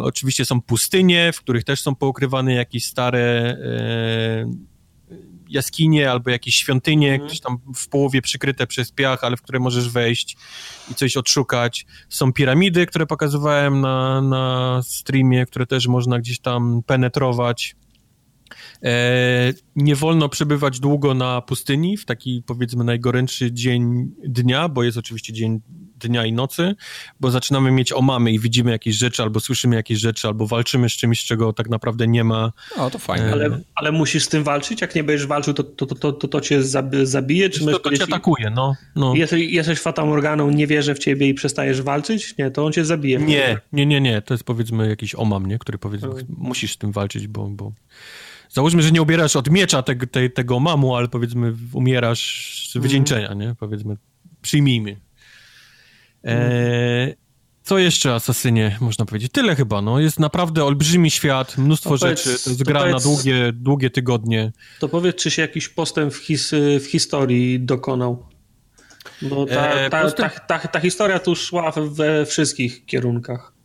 [0.00, 4.75] oczywiście są pustynie, w których też są poukrywane jakieś stare e,
[5.48, 7.26] jaskinie albo jakieś świątynie, mm.
[7.26, 10.36] gdzieś tam w połowie przykryte przez piach, ale w które możesz wejść
[10.90, 11.86] i coś odszukać.
[12.08, 17.76] Są piramidy, które pokazywałem na, na streamie, które też można gdzieś tam penetrować.
[18.82, 24.98] E, nie wolno przebywać długo na pustyni, w taki powiedzmy najgorętszy dzień dnia, bo jest
[24.98, 25.60] oczywiście dzień
[25.96, 26.74] dnia i nocy,
[27.20, 30.92] bo zaczynamy mieć omamy i widzimy jakieś rzeczy, albo słyszymy jakieś rzeczy, albo walczymy z
[30.92, 32.52] czymś, czego tak naprawdę nie ma.
[32.76, 33.32] O, to fajne.
[33.32, 34.80] Ale, ale musisz z tym walczyć?
[34.80, 36.62] Jak nie będziesz walczył, to, to, to, to, to cię
[37.02, 37.50] zabije?
[37.50, 38.74] Czy to, to cię atakuje, no.
[38.96, 39.14] no.
[39.14, 42.36] Jesteś, jesteś Fatamorganą, nie wierzę w ciebie i przestajesz walczyć?
[42.38, 43.18] Nie, to on cię zabije.
[43.18, 44.22] Nie, nie, nie, nie.
[44.22, 45.58] To jest powiedzmy jakiś omam, nie?
[45.58, 46.26] Który powiedzmy, hmm.
[46.38, 47.72] musisz z tym walczyć, bo, bo
[48.48, 53.34] Załóżmy, że nie ubierasz od miecza te, te, tego mamu, ale powiedzmy umierasz z wycieńczenia,
[53.34, 53.54] nie?
[53.58, 53.96] Powiedzmy,
[54.42, 54.96] przyjmijmy.
[56.26, 57.14] E,
[57.62, 59.32] co jeszcze Asasynie można powiedzieć?
[59.32, 60.00] Tyle chyba, no.
[60.00, 63.90] Jest naprawdę olbrzymi świat, mnóstwo to rzeczy, powiedz, to jest gra powiedz, na długie, długie
[63.90, 64.52] tygodnie.
[64.80, 68.26] To powiedz, czy się jakiś postęp w, his, w historii dokonał?
[69.22, 73.55] Bo ta, e, ta, ta, ta, ta historia tu szła we wszystkich kierunkach.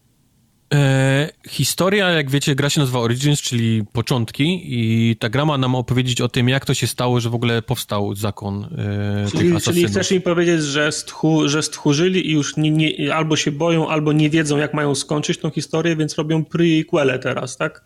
[0.74, 5.76] E, historia, jak wiecie, gra się nazywa Origins, czyli początki i ta gra ma nam
[5.76, 9.64] opowiedzieć o tym, jak to się stało, że w ogóle powstał zakon e, czyli, tych
[9.64, 13.90] Czyli chcesz mi powiedzieć, że, stchu, że stchórzyli i już nie, nie, albo się boją,
[13.90, 17.84] albo nie wiedzą, jak mają skończyć tą historię, więc robią prequele teraz, tak?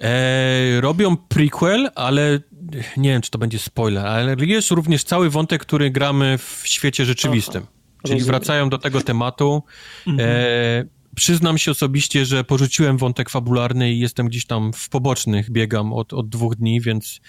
[0.00, 2.40] E, robią prequel, ale
[2.96, 7.04] nie wiem, czy to będzie spoiler, ale jest również cały wątek, który gramy w świecie
[7.04, 7.62] rzeczywistym.
[7.62, 8.26] Aha, czyli rozumiem.
[8.26, 9.62] wracają do tego tematu.
[10.06, 10.28] Mhm.
[10.30, 15.92] E, Przyznam się osobiście, że porzuciłem wątek fabularny i jestem gdzieś tam w pobocznych, biegam
[15.92, 17.20] od, od dwóch dni, więc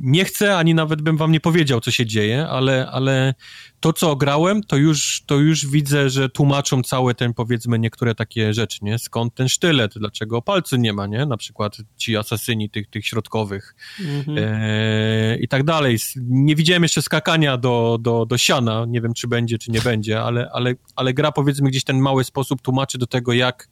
[0.00, 3.34] nie chcę, ani nawet bym wam nie powiedział, co się dzieje, ale, ale
[3.80, 8.54] to, co grałem, to już, to już widzę, że tłumaczą całe ten, powiedzmy, niektóre takie
[8.54, 8.98] rzeczy, nie?
[8.98, 11.26] Skąd ten sztylet, dlaczego palcy nie ma, nie?
[11.26, 14.38] Na przykład ci asasyni tych, tych środkowych mhm.
[14.38, 15.98] e, i tak dalej.
[16.16, 20.22] Nie widziałem jeszcze skakania do, do, do siana, nie wiem, czy będzie, czy nie będzie,
[20.22, 23.68] ale, ale, ale gra, powiedzmy, gdzieś ten mały sposób tłumaczy do tego, jak,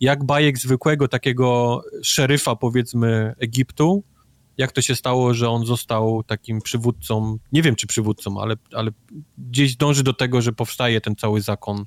[0.00, 4.04] jak bajek zwykłego takiego szeryfa, powiedzmy, Egiptu,
[4.58, 8.90] jak to się stało, że on został takim przywódcą, nie wiem czy przywódcą, ale, ale
[9.38, 11.84] gdzieś dąży do tego, że powstaje ten cały zakon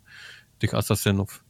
[0.60, 1.44] tych asasynów.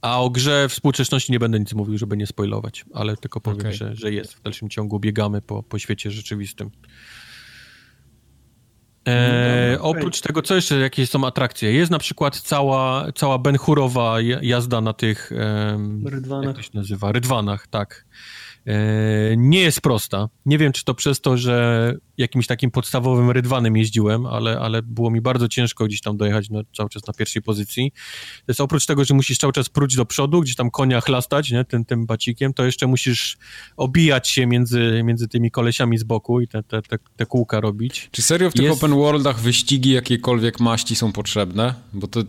[0.00, 3.72] A o grze współczesności nie będę nic mówił, żeby nie spoilować, ale tylko powiem, okay.
[3.72, 4.34] że, że jest.
[4.34, 6.70] W dalszym ciągu biegamy po, po świecie rzeczywistym.
[9.08, 9.84] E, no.
[9.84, 11.72] Oprócz tego, co jeszcze, jakie są atrakcje?
[11.72, 15.32] Jest na przykład cała, cała benchurowa jazda na tych...
[16.04, 16.46] Rydwanach.
[16.46, 17.12] Jak to się nazywa?
[17.12, 18.06] Rydwanach, tak.
[18.66, 20.28] E, nie jest prosta.
[20.46, 25.10] Nie wiem, czy to przez to, że jakimś takim podstawowym rydwanem jeździłem, ale, ale było
[25.10, 27.92] mi bardzo ciężko gdzieś tam dojechać no, cały czas na pierwszej pozycji.
[28.36, 31.50] To jest oprócz tego, że musisz cały czas próć do przodu, gdzieś tam konia chlastać,
[31.50, 33.36] nie, tym, tym bacikiem, to jeszcze musisz
[33.76, 38.08] obijać się między, między tymi kolesiami z boku i te, te, te, te kółka robić.
[38.12, 38.84] Czy serio w tych jest...
[38.84, 41.74] open worldach wyścigi jakiejkolwiek maści są potrzebne?
[41.92, 42.20] Bo to,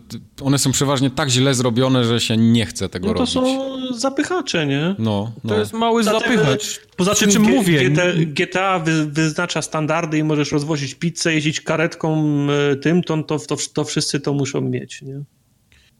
[0.42, 3.34] one są przeważnie tak źle zrobione, że się nie chce tego no to robić.
[3.34, 4.94] To są zapychacze, nie?
[4.98, 5.54] No, no.
[5.54, 6.80] To jest mały zapychacz.
[6.96, 7.90] Poza tym czym mówię.
[7.90, 12.26] GTA, GTA wyznacza standardy i możesz rozwozić pizzę, jeździć karetką
[12.72, 15.20] e, tym, to, to, to, to wszyscy to muszą mieć, nie?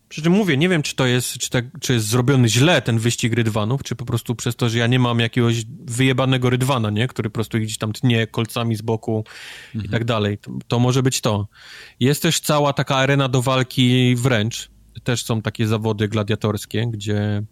[0.08, 2.98] Przy czym mówię, nie wiem, czy to jest, czy, tak, czy jest zrobiony źle ten
[2.98, 7.08] wyścig rydwanów, czy po prostu przez to, że ja nie mam jakiegoś wyjebanego rydwana, nie?
[7.08, 9.24] Który po prostu gdzieś tam tnie kolcami z boku
[9.74, 9.84] mhm.
[9.84, 10.38] i tak dalej.
[10.38, 11.48] To, to może być to.
[12.00, 14.70] Jest też cała taka arena do walki wręcz.
[15.05, 17.42] Też są takie zawody gladiatorskie, gdzie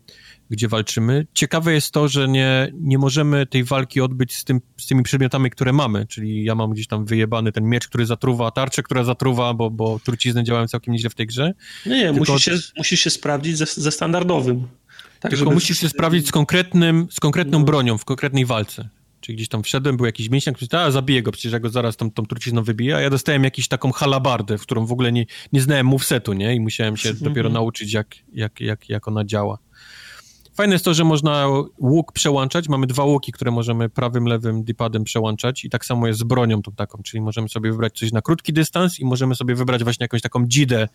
[0.50, 1.26] gdzie walczymy.
[1.34, 5.50] Ciekawe jest to, że nie, nie możemy tej walki odbyć z, tym, z tymi przedmiotami,
[5.50, 9.54] które mamy, czyli ja mam gdzieś tam wyjebany ten miecz, który zatruwa, tarczę, która zatruwa,
[9.54, 11.54] bo, bo trucizny działają całkiem nieźle w tej grze.
[11.86, 14.68] Nie, nie, musisz, się, musisz się sprawdzić ze, ze standardowym.
[15.20, 15.54] Tak, tylko żeby...
[15.54, 17.64] musisz się sprawdzić z konkretnym, z konkretną no.
[17.64, 18.88] bronią w konkretnej walce.
[19.20, 21.96] Czyli gdzieś tam wszedłem, był jakiś mięśniak, który a zabiję go, przecież ja go zaraz
[21.96, 25.26] tą, tą trucizną wybiję, a ja dostałem jakąś taką halabardę, w którą w ogóle nie,
[25.52, 26.54] nie znałem movesetu, nie?
[26.54, 27.52] I musiałem się dopiero mhm.
[27.52, 29.58] nauczyć, jak, jak, jak, jak ona działa.
[30.54, 31.46] Fajne jest to, że można
[31.78, 32.68] łuk przełączać.
[32.68, 36.62] Mamy dwa łuki, które możemy prawym, lewym dipadem przełączać i tak samo jest z bronią
[36.62, 40.04] tą taką, czyli możemy sobie wybrać coś na krótki dystans i możemy sobie wybrać właśnie
[40.04, 40.88] jakąś taką dzidę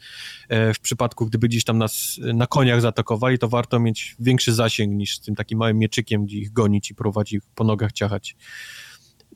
[0.50, 4.94] e, w przypadku, gdyby gdzieś tam nas na koniach zaatakowali, to warto mieć większy zasięg
[4.94, 8.36] niż z tym takim małym mieczykiem, gdzie ich gonić i prowadzić ich po nogach ciachać.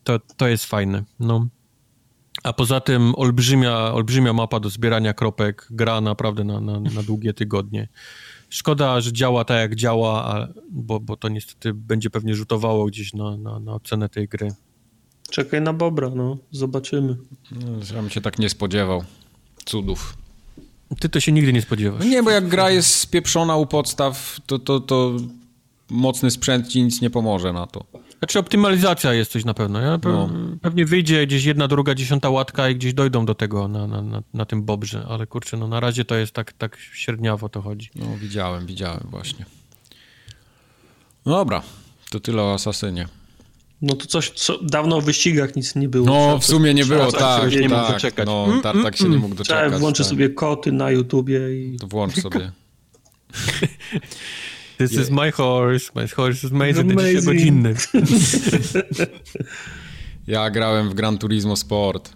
[0.03, 1.47] To, to jest fajne, no.
[2.43, 7.33] A poza tym olbrzymia, olbrzymia mapa do zbierania kropek, gra naprawdę na, na, na długie
[7.33, 7.87] tygodnie.
[8.53, 13.37] Szkoda, że działa tak, jak działa, bo, bo to niestety będzie pewnie rzutowało gdzieś na,
[13.37, 14.51] na, na ocenę tej gry.
[15.29, 16.37] Czekaj na Bobra, no.
[16.51, 17.17] Zobaczymy.
[17.51, 19.03] No, ja bym się tak nie spodziewał.
[19.65, 20.17] Cudów.
[20.99, 21.99] Ty to się nigdy nie spodziewasz.
[21.99, 25.13] No nie, bo jak gra jest spieprzona u podstaw, to, to, to
[25.89, 27.85] mocny sprzęt ci nic nie pomoże na to.
[28.23, 29.79] Znaczy optymalizacja jest coś na pewno.
[29.79, 30.29] Ja pe no.
[30.61, 34.23] Pewnie wyjdzie gdzieś jedna, druga, dziesiąta łatka i gdzieś dojdą do tego na, na, na,
[34.33, 37.89] na, tym bobrze, ale kurczę, no na razie to jest tak, tak średniawo to chodzi.
[37.95, 39.45] No widziałem, widziałem właśnie.
[41.25, 41.61] No dobra,
[42.11, 43.07] to tyle o Asasynie.
[43.81, 46.05] No to coś, co dawno w wyścigach nic nie było.
[46.05, 47.93] No, w sumie nie było, tak, się nie mógł tak.
[47.93, 48.25] doczekać.
[48.25, 49.79] No, Mm, Tartak się nie mógł doczekać.
[49.79, 50.09] Włączyć tak.
[50.09, 51.77] sobie koty na YouTubie i...
[51.79, 52.51] To włącz sobie.
[54.77, 57.21] This is my horse, my horse is amazing, Amazing.
[57.21, 57.75] 20 godzinny.
[60.27, 62.13] Ja grałem w Gran Turismo Sport.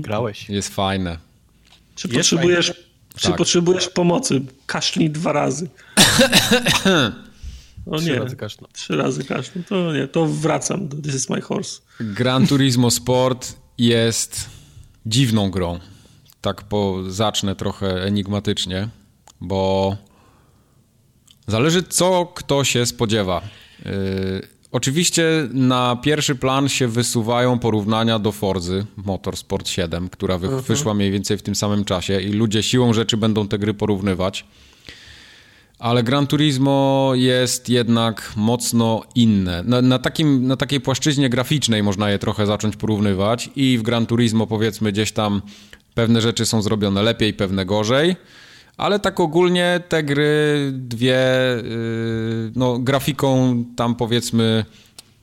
[0.00, 0.48] Grałeś.
[0.50, 1.18] Jest fajne.
[1.94, 2.72] Czy Jest potrzebujesz,
[3.16, 3.36] czy Tak.
[3.36, 4.40] potrzebujesz pomocy?
[4.66, 5.68] Kaszlij dwa razy.
[7.86, 8.70] O Trzy nie, razy kaszlał.
[8.72, 9.64] trzy razy kaszlij.
[9.64, 11.80] To nie, to wracam do This is my horse.
[12.00, 14.50] Gran Turismo Sport jest
[15.06, 15.78] dziwną grą.
[16.40, 18.88] Tak po, zacznę trochę enigmatycznie,
[19.40, 19.96] bo
[21.46, 23.42] zależy co kto się spodziewa.
[23.84, 23.92] Yy,
[24.72, 31.10] oczywiście na pierwszy plan się wysuwają porównania do Forzy Motorsport 7, która wy, wyszła mniej
[31.10, 34.44] więcej w tym samym czasie i ludzie siłą rzeczy będą te gry porównywać.
[35.78, 39.62] Ale Gran Turismo jest jednak mocno inne.
[39.62, 44.06] Na, na, takim, na takiej płaszczyźnie graficznej można je trochę zacząć porównywać i w Gran
[44.06, 45.42] Turismo powiedzmy gdzieś tam
[45.94, 48.16] pewne rzeczy są zrobione lepiej, pewne gorzej,
[48.76, 51.18] ale tak ogólnie te gry dwie,
[51.62, 54.64] yy, no grafiką tam powiedzmy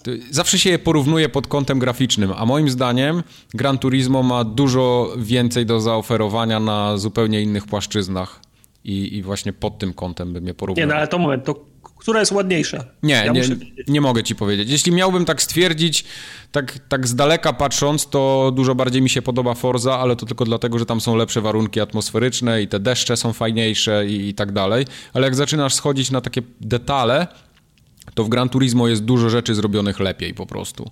[0.04, 3.24] to Zawsze się je porównuje pod kątem graficznym, a moim zdaniem
[3.54, 8.40] Gran Turismo ma dużo więcej do zaoferowania na zupełnie innych płaszczyznach.
[8.84, 10.82] I, i właśnie pod tym kątem bym je porównał.
[10.82, 11.70] Nie, no ale to moment, to
[12.02, 12.84] która jest ładniejsza?
[13.04, 13.44] Nie, ja nie,
[13.88, 14.70] nie mogę ci powiedzieć.
[14.70, 16.06] Jeśli miałbym tak stwierdzić,
[16.52, 20.46] tak, tak z daleka patrząc, to dużo bardziej mi się podoba Forza, ale to tylko
[20.46, 24.52] dlatego, że tam są lepsze warunki atmosferyczne i te deszcze są fajniejsze i, i tak
[24.52, 24.86] dalej.
[25.14, 27.28] Ale jak zaczynasz schodzić na takie detale,
[28.14, 30.92] to w Gran Turismo jest dużo rzeczy zrobionych lepiej po prostu.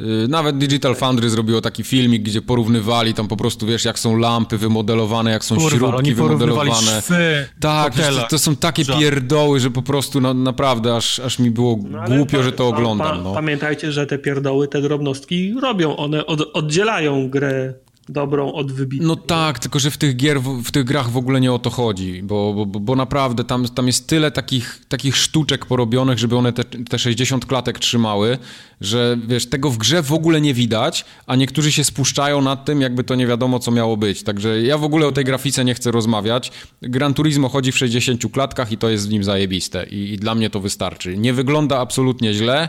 [0.00, 4.16] Yy, Nawet Digital Foundry zrobiło taki filmik, gdzie porównywali tam po prostu, wiesz, jak są
[4.16, 7.00] lampy wymodelowane, jak są Kurwa, śrubki wymodelowane.
[7.00, 8.98] szwy Tak, to, to są takie Żart.
[9.00, 12.70] pierdoły, że po prostu no, naprawdę aż, aż mi było No, głupio, pa- że to
[12.70, 13.16] pa- oglądam.
[13.16, 13.32] pa- No.
[13.34, 15.96] Pamiętajcie, że te pierdoły, te drobnostki robią.
[15.96, 17.74] One od, oddzielają grę
[18.10, 19.08] dobrą od wybitnej.
[19.08, 21.70] No tak, tylko że w tych gier, w, tych grach w ogóle nie o to
[21.70, 26.52] chodzi, bo, bo, bo- naprawdę tam, tam jest tyle takich, takich sztuczek porobionych, żeby one
[26.52, 28.38] te, te 60 klatek trzymały,
[28.80, 32.80] że wiesz, tego w grze w ogóle nie widać, a niektórzy się spuszczają nad tym,
[32.80, 34.22] jakby to nie wiadomo, co miało być.
[34.22, 36.52] Także ja w ogóle o tej grafice nie chcę rozmawiać.
[36.82, 40.34] Gran Turismo chodzi w 60 klatkach i to jest w nim zajebiste i, i dla
[40.34, 41.16] mnie to wystarczy.
[41.16, 42.68] Nie wygląda absolutnie źle,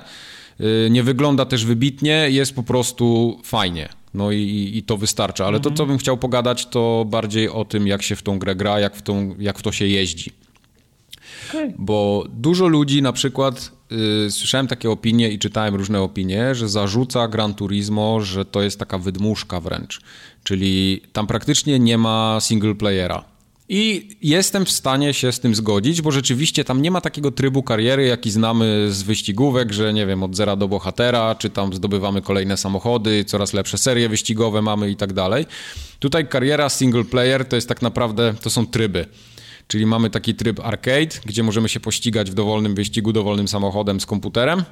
[0.59, 4.00] yy, nie wygląda też wybitnie, jest po prostu fajnie.
[4.13, 7.87] No i, i to wystarcza, ale to, co bym chciał pogadać, to bardziej o tym,
[7.87, 10.31] jak się w tą grę gra, jak w, tą, jak w to się jeździ.
[11.49, 11.73] Okej.
[11.77, 13.71] Bo dużo ludzi na przykład,
[14.27, 18.79] y, słyszałem takie opinie i czytałem różne opinie, że zarzuca Gran Turismo, że to jest
[18.79, 20.01] taka wydmuszka wręcz.
[20.43, 23.30] Czyli tam praktycznie nie ma single playera.
[23.73, 27.63] I jestem w stanie się z tym zgodzić, bo rzeczywiście tam nie ma takiego trybu
[27.63, 32.21] kariery, jaki znamy z wyścigówek, że nie wiem, od zera do bohatera, czy tam zdobywamy
[32.21, 35.45] kolejne samochody, coraz lepsze serie wyścigowe mamy i tak dalej.
[35.99, 39.05] Tutaj kariera single player to jest tak naprawdę, to są tryby.
[39.67, 44.05] Czyli mamy taki tryb arcade, gdzie możemy się pościgać w dowolnym wyścigu dowolnym samochodem z
[44.05, 44.63] komputerem.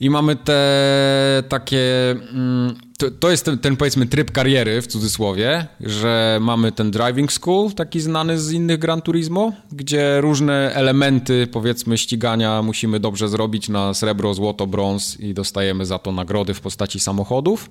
[0.00, 2.10] I mamy te takie.
[2.10, 7.32] mm, To, to jest ten, ten powiedzmy tryb kariery w cudzysłowie, że mamy ten driving
[7.32, 13.68] school, taki znany z innych Gran Turismo, gdzie różne elementy powiedzmy ścigania musimy dobrze zrobić
[13.68, 17.68] na srebro, złoto, brąz i dostajemy za to nagrody w postaci samochodów.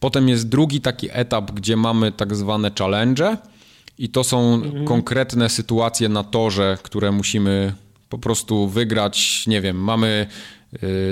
[0.00, 3.36] Potem jest drugi taki etap, gdzie mamy tak zwane challenge
[3.98, 7.72] i to są konkretne sytuacje na torze, które musimy
[8.08, 9.46] po prostu wygrać.
[9.46, 10.26] Nie wiem, mamy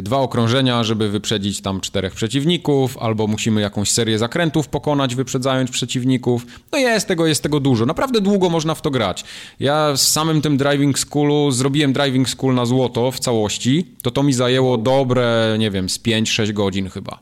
[0.02, 6.46] dwa okrążenia, żeby wyprzedzić tam czterech przeciwników, albo musimy jakąś serię zakrętów pokonać, wyprzedzając przeciwników.
[6.72, 7.86] No jest tego, jest tego dużo.
[7.86, 9.24] Naprawdę długo można w to grać.
[9.60, 13.86] Ja z samym tym driving schoolu zrobiłem driving school na złoto w całości.
[14.02, 17.18] To to mi zajęło dobre, nie wiem, z 5-6 godzin chyba.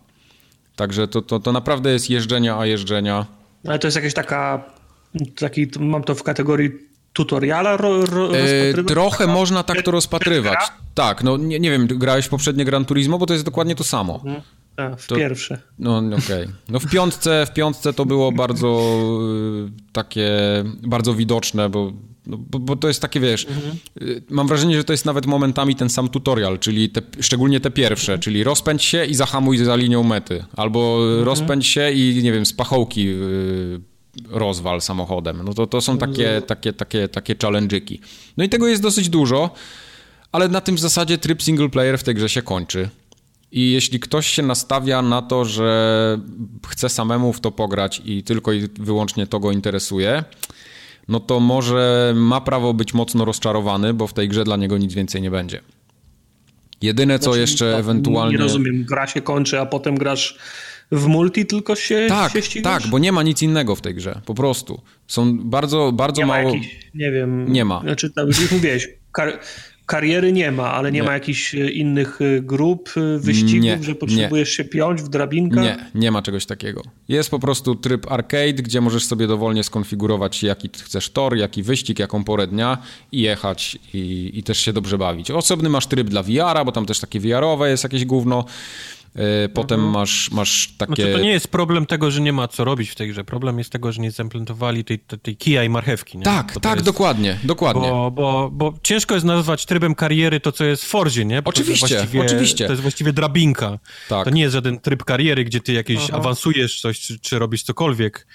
[0.76, 3.26] Także to, to, to naprawdę jest jeżdżenia, a jeżdżenia.
[3.66, 4.64] Ale to jest jakaś taka,
[5.36, 6.70] taki, mam to w kategorii
[7.15, 8.86] tutoriala ro, ro, E, rozpatrywać?
[8.86, 10.59] trochę można tak to rozpatrywać.
[10.94, 13.84] Tak, no nie, nie wiem, grałeś w poprzednie Gran Turismo, bo to jest dokładnie to
[13.84, 14.25] samo.
[14.76, 15.59] A, w To- pierwsze.
[15.78, 16.47] No okej.
[16.68, 18.91] No w piątce, w piątce to było bardzo
[19.68, 20.31] y, takie,
[20.83, 21.93] bardzo widoczne, bo,
[22.26, 23.47] no, bo, bo to jest takie, wiesz,
[24.02, 27.70] y, mam wrażenie, że to jest nawet momentami ten sam tutorial, czyli te, szczególnie te
[27.70, 32.47] pierwsze, czyli rozpędź się i zahamuj za linią mety, albo rozpędź się i, nie wiem,
[32.47, 33.81] z pachołki y,
[34.31, 35.43] rozwal samochodem.
[35.44, 37.99] No to, to są takie, takie, takie, takie challenge'yki.
[38.36, 39.51] No i tego jest dosyć dużo,
[40.33, 42.89] ale na tym w zasadzie tryb single player w tej grze się kończy.
[43.52, 46.18] I jeśli ktoś się nastawia na to, że
[46.67, 50.25] chce samemu w to pograć i tylko i wyłącznie to go interesuje,
[51.09, 54.94] no to może ma prawo być mocno rozczarowany, bo w tej grze dla niego nic
[54.94, 55.60] więcej nie będzie.
[56.83, 58.36] Jedyne co znaczy, jeszcze no, ewentualnie...
[58.36, 60.39] Nie rozumiem, gra się kończy, a potem grasz
[60.92, 62.82] w multi tylko się, tak, się ścigasz?
[62.82, 64.80] Tak, bo nie ma nic innego w tej grze, po prostu.
[65.06, 66.54] Są bardzo, bardzo nie mało...
[66.54, 66.60] Ma
[66.94, 67.52] nie wiem...
[67.52, 67.80] Nie ma.
[67.80, 69.38] Znaczy, tam, już mówiłeś, kar
[69.86, 73.82] kariery nie ma, ale nie, nie, ma jakichś e, innych e, grup, e, wyścigów, nie,
[73.82, 74.54] że potrzebujesz nie.
[74.54, 75.60] się piąć w drabinkę?
[75.60, 76.82] Nie, nie ma czegoś takiego.
[77.08, 81.98] Jest po prostu tryb arcade, gdzie możesz sobie dowolnie skonfigurować jaki chcesz tor, jaki wyścig,
[81.98, 82.78] jaką porę dnia
[83.12, 85.30] i jechać i, i też się dobrze bawić.
[85.30, 88.44] Osobny masz tryb dla VR-a, bo tam też takie VR-owe jest jakieś gówno.
[89.15, 89.93] E, potem mhm.
[89.93, 90.94] masz, masz takie...
[90.94, 93.25] Znaczy, to nie jest problem tego, że nie ma co robić w tej grze.
[93.25, 96.18] Problem jest tego, że nie zaimplementowali tej, tej, kija i marchewki.
[96.18, 96.25] Nie?
[96.25, 96.86] Tak, tak, jest...
[96.86, 97.89] dokładnie, dokładnie.
[97.89, 101.43] Bo, bo, bo ciężko jest nazwać trybem kariery to, co jest w Forzie, nie?
[101.43, 102.67] Bo oczywiście, to oczywiście.
[102.67, 103.78] To jest właściwie drabinka.
[104.09, 104.25] Tak.
[104.25, 106.18] To nie jest żaden tryb kariery, gdzie ty jakieś Aha.
[106.18, 108.26] awansujesz coś, czy, czy robisz cokolwiek.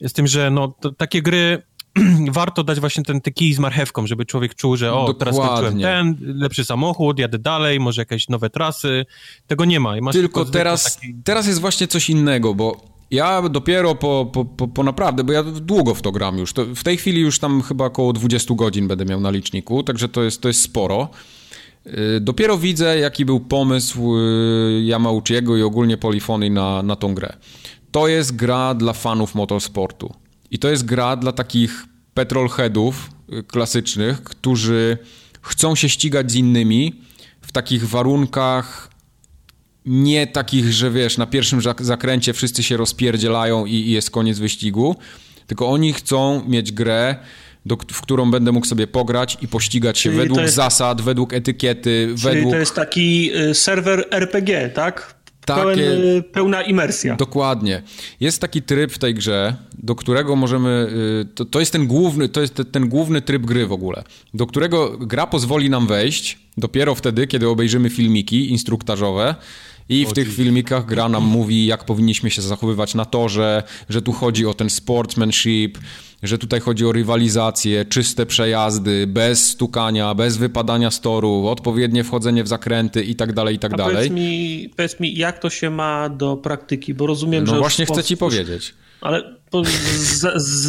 [0.00, 1.62] Z tym, że no, takie gry
[2.32, 5.18] warto dać właśnie ten, ten kij z marchewką, żeby człowiek czuł, że o, Dokładnie.
[5.18, 9.06] teraz skończyłem ten, lepszy samochód, jadę dalej, może jakieś nowe trasy.
[9.46, 10.12] Tego nie ma.
[10.12, 11.14] tylko teraz, taki...
[11.24, 15.42] teraz jest właśnie coś innego, bo ja dopiero po, po, po, po, naprawdę, bo ja
[15.42, 16.52] długo w to gram już.
[16.52, 20.08] To w tej chwili już tam chyba około 20 godzin będę miał na liczniku, także
[20.08, 21.08] to jest, to jest sporo.
[21.86, 27.36] Y, dopiero widzę, jaki był pomysł y, Yamauchiego i ogólnie Polifony na, na tą grę.
[27.90, 30.21] To jest gra dla fanów motorsportu.
[30.52, 34.98] I to jest gra dla takich petrolheadów y, klasycznych, którzy
[35.42, 37.00] chcą się ścigać z innymi
[37.40, 38.90] w takich warunkach
[39.86, 44.96] nie takich, że wiesz, na pierwszym zakręcie wszyscy się rozpierdzielają i, i jest koniec wyścigu,
[45.46, 47.16] tylko oni chcą mieć grę,
[47.66, 50.54] do, w którą będę mógł sobie pograć i pościgać się Czyli według jest...
[50.54, 52.52] zasad, według etykiety, Czyli według...
[52.52, 55.14] to jest taki y, serwer RPG, tak?
[55.46, 57.16] Takie, Pełen, y, pełna imersja.
[57.16, 57.82] Dokładnie.
[58.20, 60.86] Jest taki tryb w tej grze, do którego możemy.
[61.22, 64.04] Y, to, to jest ten główny, to jest ten główny tryb gry w ogóle,
[64.34, 69.34] do którego gra pozwoli nam wejść dopiero wtedy, kiedy obejrzymy filmiki instruktażowe.
[69.88, 74.12] I w tych filmikach gra nam mówi, jak powinniśmy się zachowywać na torze, że tu
[74.12, 75.78] chodzi o ten sportsmanship,
[76.22, 82.44] że tutaj chodzi o rywalizację, czyste przejazdy, bez stukania, bez wypadania z toru, odpowiednie wchodzenie
[82.44, 83.96] w zakręty i tak dalej, i tak dalej.
[83.96, 87.52] Powiedz mi, powiedz mi, jak to się ma do praktyki, bo rozumiem, no że...
[87.52, 88.74] No właśnie chcę ci powiedzieć.
[89.00, 89.36] Ale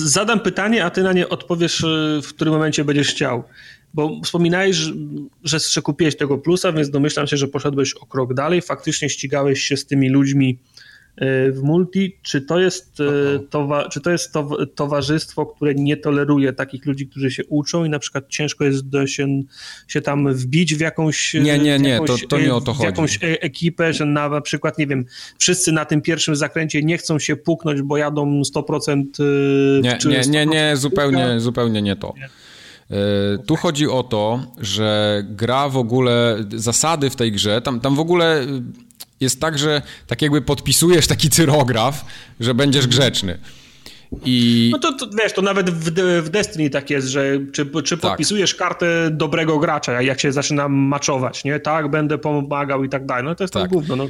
[0.06, 3.44] zadam pytanie, a ty na nie odpowiesz, y, w którym momencie będziesz chciał.
[3.94, 4.78] Bo wspominałeś,
[5.44, 9.62] że, że kupiłeś tego plusa, więc domyślam się, że poszedłeś o krok dalej, faktycznie ścigałeś
[9.62, 10.58] się z tymi ludźmi
[11.18, 12.18] w multi.
[12.22, 17.08] Czy to jest, e, towa, czy to jest to, towarzystwo, które nie toleruje takich ludzi,
[17.08, 19.28] którzy się uczą i na przykład ciężko jest do się,
[19.88, 21.34] się tam wbić w jakąś...
[21.34, 22.84] Nie, nie, nie, jakąś, to, to nie o to chodzi.
[22.84, 25.06] W jakąś e, ekipę, że na przykład, nie wiem,
[25.38, 29.04] wszyscy na tym pierwszym zakręcie nie chcą się puknąć, bo jadą 100%...
[29.82, 32.14] Nie, nie, nie, nie, zupełnie, zupełnie nie to.
[32.18, 32.30] Nie.
[32.92, 37.96] E, tu chodzi o to, że gra w ogóle, zasady w tej grze, tam, tam
[37.96, 38.46] w ogóle
[39.24, 42.06] jest tak, że tak jakby podpisujesz taki cyrograf,
[42.40, 43.40] że będziesz grzeczny.
[44.26, 44.70] I...
[44.72, 45.90] No to, to, wiesz, to nawet w,
[46.22, 48.12] w Destiny tak jest, że czy, czy tak.
[48.12, 48.60] podpisujesz tak.
[48.60, 51.60] kartę dobrego gracza, jak się zaczyna maczować, nie?
[51.60, 53.24] Tak, będę pomagał i tak dalej.
[53.24, 53.64] No to jest tak.
[53.64, 54.08] to gówno, no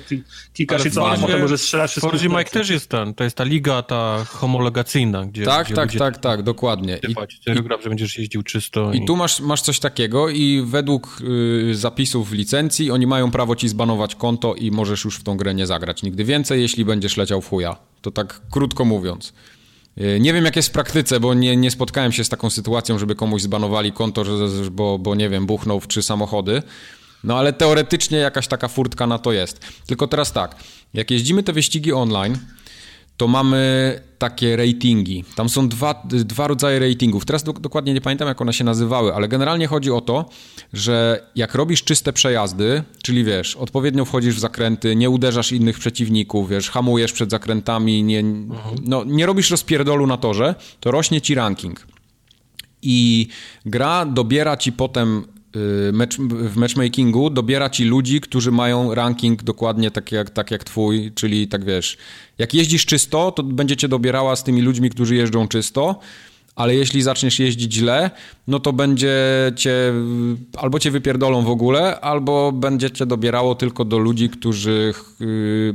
[0.55, 2.17] klikasz i co, a potem może strzelasz wszystko.
[2.17, 5.85] W Mike też jest ten, to jest ta liga ta homologacyjna, gdzie Tak, gdzie tak,
[5.85, 5.99] ludzie...
[5.99, 6.99] tak, tak, dokładnie.
[7.09, 7.15] I,
[7.55, 8.93] że będziesz jeździł czysto.
[8.93, 11.17] I, i tu masz, masz coś takiego i według
[11.69, 15.53] y, zapisów licencji oni mają prawo ci zbanować konto i możesz już w tą grę
[15.53, 17.75] nie zagrać nigdy więcej, jeśli będziesz leciał w chuja.
[18.01, 19.33] To tak krótko mówiąc.
[20.01, 22.99] Y, nie wiem, jak jest w praktyce, bo nie, nie spotkałem się z taką sytuacją,
[22.99, 24.23] żeby komuś zbanowali konto,
[24.71, 26.63] bo, bo nie wiem, buchnął w trzy samochody.
[27.23, 29.59] No ale teoretycznie jakaś taka furtka na to jest.
[29.87, 30.55] Tylko teraz tak,
[30.93, 32.37] jak jeździmy te wyścigi online,
[33.17, 35.23] to mamy takie ratingi.
[35.35, 37.25] Tam są dwa, dwa rodzaje ratingów.
[37.25, 40.29] Teraz do, dokładnie nie pamiętam, jak one się nazywały, ale generalnie chodzi o to,
[40.73, 46.49] że jak robisz czyste przejazdy, czyli wiesz, odpowiednio wchodzisz w zakręty, nie uderzasz innych przeciwników,
[46.49, 48.23] wiesz, hamujesz przed zakrętami, nie,
[48.83, 51.87] no, nie robisz rozpierdolu na torze, to rośnie ci ranking.
[52.81, 53.27] I
[53.65, 55.32] gra dobiera ci potem
[55.93, 61.11] match, w matchmakingu dobiera ci ludzi, którzy mają ranking dokładnie tak jak, tak jak twój,
[61.15, 61.97] czyli tak wiesz,
[62.37, 65.99] jak jeździsz czysto, to będzie cię dobierała z tymi ludźmi, którzy jeżdżą czysto,
[66.55, 68.11] ale jeśli zaczniesz jeździć źle,
[68.47, 69.15] no to będzie
[69.55, 69.93] cię,
[70.57, 75.73] albo cię wypierdolą w ogóle, albo będzie cię dobierało tylko do ludzi, którzy, yy,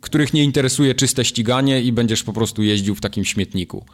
[0.00, 3.84] których nie interesuje czyste ściganie i będziesz po prostu jeździł w takim śmietniku.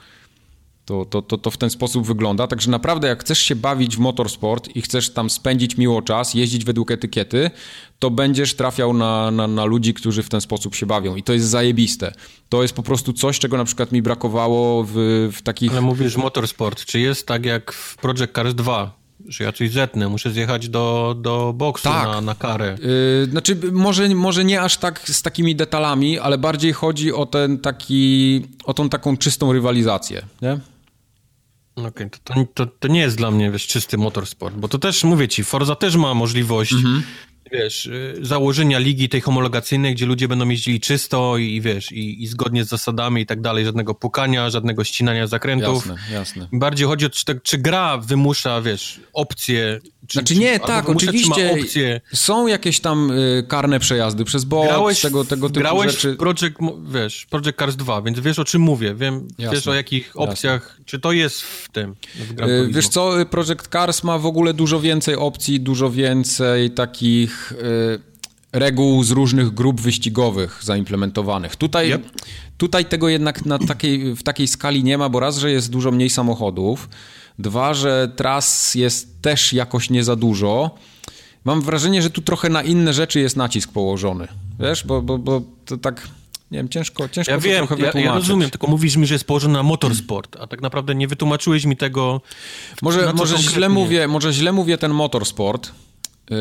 [0.85, 2.47] To, to, to, to w ten sposób wygląda.
[2.47, 6.65] Także naprawdę, jak chcesz się bawić w motorsport i chcesz tam spędzić miło czas, jeździć
[6.65, 7.51] według etykiety,
[7.99, 11.17] to będziesz trafiał na, na, na ludzi, którzy w ten sposób się bawią.
[11.17, 12.13] I to jest zajebiste.
[12.49, 14.95] To jest po prostu coś, czego na przykład mi brakowało w,
[15.33, 15.73] w takich.
[15.73, 16.85] Ale mówisz motorsport.
[16.85, 19.05] Czy jest tak jak w Project Cars 2?
[19.29, 22.07] że ja coś zetnę, muszę zjechać do, do boksu tak.
[22.07, 22.77] na, na karę.
[23.21, 27.59] Yy, znaczy, może, może nie aż tak z takimi detalami, ale bardziej chodzi o ten
[27.59, 30.59] taki, o tą taką czystą rywalizację, nie?
[31.77, 35.05] Okej, okay, to, to, to, nie jest dla mnie, wiesz, czysty motorsport, bo to też,
[35.05, 37.03] mówię ci, Forza też ma możliwość mhm
[37.55, 42.27] wiesz, y, założenia ligi tej homologacyjnej, gdzie ludzie będą jeździli czysto i wiesz, i, i
[42.27, 45.86] zgodnie z zasadami i tak dalej, żadnego pukania, żadnego ścinania zakrętów.
[45.86, 46.49] Jasne, jasne.
[46.53, 52.00] Bardziej chodzi o to, czy, czy gra wymusza, wiesz, opcje czy, znaczy nie, tak, oczywiście
[52.15, 56.16] są jakieś tam y, karne przejazdy przez bot, grałeś, tego, tego typu grałeś rzeczy.
[56.16, 56.57] Project,
[56.89, 60.62] wiesz, Project Cars 2, więc wiesz o czym mówię, wiem, jasne, wiesz o jakich opcjach,
[60.68, 60.84] jasne.
[60.84, 64.81] czy to jest w tym, w y, Wiesz co, Project Cars ma w ogóle dużo
[64.81, 68.15] więcej opcji, dużo więcej takich y,
[68.55, 71.57] reguł z różnych grup wyścigowych zaimplementowanych.
[71.57, 72.02] Tutaj, yep.
[72.58, 75.91] tutaj tego jednak na takiej, w takiej skali nie ma, bo raz, że jest dużo
[75.91, 76.89] mniej samochodów,
[77.39, 80.71] Dwa, że tras jest też jakoś nie za dużo.
[81.45, 84.29] Mam wrażenie, że tu trochę na inne rzeczy jest nacisk położony.
[84.61, 86.09] Wiesz, bo, bo, bo to tak
[86.51, 89.25] nie wiem, ciężko, ciężko ja wiem, trochę ja, ja rozumiem, tylko mówisz mi, że jest
[89.25, 92.21] położony na motorsport, a tak naprawdę nie wytłumaczyłeś mi tego.
[92.83, 95.73] Może, może źle mówię, może źle mówię ten motorsport.
[96.31, 96.37] Yy,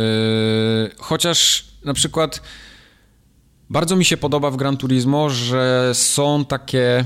[0.98, 2.42] chociaż na przykład
[3.70, 7.06] bardzo mi się podoba w Gran Turismo, że są takie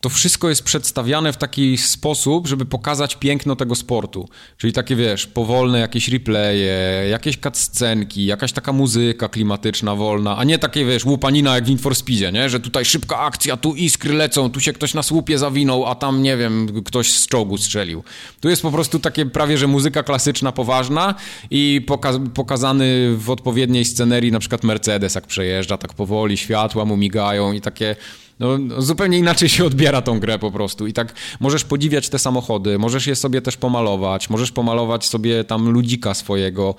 [0.00, 4.28] to wszystko jest przedstawiane w taki sposób, żeby pokazać piękno tego sportu.
[4.56, 10.58] Czyli takie, wiesz, powolne jakieś replaye, jakieś cutscenki, jakaś taka muzyka klimatyczna, wolna, a nie
[10.58, 12.48] takie, wiesz, łupanina jak w Need for Speedzie, nie?
[12.48, 16.22] Że tutaj szybka akcja, tu iskry lecą, tu się ktoś na słupie zawinął, a tam,
[16.22, 18.04] nie wiem, ktoś z czołgu strzelił.
[18.40, 21.14] Tu jest po prostu takie prawie, że muzyka klasyczna, poważna
[21.50, 26.96] i poka- pokazany w odpowiedniej scenerii, na przykład Mercedes jak przejeżdża tak powoli, światła mu
[26.96, 27.96] migają i takie
[28.38, 30.86] no, zupełnie inaczej się odbiera tą grę po prostu.
[30.86, 35.68] I tak możesz podziwiać te samochody, możesz je sobie też pomalować, możesz pomalować sobie tam
[35.68, 36.74] ludzika swojego.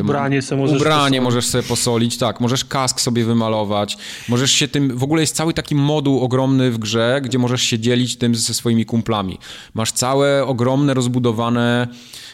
[0.00, 3.96] Ubranie sobie możesz Ubranie możesz sobie posolić, tak, możesz kask sobie wymalować,
[4.28, 7.78] możesz się tym, w ogóle jest cały taki moduł ogromny w grze, gdzie możesz się
[7.78, 9.38] dzielić tym ze swoimi kumplami.
[9.74, 11.88] Masz całe ogromne, rozbudowane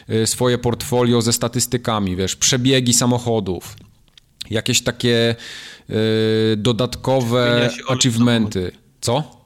[0.09, 3.75] y, swoje portfolio ze statystykami, wiesz, przebiegi samochodów,
[4.49, 5.35] jakieś takie
[5.80, 5.80] Y,
[6.57, 8.71] dodatkowe achievementy.
[9.01, 9.41] Co?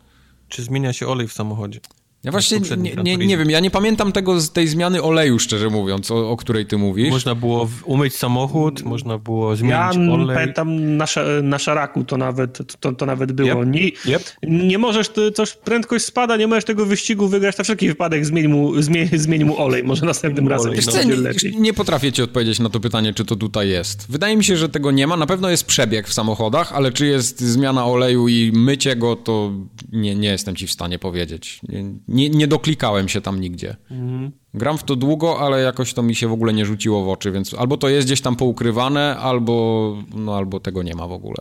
[0.50, 1.80] Czy zmienia się olej w samochodzie?
[2.26, 5.70] Ja właśnie nie, nie, nie, wiem, ja nie pamiętam tego z tej zmiany oleju, szczerze
[5.70, 7.10] mówiąc, o, o której ty mówisz.
[7.10, 10.28] Można było umyć samochód, można było zmienić ja olej.
[10.28, 11.06] Ja pamiętam na,
[11.44, 13.62] na szaraku to nawet, to, to nawet było.
[13.62, 13.70] Yep.
[13.70, 14.24] Nie, yep.
[14.44, 18.82] nie możesz, coś prędkość spada, nie możesz tego wyścigu wygrać, na wszelki wypadek zmień mu,
[18.82, 21.04] zmień, zmień mu olej, może następnym razem olej, no.
[21.04, 21.56] nie, lepiej.
[21.60, 24.06] nie potrafię ci odpowiedzieć na to pytanie, czy to tutaj jest.
[24.10, 27.06] Wydaje mi się, że tego nie ma, na pewno jest przebieg w samochodach, ale czy
[27.06, 29.52] jest zmiana oleju i mycie go, to
[29.92, 31.60] nie, nie jestem ci w stanie powiedzieć.
[31.70, 31.84] Nie,
[32.16, 33.76] nie, nie doklikałem się tam nigdzie.
[33.92, 34.32] Mhm.
[34.54, 37.32] Gram w to długo, ale jakoś to mi się w ogóle nie rzuciło w oczy,
[37.32, 41.38] więc albo to jest gdzieś tam poukrywane, albo, no, albo tego nie ma w ogóle.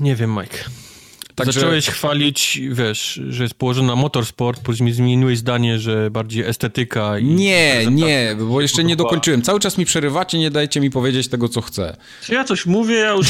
[0.00, 0.58] Nie wiem, Mike.
[1.38, 1.60] Także...
[1.60, 7.24] Zacząłeś chwalić, wiesz, że jest położony na motorsport, później zmieniłeś zdanie, że bardziej estetyka i...
[7.24, 9.42] Nie, nie, bo jeszcze nie dokończyłem.
[9.42, 11.96] Cały czas mi przerywacie, nie dajcie mi powiedzieć tego, co chcę.
[12.22, 13.28] Czy ja coś mówię, ja już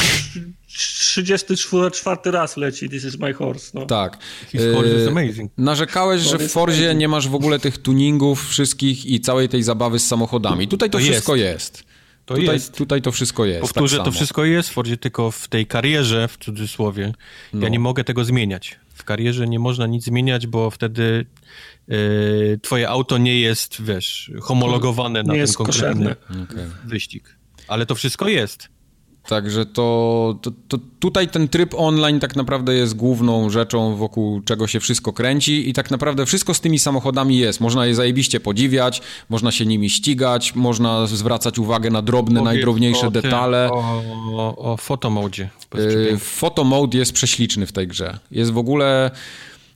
[0.67, 3.71] 34 raz leci This is my horse.
[3.73, 3.85] No.
[3.85, 4.17] Tak.
[4.51, 5.51] His horse is amazing.
[5.57, 9.99] Narzekałeś, że w Forzie nie masz w ogóle tych tuningów wszystkich i całej tej zabawy
[9.99, 10.67] z samochodami.
[10.67, 11.77] Tutaj to, to wszystko jest.
[11.77, 11.88] jest.
[12.29, 12.77] To tutaj, jest.
[12.77, 13.61] tutaj to wszystko jest.
[13.61, 17.13] Powtórzę, tak to wszystko jest w Fordzie, tylko w tej karierze, w cudzysłowie,
[17.53, 17.63] no.
[17.63, 18.79] ja nie mogę tego zmieniać.
[18.93, 21.25] W karierze nie można nic zmieniać, bo wtedy
[21.87, 26.69] yy, twoje auto nie jest, wiesz, homologowane nie na ten konkretny okay.
[26.85, 27.35] wyścig.
[27.67, 28.69] Ale to wszystko jest.
[29.29, 34.67] Także to, to, to, tutaj ten tryb online tak naprawdę jest główną rzeczą, wokół czego
[34.67, 37.61] się wszystko kręci i tak naprawdę wszystko z tymi samochodami jest.
[37.61, 43.11] Można je zajebiście podziwiać, można się nimi ścigać, można zwracać uwagę na drobne, najdrobniejsze o
[43.11, 43.69] detale.
[43.71, 45.49] O, o, o fotomodzie.
[46.19, 48.19] Fotomode jest prześliczny w tej grze.
[48.31, 49.11] Jest w ogóle...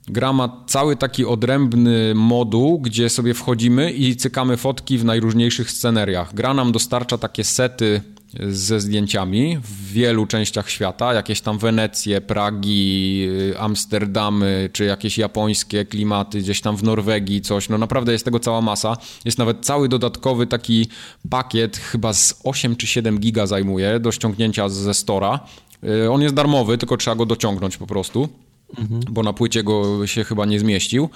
[0.08, 6.34] Gra ma cały taki odrębny moduł, gdzie sobie wchodzimy i cykamy fotki w najróżniejszych sceneriach.
[6.36, 8.02] Gra nam dostarcza takie sety
[8.40, 15.86] ze zdjęciami w wielu częściach świata, jakieś tam Wenecje, Pragi, y, Amsterdamy, czy jakieś japońskie
[15.86, 18.98] klimaty, gdzieś tam w Norwegii coś, no naprawdę jest tego cała masa.
[19.26, 20.88] Jest nawet cały dodatkowy taki
[21.30, 25.40] pakiet, chyba z 8 czy 7 giga zajmuje, do ściągnięcia ze Stora.
[25.84, 28.30] Y, on jest darmowy, tylko trzeba go dociągnąć po prostu,
[28.78, 29.02] mhm.
[29.10, 31.10] bo na płycie go się chyba nie zmieścił.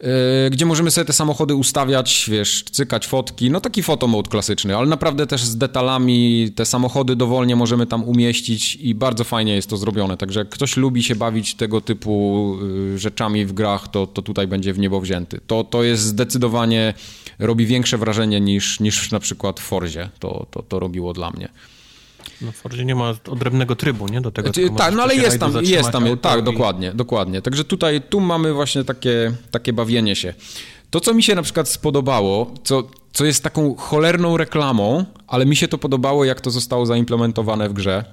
[0.00, 4.86] Yy, gdzie możemy sobie te samochody ustawiać, wiesz, cykać fotki, no taki fotomode klasyczny, ale
[4.86, 9.76] naprawdę też z detalami, te samochody dowolnie możemy tam umieścić i bardzo fajnie jest to
[9.76, 14.22] zrobione, także jak ktoś lubi się bawić tego typu yy, rzeczami w grach, to, to
[14.22, 15.40] tutaj będzie w niebo wzięty.
[15.46, 16.94] To, to jest zdecydowanie,
[17.38, 21.48] robi większe wrażenie niż, niż na przykład w Forzie to, to, to robiło dla mnie.
[22.42, 24.20] No w Fordzie nie ma odrębnego trybu, nie?
[24.20, 26.42] Do tego, tak, no ale jest tam, jest tam, tak, i...
[26.42, 27.42] dokładnie, dokładnie.
[27.42, 30.34] Także tutaj, tu mamy właśnie takie, takie bawienie się.
[30.90, 35.56] To, co mi się na przykład spodobało, co, co jest taką cholerną reklamą, ale mi
[35.56, 38.04] się to podobało, jak to zostało zaimplementowane w grze,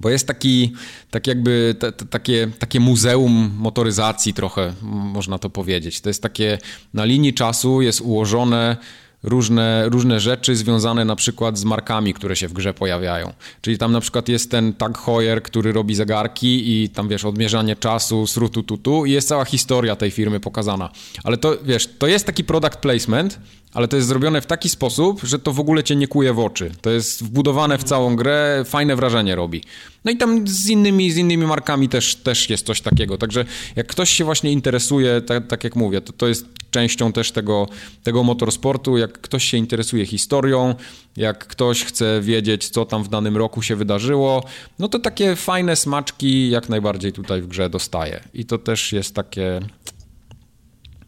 [0.00, 0.72] bo jest taki,
[1.10, 6.00] tak jakby te, te, takie, takie muzeum motoryzacji trochę, można to powiedzieć.
[6.00, 6.58] To jest takie,
[6.94, 8.76] na linii czasu jest ułożone
[9.24, 13.32] różne, różne rzeczy związane na przykład z markami, które się w grze pojawiają.
[13.60, 17.76] Czyli tam na przykład jest ten Tag Heuer, który robi zegarki i tam wiesz, odmierzanie
[17.76, 20.90] czasu, srutu tutu i jest cała historia tej firmy pokazana.
[21.24, 23.38] Ale to wiesz, to jest taki product placement,
[23.74, 26.38] ale to jest zrobione w taki sposób, że to w ogóle cię nie kuje w
[26.38, 26.70] oczy.
[26.80, 29.62] To jest wbudowane w całą grę, fajne wrażenie robi.
[30.04, 33.18] No i tam z innymi, z innymi markami też, też jest coś takiego.
[33.18, 33.44] Także
[33.76, 37.68] jak ktoś się właśnie interesuje, tak, tak jak mówię, to, to jest częścią też tego,
[38.02, 38.98] tego motorsportu.
[38.98, 40.74] Jak ktoś się interesuje historią,
[41.16, 44.44] jak ktoś chce wiedzieć, co tam w danym roku się wydarzyło,
[44.78, 48.24] no to takie fajne smaczki jak najbardziej tutaj w grze dostaje.
[48.34, 49.60] I to też jest takie.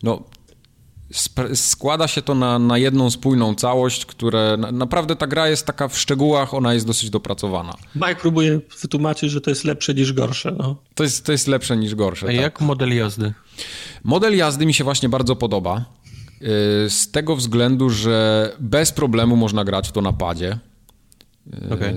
[0.02, 0.22] No,
[1.54, 5.98] składa się to na, na jedną spójną całość, które naprawdę ta gra jest taka w
[5.98, 7.74] szczegółach, ona jest dosyć dopracowana.
[7.94, 10.54] Mike próbuje wytłumaczyć, że to jest lepsze niż gorsze.
[10.58, 10.76] No.
[10.94, 12.26] To, jest, to jest lepsze niż gorsze.
[12.26, 12.40] A tak.
[12.40, 13.32] jak model jazdy?
[14.04, 15.84] Model jazdy mi się właśnie bardzo podoba.
[16.86, 20.58] Y, z tego względu, że bez problemu można grać w to na padzie.
[21.70, 21.94] Okay.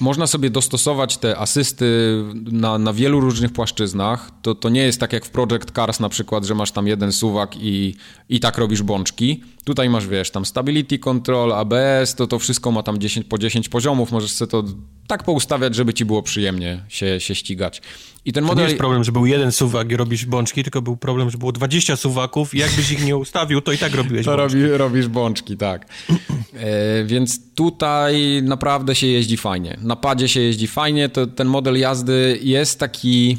[0.00, 2.18] Można sobie dostosować te asysty
[2.52, 4.30] na, na wielu różnych płaszczyznach.
[4.42, 7.12] To, to nie jest tak jak w Project Cars na przykład, że masz tam jeden
[7.12, 7.94] suwak i,
[8.28, 9.42] i tak robisz bączki.
[9.64, 13.68] Tutaj masz, wiesz, tam Stability Control, ABS, to to wszystko ma tam 10 po 10
[13.68, 14.12] poziomów.
[14.12, 14.64] Możesz sobie to
[15.06, 17.82] tak poustawiać, żeby ci było przyjemnie się, się ścigać.
[18.28, 18.56] I ten model...
[18.56, 21.38] To nie jest problem, że był jeden suwak i robisz bączki, tylko był problem, że
[21.38, 24.62] było 20 suwaków i jakbyś ich nie ustawił, to i tak robiłeś to bączki.
[24.62, 25.86] Robi, robisz bączki, tak.
[26.54, 29.78] E, więc tutaj naprawdę się jeździ fajnie.
[29.82, 33.38] Na padzie się jeździ fajnie, to ten model jazdy jest taki...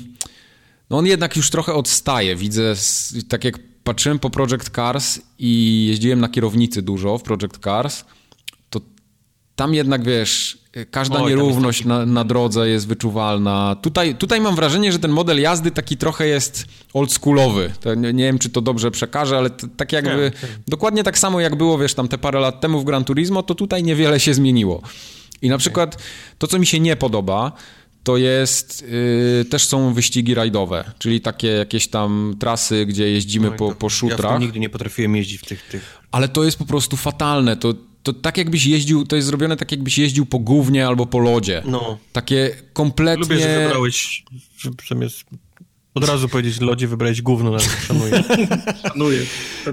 [0.89, 2.35] No on jednak już trochę odstaje.
[2.35, 2.73] Widzę,
[3.29, 8.05] tak jak patrzyłem po Project Cars i jeździłem na kierownicy dużo w Project Cars,
[8.69, 8.81] to
[9.55, 10.58] tam jednak, wiesz,
[10.91, 13.75] każda Oj, nierówność na, na, drodze jest wyczuwalna.
[13.81, 17.73] Tutaj, tutaj mam wrażenie, że ten model jazdy taki trochę jest oldschoolowy.
[17.97, 20.57] Nie, nie wiem, czy to dobrze przekażę, ale tak jakby nie, nie.
[20.67, 23.55] dokładnie tak samo jak było, wiesz, tam te parę lat temu w Gran Turismo, to
[23.55, 24.81] tutaj niewiele się zmieniło.
[25.41, 26.03] I na przykład
[26.37, 27.51] to, co mi się nie podoba,
[28.03, 33.55] to jest, yy, też są wyścigi rajdowe, czyli takie jakieś tam trasy, gdzie jeździmy no
[33.55, 34.31] po, po szutrach.
[34.31, 35.99] Ja nigdy nie potrafiłem jeździć w tych, tych...
[36.11, 39.71] Ale to jest po prostu fatalne, to, to tak jakbyś jeździł, to jest zrobione tak
[39.71, 41.63] jakbyś jeździł po gównie albo po lodzie.
[41.65, 41.97] No.
[42.13, 43.23] Takie kompletnie...
[43.23, 44.23] Lubię, że wybrałeś
[44.89, 45.25] zamiast
[45.95, 48.23] od razu powiedzieć lodzie wybrać gówno, nawet szanuję.
[48.87, 49.19] szanuję.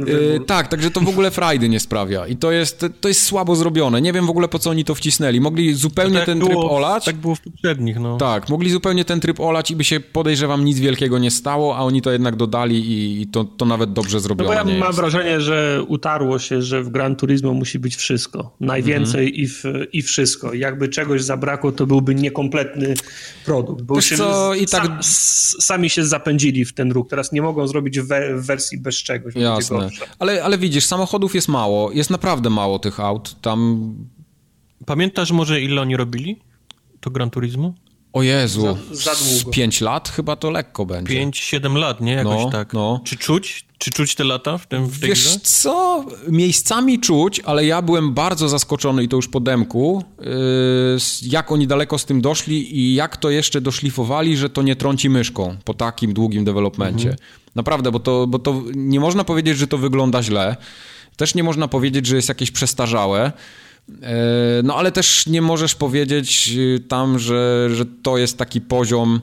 [0.07, 3.57] Yy, tak, także to w ogóle frajdy nie sprawia i to jest, to jest słabo
[3.57, 4.03] zrobione.
[4.03, 5.41] Nie wiem w ogóle po co oni to wcisnęli.
[5.41, 7.05] Mogli zupełnie tak ten było, tryb olać.
[7.05, 8.17] Tak było w poprzednich, no.
[8.17, 11.81] Tak, mogli zupełnie ten tryb olać i by się podejrzewam nic wielkiego nie stało, a
[11.81, 14.87] oni to jednak dodali i, i to, to nawet dobrze zrobione no bo ja mam
[14.87, 14.99] jest.
[14.99, 18.57] wrażenie, że utarło się, że w Gran Turismo musi być wszystko.
[18.61, 19.45] Najwięcej mhm.
[19.45, 19.63] i, w,
[19.93, 20.55] i wszystko.
[20.55, 22.95] Jakby czegoś zabrakło, to byłby niekompletny
[23.45, 23.83] produkt.
[23.83, 24.83] Bo się co, i tak...
[24.83, 24.99] Sam,
[25.61, 27.09] sami się zapędzili w ten ruch.
[27.09, 29.35] Teraz nie mogą zrobić we, w wersji bez czegoś.
[29.35, 29.89] Jasne.
[30.19, 31.93] Ale, ale widzisz, samochodów jest mało.
[31.93, 33.41] Jest naprawdę mało tych aut.
[33.41, 33.95] Tam...
[34.87, 36.41] Pamiętasz może ile oni robili?
[37.01, 37.75] To Gran Turismo?
[38.17, 39.51] O Jezu, za, za długo.
[39.51, 41.27] 5 lat chyba to lekko będzie.
[41.27, 42.13] 5-7 lat, nie?
[42.13, 42.73] Jakoś no, tak.
[42.73, 43.01] No.
[43.05, 43.67] Czy czuć?
[43.79, 45.41] Czy czuć te lata w, tym, w tej Wiesz grze?
[45.43, 46.05] co?
[46.29, 50.27] Miejscami czuć, ale ja byłem bardzo zaskoczony i to już po demku, yy,
[51.23, 55.11] jak oni daleko z tym doszli i jak to jeszcze doszlifowali, że to nie trąci
[55.11, 57.11] myszką po takim długim developmencie.
[57.11, 57.29] Mhm.
[57.55, 60.57] Naprawdę, bo to, bo to nie można powiedzieć, że to wygląda źle.
[61.17, 63.33] Też nie można powiedzieć, że jest jakieś przestarzałe.
[64.03, 69.21] E, no ale też nie możesz powiedzieć y, tam, że, że to jest taki poziom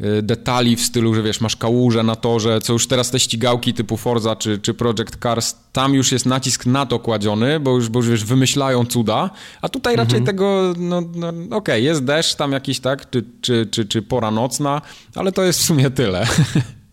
[0.00, 3.74] y, detali w stylu, że wiesz, masz kałużę na torze, co już teraz te ścigałki
[3.74, 7.88] typu Forza czy, czy Project Cars, tam już jest nacisk na to kładziony, bo już,
[7.88, 9.30] bo już wiesz, wymyślają cuda,
[9.62, 10.36] a tutaj raczej mhm.
[10.36, 14.30] tego, no, no okej, okay, jest deszcz tam jakiś, tak, czy, czy, czy, czy pora
[14.30, 14.82] nocna,
[15.14, 16.26] ale to jest w sumie tyle.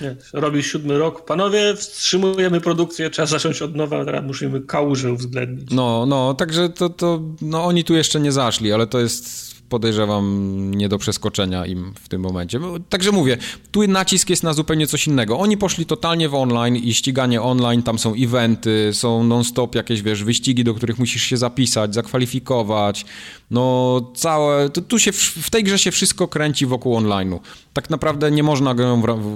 [0.00, 1.24] Nie, robi siódmy rok.
[1.24, 5.70] Panowie, wstrzymujemy produkcję, trzeba zacząć od nowa, teraz musimy kałużę uwzględnić.
[5.70, 10.70] No, no, także to, to no oni tu jeszcze nie zaszli, ale to jest podejrzewam
[10.74, 12.60] nie do przeskoczenia im w tym momencie.
[12.88, 13.36] Także mówię,
[13.70, 15.38] tu nacisk jest na zupełnie coś innego.
[15.38, 20.24] Oni poszli totalnie w online i ściganie online, tam są eventy, są non-stop jakieś, wiesz,
[20.24, 23.04] wyścigi, do których musisz się zapisać, zakwalifikować.
[23.50, 27.38] No całe, tu się w tej grze się wszystko kręci wokół online'u.
[27.72, 28.74] Tak naprawdę nie można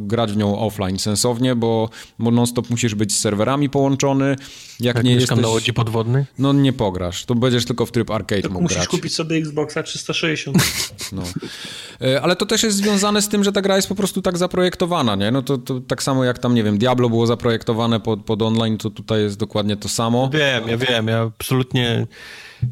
[0.00, 4.36] grać w nią offline sensownie, bo, bo non-stop musisz być z serwerami połączony.
[4.80, 5.38] Jak, Jak nie jesteś...
[5.38, 6.24] na łodzi podwodnej?
[6.38, 8.88] No nie pograsz, to będziesz tylko w tryb arcade tak mógł musisz grać.
[8.88, 10.23] kupić sobie Xboxa 360.
[11.12, 11.22] No.
[12.00, 14.38] E, ale to też jest związane z tym, że ta gra jest po prostu tak
[14.38, 15.30] zaprojektowana, nie?
[15.30, 18.78] No to, to tak samo jak tam, nie wiem, Diablo było zaprojektowane pod, pod online,
[18.78, 20.30] to tutaj jest dokładnie to samo.
[20.32, 22.06] Wiem, ja wiem, ja absolutnie
[22.64, 22.68] E,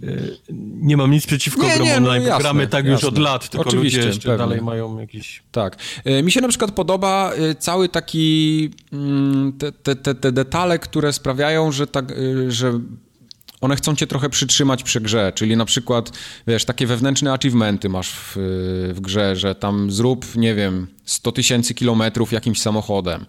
[0.83, 2.93] nie mam nic przeciwko nie, grom nie, no online, jasne, gramy tak jasne.
[2.93, 4.39] już od lat, tylko Oczywiście, ludzie jeszcze pewnie.
[4.39, 5.43] dalej mają jakiś...
[5.53, 5.77] Tak.
[6.05, 8.71] E, mi się na przykład podoba cały taki...
[8.93, 12.13] Mm, te, te, te, te detale, które sprawiają, że, tak,
[12.49, 12.81] że
[13.63, 16.13] one chcą cię trochę przytrzymać przy grze, czyli na przykład,
[16.47, 18.33] wiesz, takie wewnętrzne achievementy masz w,
[18.95, 23.27] w grze, że tam zrób, nie wiem, 100 tysięcy kilometrów jakimś samochodem,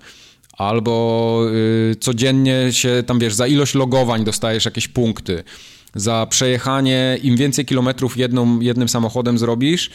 [0.58, 1.46] albo
[1.92, 5.44] y, codziennie się tam, wiesz, za ilość logowań dostajesz jakieś punkty,
[5.96, 9.90] za przejechanie, im więcej kilometrów jedną, jednym samochodem zrobisz,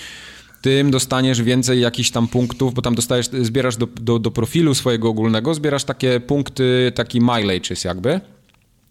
[0.62, 5.08] tym dostaniesz więcej jakichś tam punktów, bo tam dostajesz, zbierasz do, do, do profilu swojego
[5.08, 8.20] ogólnego, zbierasz takie punkty, taki mileage jest jakby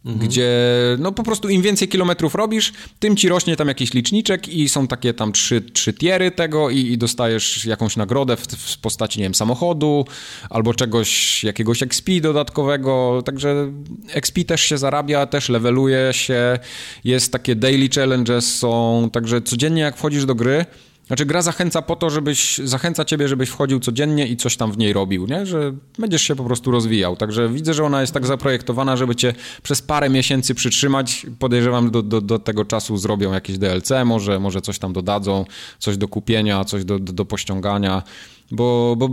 [0.06, 0.28] mhm.
[0.28, 0.52] gdzie
[1.00, 4.88] no po prostu im więcej kilometrów robisz, tym ci rośnie tam jakiś liczniczek i są
[4.88, 9.26] takie tam trzy, trzy tiery tego i, i dostajesz jakąś nagrodę w, w, postaci, nie
[9.26, 10.06] wiem, samochodu
[10.50, 13.72] albo czegoś, jakiegoś XP dodatkowego, także
[14.14, 16.60] XP też się zarabia, też leveluje się,
[17.04, 20.66] jest takie daily challenges są, także codziennie jak wchodzisz do gry,
[21.08, 24.78] znaczy gra zachęca po to, żebyś, zachęca ciebie, żebyś wchodził codziennie i coś tam w
[24.78, 25.46] niej robił, nie?
[25.46, 27.16] Że będziesz się po prostu rozwijał.
[27.16, 31.26] Także widzę, że ona jest tak zaprojektowana, żeby cię przez parę miesięcy przytrzymać.
[31.40, 35.46] Podejrzewam, do, do, do tego czasu zrobią jakieś DLC, może, może coś tam dodadzą,
[35.80, 38.04] coś do kupienia, coś do, do, do pościągania,
[38.52, 39.10] bo, bo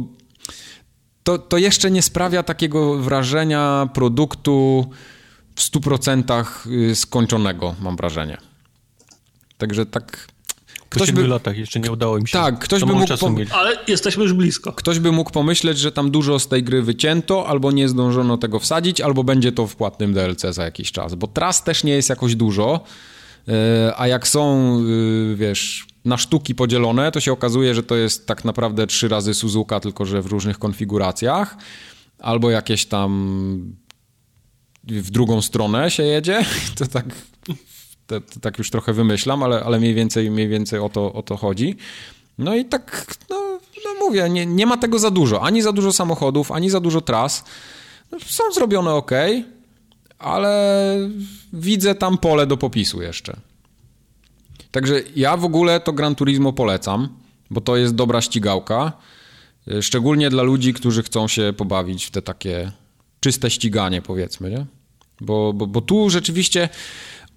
[1.23, 4.86] to, to jeszcze nie sprawia takiego wrażenia produktu
[5.56, 6.44] w 100%
[6.90, 8.39] y, skończonego, mam wrażenie.
[9.58, 10.33] Także tak
[10.94, 11.28] ktoś po by...
[11.28, 12.32] latach jeszcze nie udało im się.
[12.32, 13.16] Tak, ktoś by mógł...
[13.16, 13.36] Pom...
[13.50, 14.73] Ale jesteśmy już blisko.
[14.73, 18.60] Ktoś by mógł pomyśleć, że tam dużo z tej gry wycięto, albo nie zdążono tego
[18.60, 22.08] wsadzić, albo będzie to w płatnym DLC za jakiś czas, bo tras też nie jest
[22.08, 22.81] jakoś dużo,
[23.48, 24.76] e, a jak są,
[25.32, 29.34] e, wiesz, na sztuki podzielone, to się okazuje, że to jest tak naprawdę trzy razy
[29.34, 31.56] Suzuka, tylko że w różnych konfiguracjach,
[32.18, 33.74] albo jakieś tam
[34.84, 36.44] w drugą stronę się jedzie,
[36.78, 37.05] to tak
[38.07, 41.23] to, to tak już trochę wymyślam, ale, ale mniej więcej, mniej więcej o, to, o
[41.23, 41.76] to chodzi.
[42.39, 45.42] No i tak, no, no mówię, nie, nie ma tego za dużo.
[45.42, 47.44] Ani za dużo samochodów, ani za dużo tras.
[48.12, 49.10] No, są zrobione ok,
[50.18, 50.97] ale
[51.52, 53.36] widzę tam pole do popisu jeszcze.
[54.70, 57.08] Także ja w ogóle to Gran Turismo polecam,
[57.50, 58.92] bo to jest dobra ścigałka.
[59.81, 62.73] Szczególnie dla ludzi, którzy chcą się pobawić w te takie
[63.20, 64.66] czyste ściganie, powiedzmy, nie?
[65.20, 66.68] Bo, bo, bo tu rzeczywiście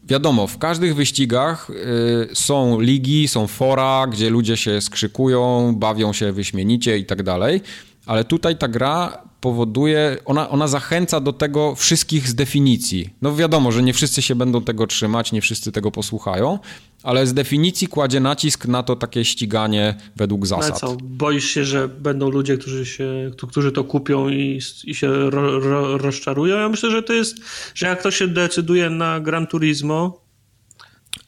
[0.07, 6.31] Wiadomo, w każdych wyścigach y, są ligi, są fora, gdzie ludzie się skrzykują, bawią się
[6.31, 7.61] wyśmienicie i tak dalej,
[8.05, 13.09] ale tutaj ta gra powoduje, ona, ona zachęca do tego wszystkich z definicji.
[13.21, 16.59] No wiadomo, że nie wszyscy się będą tego trzymać, nie wszyscy tego posłuchają,
[17.03, 20.81] ale z definicji kładzie nacisk na to takie ściganie według zasad.
[20.83, 25.07] No co, boisz się, że będą ludzie, którzy, się, którzy to kupią i, i się
[25.29, 26.59] ro, ro, rozczarują?
[26.59, 27.37] Ja myślę, że to jest,
[27.75, 30.26] że jak ktoś się decyduje na Gran Turismo,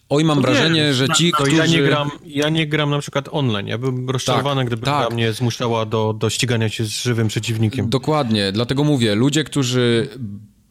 [0.09, 1.55] Oj, mam wrażenie, że ci, którzy...
[1.55, 3.67] Ja nie, gram, ja nie gram na przykład online.
[3.67, 5.07] Ja bym rozczarowany, tak, gdyby tak.
[5.07, 7.89] gra mnie zmuszała do, do ścigania się z żywym przeciwnikiem.
[7.89, 10.09] Dokładnie, dlatego mówię, ludzie, którzy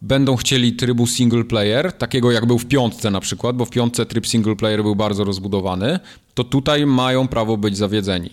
[0.03, 4.07] będą chcieli trybu single player, takiego jak był w piątce na przykład, bo w piątce
[4.07, 5.99] tryb single player był bardzo rozbudowany,
[6.35, 8.31] to tutaj mają prawo być zawiedzeni.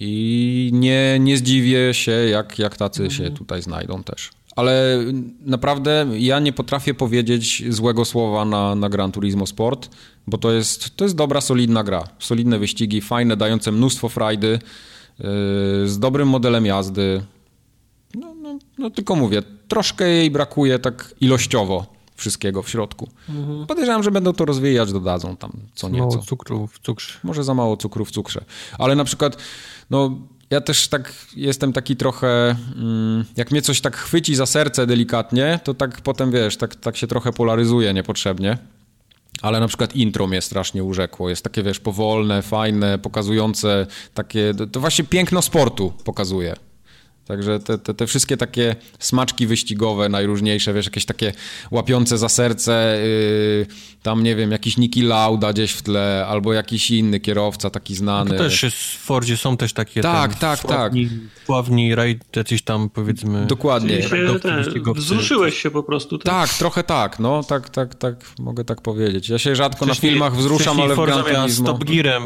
[0.00, 3.18] I nie, nie zdziwię się, jak, jak tacy mhm.
[3.18, 4.30] się tutaj znajdą też.
[4.56, 4.98] Ale
[5.40, 9.90] naprawdę ja nie potrafię powiedzieć złego słowa na, na Gran Turismo Sport,
[10.26, 12.08] bo to jest, to jest dobra, solidna gra.
[12.18, 14.58] Solidne wyścigi, fajne, dające mnóstwo frajdy, yy,
[15.88, 17.22] z dobrym modelem jazdy.
[18.14, 23.08] No, no, no, tylko mówię, troszkę jej brakuje tak ilościowo wszystkiego w środku.
[23.28, 23.66] Mhm.
[23.66, 26.06] Podejrzewam, że będą to rozwijać, dodadzą tam co nieco.
[26.06, 27.18] Mało cukru w cukrze.
[27.22, 28.44] Może za mało cukru w cukrze.
[28.78, 29.36] Ale na przykład,
[29.90, 30.18] no
[30.50, 35.60] ja też tak jestem taki trochę, mm, jak mnie coś tak chwyci za serce delikatnie,
[35.64, 38.58] to tak potem, wiesz, tak, tak się trochę polaryzuje niepotrzebnie.
[39.42, 41.30] Ale na przykład intro mnie strasznie urzekło.
[41.30, 46.56] Jest takie, wiesz, powolne, fajne, pokazujące takie, to właśnie piękno sportu pokazuje.
[47.30, 51.32] Także te, te, te wszystkie takie smaczki wyścigowe najróżniejsze, wiesz, jakieś takie
[51.70, 53.66] łapiące za serce, yy,
[54.02, 58.30] tam nie wiem, jakiś Niki Lauda gdzieś w tle, albo jakiś inny kierowca taki znany.
[58.30, 60.92] No to też jest, w Fordzie są też takie tak, tak, tak.
[61.50, 63.46] Sławni rajd, jacyś tam powiedzmy...
[63.46, 64.02] Dokładnie.
[64.02, 64.16] Się,
[64.94, 66.18] wzruszyłeś się po prostu.
[66.18, 66.26] Tak?
[66.26, 69.28] tak, trochę tak, no tak, tak, tak, mogę tak powiedzieć.
[69.28, 71.48] Ja się rzadko na filmach wzruszam, ale w Gran Turismo...
[71.48, 72.22] z Top Gearem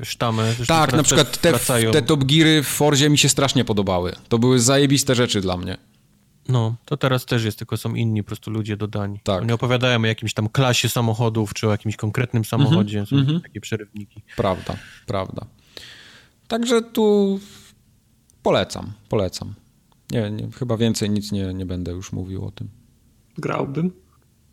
[0.00, 0.54] y, sztamę.
[0.68, 1.52] Tak, na przykład te,
[1.92, 4.12] te Top Geary w Forzie mi się strasznie podobały.
[4.28, 5.76] To były zajebiste rzeczy dla mnie.
[6.48, 9.20] No, to teraz też jest, tylko są inni po prostu ludzie dodani.
[9.24, 9.42] Tak.
[9.42, 13.16] Oni opowiadają o jakimś tam klasie samochodów, czy o jakimś konkretnym samochodzie, mm -hmm, są
[13.16, 13.42] mm -hmm.
[13.42, 14.22] takie przerywniki.
[14.36, 15.46] Prawda, prawda.
[16.48, 17.40] Także tu
[18.44, 19.54] polecam, polecam.
[20.10, 22.68] Nie, nie, chyba więcej nic nie, nie będę już mówił o tym.
[23.38, 23.92] Grałbym.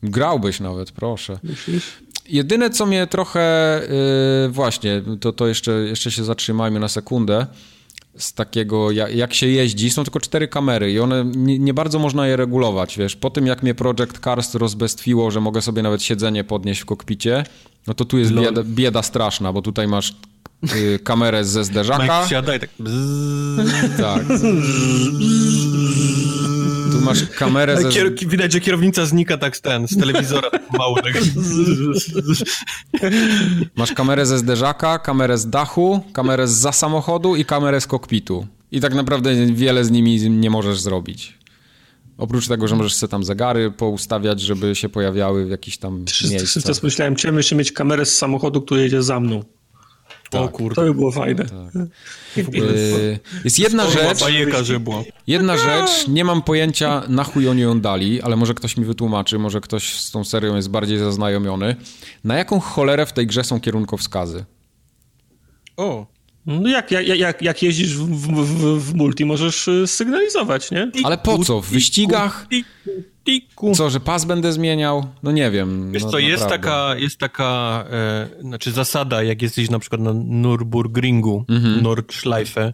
[0.04, 1.40] Grałbyś nawet, proszę.
[1.44, 1.98] Myślisz?
[2.30, 3.82] Jedyne, co mnie trochę,
[4.44, 7.48] yy, właśnie, to, to jeszcze, jeszcze się zatrzymajmy na sekundę,
[8.18, 12.00] z takiego, jak, jak, się jeździ, są tylko cztery kamery i one, nie, nie, bardzo
[12.00, 13.16] można je regulować, wiesz.
[13.16, 17.44] Po tym, jak mnie Project Cars rozbestwiło, że mogę sobie nawet siedzenie podnieść w kokpicie,
[17.88, 20.16] no to tu jest bieda, bieda straszna, bo tutaj masz
[20.76, 22.04] y, kamerę ze zderzaka.
[22.04, 22.70] Mike siada i tak...
[23.98, 24.24] Tak.
[26.92, 27.90] Tu masz kamerę ze...
[27.90, 28.16] Kier...
[28.28, 31.02] Widać, że kierownica znika tak z ten, z telewizora tak mało.
[31.02, 31.14] Tak.
[33.76, 38.48] Masz kamerę ze zderzaka, kamerę z dachu, kamerę z za samochodu i kamerę z kokpitu.
[38.72, 41.38] I tak naprawdę wiele z nimi nie możesz zrobić.
[42.18, 46.64] Oprócz tego, że możesz sobie tam zegary poustawiać, żeby się pojawiały w jakichś tam miejscach.
[46.64, 49.44] Teraz myślałem, chciałem jeszcze mieć kamerę z samochodu, który jedzie za mną.
[50.32, 50.42] Tak.
[50.42, 50.76] O kurde.
[50.76, 51.46] To by było fajne.
[51.46, 51.76] Tak.
[52.54, 54.20] Yy, jest jedna rzecz.
[54.20, 55.04] Bajeka, że było.
[55.28, 59.40] Jedna rzecz, nie mam pojęcia na chuj oni ją dali, ale może ktoś mi wytłumaczy,
[59.40, 61.76] może ktoś z tą serią jest bardziej zaznajomiony.
[62.24, 64.46] Na jaką cholerę w tej grze są kierunkowskazy?
[65.78, 66.06] O.
[66.46, 70.92] No jak, jak, jak, jak jeździsz w, w, w multi, możesz y, sygnalizować, nie?
[71.04, 71.62] Ale po co?
[71.62, 72.48] W wyścigach?
[73.74, 75.06] Co, że pas będę zmieniał?
[75.24, 75.92] No nie wiem.
[75.92, 80.12] Wiesz no, co, jest taka, jest taka e, znaczy zasada, jak jesteś na przykład na
[80.12, 81.84] Nürburgringu, mhm.
[81.84, 82.74] Nordschleife,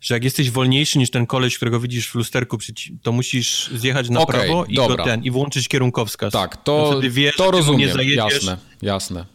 [0.00, 2.58] że jak jesteś wolniejszy niż ten koleś, którego widzisz w lusterku,
[3.02, 6.32] to musisz zjechać na okay, prawo i, ten, i włączyć kierunkowskaz.
[6.32, 9.33] Tak, to, wiesz, to rozumiem, jasne, jasne.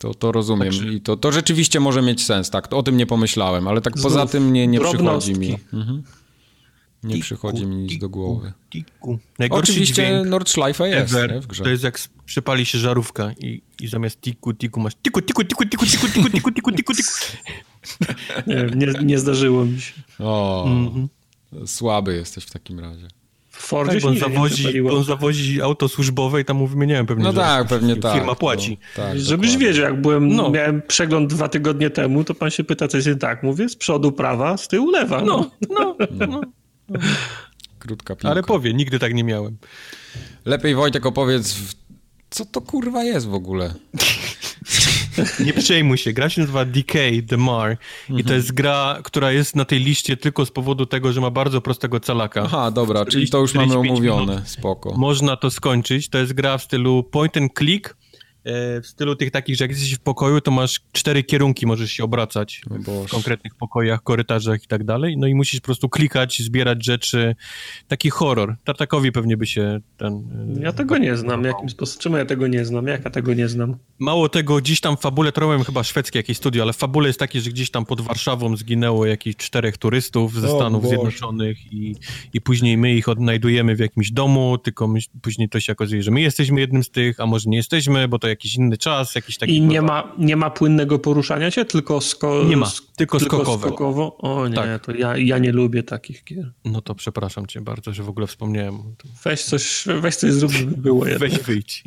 [0.00, 2.96] To, to rozumiem tak, i to, to rzeczywiście może mieć sens, tak, to o tym
[2.96, 5.58] nie pomyślałem, ale tak poza tym nie, nie przychodzi mi.
[5.72, 6.02] Mhm.
[7.02, 8.52] Nie tiku, przychodzi mi nic tiku, do głowy.
[8.70, 9.18] Tiku.
[9.50, 11.64] Oczywiście Nordschleife jest nie, w grze.
[11.64, 15.64] To jest jak przypali się żarówka i, i zamiast tiku, tiku masz tiku, tiku, tiku,
[15.64, 17.12] tiku, tiku, tiku, tiku, tiku, tiku, tiku.
[18.46, 19.92] Nie, nie, nie zdarzyło mi się.
[20.18, 21.66] O, mm -hmm.
[21.66, 23.08] słaby jesteś w takim razie.
[23.60, 27.24] W Fordzie tak, bo on, zawozi, on zawozi auto służbowe i tam mu wymieniałem pewnie,
[27.24, 28.18] No tak, pewnie firma tak.
[28.18, 28.78] Firma płaci.
[28.96, 29.68] To, tak, Żebyś dokładnie.
[29.68, 30.50] wiedział, jak byłem, no.
[30.50, 33.42] miałem przegląd dwa tygodnie temu, to pan się pyta, co jest tak.
[33.42, 35.22] Mówię, z przodu prawa, z tyłu lewa.
[35.22, 36.26] No, no, no.
[36.26, 36.40] no.
[37.78, 38.30] Krótka piłka.
[38.30, 39.56] Ale powie, nigdy tak nie miałem.
[40.44, 41.56] Lepiej Wojtek opowiedz,
[42.30, 43.74] co to kurwa jest w ogóle?
[45.44, 46.12] Nie przejmuj się.
[46.12, 47.76] Gra się nazywa Decay The Mar
[48.08, 48.36] i to mhm.
[48.36, 52.00] jest gra, która jest na tej liście tylko z powodu tego, że ma bardzo prostego
[52.00, 52.42] calaka.
[52.44, 54.42] Aha, dobra, czyli to już mamy omówione.
[54.44, 54.94] Spoko.
[54.96, 56.08] Można to skończyć.
[56.08, 57.96] To jest gra w stylu point and click,
[58.44, 62.04] w stylu tych takich, że jak jesteś w pokoju, to masz cztery kierunki, możesz się
[62.04, 62.62] obracać
[63.06, 65.16] w konkretnych pokojach, korytarzach i tak dalej.
[65.18, 67.34] No i musisz po prostu klikać, zbierać rzeczy.
[67.88, 68.56] Taki horror.
[68.64, 70.12] Tartakowi pewnie by się ten...
[70.56, 71.44] E, ja tego nie znam.
[71.44, 72.02] Jakim sposobem?
[72.02, 72.86] Czemu ja tego nie znam?
[72.86, 73.76] Jak ja tego nie znam?
[73.98, 77.08] Mało tego, gdzieś tam w fabule, to robiłem chyba szwedzkie jakieś studio, ale w fabule
[77.08, 80.88] jest takie, że gdzieś tam pod Warszawą zginęło jakichś czterech turystów ze Stanów Boże.
[80.88, 81.96] Zjednoczonych i,
[82.32, 86.10] i później my ich odnajdujemy w jakimś domu, tylko my, później to się okazuje, że
[86.10, 89.38] my jesteśmy jednym z tych, a może nie jesteśmy, bo to jakiś inny czas, jakiś
[89.38, 89.56] taki...
[89.56, 93.68] I nie ma, nie ma płynnego poruszania się, tylko, sko nie ma, tylko, tylko skokowe.
[93.68, 94.16] skokowo?
[94.18, 94.84] O nie, tak.
[94.86, 96.52] to ja, ja nie lubię takich gier.
[96.64, 98.78] No to przepraszam cię bardzo, że w ogóle wspomniałem.
[99.24, 101.84] Weź coś, weź coś zrób, żeby było Weź wyjdź.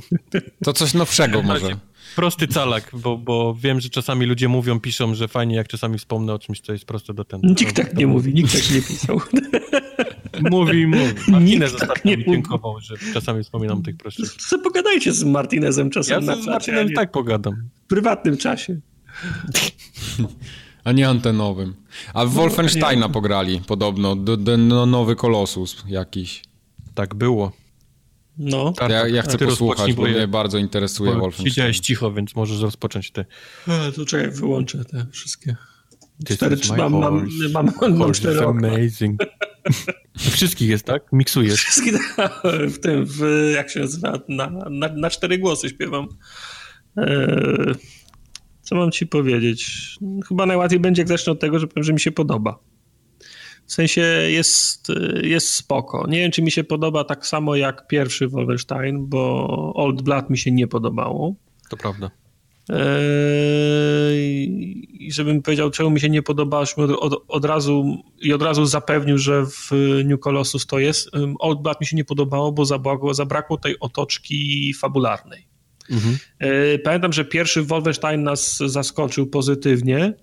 [0.63, 1.77] To coś nowszego może.
[2.15, 6.33] Prosty calak, bo, bo wiem, że czasami ludzie mówią, piszą, że fajnie, jak czasami wspomnę
[6.33, 7.41] o czymś, co jest proste do ten.
[7.43, 9.21] Nikt tak nie mówi, nikt tak nie pisał.
[10.51, 11.13] Mówi, mówi.
[11.27, 14.33] Martinez tak nie mi dziękował, że czasami wspominam tych prostych.
[14.33, 17.69] Co pogadajcie z Martinezem czasem ja na z Martinem tak pogadam.
[17.85, 18.79] W prywatnym czasie.
[20.83, 21.75] A nie antenowym.
[22.13, 24.15] A w no, Wolfensteina pograli podobno.
[24.15, 26.43] Do, do, no, nowy Kolosus jakiś.
[26.93, 27.51] Tak było.
[28.37, 28.71] No.
[28.71, 31.49] Tak, ja, ja chcę posłuchać, bo mnie bardzo interesuje Wolfenstein.
[31.49, 33.25] Siedziałeś cicho, więc możesz rozpocząć ty.
[33.67, 35.55] A, to czekaj, wyłączę te wszystkie.
[36.25, 39.21] Cztery, mam, mam, mam, mam, mam cztery amazing.
[40.17, 41.03] Wszystkich jest, tak?
[41.11, 41.59] Miksujesz.
[41.59, 42.15] Wszystkich,
[42.75, 46.07] w tym, w, jak się nazywa, na, na, na cztery głosy śpiewam.
[46.97, 47.73] Eee,
[48.61, 49.89] co mam ci powiedzieć?
[50.27, 52.59] Chyba najłatwiej będzie, jak zacznę od tego, że powiem, że mi się podoba.
[53.65, 54.87] W sensie jest,
[55.23, 56.07] jest spoko.
[56.07, 60.37] Nie wiem, czy mi się podoba tak samo jak pierwszy Wolfenstein, bo Old Blood mi
[60.37, 61.35] się nie podobało.
[61.69, 62.11] To prawda.
[64.99, 68.65] I żebym powiedział, czemu mi się nie podoba, od, od, od, razu i od razu
[68.65, 69.71] zapewnił, że w
[70.05, 71.09] New Colossus to jest.
[71.39, 75.47] Old Blood mi się nie podobało, bo zabrakło, zabrakło tej otoczki fabularnej.
[75.91, 76.17] Mhm.
[76.39, 80.13] E, pamiętam, że pierwszy Wolfenstein nas zaskoczył pozytywnie,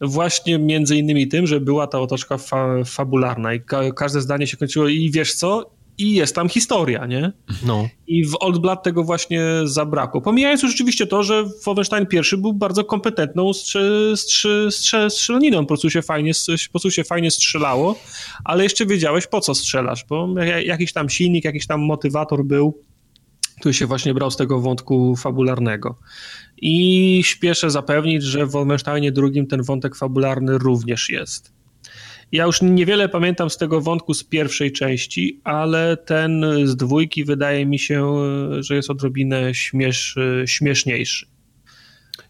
[0.00, 4.56] właśnie między innymi tym, że była ta otoczka fa fabularna i ka każde zdanie się
[4.56, 5.70] kończyło i wiesz co,
[6.00, 7.32] i jest tam historia, nie?
[7.66, 7.88] No.
[8.06, 10.20] I w Old Blood tego właśnie zabrakło.
[10.20, 15.66] Pomijając już rzeczywiście to, że Wolfenstein I był bardzo kompetentną strze, strze, strze, strzelaniną, po
[15.66, 16.32] prostu, się fajnie,
[16.66, 17.96] po prostu się fajnie strzelało,
[18.44, 20.28] ale jeszcze wiedziałeś po co strzelasz, bo
[20.64, 22.82] jakiś tam silnik, jakiś tam motywator był,
[23.60, 25.98] który się właśnie brał z tego wątku fabularnego.
[26.62, 31.59] I śpieszę zapewnić, że w Wolfensteinie II ten wątek fabularny również jest.
[32.32, 37.66] Ja już niewiele pamiętam z tego wątku z pierwszej części, ale ten z dwójki wydaje
[37.66, 38.14] mi się,
[38.60, 41.26] że jest odrobinę śmiesz, śmieszniejszy.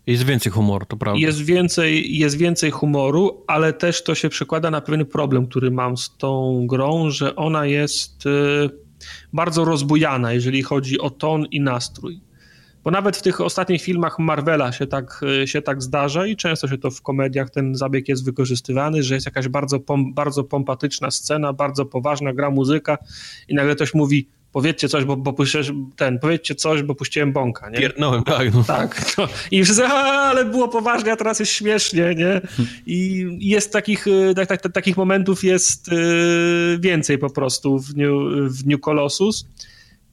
[0.06, 1.20] Jest więcej humoru, to prawda.
[1.20, 5.96] Jest więcej, jest więcej humoru, ale też to się przekłada na pewien problem, który mam
[5.96, 8.30] z tą grą, że ona jest y,
[9.32, 12.20] bardzo rozbujana, jeżeli chodzi o ton i nastrój.
[12.84, 16.68] Bo nawet w tych ostatnich filmach Marvela się tak, e, się tak zdarza i często
[16.68, 21.10] się to w komediach ten zabieg jest wykorzystywany, że jest jakaś bardzo, pom, bardzo pompatyczna
[21.10, 22.98] scena, bardzo poważna gra muzyka
[23.48, 27.70] i nagle ktoś mówi powiedzcie coś, bo, bo puściłeś, ten, powiedzcie coś, bo puściłem bąka,
[27.70, 27.78] nie?
[27.78, 28.54] Pierdnąłem, tak.
[28.54, 28.64] No.
[28.64, 29.14] Tak.
[29.18, 29.28] No.
[29.50, 32.40] I wszyscy, ale było poważnie, a teraz jest śmiesznie, nie?
[32.86, 35.94] I jest takich, e, tak, tak, takich momentów jest e,
[36.78, 38.12] więcej po prostu w New,
[38.50, 39.46] w New Colossus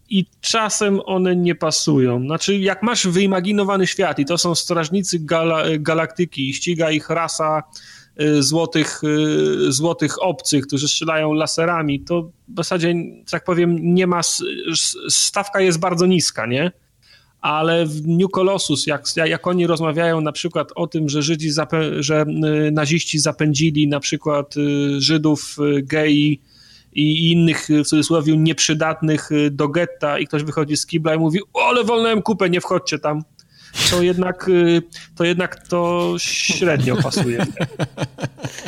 [0.10, 2.22] i czasem one nie pasują.
[2.22, 7.64] Znaczy, jak masz wyimaginowany świat i to są strażnicy gala, galaktyki i ściga ich rasa
[8.22, 12.94] y, złotych, y, złotych obcych, którzy strzelają laserami, to w zasadzie,
[13.32, 14.22] tak powiem, nie ma,
[15.10, 16.72] stawka jest bardzo niska, nie?
[17.42, 21.50] ale w New Colossus, jak, jak oni rozmawiają na przykład o tym, że Żydzi,
[22.00, 22.26] że
[22.68, 24.56] y, naziści zapędzili na przykład
[24.98, 26.42] Żydów gei
[26.98, 31.40] i innych w cudzysłowie nieprzydatnych y, do getta i ktoś wychodzi z kibla i mówi,
[31.70, 33.24] ale wolnałem kupę, nie wchodźcie tam
[33.92, 34.82] to jednak y,
[35.16, 37.46] to, jednak to średnio pasuje.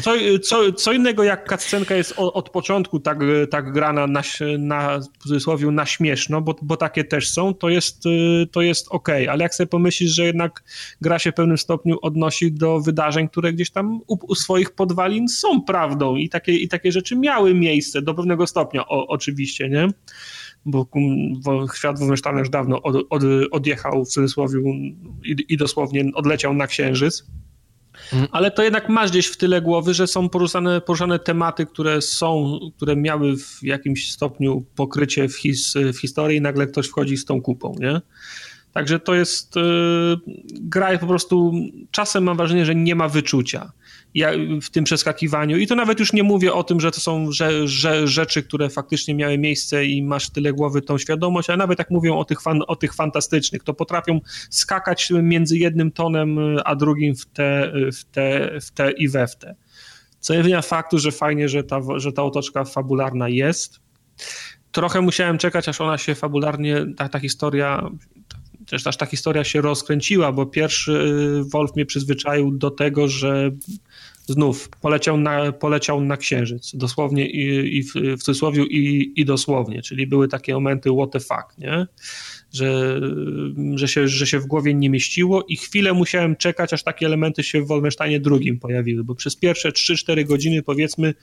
[0.02, 0.14] Co,
[0.44, 3.18] co, co innego jak cutscenka jest od, od początku tak,
[3.52, 4.22] tak grana na,
[4.58, 8.88] na, w cudzysłowie na śmieszno, bo, bo takie też są, to jest, y, to jest
[8.90, 10.64] ok, ale jak sobie pomyślisz, że jednak
[11.02, 15.28] gra się w pewnym stopniu odnosi do wydarzeń, które gdzieś tam u, u swoich podwalin
[15.28, 19.88] są prawdą i takie, i takie rzeczy miały miejsce do pewnego stopnia o, oczywiście, nie?
[20.66, 20.88] Bo,
[21.44, 24.60] bo świat wymyślany już dawno od, od, odjechał w cudzysłowie
[25.26, 27.26] i, i dosłownie odleciał na księżyc.
[28.14, 28.28] Mhm.
[28.32, 32.60] Ale to jednak masz gdzieś w tyle głowy, że są poruszane, poruszane tematy, które są,
[32.76, 37.26] które miały w jakimś stopniu pokrycie w, his, w historii i nagle ktoś wchodzi z
[37.26, 38.02] tą kupą, nie?
[38.74, 40.18] Także to jest, yy,
[40.62, 41.54] gra po prostu,
[41.92, 43.72] czasem mam wrażenie, że nie ma wyczucia
[44.62, 45.58] w tym przeskakiwaniu.
[45.58, 48.70] I to nawet już nie mówię o tym, że to są że, że rzeczy, które
[48.70, 52.42] faktycznie miały miejsce i masz tyle głowy tą świadomość, ale nawet jak mówią o tych,
[52.42, 58.04] fan, o tych fantastycznych, to potrafią skakać między jednym tonem a drugim w te, w
[58.04, 59.56] te, w te i we w te.
[60.20, 63.80] Co nie faktu, że fajnie, że ta, że ta otoczka fabularna jest.
[64.72, 67.90] Trochę musiałem czekać, aż ona się fabularnie, ta, ta historia
[68.70, 71.24] też aż ta historia się rozkręciła, bo pierwszy
[71.54, 73.52] Wolf mnie przyzwyczaił do tego, że
[74.28, 79.82] znów poleciał na, poleciał na księżyc, dosłownie i, i w, w cudzysłowie i, i dosłownie,
[79.82, 81.88] czyli były takie momenty what the fuck, nie?
[82.54, 83.02] Że,
[83.76, 87.44] że, się, że się w głowie nie mieściło i chwilę musiałem czekać, aż takie elementy
[87.44, 91.14] się w Wolfensteinie drugim pojawiły, bo przez pierwsze 3-4 godziny powiedzmy,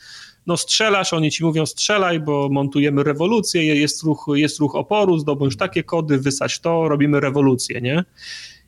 [0.46, 5.56] no strzelasz, oni ci mówią strzelaj, bo montujemy rewolucję, jest ruch, jest ruch oporu, zdobądź
[5.56, 8.04] takie kody, wysać to, robimy rewolucję, nie?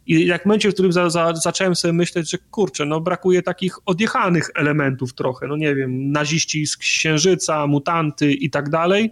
[0.09, 3.43] I jak w momencie, w którym za, za, zacząłem sobie myśleć, że kurczę, no brakuje
[3.43, 9.11] takich odjechanych elementów trochę, no nie wiem, naziści z Księżyca, mutanty i tak dalej,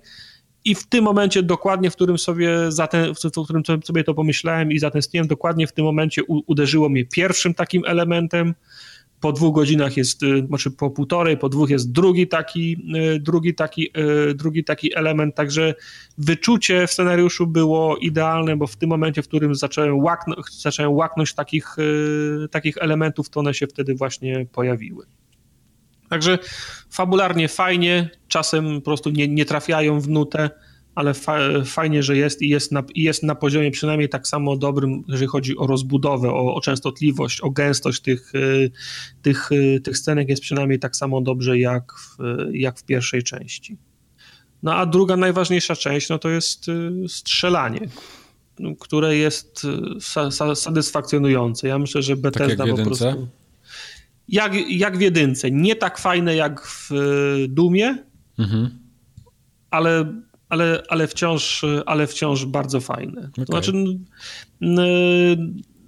[0.67, 4.79] i w tym momencie, dokładnie w którym sobie, zaten, w którym sobie to pomyślałem i
[4.79, 8.55] zatęskniłem, dokładnie w tym momencie uderzyło mnie pierwszym takim elementem,
[9.21, 12.77] po dwóch godzinach jest, y, znaczy po półtorej, po dwóch jest drugi taki,
[13.15, 13.91] y, drugi taki,
[14.31, 15.75] y, drugi taki element, także
[16.19, 21.35] wyczucie w scenariuszu było idealne, bo w tym momencie, w którym zacząłem, łaknąć, zacząłem łaknąć
[21.35, 21.77] takich,
[22.51, 25.07] takich elementów, to one się wtedy właśnie pojawiły.
[26.09, 26.39] Także
[26.91, 30.51] fabularnie fajnie, czasem po prostu nie, nie trafiają w nutę,
[30.95, 34.57] ale fa fajnie, że jest i jest na, i jest na poziomie przynajmniej tak samo
[34.57, 38.71] dobrym, jeżeli chodzi o rozbudowę, o, o częstotliwość, o gęstość tych, y,
[39.23, 42.17] tych, y, tych scenek jest przynajmniej tak samo dobrze jak w,
[42.53, 43.77] jak w pierwszej części.
[44.63, 46.67] No a druga najważniejsza część, no to jest
[47.09, 47.81] strzelanie,
[48.81, 49.63] które jest
[50.01, 51.69] sa satysfakcjonujące.
[51.69, 53.29] Ja myślę, że Bethesda tak po prostu...
[54.29, 55.51] Jak, jak w jedynce.
[55.51, 56.91] Nie tak fajne jak w
[57.49, 58.05] Dumie,
[58.39, 58.71] mhm.
[59.71, 60.05] ale
[60.49, 63.21] ale, ale, wciąż, ale wciąż bardzo fajne.
[63.21, 63.45] Okay.
[63.47, 63.73] To znaczy,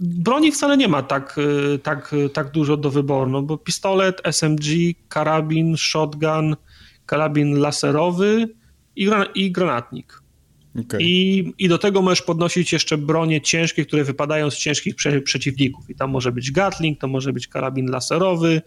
[0.01, 1.37] broni wcale nie ma tak,
[1.83, 4.65] tak, tak dużo do wyboru, no bo pistolet, SMG,
[5.09, 6.57] karabin, shotgun,
[7.07, 8.49] karabin laserowy
[8.97, 10.18] i, i granatnik.
[10.81, 11.01] Okay.
[11.03, 15.91] I, I do tego możesz podnosić jeszcze bronie ciężkie, które wypadają z ciężkich prze, przeciwników.
[15.91, 18.63] I tam może być Gatling, to może być karabin laserowy,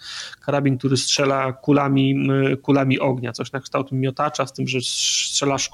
[0.45, 2.27] karabin, który strzela kulami,
[2.61, 5.69] kulami ognia, coś na kształt miotacza, z tym, że strzelasz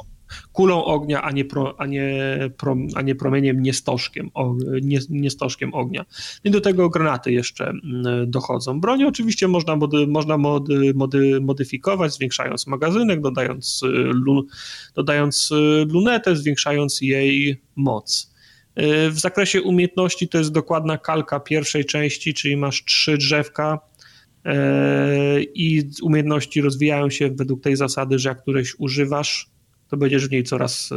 [0.51, 2.19] kulą ognia, a nie, pro, a nie,
[2.57, 4.29] pro, a nie promieniem niestożkiem,
[4.81, 6.05] nie, niestożkiem ognia.
[6.43, 7.73] I do tego granaty jeszcze
[8.27, 8.81] dochodzą.
[8.81, 13.81] Broni oczywiście można, mody, można mody, mody, modyfikować, zwiększając magazynek, dodając,
[14.25, 14.47] lu,
[14.95, 15.49] dodając
[15.93, 18.33] lunetę, zwiększając jej moc.
[19.09, 23.79] W zakresie umiejętności to jest dokładna kalka pierwszej części, czyli masz trzy drzewka,
[25.53, 29.49] i umiejętności rozwijają się według tej zasady, że jak któreś używasz,
[29.87, 30.89] to będziesz w niej coraz,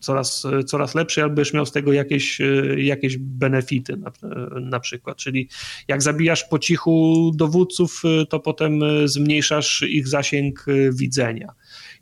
[0.00, 2.40] coraz, coraz lepszy, albo będziesz miał z tego jakieś,
[2.76, 4.12] jakieś benefity na,
[4.60, 5.16] na przykład.
[5.16, 5.48] Czyli
[5.88, 11.52] jak zabijasz po cichu dowódców, to potem zmniejszasz ich zasięg widzenia.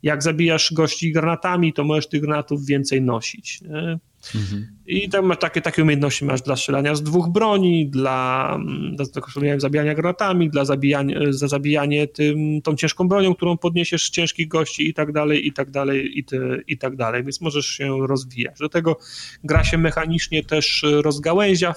[0.02, 3.60] Jak zabijasz gości granatami, to możesz tych granatów więcej nosić.
[3.60, 3.99] Nie?
[4.35, 4.77] Mhm.
[4.87, 8.59] I tam masz takie, takie umiejętności masz dla strzelania z dwóch broni, dla,
[8.93, 14.49] dla zabijania granatami, dla zabijania, za zabijanie tym, tą ciężką bronią, którą podniesiesz z ciężkich
[14.49, 18.07] gości i tak dalej, i tak dalej, i, ty, i tak dalej, więc możesz się
[18.07, 18.59] rozwijać.
[18.59, 18.99] Do tego
[19.45, 21.75] gra się mechanicznie też rozgałęzia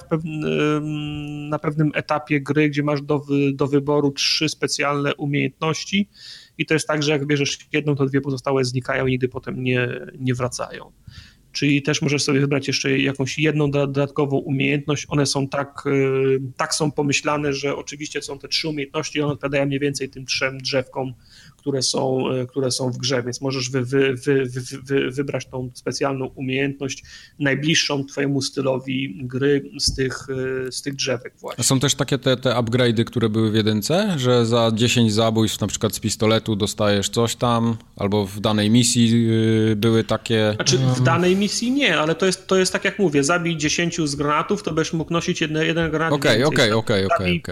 [1.48, 3.22] na pewnym etapie gry, gdzie masz do,
[3.54, 6.08] do wyboru trzy specjalne umiejętności
[6.58, 9.62] i to jest tak, że jak bierzesz jedną, to dwie pozostałe znikają i nigdy potem
[9.62, 9.88] nie,
[10.18, 10.92] nie wracają
[11.52, 15.06] czyli też możesz sobie wybrać jeszcze jakąś jedną dodatkową umiejętność.
[15.08, 19.66] One są tak, y, tak są pomyślane, że oczywiście są te trzy umiejętności, one odpowiadają
[19.66, 21.14] mniej więcej tym trzem drzewkom,
[21.60, 24.44] które są, e, które są w grze, więc możesz wy, wy, wy,
[24.84, 27.02] wy, wybrać tą specjalną umiejętność
[27.38, 30.26] najbliższą twojemu stylowi gry z tych,
[30.68, 31.60] e, z tych drzewek właśnie.
[31.60, 35.60] A są też takie te, te upgrade'y, które były w jedynce, że za 10 zabójstw
[35.60, 39.28] na przykład z pistoletu dostajesz coś tam, albo w danej misji
[39.72, 40.52] e, były takie...
[40.54, 44.00] Znaczy w danej misji nie, ale to jest, to jest tak jak mówię, zabij 10
[44.04, 47.42] z granatów, to będziesz mógł nosić jeden, jeden granat Okej, okej, okej, okej.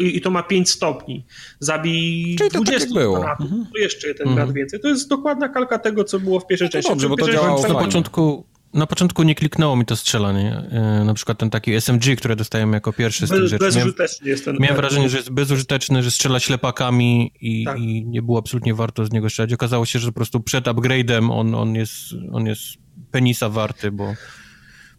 [0.00, 1.24] I to ma 5 stopni.
[1.60, 3.30] Zabij Czyli 20 tak było.
[3.40, 3.66] Mhm.
[3.72, 4.52] To jeszcze jeden mhm.
[4.52, 4.80] więcej.
[4.80, 6.90] To jest dokładna kalka tego, co było w pierwszej no części.
[6.90, 10.68] Dobrze, bo to działało na początku, na początku nie kliknęło mi to strzelanie.
[10.70, 13.64] E, na przykład ten taki SMG, które dostajemy jako pierwszy z Bez, tych rzeczy.
[13.64, 14.56] Bezużyteczny miałem, jest ten.
[14.56, 17.78] Miałem wrażenie, że jest bezużyteczny, że strzela ślepakami i, tak.
[17.78, 19.52] i, nie było absolutnie warto z niego strzelać.
[19.52, 21.94] Okazało się, że po prostu przed upgrade'em on, on, jest,
[22.32, 22.62] on jest
[23.10, 24.14] penisa warty, bo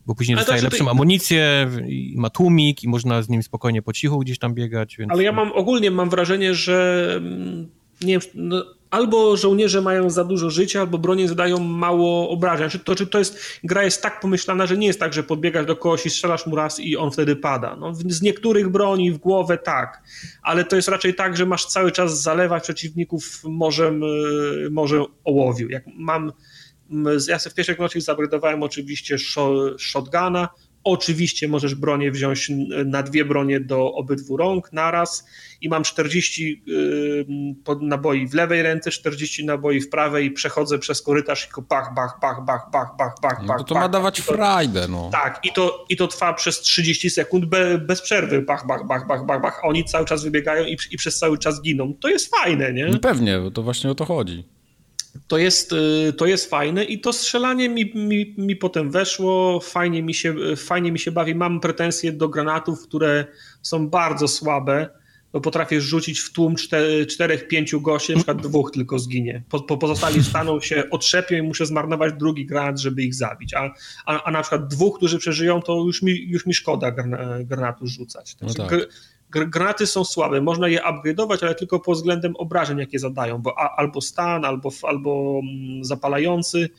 [0.09, 3.93] bo później ale dostaje lepszą amunicję, i ma tłumik i można z nim spokojnie po
[3.93, 4.97] cichu gdzieś tam biegać.
[4.97, 5.11] Więc...
[5.11, 7.69] Ale ja mam ogólnie mam wrażenie, że mm,
[8.01, 12.69] nie wiem, no, albo żołnierze mają za dużo życia, albo bronie zadają mało obrażeń.
[12.69, 15.65] Czy to, czy to jest, gra jest tak pomyślana, że nie jest tak, że podbiegasz
[15.65, 17.75] do kogoś i strzelasz mu raz i on wtedy pada.
[17.75, 20.03] No, z niektórych broni w głowę tak,
[20.43, 25.69] ale to jest raczej tak, że masz cały czas zalewać przeciwników morzem, y, morzem ołowiu.
[25.69, 26.31] Jak mam
[27.27, 29.17] ja sobie w pierwszej nocy zabredowałem oczywiście
[29.77, 30.49] shotguna,
[30.83, 32.51] Oczywiście możesz bronię wziąć
[32.85, 35.25] na dwie bronie do obydwu rąk naraz
[35.61, 36.63] i mam 40
[37.81, 42.17] naboi w lewej ręce, 40 naboi w prawej i przechodzę przez korytarz i bach, bach,
[42.21, 45.09] bach, bach, bach, bach, bach, no to, to ma dawać frajdę, no.
[45.11, 49.07] Tak, i to, i to trwa przez 30 sekund be, bez przerwy, bach, bach, bach,
[49.07, 51.93] bach, bach, bach, oni cały czas wybiegają i, i przez cały czas giną.
[51.99, 52.85] To jest fajne, nie?
[52.85, 54.58] No pewnie, to właśnie o to chodzi
[55.27, 60.03] to jest, y, to jest fajne i to strzelanie mi, mi, mi potem weszło, fajnie
[60.03, 61.35] mi, się, fajnie mi się bawi.
[61.35, 63.25] Mam pretensje do granatów, które
[63.61, 64.89] są bardzo słabe,
[65.33, 69.43] bo potrafię rzucić w tłum czter, czterech, pięciu gości, na przykład dwóch tylko zginie.
[69.49, 73.53] Po, po pozostali staną się, otrzepią i muszę zmarnować drugi granat, żeby ich zabić.
[73.53, 73.73] A,
[74.05, 76.91] a, a na przykład dwóch, którzy przeżyją, to już mi, już mi szkoda
[77.45, 78.37] granatu rzucać.
[78.41, 78.75] No tak
[79.29, 84.01] granaty są słabe, można je upgrade'ować, ale tylko pod względem obrażeń, jakie zadają, bo albo
[84.01, 86.69] stan, albo, albo mm, zapalający.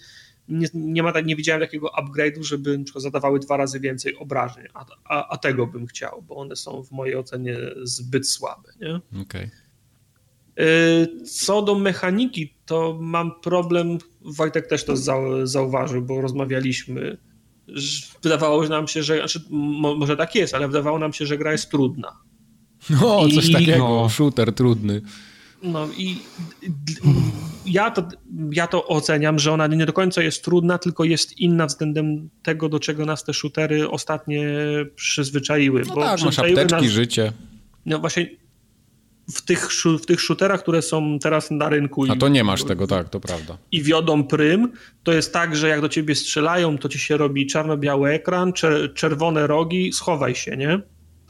[0.49, 5.29] Nie, nie, ma, nie widziałem takiego upgrade'u, żeby zadawały dwa razy więcej obrażeń, a, a,
[5.29, 8.73] a, tego bym chciał, bo one są w mojej ocenie zbyt słabe.
[8.81, 9.21] Nie?
[9.23, 9.51] Okay.
[11.25, 14.97] Co do mechaniki, to mam problem, Wojtek też to
[15.45, 17.19] zauważył, bo rozmawialiśmy.
[18.23, 21.71] Wydawało nam się, że, znaczy, może tak jest, ale wydawało nam się, że gra jest
[21.71, 22.21] trudna.
[22.91, 24.09] No, coś I, takiego, no.
[24.09, 25.03] shooter trudny.
[25.63, 26.17] No i
[27.67, 28.09] ja to,
[28.53, 32.69] ja to oceniam, że ona nie do końca jest trudna, tylko jest inna względem tego,
[32.69, 34.47] do czego nas te shootery ostatnie
[34.95, 35.83] przyzwyczaiły.
[35.89, 37.33] No bo tak, masz apteczki, nas, życie.
[37.87, 38.31] No właśnie
[39.35, 39.69] w tych,
[40.03, 42.05] w tych shooterach, które są teraz na rynku.
[42.09, 43.59] A to nie masz tego, tak, to prawda.
[43.73, 47.47] I wiodą prym, to jest tak, że jak do ciebie strzelają, to ci się robi
[47.47, 48.53] czarno-biały ekran,
[48.95, 50.81] czerwone rogi, schowaj się, nie?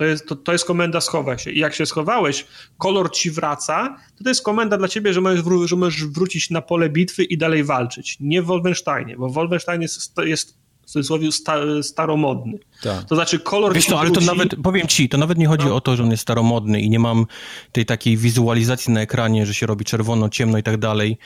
[0.00, 1.50] To jest, to, to jest komenda schowaj się.
[1.50, 2.46] I jak się schowałeś,
[2.78, 6.62] kolor ci wraca, to to jest komenda dla ciebie, że możesz, że możesz wrócić na
[6.62, 8.16] pole bitwy i dalej walczyć.
[8.20, 10.59] Nie w Wolfensteinie, bo Wolfenstein jest, jest w
[10.90, 12.58] cudzysłowie sta, staromodny.
[12.82, 13.04] Tak.
[13.04, 15.76] To znaczy kolor Wiesz ale to nawet, powiem ci, to nawet nie chodzi no.
[15.76, 17.26] o to, że on jest staromodny i nie mam
[17.72, 21.18] tej takiej wizualizacji na ekranie, że się robi czerwono, ciemno i tak dalej.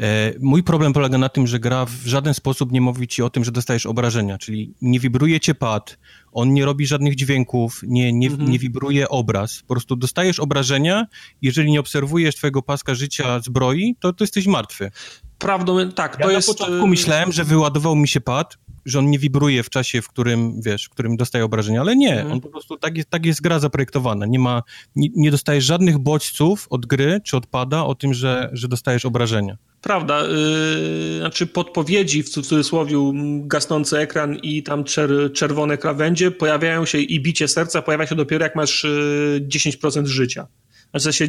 [0.00, 3.30] E, mój problem polega na tym, że gra w żaden sposób nie mówi ci o
[3.30, 5.98] tym, że dostajesz obrażenia, czyli nie wibruje cię pad,
[6.32, 8.50] on nie robi żadnych dźwięków, nie, nie, mhm.
[8.50, 9.62] nie wibruje obraz.
[9.62, 11.06] Po prostu dostajesz obrażenia,
[11.42, 14.90] jeżeli nie obserwujesz twojego paska życia zbroi, to, to jesteś martwy.
[15.38, 16.48] Prawdą, tak, to ja jest...
[16.48, 20.02] na początku y, myślałem, że wyładował mi się pad, że on nie wibruje w czasie,
[20.02, 22.32] w którym, wiesz, w którym dostaje obrażenia, ale nie, mhm.
[22.32, 24.62] on po prostu, tak jest, tak jest gra zaprojektowana, nie ma,
[24.96, 29.56] nie, nie dostajesz żadnych bodźców od gry, czy odpada o tym, że, że dostajesz obrażenia.
[29.82, 32.96] Prawda, yy, znaczy podpowiedzi w cudzysłowie
[33.40, 38.44] gasnący ekran i tam czer, czerwone krawędzie pojawiają się i bicie serca pojawia się dopiero
[38.44, 40.46] jak masz yy, 10% życia
[40.94, 41.28] w sensie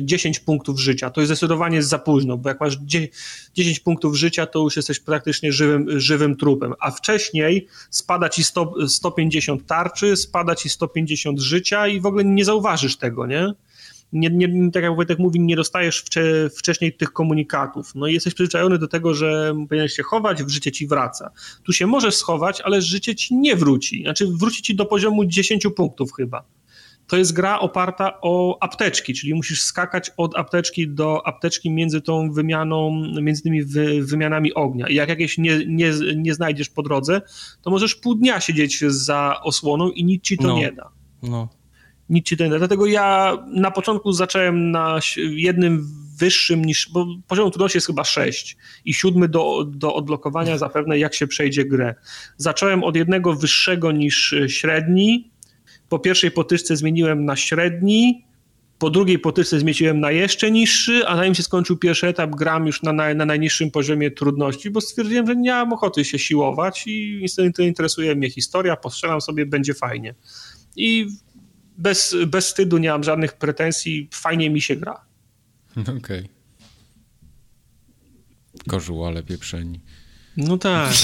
[0.00, 1.10] 10 punktów życia.
[1.10, 2.78] To jest zdecydowanie za późno, bo jak masz
[3.54, 8.88] 10 punktów życia, to już jesteś praktycznie żywym, żywym trupem, a wcześniej spada ci 100,
[8.88, 13.52] 150 tarczy, spada ci 150 życia i w ogóle nie zauważysz tego, nie?
[14.12, 17.94] Nie, nie, tak jak Wojtek mówi, nie dostajesz wcze, wcześniej tych komunikatów.
[17.94, 21.30] No i jesteś przyzwyczajony do tego, że powinieneś się chować, w życie ci wraca.
[21.64, 24.02] Tu się możesz schować, ale życie ci nie wróci.
[24.02, 26.44] Znaczy wróci ci do poziomu 10 punktów chyba
[27.06, 32.32] to jest gra oparta o apteczki, czyli musisz skakać od apteczki do apteczki między tą
[32.32, 32.90] wymianą,
[33.22, 34.88] między tymi wy, wymianami ognia.
[34.88, 37.22] I jak jakieś nie, nie, nie znajdziesz po drodze,
[37.62, 40.56] to możesz pół dnia siedzieć za osłoną i nic ci to no.
[40.56, 40.90] nie da.
[41.22, 41.48] No.
[42.08, 42.58] Nic ci to nie da.
[42.58, 45.86] Dlatego ja na początku zacząłem na jednym
[46.18, 51.14] wyższym niż, bo poziom trudności jest chyba 6 i siódmy do, do odblokowania zapewne jak
[51.14, 51.94] się przejdzie grę.
[52.36, 55.30] Zacząłem od jednego wyższego niż średni,
[55.88, 58.26] po pierwszej potyczce zmieniłem na średni,
[58.78, 62.82] po drugiej potyczce zmieniłem na jeszcze niższy, a zanim się skończył pierwszy etap, gram już
[62.82, 67.18] na, na, na, najniższym poziomie trudności, bo stwierdziłem, że nie mam ochoty się siłować i
[67.22, 70.14] niestety interesuje mnie historia, postrzelam sobie, będzie fajnie.
[70.76, 71.06] I
[71.78, 75.04] bez, bez wstydu nie mam żadnych pretensji, fajnie mi się gra.
[75.82, 75.96] Okej.
[75.98, 76.28] Okay.
[78.68, 79.80] Kożułale pieprzeni.
[80.36, 80.92] No tak.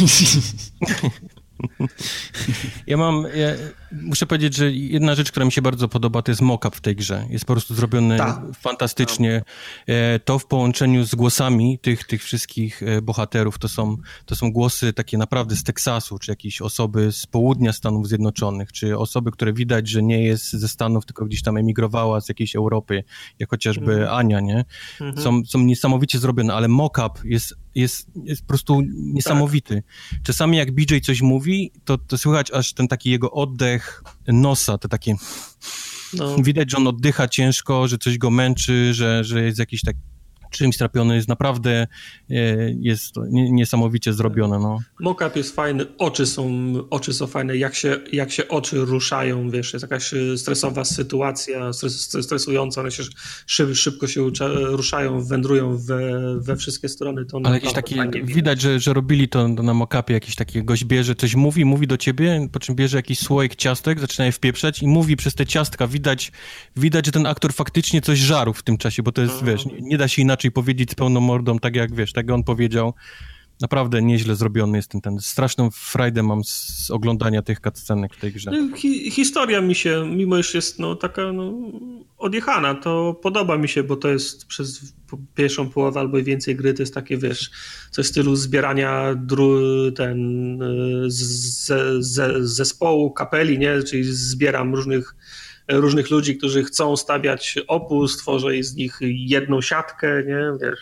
[2.86, 3.48] Ja mam, ja
[3.92, 6.96] muszę powiedzieć, że jedna rzecz, która mi się bardzo podoba, to jest mock-up w tej
[6.96, 7.26] grze.
[7.30, 8.42] Jest po prostu zrobiony Ta.
[8.60, 9.42] fantastycznie.
[9.86, 13.96] E, to w połączeniu z głosami tych, tych wszystkich e, bohaterów, to są,
[14.26, 18.98] to są głosy takie naprawdę z Teksasu, czy jakieś osoby z południa Stanów Zjednoczonych, czy
[18.98, 23.04] osoby, które widać, że nie jest ze Stanów, tylko gdzieś tam emigrowała z jakiejś Europy,
[23.38, 24.18] jak chociażby mhm.
[24.18, 24.64] Ania, nie?
[25.00, 25.24] Mhm.
[25.24, 29.82] Są, są niesamowicie zrobione, ale mock-up jest, jest, jest po prostu niesamowity.
[30.10, 30.22] Tak.
[30.22, 33.81] Czasami jak BJ coś mówi, to, to słychać aż ten taki jego oddech
[34.28, 35.14] nosa, te takie...
[36.12, 36.36] No.
[36.36, 39.96] Widać, że on oddycha ciężko, że coś go męczy, że, że jest jakiś tak
[40.58, 41.86] czymś trapiony, jest naprawdę
[42.30, 42.36] e,
[42.80, 44.58] jest niesamowicie zrobione.
[44.58, 44.78] No.
[45.00, 49.72] Mockup jest fajny, oczy są, oczy są fajne, jak się, jak się oczy ruszają, wiesz,
[49.72, 53.02] jest jakaś e, stresowa sytuacja, stres, stresująca, one się
[53.46, 57.24] szyb, szybko się ruszają, wędrują we, we wszystkie strony.
[57.24, 61.14] To Ale jakieś takie, widać, że, że robili to na mockupie, jakiś taki gość bierze,
[61.14, 64.86] coś mówi, mówi do ciebie, po czym bierze jakiś słoik ciastek, zaczyna je wpieprzać i
[64.86, 66.32] mówi przez te ciastka, widać,
[66.76, 69.56] widać, że ten aktor faktycznie coś żarł w tym czasie, bo to jest, mhm.
[69.56, 72.26] wiesz, nie, nie da się inaczej inaczej powiedzieć z pełną mordą, tak jak wiesz, tak
[72.26, 72.94] jak on powiedział.
[73.60, 75.20] Naprawdę nieźle zrobiony jest ten, ten.
[75.20, 78.50] Straszną frajdę mam z oglądania tych cutscenek w tej grze.
[78.50, 81.52] No, hi historia mi się, mimo iż jest no, taka no,
[82.18, 84.94] odjechana, to podoba mi się, bo to jest przez
[85.34, 87.50] pierwszą połowę albo więcej gry, to jest takie, wiesz,
[87.90, 89.60] coś w stylu zbierania dru,
[89.92, 90.58] ten,
[91.06, 93.82] z, z, zespołu, kapeli, nie?
[93.82, 95.14] Czyli zbieram różnych
[95.68, 100.78] różnych ludzi, którzy chcą stawiać opór, stworzę z nich jedną siatkę, nie, wiesz,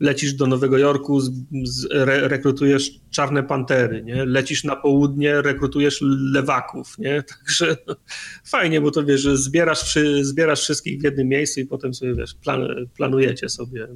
[0.00, 1.32] lecisz do Nowego Jorku, z,
[1.64, 4.24] z, re, rekrutujesz czarne pantery, nie?
[4.24, 5.98] lecisz na południe, rekrutujesz
[6.32, 7.22] lewaków, nie?
[7.36, 7.96] Także no,
[8.44, 12.68] fajnie, bo to wiesz, zbierasz, zbierasz wszystkich w jednym miejscu i potem sobie wiesz, plan,
[12.96, 13.88] planujecie sobie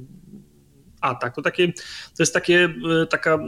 [1.05, 1.35] atak.
[1.35, 1.73] To, takie,
[2.17, 2.69] to jest takie,
[3.01, 3.39] e, taka,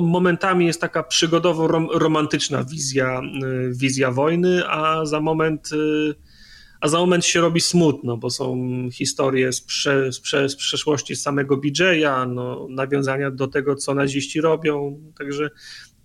[0.00, 6.36] momentami jest taka przygodowo romantyczna wizja, e, wizja wojny, a za moment e,
[6.80, 8.56] a za moment się robi smutno, bo są
[8.92, 14.40] historie z, prze, z, prze, z przeszłości samego BJ'a, no, nawiązania do tego, co naziści
[14.40, 15.50] robią, także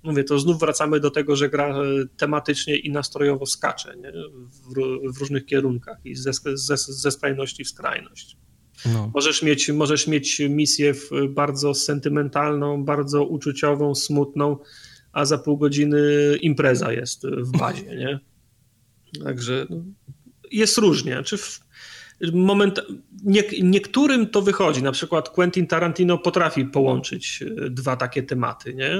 [0.03, 1.75] mówię, to znów wracamy do tego, że gra
[2.17, 3.95] tematycznie i nastrojowo skacze?
[4.51, 8.37] W, w różnych kierunkach i ze, ze, ze skrajności w skrajność.
[8.85, 9.11] No.
[9.13, 10.93] Możesz, mieć, możesz mieć misję
[11.29, 14.57] bardzo sentymentalną, bardzo uczuciową, smutną,
[15.11, 16.01] a za pół godziny
[16.41, 18.19] impreza jest w bazie, nie?
[19.23, 19.77] Także no,
[20.51, 21.23] jest różnie.
[21.23, 21.59] Czy w
[22.33, 22.81] moment,
[23.23, 28.91] nie, niektórym to wychodzi, na przykład Quentin Tarantino potrafi połączyć e, dwa takie tematy, nie?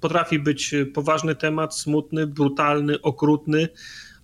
[0.00, 3.68] Potrafi być poważny temat, smutny, brutalny, okrutny,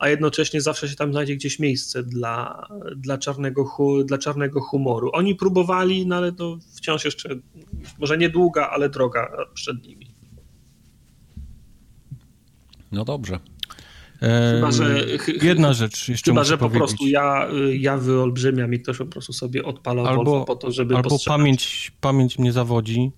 [0.00, 3.70] a jednocześnie zawsze się tam znajdzie gdzieś miejsce dla, dla, czarnego,
[4.04, 5.10] dla czarnego humoru.
[5.12, 7.28] Oni próbowali, no ale to wciąż jeszcze,
[7.98, 10.14] może niedługa, ale droga przed nimi.
[12.92, 13.38] No dobrze.
[14.54, 15.06] Chyba, że,
[15.42, 16.78] Jedna rzecz jeszcze Chyba, że po powiedzieć.
[16.78, 21.16] prostu ja, ja wyolbrzymiam i ktoś po prostu sobie odpala albo, po to, żeby Albo
[21.26, 23.12] pamięć, pamięć mnie zawodzi,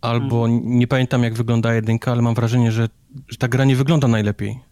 [0.00, 0.78] albo hmm.
[0.78, 2.88] nie pamiętam jak wygląda jedynka, ale mam wrażenie, że,
[3.28, 4.67] że ta gra nie wygląda najlepiej.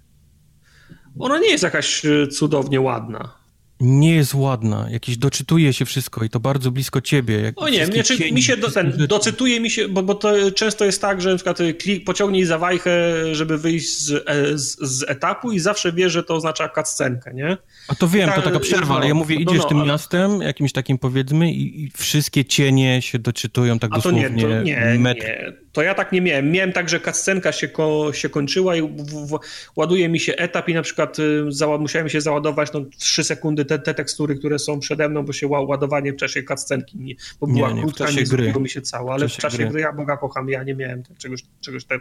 [1.19, 3.47] Ona nie jest jakaś e, cudownie ładna.
[3.81, 7.41] Nie jest ładna, jakieś doczytuje się wszystko i to bardzo blisko ciebie.
[7.41, 7.87] Jak o nie,
[8.33, 11.37] mi się do, ten, docytuje mi się, bo, bo to często jest tak, że na
[11.37, 16.11] przykład klik, pociągnij za wajchę, żeby wyjść z, e, z, z, etapu i zawsze wie,
[16.11, 17.57] że to oznacza cutscenkę, nie?
[17.89, 19.87] A to wiem, to taka przerwa, no, ale ja mówię, no, idziesz no, tym ale...
[19.89, 24.29] miastem, jakimś takim powiedzmy i, i, wszystkie cienie się doczytują tak A dosłownie.
[24.29, 25.23] To nie, to nie, metr.
[25.23, 26.51] nie to ja tak nie miałem.
[26.51, 29.39] Miałem tak, że cutscenka się, ko, się kończyła i w, w,
[29.77, 33.79] ładuje mi się etap i na przykład y, musiałem się załadować no, 3 sekundy te,
[33.79, 37.73] te tekstury, które są przede mną, bo się ładowanie w czasie cutscenki, nie, bo była
[37.73, 38.53] nie, krótka, nie gry.
[38.61, 39.69] mi się całe, ale w czasie, w czasie gry.
[39.69, 41.99] gry ja Boga kocham, ja nie miałem czegoś, czegoś, te,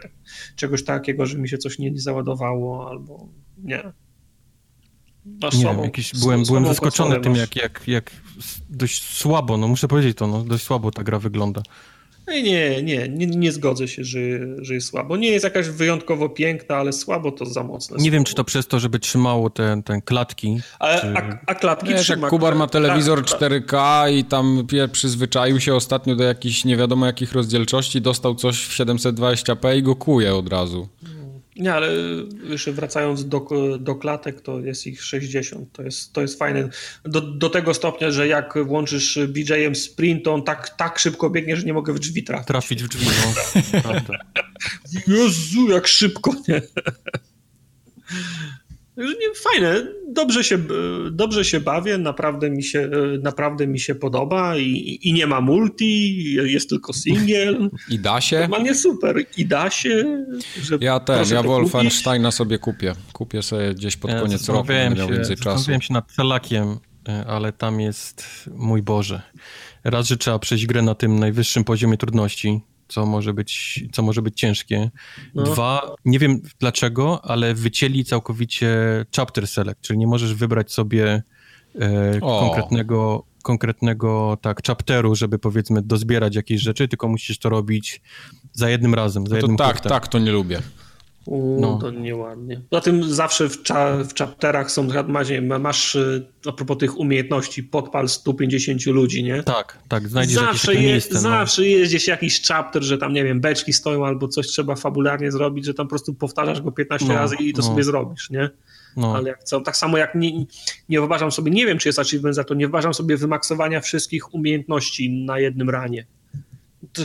[0.56, 3.92] czegoś takiego, że mi się coś nie, nie załadowało albo nie.
[5.42, 8.10] Masz nie słabą, wiem, jakiś, byłem, byłem zaskoczony tym, jak, jak, jak
[8.70, 11.62] dość słabo, no muszę powiedzieć to, no, dość słabo ta gra wygląda.
[12.28, 14.20] Nie, nie, nie, nie zgodzę się, że,
[14.58, 15.16] że jest słabo.
[15.16, 17.96] Nie jest jakaś wyjątkowo piękna, ale słabo to za mocne.
[17.96, 18.12] Nie słowo.
[18.12, 20.60] wiem, czy to przez to, żeby trzymało te, te klatki.
[20.78, 21.06] A, czy...
[21.16, 22.22] a, a klatki Wiesz, trzyma.
[22.22, 27.32] jak Kubar ma telewizor 4K i tam przyzwyczaił się ostatnio do jakichś nie wiadomo jakich
[27.32, 30.88] rozdzielczości, dostał coś w 720p i go kuje od razu.
[31.56, 31.88] Nie, ale
[32.42, 33.48] jeszcze wracając do,
[33.80, 35.72] do klatek, to jest ich 60.
[35.72, 36.68] To jest, to jest fajne.
[37.04, 41.56] Do, do tego stopnia, że jak włączysz BJ-em sprint, to on tak, tak szybko biegnie,
[41.56, 42.46] że nie mogę w drzwi trafić.
[42.46, 43.06] Trafić w drzwi,
[43.74, 43.92] no.
[45.14, 46.62] Jezu, jak szybko, nie?
[49.34, 50.58] Fajne, dobrze się,
[51.10, 52.90] dobrze się bawię, naprawdę mi się,
[53.22, 57.68] naprawdę mi się podoba i, i nie ma multi, jest tylko single.
[57.90, 58.40] I da się?
[58.40, 60.24] Normalnie super, i da się.
[60.80, 62.94] ja też, ja Wolfensteina sobie kupię.
[63.12, 65.50] Kupię sobie gdzieś pod ja koniec roku, będę miał więcej czasu.
[65.50, 69.22] Zastanawiałem się nad celakiem, e, ale tam jest, mój Boże,
[69.84, 74.22] raz, że trzeba przejść grę na tym najwyższym poziomie trudności, co może być, co może
[74.22, 74.90] być ciężkie.
[75.34, 75.42] No.
[75.42, 78.76] Dwa, nie wiem dlaczego, ale wycięli całkowicie
[79.16, 81.22] chapter select, czyli nie możesz wybrać sobie
[81.80, 88.02] e, konkretnego, konkretnego tak chapteru, żeby powiedzmy dozbierać jakieś rzeczy, tylko musisz to robić
[88.52, 89.90] za jednym razem, za no jednym Tak, punktem.
[89.90, 90.62] tak, to nie lubię.
[91.26, 91.78] U, no.
[91.78, 92.60] To nieładnie.
[92.70, 94.88] Poza tym zawsze w, cza, w chapterach są,
[95.58, 99.42] masz y, a propos tych umiejętności, podpal 150 ludzi, nie?
[99.42, 101.14] Tak, tak, znajdziesz zawsze jakieś je, miejsce.
[101.14, 101.20] No.
[101.20, 101.68] Zawsze no.
[101.68, 105.64] jest gdzieś jakiś chapter, że tam, nie wiem, beczki stoją albo coś trzeba fabularnie zrobić,
[105.64, 107.68] że tam po prostu powtarzasz go 15 no, razy i to no.
[107.68, 108.50] sobie zrobisz, nie?
[108.96, 109.16] No.
[109.16, 110.38] Ale jak co, tak samo jak nie,
[110.88, 114.34] nie wyobrażam sobie, nie wiem czy jest achievement za to, nie wyobrażam sobie wymaksowania wszystkich
[114.34, 116.06] umiejętności na jednym ranie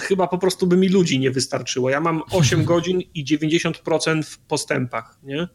[0.02, 1.90] chyba po prostu by mi ludzi nie wystarczyło.
[1.90, 5.48] Ja mam 8 godzin i 90% w postępach, nie?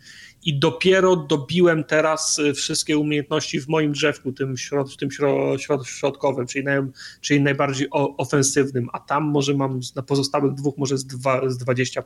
[0.47, 6.47] I dopiero dobiłem teraz y, wszystkie umiejętności w moim drzewku, tym, środ, tym środ, środkowym,
[6.47, 6.81] czyli, naj,
[7.20, 12.02] czyli najbardziej ofensywnym, a tam może mam na pozostałych dwóch może z, dwa, z 20%.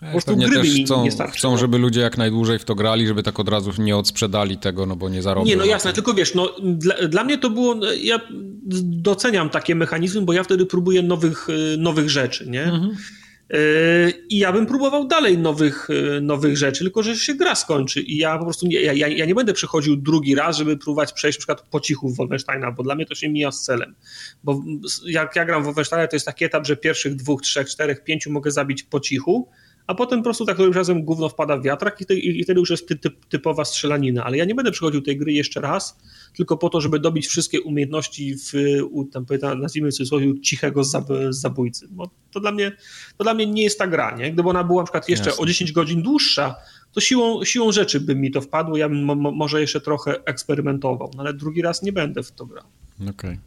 [0.00, 3.22] Po prostu gry też chcą, nie chcą, żeby ludzie jak najdłużej w to grali, żeby
[3.22, 5.46] tak od razu nie odsprzedali tego, no bo nie zarobią.
[5.46, 8.20] Nie, no jasne, tylko wiesz, no, dla, dla, mnie to było, ja
[8.82, 12.64] doceniam takie mechanizmy, bo ja wtedy próbuję nowych, y, nowych rzeczy, nie?
[12.64, 12.96] Mhm.
[14.28, 15.88] I ja bym próbował dalej nowych,
[16.22, 19.34] nowych rzeczy, tylko że się gra skończy i ja po prostu nie, ja, ja nie
[19.34, 22.94] będę przychodził drugi raz, żeby próbować przejść na przykład po cichu w Wolfensteina, bo dla
[22.94, 23.94] mnie to się mija z celem.
[24.44, 24.62] Bo
[25.06, 28.32] jak ja gram w Wolfensteina, to jest taki etap, że pierwszych dwóch, trzech, czterech, pięciu
[28.32, 29.48] mogę zabić po cichu,
[29.86, 32.60] a potem po prostu tak którymś razem gówno wpada w wiatrak i, ty, i, wtedy
[32.60, 34.24] już jest ty, ty, typowa strzelanina.
[34.24, 35.98] Ale ja nie będę przychodził tej gry jeszcze raz,
[36.36, 38.52] tylko po to, żeby dobić wszystkie umiejętności w,
[38.90, 39.26] u, tam,
[39.58, 41.88] nazwijmy w cudzysłowie, cichego zab, zabójcy.
[41.90, 42.72] Bo to dla, mnie,
[43.16, 44.32] to dla mnie nie jest ta gra, nie?
[44.32, 45.42] Gdyby ona była na przykład jeszcze Jasne.
[45.42, 46.54] o 10 godzin dłuższa,
[46.92, 51.10] to siłą, siłą rzeczy by mi to wpadło, ja bym mo, może jeszcze trochę eksperymentował,
[51.16, 52.64] no ale drugi raz nie będę w to grał.
[53.10, 53.38] Okej.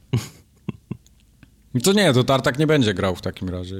[1.74, 1.82] Okay.
[1.84, 3.76] to nie, to Tartak nie będzie grał w takim razie.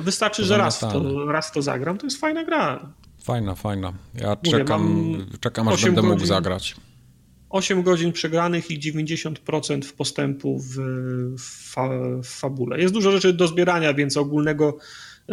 [0.00, 2.92] Wystarczy, że raz to, raz to zagram, to jest fajna gra.
[3.22, 3.92] Fajna, fajna.
[4.14, 6.76] Ja Mówię, czekam, czekam aż będę mógł zagrać.
[7.50, 10.76] 8 godzin przegranych i 90% w postępu w,
[11.38, 11.88] fa,
[12.22, 12.80] w fabule.
[12.80, 14.78] Jest dużo rzeczy do zbierania, więc ogólnego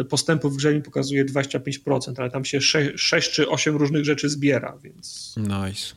[0.08, 4.28] postępu w grze mi pokazuje 25%, ale tam się 6, 6 czy 8 różnych rzeczy
[4.28, 5.34] zbiera, więc...
[5.36, 5.94] Nice.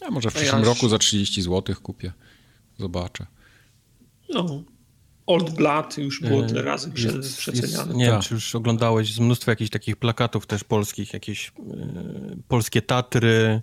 [0.00, 2.12] Ja może w przyszłym ja roku za 30 zł kupię.
[2.78, 3.26] Zobaczę.
[4.34, 4.62] No,
[5.26, 7.84] Old Blood już było tyle razy jest, przeceniane.
[7.84, 8.22] Jest, nie wiem, tak.
[8.22, 11.52] czy już oglądałeś z mnóstwo jakichś takich plakatów też polskich, jakieś e,
[12.48, 13.62] polskie Tatry,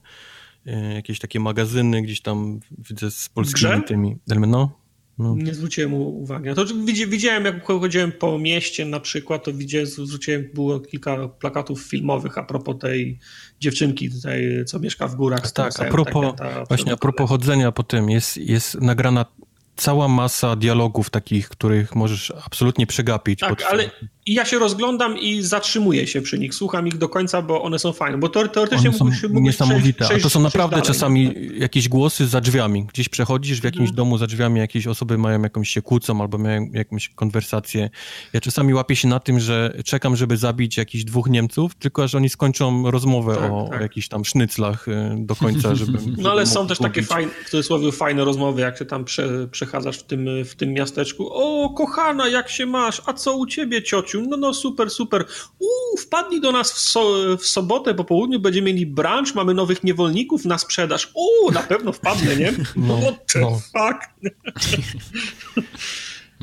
[0.65, 2.59] e, jakieś takie magazyny gdzieś tam
[2.89, 3.81] widzę z polskimi Grze?
[3.87, 4.15] tymi.
[4.27, 4.81] No,
[5.17, 5.35] no.
[5.35, 6.49] Nie zwróciłem uwagi.
[6.55, 6.65] To
[7.07, 12.43] widziałem, jak chodziłem po mieście na przykład, to widziałem, zwróciłem, było kilka plakatów filmowych a
[12.43, 13.19] propos tej
[13.59, 15.51] dziewczynki tutaj, co mieszka w górach.
[15.51, 16.35] Tak, a propos,
[16.67, 19.25] właśnie a propos chodzenia po tym, jest, jest nagrana
[19.75, 23.39] cała masa dialogów takich, których możesz absolutnie przegapić.
[23.39, 23.89] Tak, ale
[24.33, 27.93] ja się rozglądam i zatrzymuję się przy nich, słucham ich do końca, bo one są
[27.93, 30.87] fajne, bo teoretycznie one mógłbyś, mógłbyś niesamowite, przejść, przejść, a to są naprawdę dalej.
[30.87, 32.85] czasami jakieś głosy za drzwiami.
[32.93, 33.95] Gdzieś przechodzisz w jakimś hmm.
[33.95, 37.89] domu za drzwiami, jakieś osoby mają jakąś się kłócą albo mają jakąś konwersację.
[38.33, 42.15] Ja czasami łapię się na tym, że czekam, żeby zabić jakichś dwóch Niemców, tylko aż
[42.15, 43.81] oni skończą rozmowę tak, o tak.
[43.81, 45.99] jakichś tam sznyclach y, do końca, żeby...
[46.17, 49.97] No ale są też takie fajne, w cudzysłowie fajne rozmowy, jak się tam prze, przechadzasz
[49.97, 51.29] w tym, w tym miasteczku.
[51.33, 53.01] O, kochana, jak się masz?
[53.05, 54.20] A co u ciebie, ciociu?
[54.29, 55.25] No, no, super, super.
[55.59, 59.83] Uuu, wpadli do nas w, so, w sobotę po południu, będziemy mieli brunch, mamy nowych
[59.83, 61.11] niewolników na sprzedaż.
[61.13, 62.53] Uuu, na pewno wpadnę, nie?
[62.75, 63.61] No, What the no.
[63.73, 63.99] fuck?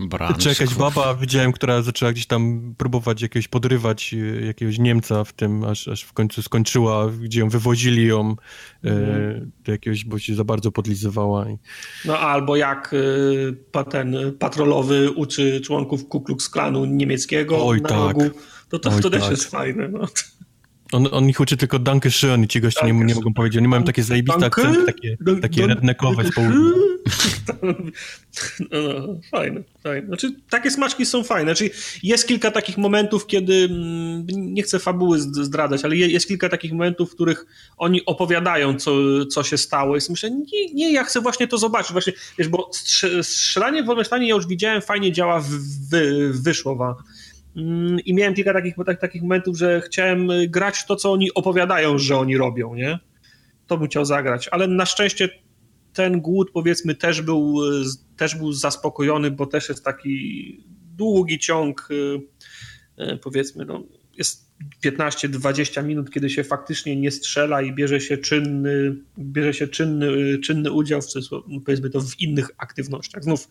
[0.06, 5.24] Branch, Czy jakaś baba widziałem, która zaczęła gdzieś tam próbować jakiegoś podrywać y, jakiegoś Niemca
[5.24, 8.36] w tym, aż, aż w końcu skończyła, gdzie ją wywozili ją
[8.84, 9.50] mm.
[9.64, 11.46] do jakiegoś, bo się za bardzo podlizywała.
[12.04, 17.98] No albo jak y, ten patrolowy uczy członków Ku Klux Klanu niemieckiego Oj, na tak.
[17.98, 18.30] rogu,
[18.68, 19.30] to to, Oj, to też tak.
[19.30, 19.88] jest fajne.
[19.88, 20.06] No.
[20.92, 23.58] On, on ich uczy tylko Danke schön i ci goście nie, nie mogą powiedzieć.
[23.58, 26.70] Oni mają takie zajebiste akcenty, takie, takie redneckowe z południa.
[28.70, 30.06] No, no, fajne, fajne.
[30.06, 31.54] Znaczy, takie smaczki są fajne.
[31.54, 31.70] Znaczy,
[32.02, 37.10] jest kilka takich momentów, kiedy mm, nie chcę fabuły zdradzać, ale jest kilka takich momentów,
[37.10, 38.92] w których oni opowiadają, co,
[39.26, 39.96] co się stało.
[39.96, 41.92] I myślę, nie, nie, ja chcę właśnie to zobaczyć.
[41.92, 42.70] Właśnie, wiesz, bo
[43.22, 46.94] strzelanie w Wolfensteinie ja już widziałem, fajnie działa, w, w, wyszło wam
[48.04, 52.16] I miałem kilka takich, tak, takich momentów, że chciałem grać to, co oni opowiadają, że
[52.16, 52.98] oni robią, nie?
[53.66, 55.28] To bym chciał zagrać, ale na szczęście
[55.92, 57.56] ten głód powiedzmy też był,
[58.16, 60.64] też był zaspokojony, bo też jest taki
[60.96, 62.20] długi ciąg y,
[63.02, 63.82] y, powiedzmy, no,
[64.18, 64.48] jest
[64.84, 70.72] 15-20 minut, kiedy się faktycznie nie strzela i bierze się czynny, bierze się czynny, czynny
[70.72, 71.06] udział w,
[71.64, 73.24] powiedzmy to w innych aktywnościach.
[73.24, 73.48] Znów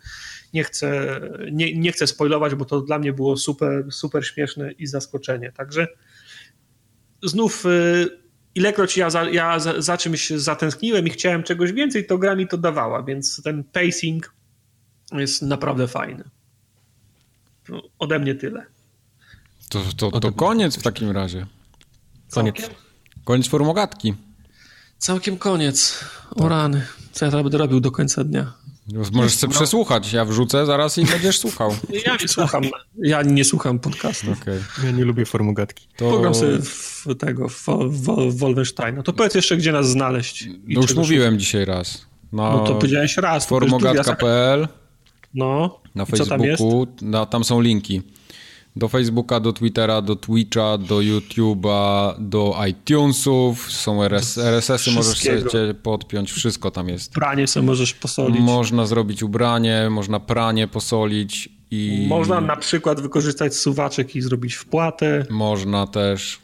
[0.54, 1.20] nie chcę,
[1.52, 5.52] nie, nie chcę spoilować, bo to dla mnie było super, super śmieszne i zaskoczenie.
[5.52, 5.88] Także
[7.24, 8.08] znów y,
[8.56, 12.58] ilekroć ja, za, ja za czymś zatęskniłem i chciałem czegoś więcej, to gra mi to
[12.58, 14.34] dawała, więc ten pacing
[15.12, 16.24] jest naprawdę fajny.
[17.70, 18.76] No, ode mnie tyle.
[19.70, 21.46] To, to, to koniec w takim razie.
[22.32, 22.70] Koniec.
[23.24, 24.14] Koniec formogatki.
[24.98, 26.06] Całkiem koniec.
[26.32, 26.50] O tak.
[26.50, 26.86] rany.
[27.12, 28.54] Co ja teraz będę robił do końca dnia?
[29.12, 29.60] Możesz sobie no.
[29.60, 30.14] przesłuchać.
[30.14, 31.76] Ja wrzucę zaraz i będziesz słuchał.
[32.06, 32.64] Ja nie słucham.
[32.98, 34.32] Ja nie słucham podcastu.
[34.42, 34.62] Okay.
[34.84, 35.88] Ja nie lubię formogatki.
[35.98, 36.10] To...
[36.10, 39.04] Program sobie w tego, w, w Wolfensteina.
[39.04, 40.48] To powiedz jeszcze, gdzie nas znaleźć.
[40.68, 41.42] No już mówiłem szukać.
[41.42, 42.06] dzisiaj raz.
[42.34, 43.46] Na no to powiedziałeś raz.
[43.46, 44.68] Formogatka.pl
[45.34, 45.80] No.
[45.96, 46.86] Na Facebooku.
[46.86, 48.02] Tam, na, tam są linki
[48.77, 55.73] do Facebooka, do Twittera, do Twitcha, do YouTube'a, do iTunesów, są RS, RSS-y, możesz sobie
[55.73, 57.14] podpiąć, wszystko tam jest.
[57.14, 58.39] Pranie sobie możesz posolić.
[58.39, 62.06] Można zrobić ubranie, można pranie posolić i...
[62.09, 65.25] Można na przykład wykorzystać suwaczek i zrobić wpłatę.
[65.30, 66.39] Można też.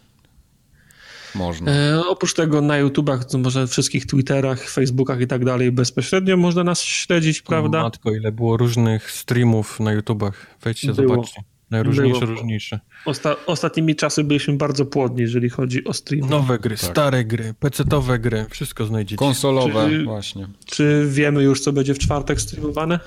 [1.35, 1.71] Można.
[1.71, 6.81] E, oprócz tego na YouTubach, może wszystkich Twitterach, Facebookach i tak dalej bezpośrednio można nas
[6.81, 7.83] śledzić, prawda?
[7.83, 10.47] Matko, ile było różnych streamów na YouTubach.
[10.63, 11.09] Wejdźcie, było.
[11.09, 11.52] zobaczcie.
[11.73, 12.31] Najróżniejsze, Było.
[12.31, 12.79] różniejsze.
[13.05, 16.29] Osta ostatnimi czasy byliśmy bardzo płodni, jeżeli chodzi o stream.
[16.29, 16.89] Nowe gry, Tak.
[16.91, 19.15] stare gry, PC-owe gry, wszystko znajdziecie.
[19.17, 20.47] Konsolowe, Czy- właśnie.
[20.65, 22.99] Czy wiemy już, co będzie w czwartek streamowane?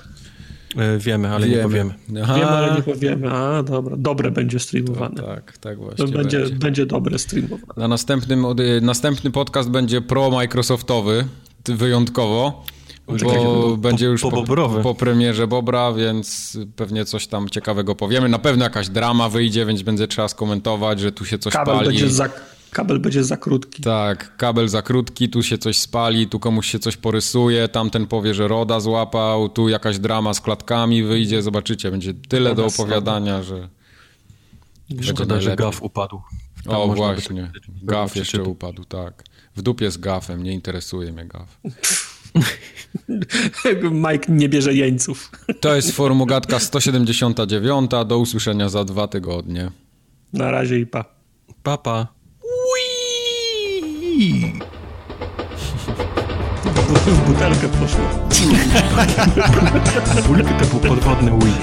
[0.77, 1.93] E, wiemy, ale nie powiemy.
[2.23, 2.33] Aha.
[2.35, 3.31] Wiemy, ale nie powiemy.
[3.31, 3.95] A, dobra.
[3.97, 5.15] Dobre będzie streamowane.
[5.15, 6.55] Tak, tak To właśnie będzie, będzie.
[6.55, 7.73] będzie dobre streamowane.
[7.77, 11.25] Na następnym, y, następny podcast będzie pro-Microsoftowy,
[11.65, 12.65] wyjątkowo,
[13.07, 14.81] Bo po- będzie już po po, Bobrowy.
[14.83, 18.29] po premierze Bobra, więc pewnie coś tam ciekawego powiemy.
[18.29, 21.87] Na pewno jakaś drama wyjdzie, więc będzie trzeba skomentować, że tu się coś Kabel pali.
[21.87, 22.29] będzie, za,
[22.71, 23.83] kabel będzie za krótki.
[23.83, 28.33] Tak, kabel za krótki, tu się coś spali, tu komuś się coś porysuje, tamten powie,
[28.33, 33.43] że Roda złapał, tu jakaś drama z klatkami wyjdzie, zobaczycie, będzie tyle do Roda opowiadania,
[33.43, 33.69] że...
[35.01, 36.21] Szkoda, że gaf upadł.
[36.63, 39.23] Tam O, by właśnie, tak- gaf jeszcze upadł, tak.
[39.55, 41.57] W dupie z gafem, nie interesuje mnie gaf.
[44.07, 45.31] Mike nie bierze jeńców.
[45.59, 49.71] To jest Formugatka 179, do usłyszenia za dwa tygodnie.
[50.33, 51.05] Na razie i pa.
[51.63, 52.07] Papa.
[57.05, 58.05] W butelkę poszło.
[60.59, 61.53] To był podwodny Wii.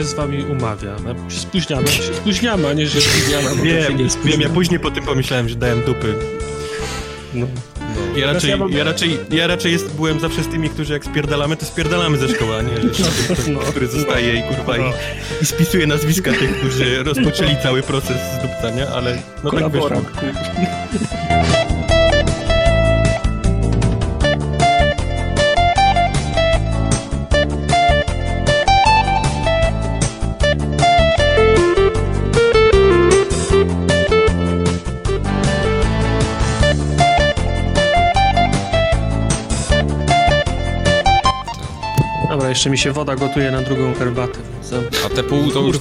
[0.00, 0.96] Się z wami umawia.
[1.04, 3.62] No, Spóźniamy, się spóźniamy, a nie, że spóźniamy.
[3.62, 6.14] Wiem, nie wiem, ja później po tym pomyślałem, że dałem dupy.
[7.34, 7.46] No.
[8.16, 11.04] Ja raczej, ja mam- ja raczej, ja raczej jest, byłem zawsze z tymi, którzy jak
[11.04, 13.60] spierdalamy, to spierdalamy ze szkoły, a nie, że No.
[13.60, 14.84] który zostaje i kurwa No.
[14.84, 19.90] i, i spisuje nazwiska tych, którzy rozpoczęli cały proces zdupcania, ale no tak wyszło.
[42.60, 44.38] Jeszcze mi się woda gotuje na drugą herbatę.
[45.06, 45.78] A te pół to już...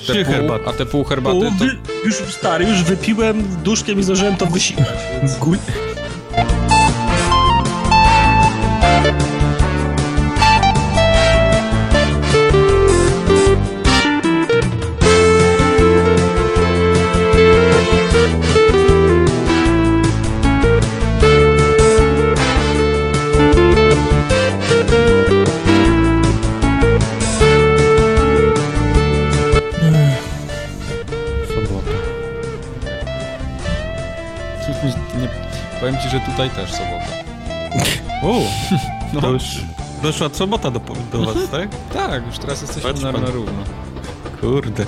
[0.00, 0.64] Trzy Te pół, herbaty.
[0.68, 1.64] a te pół herbaty Bo to...
[2.04, 4.86] już stary, już wypiłem duszkiem i zdążyłem to wysikać.
[5.22, 5.36] Więc...
[36.34, 37.06] tutaj też sobota.
[38.22, 38.40] O,
[39.12, 39.44] No, to już
[40.02, 40.80] doszła sobota do,
[41.12, 41.68] do was, tak?
[41.92, 43.62] tak, już teraz jesteśmy na, na równo.
[44.40, 44.86] Kurde.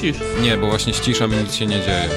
[0.00, 0.16] Cisz.
[0.42, 2.08] Nie, bo właśnie ściszam i nic się nie dzieje.